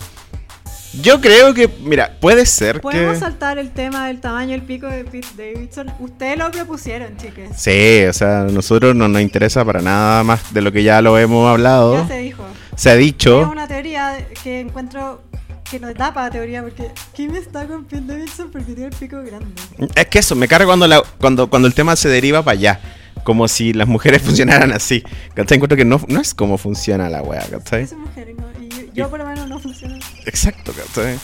Yo 1.02 1.22
creo 1.22 1.54
que, 1.54 1.70
mira, 1.70 2.18
puede 2.20 2.46
ser 2.46 2.82
Podemos 2.82 3.14
que... 3.14 3.20
saltar 3.22 3.58
el 3.58 3.72
tema 3.72 4.08
del 4.08 4.20
tamaño 4.20 4.52
del 4.52 4.64
pico 4.64 4.88
de 4.88 5.06
Pete 5.06 5.28
Davidson. 5.38 5.90
Ustedes 6.00 6.38
lo 6.38 6.52
propusieron, 6.52 7.16
chiques. 7.16 7.50
Sí, 7.56 8.04
o 8.10 8.12
sea, 8.12 8.42
a 8.42 8.44
nosotros 8.46 8.94
no 8.94 9.08
nos 9.08 9.22
interesa 9.22 9.64
para 9.64 9.82
nada 9.82 10.22
más 10.26 10.54
de 10.54 10.62
lo 10.62 10.72
que 10.72 10.84
ya 10.84 11.02
lo 11.02 11.18
hemos 11.18 11.50
hablado. 11.50 11.96
Ya 11.96 12.08
se 12.08 12.18
dijo. 12.18 12.44
Se 12.76 12.90
ha 12.90 12.94
Es 12.96 13.00
dicho. 13.00 13.50
una 13.50 13.68
teoría 13.70 14.18
que 14.44 14.60
encuentro 14.60 15.22
que 15.72 15.80
no 15.80 15.94
da 15.94 16.14
para 16.14 16.30
teoría 16.30 16.62
porque 16.62 16.92
Kim 17.14 17.34
está 17.34 17.66
con 17.66 17.86
Pete 17.86 18.04
Davidson 18.06 18.52
porque 18.52 18.74
tiene 18.74 18.88
el 18.88 18.96
pico 18.96 19.24
grande. 19.24 19.48
Es 19.96 20.06
que 20.08 20.20
eso, 20.20 20.36
me 20.36 20.50
carga 20.50 20.66
cuando, 20.66 20.86
la, 20.86 21.02
cuando, 21.18 21.50
cuando 21.50 21.70
el 21.70 21.74
tema 21.74 21.96
se 21.96 22.10
deriva 22.10 22.44
para 22.44 22.58
allá. 22.58 22.80
Como 23.24 23.48
si 23.48 23.72
las 23.72 23.88
mujeres 23.88 24.22
funcionaran 24.24 24.74
así. 24.74 25.02
¿Cachai? 25.34 25.56
Encuentro 25.56 25.78
que 25.78 25.86
no, 25.86 26.02
no 26.10 26.20
es 26.20 26.34
como 26.34 26.58
funciona 26.58 27.10
la 27.10 27.22
wea, 27.22 27.46
¿cachai? 27.50 27.88
Yo, 27.88 27.96
yo 28.94 29.10
por 29.10 29.20
lo 29.20 29.26
menos 29.26 29.48
no 29.48 29.60
funciona. 29.60 29.98
Exacto, 30.26 30.74
¿cachai? 30.74 31.18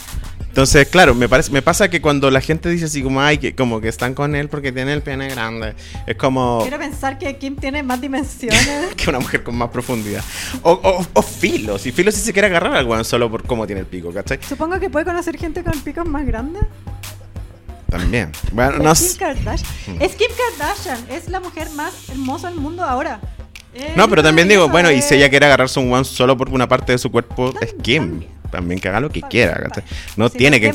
Entonces, 0.58 0.88
claro, 0.88 1.14
me 1.14 1.30
parece, 1.30 1.52
me 1.52 1.62
pasa 1.62 1.88
que 1.88 2.02
cuando 2.02 2.32
la 2.32 2.42
gente 2.42 2.68
dice 2.68 2.86
así 2.86 3.04
como, 3.04 3.22
ay, 3.22 3.38
que 3.38 3.54
como 3.54 3.80
que 3.80 3.90
están 3.90 4.16
con 4.16 4.36
él 4.36 4.50
porque 4.50 4.72
tiene 4.72 4.92
el 4.92 5.04
pene 5.04 5.30
grande, 5.30 5.76
es 6.08 6.16
como 6.16 6.62
Quiero 6.64 6.80
pensar 6.80 7.20
que 7.20 7.38
Kim 7.38 7.56
tiene 7.56 7.84
más 7.84 8.02
dimensiones. 8.02 8.68
que 8.98 9.08
una 9.08 9.20
mujer 9.20 9.44
con 9.44 9.56
más 9.56 9.70
profundidad. 9.70 10.24
O, 10.64 10.72
o, 10.72 11.06
o 11.14 11.22
Filo, 11.22 11.78
si 11.78 11.92
Filo 11.92 12.12
si 12.12 12.22
se 12.22 12.34
quiere 12.34 12.48
agarrar 12.48 12.76
al 12.76 12.88
weón 12.88 13.06
solo 13.06 13.30
por 13.30 13.44
cómo 13.44 13.68
tiene 13.68 13.82
el 13.82 13.86
pico, 13.86 14.12
¿cachai? 14.12 14.40
Supongo 14.50 14.80
que 14.80 14.90
puede 14.90 15.06
conocer 15.06 15.38
gente 15.38 15.64
con 15.64 15.80
picos 15.82 16.08
más 16.08 16.26
grandes. 16.26 16.64
También. 17.88 18.32
Bueno, 18.52 18.80
no 18.80 18.96
Kim. 18.96 19.16
Kardashian. 19.20 20.02
Es 20.02 20.16
Kim 20.16 20.32
Kardashian. 20.58 21.06
Es 21.12 21.30
la 21.30 21.40
mujer 21.40 21.70
más 21.76 22.10
hermosa 22.10 22.50
del 22.50 22.60
mundo 22.60 22.84
ahora. 22.84 23.22
No, 23.96 24.10
pero 24.10 24.24
también 24.24 24.48
digo, 24.48 24.68
bueno, 24.70 24.92
y 24.92 25.02
si 25.04 25.14
ella 25.14 25.30
quiere 25.30 25.46
agarrarse 25.46 25.80
un 25.80 25.94
one 25.94 26.04
solo 26.04 26.36
por 26.36 26.50
una 26.50 26.68
parte 26.68 26.94
de 26.94 26.98
su 26.98 27.12
cuerpo, 27.12 27.54
es 27.62 27.76
Kim. 27.82 28.24
También. 28.52 28.80
Que 28.80 28.90
haga 28.90 29.00
lo 29.00 29.10
que 29.10 29.22
quiera. 29.22 29.70
No 30.16 30.30
Sí, 30.30 30.38
tiene 30.38 30.60
que. 30.60 30.74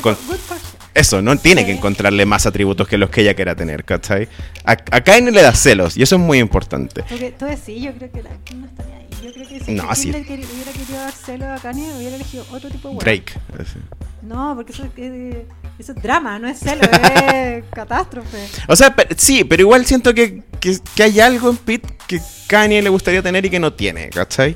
Eso, 0.93 1.21
no 1.23 1.35
tiene 1.37 1.61
Sí. 1.61 1.67
que 1.67 1.73
encontrarle 1.73 2.25
más 2.25 2.45
atributos 2.45 2.87
que 2.87 2.97
los 2.99 3.09
que 3.09 3.21
ella 3.21 3.33
quiera 3.33 3.55
tener, 3.55 3.83
¿cachai? 3.83 4.27
A, 4.63 4.73
a 4.73 5.01
Kanye 5.01 5.31
le 5.31 5.41
da 5.41 5.53
celos, 5.55 5.97
y 5.97 6.03
eso 6.03 6.15
es 6.17 6.21
muy 6.21 6.37
importante. 6.37 7.03
Porque 7.09 7.31
tú 7.31 7.45
decís, 7.45 7.81
yo 7.81 7.91
creo 7.93 8.11
que 8.11 8.21
la 8.21 8.29
no 8.55 8.67
estaría 8.67 8.97
ahí. 8.97 9.07
Yo 9.23 9.33
creo 9.33 9.47
que 9.47 9.59
si 9.59 9.71
No, 9.71 9.95
sí. 9.95 10.11
le 10.11 10.19
hubiera 10.21 10.71
querido 10.71 10.97
dar 10.99 11.11
celo 11.11 11.51
a 11.51 11.57
Kanye, 11.57 11.91
hubiera 11.97 12.15
elegido 12.15 12.45
otro 12.51 12.69
tipo 12.69 12.89
de 12.89 12.95
huevo. 12.95 12.99
Drake. 12.99 13.33
así. 13.59 13.79
No, 14.21 14.53
porque 14.55 14.71
eso, 14.71 14.83
es- 14.95 15.35
eso 15.79 15.93
es 15.93 16.03
drama, 16.03 16.37
no 16.37 16.47
es 16.47 16.59
celo, 16.59 16.81
es 16.83 17.63
catástrofe. 17.73 18.37
O 18.67 18.75
sea, 18.75 18.95
pe- 18.95 19.07
sí, 19.17 19.43
pero 19.43 19.61
igual 19.63 19.85
siento 19.87 20.13
que, 20.13 20.43
que, 20.59 20.77
que 20.95 21.03
hay 21.03 21.19
algo 21.21 21.49
en 21.49 21.57
Pete 21.57 21.97
que 22.07 22.19
Kanye 22.45 22.83
le 22.83 22.89
gustaría 22.89 23.23
tener 23.23 23.43
y 23.45 23.49
que 23.49 23.59
no 23.59 23.73
tiene, 23.73 24.09
¿cachai? 24.09 24.55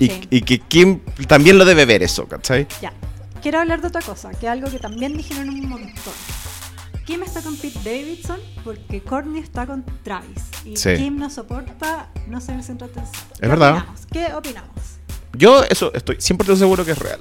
Y, 0.00 0.06
Sí. 0.08 0.20
y 0.30 0.40
que 0.42 0.58
Kim 0.58 1.00
también 1.28 1.58
lo 1.58 1.64
debe 1.64 1.84
ver 1.84 2.02
eso, 2.02 2.26
¿cachai? 2.26 2.66
Ya, 2.82 2.92
quiero 3.42 3.60
hablar 3.60 3.80
de 3.80 3.86
otra 3.88 4.00
cosa, 4.02 4.30
que 4.32 4.46
es 4.46 4.52
algo 4.52 4.68
que 4.70 4.78
también 4.80 5.16
dijeron 5.16 5.48
un 5.48 5.68
montón. 5.68 6.14
Kim 7.06 7.22
está 7.22 7.42
con 7.42 7.56
Pete 7.56 7.78
Davidson 7.84 8.38
porque 8.64 9.02
Courtney 9.02 9.40
está 9.42 9.66
con 9.66 9.84
Travis. 10.02 10.42
Y 10.64 10.76
Sí. 10.76 10.96
Kim 10.96 11.18
no 11.18 11.28
soporta 11.30 12.08
no 12.28 12.40
ser 12.40 12.56
el 12.56 12.62
centro 12.64 12.86
de 12.88 12.94
atención. 12.94 13.24
Es 13.34 13.40
¿Qué 13.40 13.46
verdad. 13.48 13.70
opinamos? 13.78 14.00
¿Qué 14.10 14.34
opinamos? 14.34 14.70
Yo 15.36 15.62
eso 15.64 15.92
estoy 15.94 16.16
100% 16.16 16.56
seguro 16.56 16.84
que 16.84 16.92
es 16.92 16.98
real. 16.98 17.18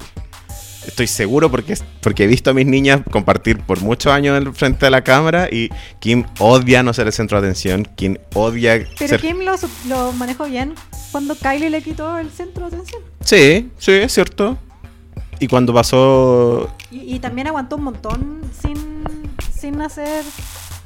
Estoy 0.89 1.07
seguro 1.07 1.49
porque, 1.49 1.77
porque 2.01 2.23
he 2.25 2.27
visto 2.27 2.49
a 2.49 2.53
mis 2.53 2.65
niñas 2.65 3.01
compartir 3.11 3.59
por 3.59 3.79
muchos 3.81 4.11
años 4.11 4.37
en 4.37 4.53
frente 4.53 4.85
de 4.85 4.89
la 4.91 5.03
cámara 5.03 5.47
y 5.49 5.69
Kim 5.99 6.25
odia 6.39 6.83
no 6.83 6.93
ser 6.93 7.07
el 7.07 7.13
centro 7.13 7.39
de 7.39 7.47
atención, 7.47 7.87
Kim 7.95 8.17
odia 8.33 8.85
Pero 8.97 9.09
ser... 9.09 9.21
Kim 9.21 9.39
lo, 9.41 9.55
lo 9.87 10.11
manejó 10.13 10.45
bien 10.45 10.73
cuando 11.11 11.35
Kylie 11.35 11.69
le 11.69 11.81
quitó 11.81 12.17
el 12.17 12.29
centro 12.31 12.69
de 12.69 12.75
atención. 12.75 13.01
Sí, 13.21 13.69
sí, 13.77 13.91
es 13.91 14.13
cierto. 14.13 14.57
Y 15.39 15.47
cuando 15.47 15.73
pasó... 15.73 16.69
Y, 16.91 17.15
y 17.15 17.19
también 17.19 17.47
aguantó 17.47 17.77
un 17.77 17.83
montón 17.83 18.41
sin, 18.61 19.03
sin 19.57 19.81
hacer. 19.81 20.25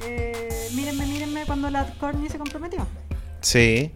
eh, 0.06 0.68
mírenme, 0.76 1.06
mírenme 1.08 1.46
cuando 1.46 1.70
la 1.70 1.86
Courtney 2.00 2.30
se 2.30 2.38
comprometió. 2.38 2.86
Sí. 3.42 3.92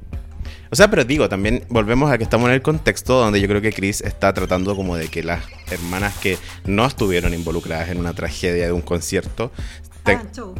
O 0.69 0.75
sea, 0.75 0.89
pero 0.89 1.03
digo, 1.03 1.29
también 1.29 1.63
volvemos 1.69 2.11
a 2.11 2.17
que 2.17 2.23
estamos 2.23 2.47
en 2.49 2.55
el 2.55 2.61
contexto 2.61 3.19
donde 3.19 3.39
yo 3.41 3.47
creo 3.47 3.61
que 3.61 3.71
Chris 3.71 4.01
está 4.01 4.33
tratando 4.33 4.75
como 4.75 4.95
de 4.95 5.07
que 5.07 5.23
las 5.23 5.43
hermanas 5.71 6.15
que 6.17 6.37
no 6.65 6.85
estuvieron 6.85 7.33
involucradas 7.33 7.89
en 7.89 7.97
una 7.97 8.13
tragedia 8.13 8.65
de 8.65 8.71
un 8.71 8.81
concierto 8.81 9.51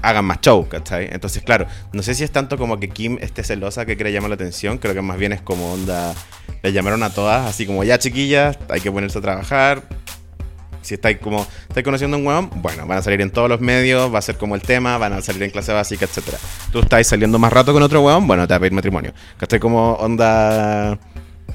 hagan 0.02 0.26
más 0.26 0.42
show, 0.42 0.68
¿cachai? 0.68 1.10
Entonces, 1.12 1.44
claro, 1.44 1.68
no 1.94 2.04
sé 2.04 2.14
si 2.16 2.24
es 2.24 2.32
tanto 2.32 2.58
como 2.58 2.80
que 2.80 2.90
Kim 2.90 3.18
esté 3.22 3.44
celosa 3.44 3.86
que 3.86 3.96
quiere 3.96 4.12
llamar 4.12 4.30
la 4.30 4.36
atención, 4.36 4.78
creo 4.78 4.94
que 4.94 5.02
más 5.02 5.18
bien 5.18 5.34
es 5.34 5.42
como 5.42 5.74
onda, 5.74 6.14
le 6.64 6.74
llamaron 6.74 7.04
a 7.04 7.10
todas, 7.10 7.48
así 7.48 7.66
como 7.66 7.84
ya 7.84 7.98
chiquillas, 7.98 8.58
hay 8.70 8.82
que 8.82 8.92
ponerse 8.92 9.20
a 9.20 9.22
trabajar. 9.22 9.84
Si 10.88 10.94
estáis 10.94 11.18
como, 11.18 11.46
estáis 11.68 11.84
conociendo 11.84 12.16
a 12.16 12.20
un 12.22 12.26
huevón, 12.26 12.50
bueno, 12.62 12.88
van 12.88 13.00
a 13.00 13.02
salir 13.02 13.20
en 13.20 13.30
todos 13.30 13.50
los 13.50 13.60
medios, 13.60 14.14
va 14.14 14.20
a 14.20 14.22
ser 14.22 14.38
como 14.38 14.56
el 14.56 14.62
tema, 14.62 14.98
van 14.98 15.12
a 15.12 15.22
salir 15.22 15.44
en 15.44 15.52
clase 15.52 15.74
básica, 15.74 16.06
etcétera. 16.06 16.38
Tú 16.72 16.80
estáis 16.80 17.08
saliendo 17.08 17.38
más 17.38 17.52
rato 17.52 17.74
con 17.74 17.84
otro 17.84 18.02
huevón, 18.02 18.26
bueno, 18.26 18.48
te 18.48 18.54
va 18.54 18.56
a 18.56 18.60
pedir 18.62 18.72
matrimonio. 18.72 19.12
¿Cachai? 19.36 19.60
Como 19.60 19.96
onda. 19.96 20.98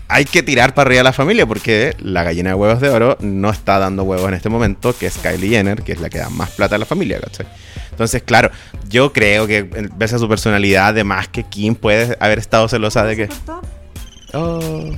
Hay 0.08 0.26
que 0.26 0.42
tirar 0.42 0.74
para 0.74 0.88
arriba 0.88 1.00
a 1.00 1.04
la 1.04 1.14
familia 1.14 1.46
porque 1.46 1.96
la 1.98 2.22
gallina 2.24 2.50
de 2.50 2.54
huevos 2.56 2.82
de 2.82 2.90
oro 2.90 3.16
no 3.20 3.48
está 3.48 3.78
dando 3.78 4.02
huevos 4.02 4.28
en 4.28 4.34
este 4.34 4.50
momento, 4.50 4.94
que 4.94 5.06
es 5.06 5.16
Kylie 5.16 5.48
Jenner, 5.48 5.80
que 5.80 5.92
es 5.92 6.00
la 6.02 6.10
que 6.10 6.18
da 6.18 6.28
más 6.28 6.50
plata 6.50 6.76
a 6.76 6.78
la 6.78 6.84
familia, 6.84 7.18
¿cachai? 7.18 7.46
Entonces, 7.90 8.22
claro, 8.22 8.50
yo 8.90 9.14
creo 9.14 9.46
que 9.46 9.58
eh, 9.60 9.88
ves 9.96 10.12
a 10.12 10.18
su 10.18 10.28
personalidad, 10.28 10.88
además 10.88 11.28
que 11.28 11.44
Kim 11.44 11.74
puede 11.74 12.18
haber 12.20 12.38
estado 12.38 12.68
celosa 12.68 13.06
de 13.06 13.16
que. 13.16 13.28
Oh. 14.34 14.92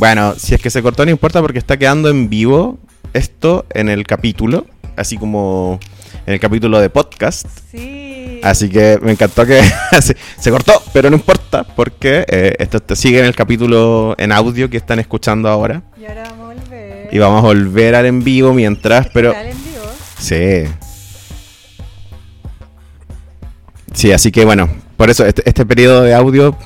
Bueno, 0.00 0.34
si 0.34 0.54
es 0.54 0.62
que 0.62 0.70
se 0.70 0.80
cortó, 0.80 1.04
no 1.04 1.10
importa 1.10 1.42
porque 1.42 1.58
está 1.58 1.76
quedando 1.76 2.08
en 2.08 2.30
vivo 2.30 2.78
esto 3.12 3.66
en 3.68 3.90
el 3.90 4.06
capítulo, 4.06 4.64
así 4.96 5.18
como 5.18 5.78
en 6.24 6.32
el 6.32 6.40
capítulo 6.40 6.80
de 6.80 6.88
podcast. 6.88 7.46
Sí. 7.70 8.40
Así 8.42 8.70
que 8.70 8.98
me 9.02 9.12
encantó 9.12 9.44
que 9.44 9.60
se, 10.38 10.50
cortó, 10.50 10.82
pero 10.94 11.10
no 11.10 11.16
importa 11.16 11.64
porque 11.64 12.24
eh, 12.28 12.56
esto 12.58 12.80
te 12.80 12.96
sigue 12.96 13.18
en 13.18 13.26
el 13.26 13.36
capítulo 13.36 14.14
en 14.16 14.32
audio 14.32 14.70
que 14.70 14.78
están 14.78 15.00
escuchando 15.00 15.50
ahora. 15.50 15.82
Y 16.00 16.06
ahora 16.06 16.22
vamos 16.30 16.40
a 16.40 16.44
volver. 16.54 17.08
Y 17.12 17.18
vamos 17.18 17.38
a 17.40 17.42
volver 17.42 17.94
al 17.94 18.06
en 18.06 18.24
vivo 18.24 18.54
mientras, 18.54 19.06
pero... 19.12 19.32
Real 19.32 19.48
en 19.48 19.64
vivo. 19.64 19.84
Sí. 20.18 20.64
Sí, 23.92 24.12
así 24.12 24.32
que 24.32 24.46
bueno, 24.46 24.66
por 24.96 25.10
eso 25.10 25.26
este, 25.26 25.42
este 25.46 25.66
periodo 25.66 26.00
de 26.00 26.14
audio... 26.14 26.56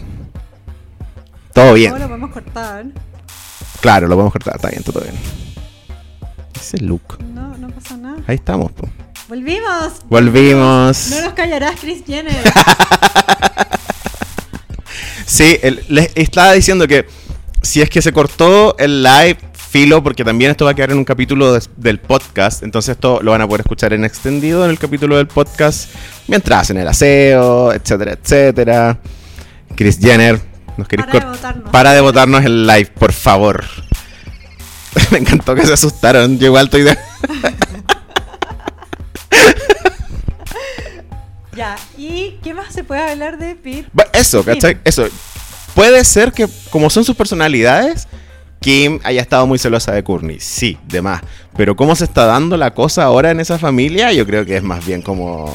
Todo 1.52 1.74
bien. 1.74 1.90
¿Cómo 1.90 2.02
lo 2.04 2.08
podemos 2.08 2.30
cortar? 2.30 2.84
Claro, 3.84 4.06
lo 4.08 4.14
podemos 4.14 4.32
cortar, 4.32 4.56
está 4.56 4.70
bien, 4.70 4.82
todo 4.82 5.00
bien. 5.02 5.12
Ese 6.58 6.78
look. 6.78 7.18
No, 7.34 7.54
no 7.58 7.68
pasa 7.68 7.98
nada. 7.98 8.16
Ahí 8.26 8.36
estamos. 8.36 8.72
po. 8.72 8.88
¡Volvimos! 9.28 9.92
Volvimos. 10.08 11.10
No 11.10 11.20
nos 11.20 11.34
callarás, 11.34 11.78
Chris 11.78 12.02
Jenner. 12.06 12.34
Sí, 15.26 15.58
el- 15.62 15.84
les 15.88 16.12
estaba 16.14 16.52
diciendo 16.52 16.86
que 16.88 17.06
si 17.62 17.82
es 17.82 17.90
que 17.90 18.00
se 18.00 18.12
cortó 18.12 18.74
el 18.78 19.02
live, 19.02 19.36
filo, 19.54 20.02
porque 20.02 20.24
también 20.24 20.50
esto 20.50 20.64
va 20.66 20.70
a 20.70 20.74
quedar 20.74 20.92
en 20.92 20.98
un 20.98 21.04
capítulo 21.04 21.58
del 21.76 21.98
podcast. 22.00 22.62
Entonces 22.62 22.92
esto 22.92 23.20
lo 23.22 23.32
van 23.32 23.40
a 23.42 23.46
poder 23.46 23.62
escuchar 23.62 23.92
en 23.92 24.04
extendido 24.04 24.64
en 24.64 24.70
el 24.70 24.78
capítulo 24.78 25.16
del 25.16 25.26
podcast 25.26 25.90
mientras 26.28 26.62
hacen 26.62 26.76
el 26.78 26.88
aseo, 26.88 27.72
etcétera, 27.72 28.12
etcétera. 28.12 28.98
Chris 29.74 29.98
Jenner, 29.98 30.40
nos 30.76 30.88
queréis 30.88 31.06
Para 31.08 31.20
de 31.20 31.26
votarnos. 31.30 31.70
Para 31.70 31.92
de 31.92 32.00
votarnos 32.00 32.44
el 32.44 32.66
live, 32.66 32.86
por 32.98 33.12
favor. 33.12 33.64
Me 35.10 35.18
encantó 35.18 35.54
que 35.54 35.66
se 35.66 35.72
asustaron. 35.72 36.38
Yo 36.38 36.46
igual 36.46 36.66
estoy 36.66 36.82
de... 36.82 36.98
ya, 41.56 41.76
¿y 41.96 42.38
qué 42.42 42.54
más 42.54 42.72
se 42.74 42.84
puede 42.84 43.10
hablar 43.10 43.38
de 43.38 43.54
Pete? 43.54 43.86
Eso. 44.12 44.44
¿cachai? 44.44 44.78
Eso. 44.84 45.06
Puede 45.74 46.04
ser 46.04 46.32
que, 46.32 46.46
como 46.70 46.90
son 46.90 47.04
sus 47.04 47.16
personalidades, 47.16 48.06
Kim 48.60 49.00
haya 49.04 49.20
estado 49.20 49.46
muy 49.46 49.58
celosa 49.58 49.92
de 49.92 50.02
Courtney. 50.04 50.38
Sí, 50.40 50.78
de 50.86 51.02
más. 51.02 51.22
Pero 51.56 51.76
cómo 51.76 51.94
se 51.96 52.04
está 52.04 52.26
dando 52.26 52.56
la 52.56 52.72
cosa 52.72 53.04
ahora 53.04 53.30
en 53.30 53.40
esa 53.40 53.58
familia, 53.58 54.12
yo 54.12 54.26
creo 54.26 54.44
que 54.44 54.56
es 54.56 54.62
más 54.62 54.84
bien 54.86 55.02
como 55.02 55.52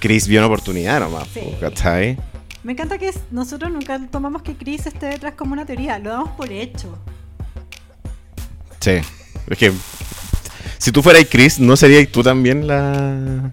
Chris 0.00 0.26
vio 0.26 0.40
una 0.40 0.46
oportunidad 0.48 1.00
nomás, 1.00 1.28
Sí. 1.32 1.40
po, 1.40 1.60
¿cachai? 1.60 2.18
Me 2.64 2.72
encanta 2.72 2.96
que 2.98 3.10
nosotros 3.30 3.72
nunca 3.72 3.98
tomamos 4.10 4.42
que 4.42 4.54
Chris 4.56 4.86
esté 4.86 5.06
detrás 5.06 5.34
como 5.34 5.52
una 5.52 5.66
teoría, 5.66 5.98
lo 5.98 6.10
damos 6.10 6.30
por 6.30 6.50
hecho. 6.52 6.96
Sí. 8.80 9.00
Es 9.48 9.58
que 9.58 9.72
si 10.78 10.92
tú 10.92 11.02
fueras 11.02 11.24
Chris, 11.30 11.58
¿no 11.58 11.76
serías 11.76 12.08
tú 12.10 12.22
también 12.22 12.66
la... 12.66 13.52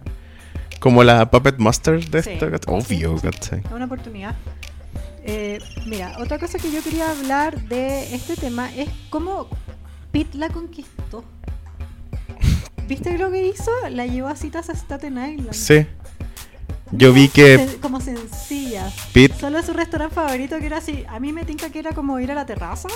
como 0.80 1.04
la 1.04 1.30
puppet 1.30 1.58
master 1.58 2.08
de 2.10 2.22
Sí. 2.24 2.30
esto? 2.32 2.48
Obvio, 2.72 3.18
Sí. 3.18 3.56
Es 3.66 3.72
una 3.72 3.86
oportunidad. 3.86 4.36
Eh, 5.24 5.60
mira, 5.86 6.16
otra 6.20 6.40
cosa 6.40 6.58
que 6.60 6.72
yo 6.72 6.82
quería 6.84 7.12
hablar 7.12 7.62
de 7.64 8.16
este 8.16 8.36
tema 8.36 8.74
es 8.76 8.90
cómo 9.10 9.48
Pete 10.12 10.38
la 10.38 10.50
conquistó. 10.50 11.24
¿Viste 12.88 13.16
lo 13.20 13.30
que 13.30 13.48
hizo? 13.48 13.70
La 13.92 14.08
llevó 14.08 14.30
a 14.30 14.36
citas 14.36 14.70
a 14.70 14.74
Staten 14.74 15.14
Island. 15.14 15.54
Sí. 15.54 15.86
Yo 16.92 17.14
vi 17.14 17.28
que 17.30 17.78
Como 17.82 18.02
sencillas. 18.02 18.94
Pete... 19.14 19.36
Solo 19.40 19.62
su 19.64 19.74
restaurante 19.74 20.16
favorito 20.16 20.58
que 20.60 20.66
era 20.66 20.78
así. 20.78 21.06
A 21.10 21.20
mí 21.20 21.32
me 21.34 21.46
tinca 21.46 21.70
que 21.70 21.80
era 21.80 21.92
como 21.94 22.20
ir 22.20 22.32
a 22.32 22.36
la 22.36 22.46
terraza. 22.46 22.88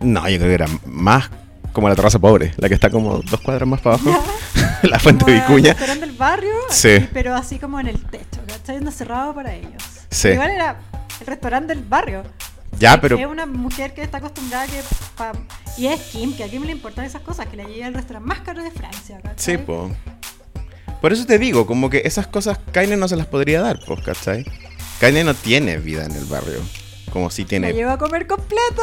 No, 0.00 0.28
yo 0.28 0.36
creo 0.38 0.48
que 0.48 0.54
era 0.54 0.66
más 0.86 1.30
como 1.72 1.88
la 1.90 1.94
terraza 1.94 2.18
pobre, 2.18 2.54
la 2.56 2.68
que 2.68 2.74
está 2.74 2.88
como 2.88 3.18
dos 3.18 3.40
cuadras 3.40 3.68
más 3.68 3.80
para 3.80 3.96
abajo. 3.96 4.24
la 4.82 4.98
fuente 4.98 5.30
de 5.30 5.34
Vicuña. 5.40 5.72
restaurante 5.74 6.06
del 6.06 6.16
barrio. 6.16 6.54
Sí. 6.70 6.88
y- 6.96 7.08
Pero 7.12 7.34
así 7.34 7.58
como 7.58 7.78
en 7.80 7.88
el 7.88 8.02
techo. 8.06 8.40
¿Cachai? 8.46 8.80
No 8.80 8.90
cerrado 8.90 9.34
para 9.34 9.52
ellos. 9.54 9.82
Sí. 10.10 10.28
Igual 10.28 10.50
era 10.52 10.76
el 11.20 11.26
restaurante 11.26 11.74
del 11.74 11.84
barrio. 11.84 12.22
Ya, 12.78 13.00
pero 13.00 13.18
Es 13.18 13.26
una 13.26 13.46
mujer 13.46 13.94
que 13.94 14.02
está 14.02 14.18
acostumbrada 14.18 14.66
que. 14.66 14.80
pa- 15.16 15.32
y 15.78 15.86
es 15.88 16.00
Kim, 16.00 16.34
que 16.34 16.44
a 16.44 16.48
Kim 16.48 16.62
le 16.64 16.72
importan 16.72 17.04
esas 17.04 17.20
cosas, 17.22 17.46
que 17.46 17.56
la 17.56 17.64
lleve 17.64 17.84
al 17.84 17.94
restaurante 17.94 18.28
más 18.28 18.40
caro 18.40 18.62
de 18.62 18.70
Francia. 18.70 19.18
¿cachai? 19.22 19.56
sí, 19.56 19.58
po. 19.58 19.90
Por 21.06 21.12
eso 21.12 21.24
te 21.24 21.38
digo, 21.38 21.68
como 21.68 21.88
que 21.88 22.02
esas 22.04 22.26
cosas 22.26 22.58
Kaine 22.72 22.96
no 22.96 23.06
se 23.06 23.14
las 23.14 23.28
podría 23.28 23.60
dar, 23.60 23.78
pues, 23.86 24.00
¿cachai? 24.00 24.44
Kaine 24.98 25.22
no 25.22 25.34
tiene 25.34 25.76
vida 25.76 26.04
en 26.04 26.10
el 26.10 26.24
barrio. 26.24 26.58
Como 27.12 27.30
si 27.30 27.44
tiene. 27.44 27.72
llevó 27.72 27.92
a 27.92 27.96
comer 27.96 28.26
completo. 28.26 28.82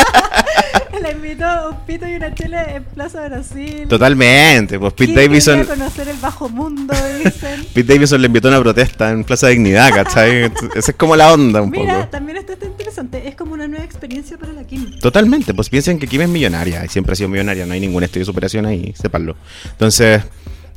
la 1.00 1.12
invitó 1.12 1.44
a 1.44 1.68
un 1.68 1.86
pito 1.86 2.04
y 2.08 2.16
una 2.16 2.34
chela 2.34 2.64
en 2.74 2.82
Plaza 2.82 3.28
Brasil. 3.28 3.86
Totalmente, 3.88 4.76
pues 4.80 4.92
Pete 4.94 5.12
Davidson. 5.12 5.64
conocer 5.66 6.08
el 6.08 6.16
bajo 6.16 6.48
mundo, 6.48 6.92
dicen. 7.22 7.64
Pete 7.72 7.94
Davidson 7.94 8.22
le 8.22 8.26
invitó 8.26 8.48
a 8.48 8.50
una 8.50 8.60
protesta 8.60 9.12
en 9.12 9.22
Plaza 9.22 9.46
Dignidad, 9.46 9.94
¿cachai? 9.94 10.50
Esa 10.74 10.90
es 10.90 10.96
como 10.96 11.14
la 11.14 11.32
onda 11.32 11.62
un 11.62 11.70
Mira, 11.70 11.94
poco. 11.94 12.08
también 12.08 12.38
está 12.38 12.54
está 12.54 12.66
interesante. 12.66 13.28
Es 13.28 13.36
como 13.36 13.54
una 13.54 13.68
nueva 13.68 13.84
experiencia 13.84 14.36
para 14.36 14.52
la 14.52 14.64
Kim. 14.64 14.98
Totalmente, 14.98 15.54
pues 15.54 15.68
piensen 15.68 16.00
que 16.00 16.08
Kim 16.08 16.22
es 16.22 16.28
millonaria 16.28 16.84
y 16.84 16.88
siempre 16.88 17.12
ha 17.12 17.14
sido 17.14 17.28
millonaria, 17.28 17.66
no 17.66 17.74
hay 17.74 17.78
ningún 17.78 18.02
estudio 18.02 18.22
de 18.22 18.26
superación 18.26 18.66
ahí, 18.66 18.92
sépanlo. 19.00 19.36
Entonces, 19.70 20.24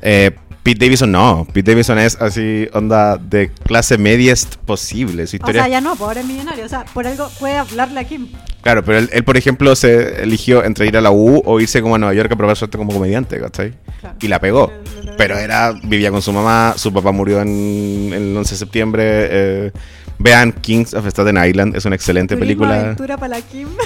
eh, 0.04 0.32
Pete 0.62 0.86
Davidson 0.86 1.12
no, 1.12 1.48
Pete 1.54 1.72
Davidson 1.72 1.98
es 2.00 2.16
así, 2.22 2.68
onda 2.74 3.18
de 3.18 3.50
clase 3.50 3.98
mediest 3.98 4.56
posible. 4.58 5.26
Su 5.26 5.36
O 5.36 5.38
historia, 5.38 5.62
sea, 5.64 5.70
ya 5.70 5.82
no, 5.82 5.96
pobre 5.96 6.22
millonario. 6.24 6.66
O 6.66 6.70
sea, 6.70 6.86
por 6.94 7.08
algo 7.08 7.30
puede 7.40 7.58
hablarle 7.58 8.00
a 8.02 8.04
Kim. 8.04 8.28
claro, 8.62 8.84
pero 8.84 9.00
él, 9.00 9.10
él, 9.14 9.24
por 9.24 9.38
ejemplo, 9.38 9.76
se 9.76 10.22
eligió 10.22 10.64
entre 10.64 10.86
ir 10.86 10.98
a 10.98 11.02
la 11.02 11.12
U 11.12 11.42
o 11.46 11.60
irse 11.60 11.82
como 11.82 11.96
a 11.96 11.98
Nueva 11.98 12.14
York 12.14 12.32
a 12.32 12.36
probar 12.36 12.56
suerte 12.58 12.78
como 12.78 12.92
comediante, 12.92 13.40
¿cachai? 13.40 13.74
Claro. 14.02 14.18
Y 14.22 14.28
la 14.28 14.40
pegó. 14.40 14.72
Pero 15.18 15.38
era, 15.38 15.72
vivía 15.84 16.12
con 16.12 16.22
su 16.22 16.32
mamá, 16.34 16.74
su 16.78 16.94
papá 16.94 17.12
murió 17.14 17.42
en, 17.42 18.12
en 18.14 18.22
el 18.32 18.38
11 18.38 18.54
de 18.54 18.58
septiembre. 18.60 19.04
eh, 19.06 19.72
vean 20.20 20.52
Kings 20.52 20.94
of 20.94 21.08
Staten 21.08 21.38
Island, 21.44 21.76
es 21.78 21.86
una 21.86 21.96
excelente 21.96 22.36
Turismo 22.36 22.64
película. 22.66 22.82
aventura 22.82 23.18
para 23.18 23.38
la 23.38 23.42
Kim. 23.42 23.70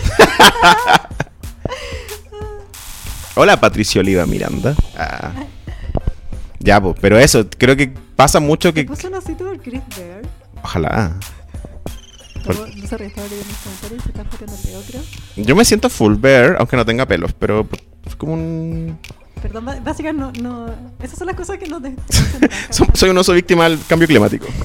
Hola 3.35 3.59
Patricio 3.59 4.01
Oliva 4.01 4.25
Miranda. 4.25 4.75
Ah. 4.97 5.31
Ya, 6.63 6.81
pues, 6.81 6.95
pero 7.01 7.19
eso, 7.19 7.45
creo 7.57 7.75
que 7.75 7.91
pasa 8.15 8.39
mucho 8.39 8.73
Que 8.73 8.85
puso 8.85 9.07
un 9.07 9.15
osito 9.15 9.43
por 9.45 9.59
Chris 9.61 9.81
Bear. 9.97 10.21
Ojalá. 10.63 11.11
Por- 12.45 12.55
No 12.55 12.87
se 12.87 12.97
leyendo 12.97 13.43
los 13.51 13.81
comentarios 13.81 14.03
se 14.03 14.71
el 14.77 14.83
creo. 14.83 15.01
Yo 15.45 15.55
me 15.55 15.65
siento 15.65 15.89
full 15.89 16.15
bear, 16.15 16.55
aunque 16.59 16.75
no 16.77 16.85
tenga 16.85 17.05
pelos, 17.05 17.33
pero 17.33 17.67
es 18.05 18.15
como 18.15 18.33
un... 18.33 18.97
Perdón, 19.41 19.65
básicamente 19.83 20.41
no, 20.41 20.65
no. 20.67 20.73
Esas 21.01 21.17
son 21.19 21.27
las 21.27 21.35
cosas 21.35 21.57
que 21.57 21.67
de- 21.81 21.95
So- 22.69 22.87
Soy 22.93 23.09
un 23.09 23.17
oso 23.17 23.33
víctima 23.33 23.65
del 23.69 23.79
cambio 23.87 24.07
climático. 24.07 24.47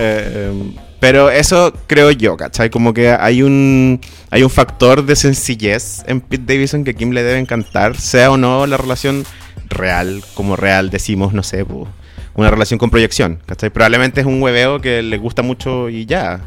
Eh, 0.00 0.74
Pero 1.00 1.28
eso 1.28 1.72
creo 1.88 2.12
yo, 2.12 2.36
¿cachai? 2.36 2.70
Como 2.70 2.94
que 2.94 3.10
hay 3.10 3.42
un, 3.42 4.00
hay 4.30 4.44
un 4.44 4.50
factor 4.50 5.04
de 5.04 5.16
sencillez 5.16 6.04
en 6.06 6.20
Pete 6.20 6.44
Davidson 6.54 6.84
que 6.84 6.92
a 6.92 6.94
Kim 6.94 7.10
le 7.10 7.24
debe 7.24 7.40
encantar, 7.40 7.96
sea 8.00 8.30
o 8.30 8.36
no 8.36 8.64
la 8.68 8.76
relación 8.76 9.24
real, 9.68 10.24
como 10.34 10.56
real 10.56 10.90
decimos, 10.90 11.32
no 11.32 11.42
sé, 11.42 11.64
po, 11.64 11.88
una 12.34 12.50
relación 12.50 12.78
con 12.78 12.90
proyección, 12.90 13.40
¿cachai? 13.46 13.70
Probablemente 13.70 14.20
es 14.20 14.26
un 14.26 14.40
hueveo 14.42 14.80
que 14.80 15.02
le 15.02 15.18
gusta 15.18 15.42
mucho 15.42 15.88
y 15.88 16.06
ya. 16.06 16.40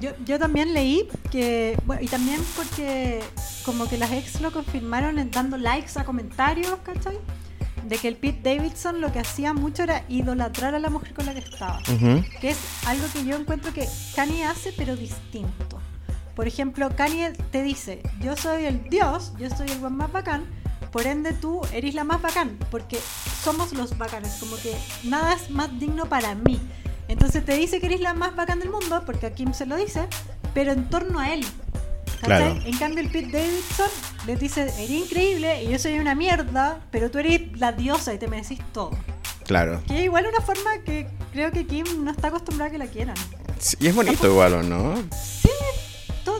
Yo, 0.00 0.10
yo 0.24 0.38
también 0.38 0.74
leí 0.74 1.08
que, 1.30 1.76
bueno, 1.84 2.02
y 2.02 2.08
también 2.08 2.40
porque 2.56 3.20
como 3.64 3.88
que 3.88 3.98
las 3.98 4.10
ex 4.12 4.40
lo 4.40 4.50
confirmaron 4.50 5.18
en 5.18 5.30
dando 5.30 5.56
likes 5.56 5.92
a 5.96 6.04
comentarios, 6.04 6.76
¿cachai? 6.82 7.18
De 7.88 7.96
que 7.98 8.08
el 8.08 8.16
Pete 8.16 8.54
Davidson 8.54 9.00
lo 9.00 9.12
que 9.12 9.18
hacía 9.18 9.52
mucho 9.52 9.82
era 9.82 10.04
idolatrar 10.08 10.74
a 10.74 10.78
la 10.78 10.90
mujer 10.90 11.14
con 11.14 11.26
la 11.26 11.34
que 11.34 11.40
estaba. 11.40 11.80
Ujú. 11.92 12.24
Que 12.40 12.50
es 12.50 12.58
algo 12.86 13.04
que 13.12 13.24
yo 13.24 13.36
encuentro 13.36 13.72
que 13.72 13.86
Kanye 14.14 14.44
hace, 14.44 14.72
pero 14.76 14.96
distinto. 14.96 15.80
Por 16.34 16.46
ejemplo, 16.46 16.88
Kanye 16.96 17.32
te 17.50 17.62
dice, 17.62 18.02
yo 18.20 18.36
soy 18.36 18.64
el 18.64 18.88
dios, 18.88 19.32
yo 19.38 19.50
soy 19.50 19.68
el 19.68 19.78
buen 19.78 19.96
más 19.96 20.10
bacán, 20.10 20.44
por 20.92 21.06
ende 21.06 21.32
tú 21.32 21.62
eres 21.72 21.94
la 21.94 22.04
más 22.04 22.20
bacán, 22.20 22.58
porque 22.70 23.00
somos 23.42 23.72
los 23.72 23.96
bacanes, 23.96 24.34
como 24.38 24.56
que 24.56 24.76
nada 25.02 25.34
es 25.34 25.50
más 25.50 25.78
digno 25.80 26.06
para 26.06 26.34
mí. 26.34 26.60
Entonces 27.08 27.44
te 27.44 27.54
dice 27.56 27.80
que 27.80 27.86
eres 27.86 28.00
la 28.00 28.14
más 28.14 28.36
bacán 28.36 28.60
del 28.60 28.70
mundo, 28.70 29.02
porque 29.04 29.26
a 29.26 29.34
Kim 29.34 29.54
se 29.54 29.66
lo 29.66 29.76
dice, 29.76 30.06
pero 30.54 30.72
en 30.72 30.88
torno 30.88 31.18
a 31.18 31.32
él. 31.32 31.44
Claro. 32.20 32.56
En 32.64 32.78
cambio 32.78 33.02
el 33.02 33.10
Pete 33.10 33.32
Davidson 33.32 33.88
les 34.26 34.38
dice, 34.38 34.62
eres 34.62 34.90
increíble 34.90 35.64
y 35.64 35.70
yo 35.70 35.78
soy 35.78 35.98
una 35.98 36.14
mierda, 36.14 36.80
pero 36.92 37.10
tú 37.10 37.18
eres 37.18 37.58
la 37.58 37.72
diosa 37.72 38.14
y 38.14 38.18
te 38.18 38.28
merecís 38.28 38.60
todo. 38.72 38.92
Claro. 39.46 39.82
Que 39.88 40.04
igual 40.04 40.26
una 40.26 40.44
forma 40.44 40.78
que 40.84 41.08
creo 41.32 41.50
que 41.50 41.66
Kim 41.66 41.84
no 42.04 42.10
está 42.12 42.28
acostumbrada 42.28 42.68
a 42.68 42.72
que 42.72 42.78
la 42.78 42.86
quieran. 42.86 43.16
Sí, 43.58 43.76
y 43.80 43.88
es 43.88 43.94
bonito 43.94 44.26
igual, 44.26 44.54
¿o 44.54 44.62
no? 44.62 44.94
Sí, 45.10 45.48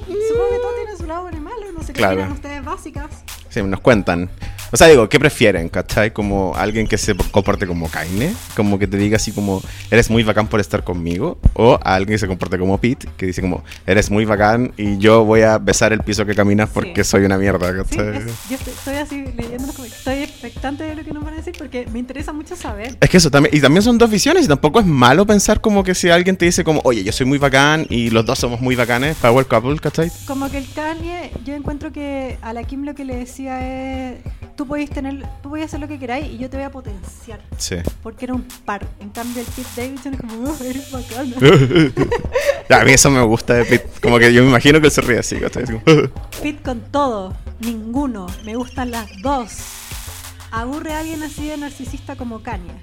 supongo 0.06 0.50
que 0.50 0.56
todo 0.56 0.74
tiene 0.76 0.96
su 0.98 1.06
lado 1.06 1.22
bueno 1.22 1.38
y 1.38 1.40
malo. 1.40 1.72
No 1.72 1.80
sé 1.82 1.92
qué 1.92 1.98
Claro. 1.98 2.14
opinan 2.14 2.32
ustedes 2.32 2.64
básicas. 2.64 3.10
Sí, 3.48 3.62
nos 3.62 3.80
cuentan. 3.80 4.30
O 4.74 4.76
sea, 4.78 4.86
digo, 4.86 5.06
¿qué 5.10 5.18
prefieren, 5.20 5.68
cachai? 5.68 6.12
Como 6.14 6.54
alguien 6.56 6.86
que 6.88 6.96
se 6.96 7.14
comporte 7.14 7.66
como 7.66 7.90
Kaine, 7.90 8.32
como 8.56 8.78
que 8.78 8.86
te 8.86 8.96
diga 8.96 9.16
así 9.16 9.30
como, 9.30 9.62
eres 9.90 10.08
muy 10.08 10.22
bacán 10.22 10.46
por 10.48 10.60
estar 10.60 10.82
conmigo, 10.82 11.38
o 11.52 11.74
a 11.82 11.94
alguien 11.94 12.14
que 12.14 12.18
se 12.18 12.26
comporte 12.26 12.58
como 12.58 12.78
Pete, 12.78 13.06
que 13.18 13.26
dice 13.26 13.42
como, 13.42 13.62
eres 13.86 14.10
muy 14.10 14.24
bacán 14.24 14.72
y 14.78 14.96
yo 14.96 15.26
voy 15.26 15.42
a 15.42 15.58
besar 15.58 15.92
el 15.92 16.00
piso 16.00 16.24
que 16.24 16.34
caminas 16.34 16.70
porque 16.72 17.04
Sí. 17.04 17.10
soy 17.10 17.24
una 17.26 17.36
mierda, 17.36 17.70
Sí, 17.70 17.96
¿cachai? 17.98 18.16
es- 18.16 18.24
yo 18.48 18.56
estoy, 18.56 18.72
estoy 18.72 18.94
así 18.96 19.24
leyendo 19.36 19.66
los 19.66 19.76
comentarios. 19.76 20.21
Expectante 20.52 20.84
de 20.84 20.94
lo 20.94 21.02
que 21.02 21.12
nos 21.12 21.24
van 21.24 21.32
a 21.32 21.36
decir 21.38 21.54
porque 21.56 21.86
me 21.90 21.98
interesa 21.98 22.30
mucho 22.34 22.54
saber. 22.54 22.98
Es 23.00 23.08
que 23.08 23.16
eso 23.16 23.30
también, 23.30 23.56
y 23.56 23.60
también 23.60 23.82
son 23.82 23.96
dos 23.96 24.10
visiones, 24.10 24.44
y 24.44 24.48
tampoco 24.48 24.80
es 24.80 24.86
malo 24.86 25.26
pensar 25.26 25.62
como 25.62 25.82
que 25.82 25.94
si 25.94 26.10
alguien 26.10 26.36
te 26.36 26.44
dice 26.44 26.62
como, 26.62 26.82
oye, 26.84 27.02
yo 27.02 27.10
soy 27.10 27.24
muy 27.24 27.38
bacán 27.38 27.86
y 27.88 28.10
los 28.10 28.26
dos 28.26 28.38
somos 28.38 28.60
muy 28.60 28.76
bacanes, 28.76 29.16
power 29.16 29.46
couple, 29.46 29.78
¿cachai? 29.78 30.12
Como 30.26 30.50
que 30.50 30.58
el 30.58 30.70
Kanye, 30.74 31.32
yo 31.46 31.54
encuentro 31.54 31.90
que 31.90 32.36
a 32.42 32.52
la 32.52 32.64
Kim 32.64 32.84
lo 32.84 32.94
que 32.94 33.06
le 33.06 33.16
decía 33.16 34.12
es: 34.12 34.18
tú 34.54 34.66
podéis 34.66 34.90
tener, 34.90 35.26
tú 35.42 35.48
podéis 35.48 35.68
hacer 35.68 35.80
lo 35.80 35.88
que 35.88 35.98
queráis 35.98 36.30
y 36.30 36.36
yo 36.36 36.50
te 36.50 36.58
voy 36.58 36.66
a 36.66 36.70
potenciar. 36.70 37.40
Sí. 37.56 37.76
Porque 38.02 38.26
era 38.26 38.34
un 38.34 38.46
par. 38.66 38.86
En 39.00 39.08
cambio, 39.08 39.40
el 39.40 39.46
Pete 39.46 39.68
Davidson 39.74 40.14
es 40.14 40.20
como: 40.20 40.50
"Oh, 40.50 40.64
eres 40.64 40.90
bacana. 40.92 41.34
A 42.82 42.84
mí 42.84 42.92
eso 42.92 43.10
me 43.10 43.22
gusta 43.22 43.54
de 43.54 43.64
Pete, 43.64 43.88
como 44.02 44.18
que 44.18 44.32
yo 44.34 44.42
me 44.42 44.50
imagino 44.50 44.80
que 44.80 44.88
él 44.88 44.92
se 44.92 45.00
ríe 45.00 45.18
así, 45.18 45.36
¿cachai? 45.36 45.64
Pete 46.42 46.62
con 46.62 46.80
todo, 46.90 47.34
ninguno. 47.60 48.26
Me 48.44 48.54
gustan 48.54 48.90
las 48.90 49.08
dos. 49.22 49.50
Aburre 50.52 50.92
a 50.92 51.00
alguien 51.00 51.22
así 51.22 51.48
de 51.48 51.56
narcisista 51.56 52.14
como 52.14 52.42
Kanye. 52.42 52.74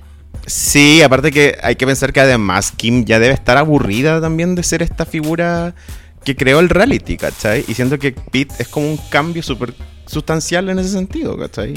Sí, 0.48 1.04
aparte 1.04 1.32
que 1.32 1.58
hay 1.62 1.76
que 1.76 1.86
pensar 1.86 2.12
que 2.12 2.20
además 2.20 2.72
Kim 2.76 3.06
ya 3.06 3.20
debe 3.20 3.36
estar 3.36 3.58
aburrida 3.58 4.20
también 4.20 4.56
de 4.56 4.64
ser 4.64 4.82
esta 4.82 5.06
figura 5.06 5.76
que 6.24 6.36
creó 6.36 6.60
el 6.60 6.70
reality, 6.70 7.18
¿cachai? 7.18 7.64
Y 7.68 7.76
siento 7.76 8.00
que 8.00 8.12
Pete 8.12 8.56
es 8.58 8.68
como 8.68 8.90
un 8.90 8.98
cambio 9.10 9.44
súper 9.44 9.76
sustancial 10.08 10.68
en 10.70 10.80
ese 10.80 10.90
sentido, 10.90 11.38
¿cachai? 11.38 11.76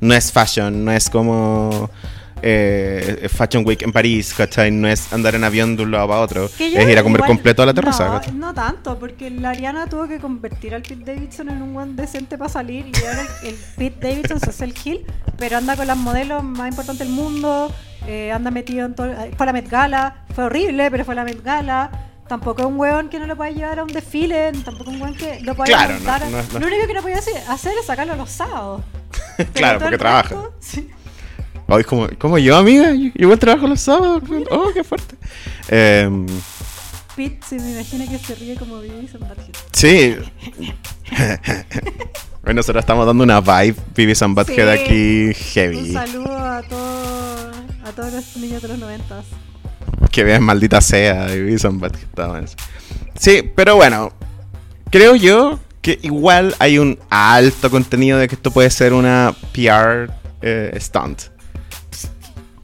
No 0.00 0.14
es 0.14 0.32
fashion, 0.32 0.84
no 0.84 0.92
es 0.92 1.10
como 1.10 1.90
eh, 2.42 3.28
Fashion 3.32 3.64
Week 3.66 3.80
en 3.82 3.92
París, 3.92 4.34
¿cachai? 4.36 4.70
No 4.70 4.88
es 4.88 5.12
andar 5.12 5.34
en 5.34 5.44
avión 5.44 5.76
de 5.76 5.82
un 5.84 5.90
lado 5.90 6.08
para 6.08 6.20
otro, 6.20 6.44
es 6.46 6.60
ir 6.60 6.98
a 6.98 7.02
comer 7.02 7.20
igual- 7.20 7.26
completo 7.28 7.62
a 7.62 7.66
la 7.66 7.74
terraza, 7.74 8.06
No, 8.06 8.12
¿cachai? 8.14 8.34
no 8.34 8.54
tanto, 8.54 8.98
porque 8.98 9.30
la 9.30 9.50
Ariana 9.50 9.86
tuvo 9.86 10.06
que 10.08 10.18
convertir 10.18 10.74
al 10.74 10.82
Pete 10.82 11.04
Davidson 11.14 11.48
en 11.48 11.62
un 11.62 11.74
buen 11.74 11.96
decente 11.96 12.36
para 12.38 12.50
salir 12.50 12.86
y 12.86 13.06
ahora 13.06 13.22
el, 13.42 13.48
el 13.50 13.54
Pete 13.76 14.08
Davidson 14.08 14.40
se 14.40 14.50
hace 14.50 14.64
el 14.64 14.74
Hill, 14.84 15.06
pero 15.38 15.56
anda 15.58 15.76
con 15.76 15.86
las 15.86 15.96
modelos 15.96 16.42
más 16.44 16.68
importantes 16.70 17.06
del 17.06 17.14
mundo, 17.16 17.72
eh, 18.06 18.30
anda 18.32 18.50
metido 18.50 18.84
en 18.86 18.94
todo. 18.94 19.06
eh, 19.10 19.32
Fue 19.36 19.44
a 19.44 19.46
la 19.46 19.52
Met 19.52 19.68
Gala, 19.70 20.24
fue 20.34 20.44
horrible, 20.44 20.90
pero 20.90 21.04
fue 21.04 21.12
a 21.12 21.16
la 21.16 21.24
Met 21.24 21.42
Gala. 21.42 21.90
Tampoco 22.28 22.62
es 22.62 22.68
un 22.68 22.78
weón 22.80 23.10
que 23.10 23.18
no 23.18 23.26
lo 23.26 23.36
pueda 23.36 23.50
llevar 23.50 23.78
a 23.78 23.82
un 23.82 23.92
desfile, 23.92 24.50
tampoco 24.64 24.90
es 24.90 24.96
un 24.96 25.02
weón 25.02 25.14
que 25.14 25.40
lo 25.40 25.54
pueda 25.54 25.66
Claro, 25.66 25.94
no- 26.00 26.30
no- 26.30 26.42
no. 26.54 26.58
Lo 26.58 26.66
único 26.66 26.86
que 26.86 26.94
no 26.94 27.02
podía 27.02 27.18
hacer, 27.18 27.34
hacer 27.48 27.72
es 27.78 27.84
sacarlo 27.86 28.16
los 28.16 28.30
sábados. 28.30 28.80
Claro, 29.52 29.78
porque 29.78 29.98
trabaja. 29.98 30.22
resto, 30.30 30.54
sí. 30.60 30.90
Hoy 31.66 31.84
como, 31.84 32.08
como 32.18 32.38
yo, 32.38 32.56
amiga, 32.56 32.92
yo 32.92 33.10
igual 33.14 33.38
trabajo 33.38 33.66
los 33.66 33.80
sábados. 33.80 34.22
Oh, 34.50 34.70
qué 34.74 34.84
fuerte. 34.84 35.16
Em, 35.68 36.26
Pete 37.16 37.38
se 37.48 37.58
me 37.58 37.72
imagina 37.72 38.06
que 38.08 38.18
se 38.18 38.34
ríe 38.34 38.56
como 38.56 38.80
Beavis 38.80 39.14
and 39.14 39.28
Butthead. 39.28 39.54
Sí. 39.72 40.16
bueno, 42.42 42.56
nosotros 42.58 42.82
estamos 42.82 43.06
dando 43.06 43.24
una 43.24 43.40
vibe 43.40 43.76
Vivi 43.94 44.12
and 44.20 44.34
Butthead 44.36 44.76
Sí. 44.76 44.82
aquí 44.82 45.26
Un 45.28 45.34
heavy. 45.34 45.92
saludo 45.92 46.38
a 46.38 46.62
todos 46.62 47.54
a 47.84 47.92
todos 47.92 48.12
los 48.12 48.36
niños 48.38 48.62
de 48.62 48.68
los 48.68 48.78
noventas. 48.78 49.24
Que 50.10 50.24
vean 50.24 50.42
maldita 50.42 50.80
sea 50.80 51.26
Vivi 51.26 51.56
and 51.64 51.80
Butthead. 51.80 52.48
Sí, 53.18 53.42
pero 53.54 53.76
bueno. 53.76 54.12
Creo 54.90 55.16
yo 55.16 55.58
que 55.82 55.98
igual 56.02 56.54
hay 56.58 56.78
un 56.78 56.98
alto 57.10 57.70
contenido 57.70 58.18
de 58.18 58.28
que 58.28 58.36
esto 58.36 58.50
puede 58.50 58.70
ser 58.70 58.92
una 58.92 59.34
PR 59.52 60.10
eh, 60.40 60.76
stunt. 60.80 61.33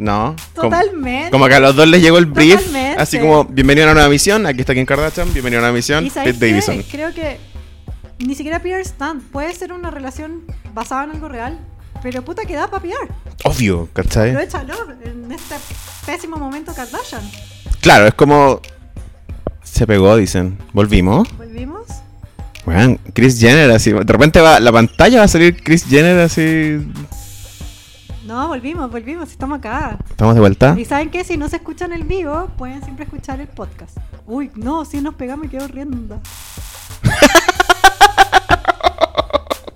¿No? 0.00 0.34
Como- 0.56 0.70
Totalmente. 0.70 1.30
Como 1.30 1.46
que 1.46 1.54
a 1.56 1.60
los 1.60 1.76
dos 1.76 1.86
les 1.86 2.00
llegó 2.00 2.16
el 2.16 2.24
brief, 2.24 2.56
Totalmente. 2.56 3.02
así 3.02 3.18
como, 3.18 3.44
bienvenido 3.44 3.84
a 3.86 3.88
una 3.88 3.94
nueva 4.00 4.08
misión, 4.08 4.46
aquí 4.46 4.60
está 4.60 4.74
Kim 4.74 4.86
Kardashian, 4.86 5.30
bienvenido 5.34 5.58
a 5.58 5.60
una 5.60 5.68
nueva 5.68 5.76
misión, 5.76 6.06
¿Y 6.06 6.10
Pete? 6.10 6.32
Davidson. 6.32 6.82
Creo 6.90 7.12
que 7.12 7.38
ni 8.18 8.34
siquiera 8.34 8.60
PR 8.62 8.80
stand. 8.82 9.22
Puede 9.30 9.54
ser 9.54 9.74
una 9.74 9.90
relación 9.90 10.44
basada 10.72 11.04
en 11.04 11.10
algo 11.10 11.28
real. 11.28 11.58
Pero 12.02 12.22
puta 12.24 12.46
que 12.46 12.54
da 12.54 12.66
para 12.70 12.82
PR. 12.82 13.12
Obvio, 13.44 13.90
¿cachai? 13.92 14.30
Aprovechalo 14.30 14.72
en 15.04 15.30
este 15.32 15.56
pésimo 16.06 16.38
momento 16.38 16.72
Kardashian. 16.74 17.20
Claro, 17.82 18.06
es 18.06 18.14
como. 18.14 18.62
Se 19.62 19.86
pegó, 19.86 20.16
dicen. 20.16 20.56
Volvimos. 20.72 21.28
¿Volvimos? 21.36 21.86
Weón, 22.64 22.98
Chris 23.12 23.38
Jenner 23.38 23.70
así. 23.70 23.92
De 23.92 24.00
repente 24.02 24.40
va, 24.40 24.60
la 24.60 24.72
pantalla 24.72 25.18
va 25.18 25.24
a 25.24 25.28
salir 25.28 25.62
Chris 25.62 25.84
Jenner 25.84 26.18
así. 26.20 26.78
No, 28.30 28.46
volvimos, 28.46 28.88
volvimos. 28.88 29.28
Estamos 29.28 29.58
acá. 29.58 29.98
¿Estamos 30.08 30.36
de 30.36 30.40
vuelta? 30.40 30.76
Y 30.78 30.84
saben 30.84 31.10
que 31.10 31.24
si 31.24 31.36
no 31.36 31.48
se 31.48 31.56
escuchan 31.56 31.92
el 31.92 32.04
vivo, 32.04 32.48
pueden 32.56 32.80
siempre 32.84 33.04
escuchar 33.04 33.40
el 33.40 33.48
podcast. 33.48 33.96
Uy, 34.24 34.52
no, 34.54 34.84
si 34.84 35.00
nos 35.00 35.16
pegamos 35.16 35.46
y 35.46 35.48
quedo 35.48 35.66
riendo. 35.66 36.20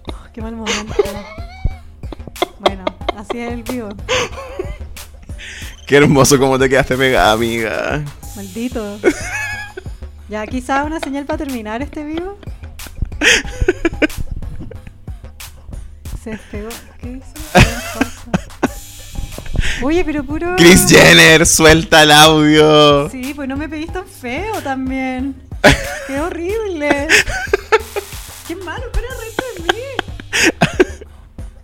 Oh, 0.06 0.26
qué 0.32 0.40
mal 0.40 0.54
momento. 0.54 0.94
Bueno, 2.60 2.84
así 3.16 3.40
es 3.40 3.54
el 3.54 3.64
vivo. 3.64 3.88
Qué 5.88 5.96
hermoso 5.96 6.38
cómo 6.38 6.56
te 6.56 6.68
quedaste 6.68 6.96
pegada, 6.96 7.32
amiga. 7.32 8.04
Maldito. 8.36 9.00
Ya, 10.28 10.46
quizá 10.46 10.84
una 10.84 11.00
señal 11.00 11.24
para 11.24 11.38
terminar 11.38 11.82
este 11.82 12.04
vivo. 12.04 12.38
Se 16.24 16.30
despegó. 16.30 16.70
¿Qué 17.02 17.08
hizo? 17.18 17.26
Oye, 19.82 20.02
pero 20.06 20.24
puro. 20.24 20.56
Chris 20.56 20.86
Jenner, 20.88 21.44
suelta 21.44 22.02
el 22.02 22.12
audio. 22.12 23.10
Sí, 23.10 23.34
pues 23.34 23.46
no 23.46 23.58
me 23.58 23.68
pedís 23.68 23.92
tan 23.92 24.06
feo 24.06 24.62
también. 24.62 25.34
Qué 26.06 26.18
horrible. 26.18 27.08
Qué 28.48 28.56
malo, 28.56 28.84
para 28.90 29.06
reírte 29.20 29.44
de 29.56 29.72
mí. 29.74 29.82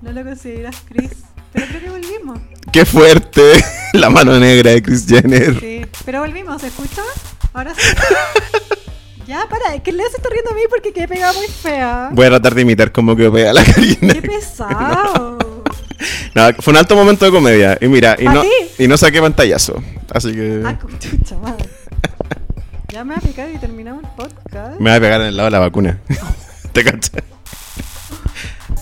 No 0.02 0.12
lo 0.12 0.24
consideras, 0.24 0.76
Chris. 0.86 1.12
Pero 1.54 1.66
creo 1.66 1.80
que 1.80 1.90
volvimos. 1.90 2.38
Qué 2.70 2.84
fuerte. 2.84 3.64
La 3.94 4.10
mano 4.10 4.38
negra 4.38 4.72
de 4.72 4.82
Chris 4.82 5.06
Jenner. 5.08 5.58
Sí, 5.58 5.86
pero 6.04 6.20
volvimos, 6.20 6.60
¿se 6.60 6.66
escucha? 6.68 7.02
Ahora 7.54 7.74
sí. 7.74 7.80
Ya, 9.30 9.46
para, 9.48 9.76
es 9.76 9.82
que 9.82 9.92
Leo 9.92 10.10
se 10.10 10.16
está 10.16 10.28
riendo 10.28 10.50
a 10.50 10.54
mí 10.54 10.62
porque 10.68 10.92
quedé 10.92 11.06
pegada 11.06 11.32
muy 11.34 11.46
fea. 11.46 12.08
Voy 12.12 12.26
a 12.26 12.30
tratar 12.30 12.52
de 12.56 12.62
imitar 12.62 12.90
como 12.90 13.14
que 13.14 13.30
pega 13.30 13.52
la 13.52 13.62
Karina. 13.64 14.14
Qué 14.14 14.22
pesado. 14.22 15.38
No, 16.34 16.48
fue 16.60 16.72
un 16.72 16.78
alto 16.78 16.96
momento 16.96 17.26
de 17.26 17.30
comedia. 17.30 17.76
Y 17.80 17.86
mira, 17.86 18.16
y 18.18 18.24
¿Pa' 18.24 18.32
no, 18.32 18.42
y 18.78 18.88
no 18.88 18.96
saqué 18.96 19.20
pantallazo. 19.20 19.82
Así 20.12 20.32
que 20.32 20.62
Ah, 20.64 20.78
con 20.78 20.98
chucha 20.98 21.36
madre. 21.36 21.64
Ya 22.88 23.04
me 23.04 23.14
va 23.14 23.18
a 23.18 23.20
picar 23.22 23.48
y 23.50 23.58
terminamos 23.58 24.02
el 24.04 24.10
podcast. 24.10 24.80
me 24.80 24.90
voy 24.90 24.96
a 24.96 25.00
pegar 25.00 25.20
en 25.20 25.26
el 25.28 25.36
lado 25.36 25.46
de 25.48 25.50
la 25.52 25.58
vacuna. 25.60 26.00
¿Te 26.72 26.82
cachas? 26.82 27.12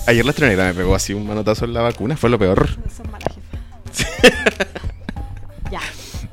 Ayer 0.06 0.24
la 0.24 0.30
estrenera 0.30 0.64
me 0.66 0.74
pegó 0.74 0.94
así 0.94 1.12
un 1.12 1.26
manotazo 1.26 1.64
en 1.66 1.74
la 1.74 1.82
vacuna. 1.82 2.16
Fue 2.16 2.30
lo 2.30 2.38
peor. 2.38 2.68
Son 2.96 3.10
malas 3.10 3.28
jefa. 3.34 4.64
ya. 5.72 5.80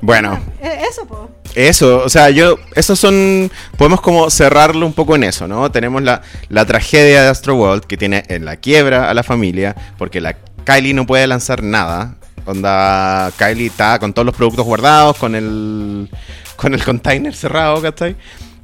Bueno, 0.00 0.38
Eh, 0.62 0.82
eso, 0.88 1.04
po. 1.06 1.28
Eso, 1.56 2.02
o 2.04 2.10
sea, 2.10 2.28
yo, 2.28 2.58
esos 2.74 2.98
son, 2.98 3.50
podemos 3.78 4.02
como 4.02 4.28
cerrarlo 4.28 4.84
un 4.84 4.92
poco 4.92 5.16
en 5.16 5.24
eso, 5.24 5.48
¿no? 5.48 5.70
Tenemos 5.70 6.02
la, 6.02 6.20
la 6.50 6.66
tragedia 6.66 7.22
de 7.22 7.28
Astro 7.28 7.56
World 7.56 7.84
que 7.84 7.96
tiene 7.96 8.24
en 8.28 8.44
la 8.44 8.56
quiebra 8.56 9.08
a 9.08 9.14
la 9.14 9.22
familia, 9.22 9.74
porque 9.96 10.20
la 10.20 10.36
Kylie 10.64 10.92
no 10.92 11.06
puede 11.06 11.26
lanzar 11.26 11.62
nada. 11.62 12.16
Onda, 12.44 13.32
Kylie 13.38 13.68
está 13.68 13.98
con 13.98 14.12
todos 14.12 14.26
los 14.26 14.34
productos 14.34 14.66
guardados, 14.66 15.16
con 15.16 15.34
el, 15.34 16.10
con 16.56 16.74
el 16.74 16.84
container 16.84 17.34
cerrado, 17.34 17.80
¿cachai? 17.80 18.16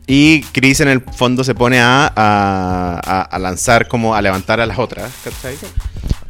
Y 0.06 0.42
Chris 0.52 0.80
en 0.80 0.88
el 0.88 1.00
fondo 1.00 1.44
se 1.44 1.54
pone 1.54 1.80
a, 1.80 2.12
a, 2.14 3.20
a- 3.30 3.38
lanzar 3.38 3.86
como 3.88 4.14
a 4.14 4.20
levantar 4.22 4.60
a 4.60 4.66
las 4.66 4.78
otras, 4.78 5.12
¿cachai? 5.24 5.56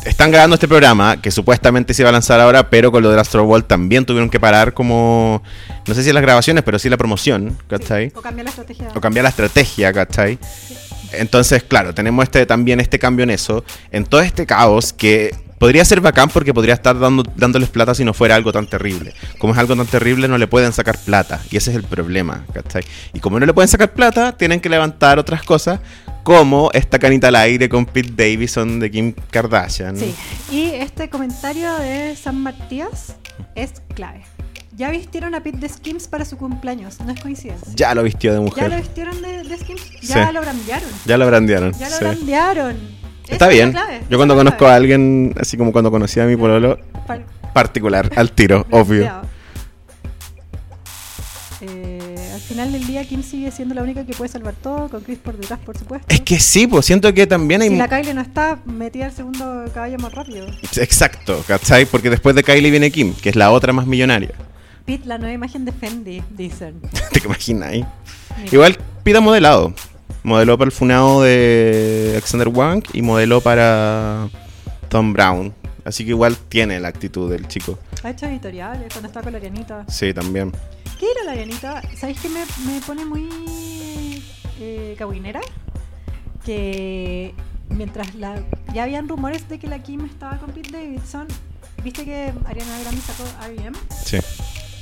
Están 0.04 0.30
grabando 0.30 0.54
este 0.54 0.66
programa 0.68 1.20
que 1.22 1.30
supuestamente 1.30 1.94
se 1.94 2.02
iba 2.02 2.08
a 2.08 2.12
lanzar 2.12 2.40
ahora, 2.40 2.68
pero 2.68 2.90
con 2.92 3.02
lo 3.02 3.10
del 3.10 3.18
Astro 3.18 3.44
World 3.44 3.66
también 3.66 4.04
tuvieron 4.04 4.28
que 4.28 4.40
parar 4.40 4.74
como, 4.74 5.42
no 5.86 5.94
sé 5.94 6.02
si 6.02 6.12
las 6.12 6.22
grabaciones, 6.22 6.64
pero 6.64 6.78
sí 6.78 6.88
la 6.90 6.96
promoción, 6.96 7.56
¿cachai? 7.68 8.12
O 8.14 8.20
cambiar 8.20 8.44
la 8.44 8.50
estrategia. 8.50 8.88
O 8.94 9.00
cambiar 9.00 9.22
la 9.22 9.28
estrategia, 9.30 9.92
¿cachai? 9.92 10.38
Entonces, 11.12 11.62
claro, 11.62 11.94
tenemos 11.94 12.24
este, 12.24 12.46
también 12.46 12.80
este 12.80 12.98
cambio 12.98 13.22
en 13.22 13.30
eso, 13.30 13.64
en 13.90 14.04
todo 14.04 14.20
este 14.22 14.44
caos 14.46 14.92
que 14.92 15.34
podría 15.62 15.84
ser 15.84 16.00
bacán 16.00 16.28
porque 16.28 16.52
podría 16.52 16.74
estar 16.74 16.98
dando, 16.98 17.22
dándoles 17.36 17.68
plata 17.68 17.94
si 17.94 18.04
no 18.04 18.12
fuera 18.12 18.34
algo 18.34 18.52
tan 18.52 18.66
terrible. 18.66 19.14
Como 19.38 19.52
es 19.52 19.58
algo 19.60 19.76
tan 19.76 19.86
terrible, 19.86 20.26
no 20.26 20.36
le 20.36 20.48
pueden 20.48 20.72
sacar 20.72 20.98
plata. 20.98 21.40
Y 21.52 21.56
ese 21.56 21.70
es 21.70 21.76
el 21.76 21.84
problema, 21.84 22.44
¿cachai? 22.52 22.82
Y 23.14 23.20
como 23.20 23.38
no 23.38 23.46
le 23.46 23.54
pueden 23.54 23.68
sacar 23.68 23.92
plata, 23.92 24.32
tienen 24.36 24.58
que 24.58 24.68
levantar 24.68 25.20
otras 25.20 25.44
cosas, 25.44 25.78
como 26.24 26.70
esta 26.72 26.98
canita 26.98 27.28
al 27.28 27.36
aire 27.36 27.68
con 27.68 27.86
Pete 27.86 28.10
Davidson 28.10 28.80
de 28.80 28.90
Kim 28.90 29.14
Kardashian. 29.30 29.96
Sí. 29.96 30.12
Y 30.50 30.64
este 30.70 31.08
comentario 31.08 31.72
de 31.76 32.16
San 32.16 32.40
Matías 32.42 33.14
es 33.54 33.74
clave. 33.94 34.22
Ya 34.74 34.90
vistieron 34.90 35.36
a 35.36 35.44
Pete 35.44 35.58
de 35.58 35.68
Skims 35.68 36.08
para 36.08 36.24
su 36.24 36.36
cumpleaños, 36.38 36.98
no 37.06 37.12
es 37.12 37.20
coincidencia. 37.20 37.72
Ya 37.76 37.94
lo 37.94 38.02
vistió 38.02 38.32
de 38.32 38.38
Ya 38.38 38.44
mujer. 38.44 38.68
lo 38.68 38.76
vistieron 38.78 39.22
de, 39.22 39.44
de 39.44 39.58
Skims, 39.58 39.82
ya 40.02 40.26
Sí. 40.26 40.32
lo 40.34 40.40
brandearon. 40.40 40.88
Ya 41.06 41.16
lo 41.18 41.26
brandearon. 41.28 41.72
Ya 41.78 41.88
lo 41.88 41.96
sí. 41.98 42.04
brandearon. 42.04 43.01
Está 43.32 43.46
es 43.48 43.52
bien. 43.54 43.72
clave, 43.72 44.00
Yo 44.10 44.16
cuando 44.16 44.34
conozco 44.36 44.66
a 44.66 44.74
alguien, 44.74 45.34
así 45.40 45.56
como 45.56 45.72
cuando 45.72 45.90
conocí 45.90 46.20
a 46.20 46.24
mi 46.24 46.36
pololo, 46.36 46.78
Par- 47.06 47.24
particular, 47.52 48.10
al 48.16 48.30
tiro, 48.32 48.66
obvio. 48.70 49.10
Eh, 51.60 52.30
al 52.34 52.40
final 52.40 52.72
del 52.72 52.84
día, 52.86 53.04
Kim 53.04 53.22
sigue 53.22 53.50
siendo 53.52 53.74
la 53.74 53.82
única 53.82 54.04
que 54.04 54.14
puede 54.14 54.28
salvar 54.28 54.54
todo, 54.54 54.88
con 54.88 55.00
Chris 55.02 55.18
por 55.18 55.36
detrás, 55.36 55.60
por 55.60 55.78
supuesto. 55.78 56.06
Es 56.12 56.20
que 56.20 56.38
sí, 56.40 56.66
pues 56.66 56.84
siento 56.86 57.12
que 57.14 57.26
también 57.26 57.62
hay... 57.62 57.68
si 57.68 57.76
la 57.76 57.88
Kylie 57.88 58.14
no 58.14 58.20
está, 58.20 58.58
metida 58.64 59.06
el 59.06 59.12
segundo 59.12 59.64
caballo 59.72 59.96
más 59.98 60.12
rápido. 60.12 60.46
Exacto, 60.76 61.44
¿cachai? 61.46 61.86
Porque 61.86 62.10
después 62.10 62.34
de 62.34 62.42
Kylie 62.42 62.70
viene 62.70 62.90
Kim, 62.90 63.14
que 63.14 63.28
es 63.28 63.36
la 63.36 63.52
otra 63.52 63.72
más 63.72 63.86
millonaria. 63.86 64.30
Pete, 64.84 65.06
la 65.06 65.18
nueva 65.18 65.32
imagen 65.32 65.64
de 65.64 65.70
Fendi, 65.70 66.22
dicen. 66.30 66.80
¿Te 67.12 67.20
imaginas. 67.24 67.74
Igual 68.50 68.76
Pita 69.04 69.20
modelado. 69.20 69.72
Modeló 70.24 70.56
para 70.56 70.68
el 70.68 70.72
funado 70.72 71.22
de 71.22 72.10
Alexander 72.12 72.48
Wang 72.48 72.84
y 72.92 73.02
modeló 73.02 73.40
para 73.40 74.28
Tom 74.88 75.12
Brown. 75.12 75.52
Así 75.84 76.04
que 76.04 76.10
igual 76.10 76.36
tiene 76.48 76.78
la 76.78 76.88
actitud 76.88 77.30
del 77.30 77.48
chico. 77.48 77.78
Ha 78.04 78.10
hecho 78.10 78.26
editoriales 78.26 78.92
cuando 78.92 79.08
está 79.08 79.20
con 79.20 79.32
la 79.32 79.38
Arianita. 79.38 79.84
Sí, 79.88 80.14
también. 80.14 80.52
¿Qué 81.00 81.10
era 81.10 81.24
la 81.24 81.32
Arianita? 81.32 81.82
¿Sabéis 81.96 82.20
que 82.20 82.28
me, 82.28 82.44
me 82.66 82.80
pone 82.86 83.04
muy 83.04 84.22
eh, 84.60 84.94
caguinera? 84.96 85.40
Que 86.44 87.34
mientras 87.68 88.14
la, 88.14 88.40
ya 88.72 88.84
habían 88.84 89.08
rumores 89.08 89.48
de 89.48 89.58
que 89.58 89.66
la 89.66 89.82
Kim 89.82 90.04
estaba 90.04 90.38
con 90.38 90.50
Pete 90.52 90.70
Davidson, 90.70 91.26
viste 91.82 92.04
que 92.04 92.32
Ariana 92.44 92.78
Grande 92.80 93.00
sacó 93.00 93.24
R.E.M. 93.44 93.76
Sí. 94.04 94.18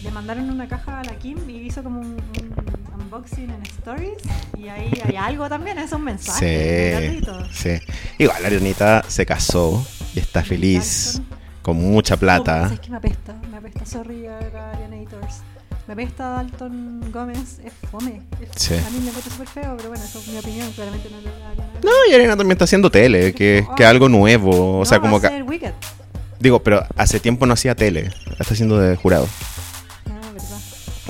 Le 0.03 0.11
mandaron 0.11 0.49
una 0.51 0.67
caja 0.69 1.01
a 1.01 1.05
la 1.05 1.15
Kim 1.19 1.39
y 1.49 1.57
hizo 1.59 1.83
como 1.83 2.01
un, 2.01 2.07
un 2.17 3.01
unboxing 3.01 3.51
en 3.51 3.63
stories. 3.63 4.19
Y 4.59 4.69
ahí 4.69 4.91
hay 5.05 5.17
algo 5.17 5.49
también, 5.49 5.79
es 5.79 5.93
un 5.93 6.05
mensaje 6.05 7.21
Sí, 7.53 7.79
sí. 7.79 7.87
Igual 8.19 8.45
Arianita 8.45 9.05
se 9.09 9.27
casó 9.27 9.85
y 10.15 10.21
está 10.21 10.43
feliz. 10.43 11.21
Con 11.63 11.77
mucha 11.77 12.15
Oh, 12.15 12.19
plata. 12.19 12.63
¿sabes 12.65 12.81
qué 12.81 12.91
me 12.91 12.97
apesta? 12.97 13.35
Me 13.51 13.59
apesta, 13.59 13.85
sorry, 13.85 14.27
acá, 14.27 14.71
Arianators. 14.73 15.41
Me 15.87 15.93
apesta 15.93 16.29
Dalton 16.31 17.11
Gómez, 17.13 17.59
es 17.65 17.73
fome. 17.91 18.23
Es- 18.41 18.49
Sí. 18.57 18.75
A 18.75 18.91
mí 18.91 18.99
me 19.01 19.09
encuentro 19.09 19.31
súper 19.31 19.49
feo, 19.49 19.75
pero 19.77 19.91
bueno, 19.91 20.03
eso 20.03 20.19
es 20.21 20.29
mi 20.29 20.39
opinión, 20.39 20.71
claramente 20.73 21.11
no 21.11 21.19
es 21.19 21.27
Ariana. 21.27 21.71
No, 21.83 21.91
y 22.11 22.15
Ariana 22.15 22.37
también 22.37 22.53
está 22.53 22.65
haciendo 22.65 22.91
tele, 22.91 23.35
que, 23.35 23.67
que 23.77 23.83
es 23.83 23.89
algo 23.89 24.09
nuevo. 24.09 24.79
O 24.79 24.85
sea, 24.87 24.97
No, 24.99 25.03
como 25.03 25.21
va 25.21 25.29
a 25.29 25.31
que. 25.31 25.73
Digo, 26.39 26.63
pero 26.63 26.83
hace 26.97 27.21
tiempo 27.21 27.45
no 27.45 27.53
hacía 27.53 27.75
tele. 27.75 28.05
La 28.27 28.37
está 28.41 28.55
haciendo 28.55 28.79
de 28.79 28.97
jurado. 28.97 29.29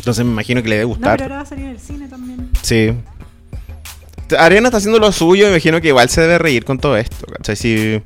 Entonces 0.00 0.24
me 0.24 0.32
imagino 0.32 0.62
que 0.62 0.68
le 0.70 0.74
debe 0.76 0.84
No, 0.84 0.88
gustar. 0.94 1.18
pero 1.18 1.24
ahora 1.24 1.36
va 1.36 1.42
a 1.42 1.46
salir 1.46 1.64
en 1.66 1.70
el 1.72 1.78
cine 1.80 2.08
también. 2.08 2.50
Sí. 2.62 2.92
Ariana 4.38 4.68
está 4.68 4.78
haciendo 4.78 4.98
lo 4.98 5.10
suyo 5.12 5.42
y 5.44 5.46
me 5.46 5.50
imagino 5.56 5.80
que 5.80 5.88
igual 5.88 6.08
se 6.08 6.20
debe 6.22 6.38
reír 6.38 6.64
con 6.64 6.78
todo 6.78 6.96
esto. 6.96 7.26
¿cachai? 7.36 7.56
Si 7.56 8.00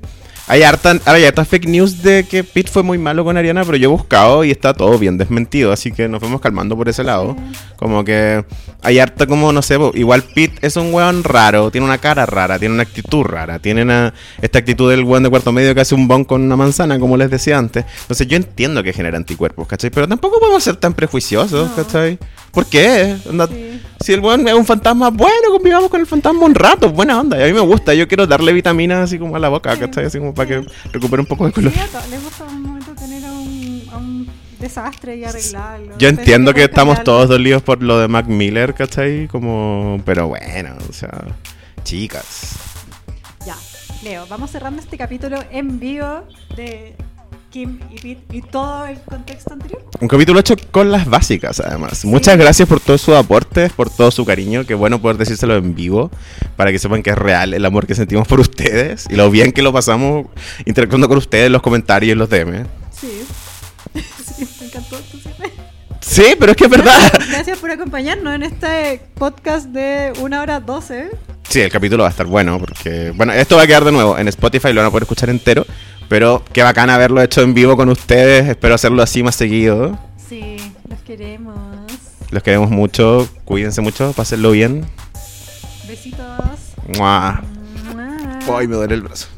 hay 0.46 0.62
harta, 0.62 0.96
hay 1.06 1.24
harta 1.24 1.44
fake 1.44 1.66
news 1.66 2.02
de 2.02 2.24
que 2.24 2.44
Pete 2.44 2.70
fue 2.70 2.82
muy 2.82 2.98
malo 2.98 3.24
con 3.24 3.36
Ariana, 3.36 3.64
pero 3.64 3.76
yo 3.78 3.88
he 3.88 3.92
buscado 3.92 4.44
y 4.44 4.50
está 4.50 4.74
todo 4.74 4.98
bien 4.98 5.16
desmentido, 5.16 5.72
así 5.72 5.90
que 5.90 6.06
nos 6.08 6.20
fuimos 6.20 6.40
calmando 6.40 6.76
por 6.76 6.88
ese 6.88 7.02
lado. 7.02 7.34
Como 7.76 8.04
que 8.04 8.44
hay 8.82 8.98
harta 8.98 9.26
como, 9.26 9.52
no 9.52 9.62
sé, 9.62 9.78
igual 9.94 10.22
Pete 10.34 10.66
es 10.66 10.76
un 10.76 10.92
weón 10.92 11.24
raro, 11.24 11.70
tiene 11.70 11.86
una 11.86 11.96
cara 11.98 12.26
rara, 12.26 12.58
tiene 12.58 12.74
una 12.74 12.82
actitud 12.82 13.22
rara, 13.24 13.58
tiene 13.58 13.82
una, 13.82 14.12
esta 14.42 14.58
actitud 14.58 14.90
del 14.90 15.04
weón 15.04 15.22
de 15.22 15.30
cuarto 15.30 15.50
medio 15.52 15.74
que 15.74 15.80
hace 15.80 15.94
un 15.94 16.06
bon 16.08 16.24
con 16.24 16.42
una 16.42 16.56
manzana, 16.56 16.98
como 16.98 17.16
les 17.16 17.30
decía 17.30 17.56
antes. 17.58 17.84
Entonces 18.02 18.26
yo 18.26 18.36
entiendo 18.36 18.82
que 18.82 18.92
genera 18.92 19.16
anticuerpos, 19.16 19.66
¿cachai? 19.66 19.90
Pero 19.90 20.06
tampoco 20.06 20.38
podemos 20.40 20.62
ser 20.62 20.76
tan 20.76 20.92
prejuiciosos, 20.92 21.70
No. 21.70 21.76
¿cachai? 21.76 22.18
¿Por 22.50 22.66
qué? 22.66 23.16
Onda- 23.28 23.48
Sí. 23.48 23.80
si 24.00 24.12
el 24.12 24.20
weón 24.20 24.46
es 24.46 24.54
un 24.54 24.64
fantasma, 24.66 25.10
bueno, 25.10 25.50
convivamos 25.50 25.90
con 25.90 26.00
el 26.00 26.06
fantasma 26.06 26.44
un 26.44 26.54
rato, 26.54 26.90
buena 26.90 27.18
onda. 27.18 27.38
Y 27.38 27.42
a 27.42 27.46
mí 27.46 27.52
me 27.52 27.60
gusta, 27.60 27.94
yo 27.94 28.06
quiero 28.06 28.26
darle 28.26 28.52
vitaminas 28.52 28.98
así 28.98 29.18
como 29.18 29.34
a 29.34 29.38
la 29.38 29.48
boca. 29.48 29.76
¿cachai? 29.76 30.04
Así 30.04 30.18
como 30.18 30.33
para 30.34 30.48
que 30.48 30.66
recupere 30.92 31.20
un 31.20 31.26
poco 31.26 31.46
de 31.46 31.52
color. 31.52 31.72
Les 32.10 32.22
gusta 32.22 32.44
un 32.44 32.62
momento 32.62 32.94
tener 32.94 33.24
a 33.24 33.32
un, 33.32 33.82
a 33.92 33.96
un 33.96 34.28
desastre 34.60 35.16
y 35.16 35.24
arreglarlo. 35.24 35.98
Yo 35.98 36.08
entiendo 36.08 36.52
que 36.52 36.60
puedes 36.60 36.70
estamos 36.70 37.04
todos 37.04 37.28
dolidos 37.28 37.62
por 37.62 37.82
lo 37.82 37.98
de 37.98 38.08
Mac 38.08 38.26
Miller, 38.26 38.74
¿cachai? 38.74 39.28
Como, 39.28 40.00
pero 40.04 40.28
bueno, 40.28 40.76
o 40.88 40.92
sea, 40.92 41.24
chicas. 41.82 42.56
Ya, 43.46 43.56
Leo, 44.02 44.26
vamos 44.28 44.50
cerrando 44.50 44.80
este 44.80 44.96
capítulo 44.96 45.38
en 45.50 45.78
vivo 45.78 46.24
de 46.56 46.96
Kim 47.54 47.78
y 47.88 48.00
Pete 48.00 48.36
y 48.36 48.42
todo 48.42 48.84
el 48.84 49.00
contexto 49.02 49.52
anterior. 49.52 49.88
Un 50.00 50.08
capítulo 50.08 50.40
hecho 50.40 50.56
con 50.72 50.90
las 50.90 51.06
básicas, 51.06 51.60
además. 51.60 52.04
Muchas 52.04 52.36
gracias 52.36 52.68
por 52.68 52.80
todos 52.80 53.00
sus 53.00 53.14
aportes, 53.14 53.72
por 53.72 53.88
todo 53.90 54.10
su 54.10 54.24
cariño. 54.24 54.66
Qué 54.66 54.74
bueno 54.74 55.00
poder 55.00 55.18
decírselo 55.18 55.54
en 55.54 55.72
vivo, 55.72 56.10
para 56.56 56.72
que 56.72 56.80
sepan 56.80 57.04
que 57.04 57.10
es 57.10 57.16
real 57.16 57.54
el 57.54 57.64
amor 57.64 57.86
que 57.86 57.94
sentimos 57.94 58.26
por 58.26 58.40
ustedes 58.40 59.06
y 59.08 59.14
lo 59.14 59.30
bien 59.30 59.52
que 59.52 59.62
lo 59.62 59.72
pasamos 59.72 60.26
interactuando 60.66 61.06
con 61.06 61.16
ustedes 61.16 61.46
en 61.46 61.52
los 61.52 61.62
comentarios 61.62 62.08
y 62.08 62.10
en 62.10 62.18
los 62.18 62.28
DM. 62.28 62.66
Sí. 62.90 63.24
sí, 64.36 64.48
me 64.58 64.66
encantó. 64.66 64.96
Sí, 66.00 66.34
pero 66.36 66.50
es 66.50 66.56
que 66.56 66.64
es 66.64 66.70
verdad. 66.70 67.08
Gracias, 67.12 67.28
gracias 67.30 67.58
por 67.58 67.70
acompañarnos 67.70 68.34
en 68.34 68.42
este 68.42 69.00
podcast 69.14 69.66
de 69.68 70.12
una 70.20 70.42
hora 70.42 70.58
12. 70.58 71.08
Sí, 71.48 71.60
el 71.60 71.70
capítulo 71.70 72.02
va 72.02 72.08
a 72.08 72.10
estar 72.10 72.26
bueno 72.26 72.58
porque, 72.58 73.12
bueno, 73.14 73.32
esto 73.32 73.56
va 73.56 73.62
a 73.62 73.66
quedar 73.66 73.84
de 73.84 73.92
nuevo 73.92 74.18
en 74.18 74.26
Spotify, 74.28 74.72
lo 74.72 74.80
van 74.80 74.86
a 74.86 74.90
poder 74.90 75.04
escuchar 75.04 75.30
entero, 75.30 75.64
pero 76.08 76.44
qué 76.52 76.62
bacán 76.62 76.90
haberlo 76.90 77.22
hecho 77.22 77.42
en 77.42 77.54
vivo 77.54 77.76
con 77.76 77.88
ustedes, 77.88 78.48
espero 78.48 78.74
hacerlo 78.74 79.02
así 79.02 79.22
más 79.22 79.36
seguido. 79.36 79.98
Sí, 80.28 80.56
los 80.88 81.00
queremos. 81.00 81.58
Los 82.30 82.42
queremos 82.42 82.70
mucho, 82.70 83.28
cuídense 83.44 83.80
mucho, 83.80 84.12
pásenlo 84.12 84.50
bien. 84.50 84.86
Besitos. 85.86 86.74
Mua. 86.98 87.42
Mua. 87.92 88.58
Ay, 88.58 88.66
me 88.66 88.76
duele 88.76 88.94
el 88.94 89.02
brazo. 89.02 89.28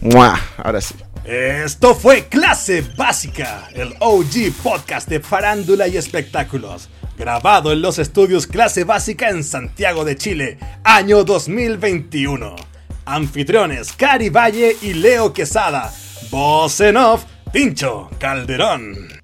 Mua. 0.00 0.38
Ahora 0.56 0.80
sí. 0.80 0.94
Esto 1.24 1.96
fue 1.96 2.26
Clase 2.28 2.84
Básica, 2.96 3.68
el 3.74 3.94
OG 3.98 4.52
podcast 4.62 5.08
de 5.08 5.18
farándula 5.18 5.88
y 5.88 5.96
espectáculos, 5.96 6.88
grabado 7.18 7.72
en 7.72 7.82
los 7.82 7.98
estudios 7.98 8.46
Clase 8.46 8.84
Básica 8.84 9.30
en 9.30 9.42
Santiago 9.42 10.04
de 10.04 10.16
Chile, 10.16 10.58
año 10.84 11.24
2021. 11.24 12.54
Anfitriones 13.06 13.92
Cari 13.92 14.28
Valle 14.28 14.76
y 14.82 14.92
Leo 14.92 15.32
Quesada, 15.32 15.92
voz 16.30 16.80
en 16.80 16.96
Pincho 17.52 18.10
Calderón. 18.18 19.15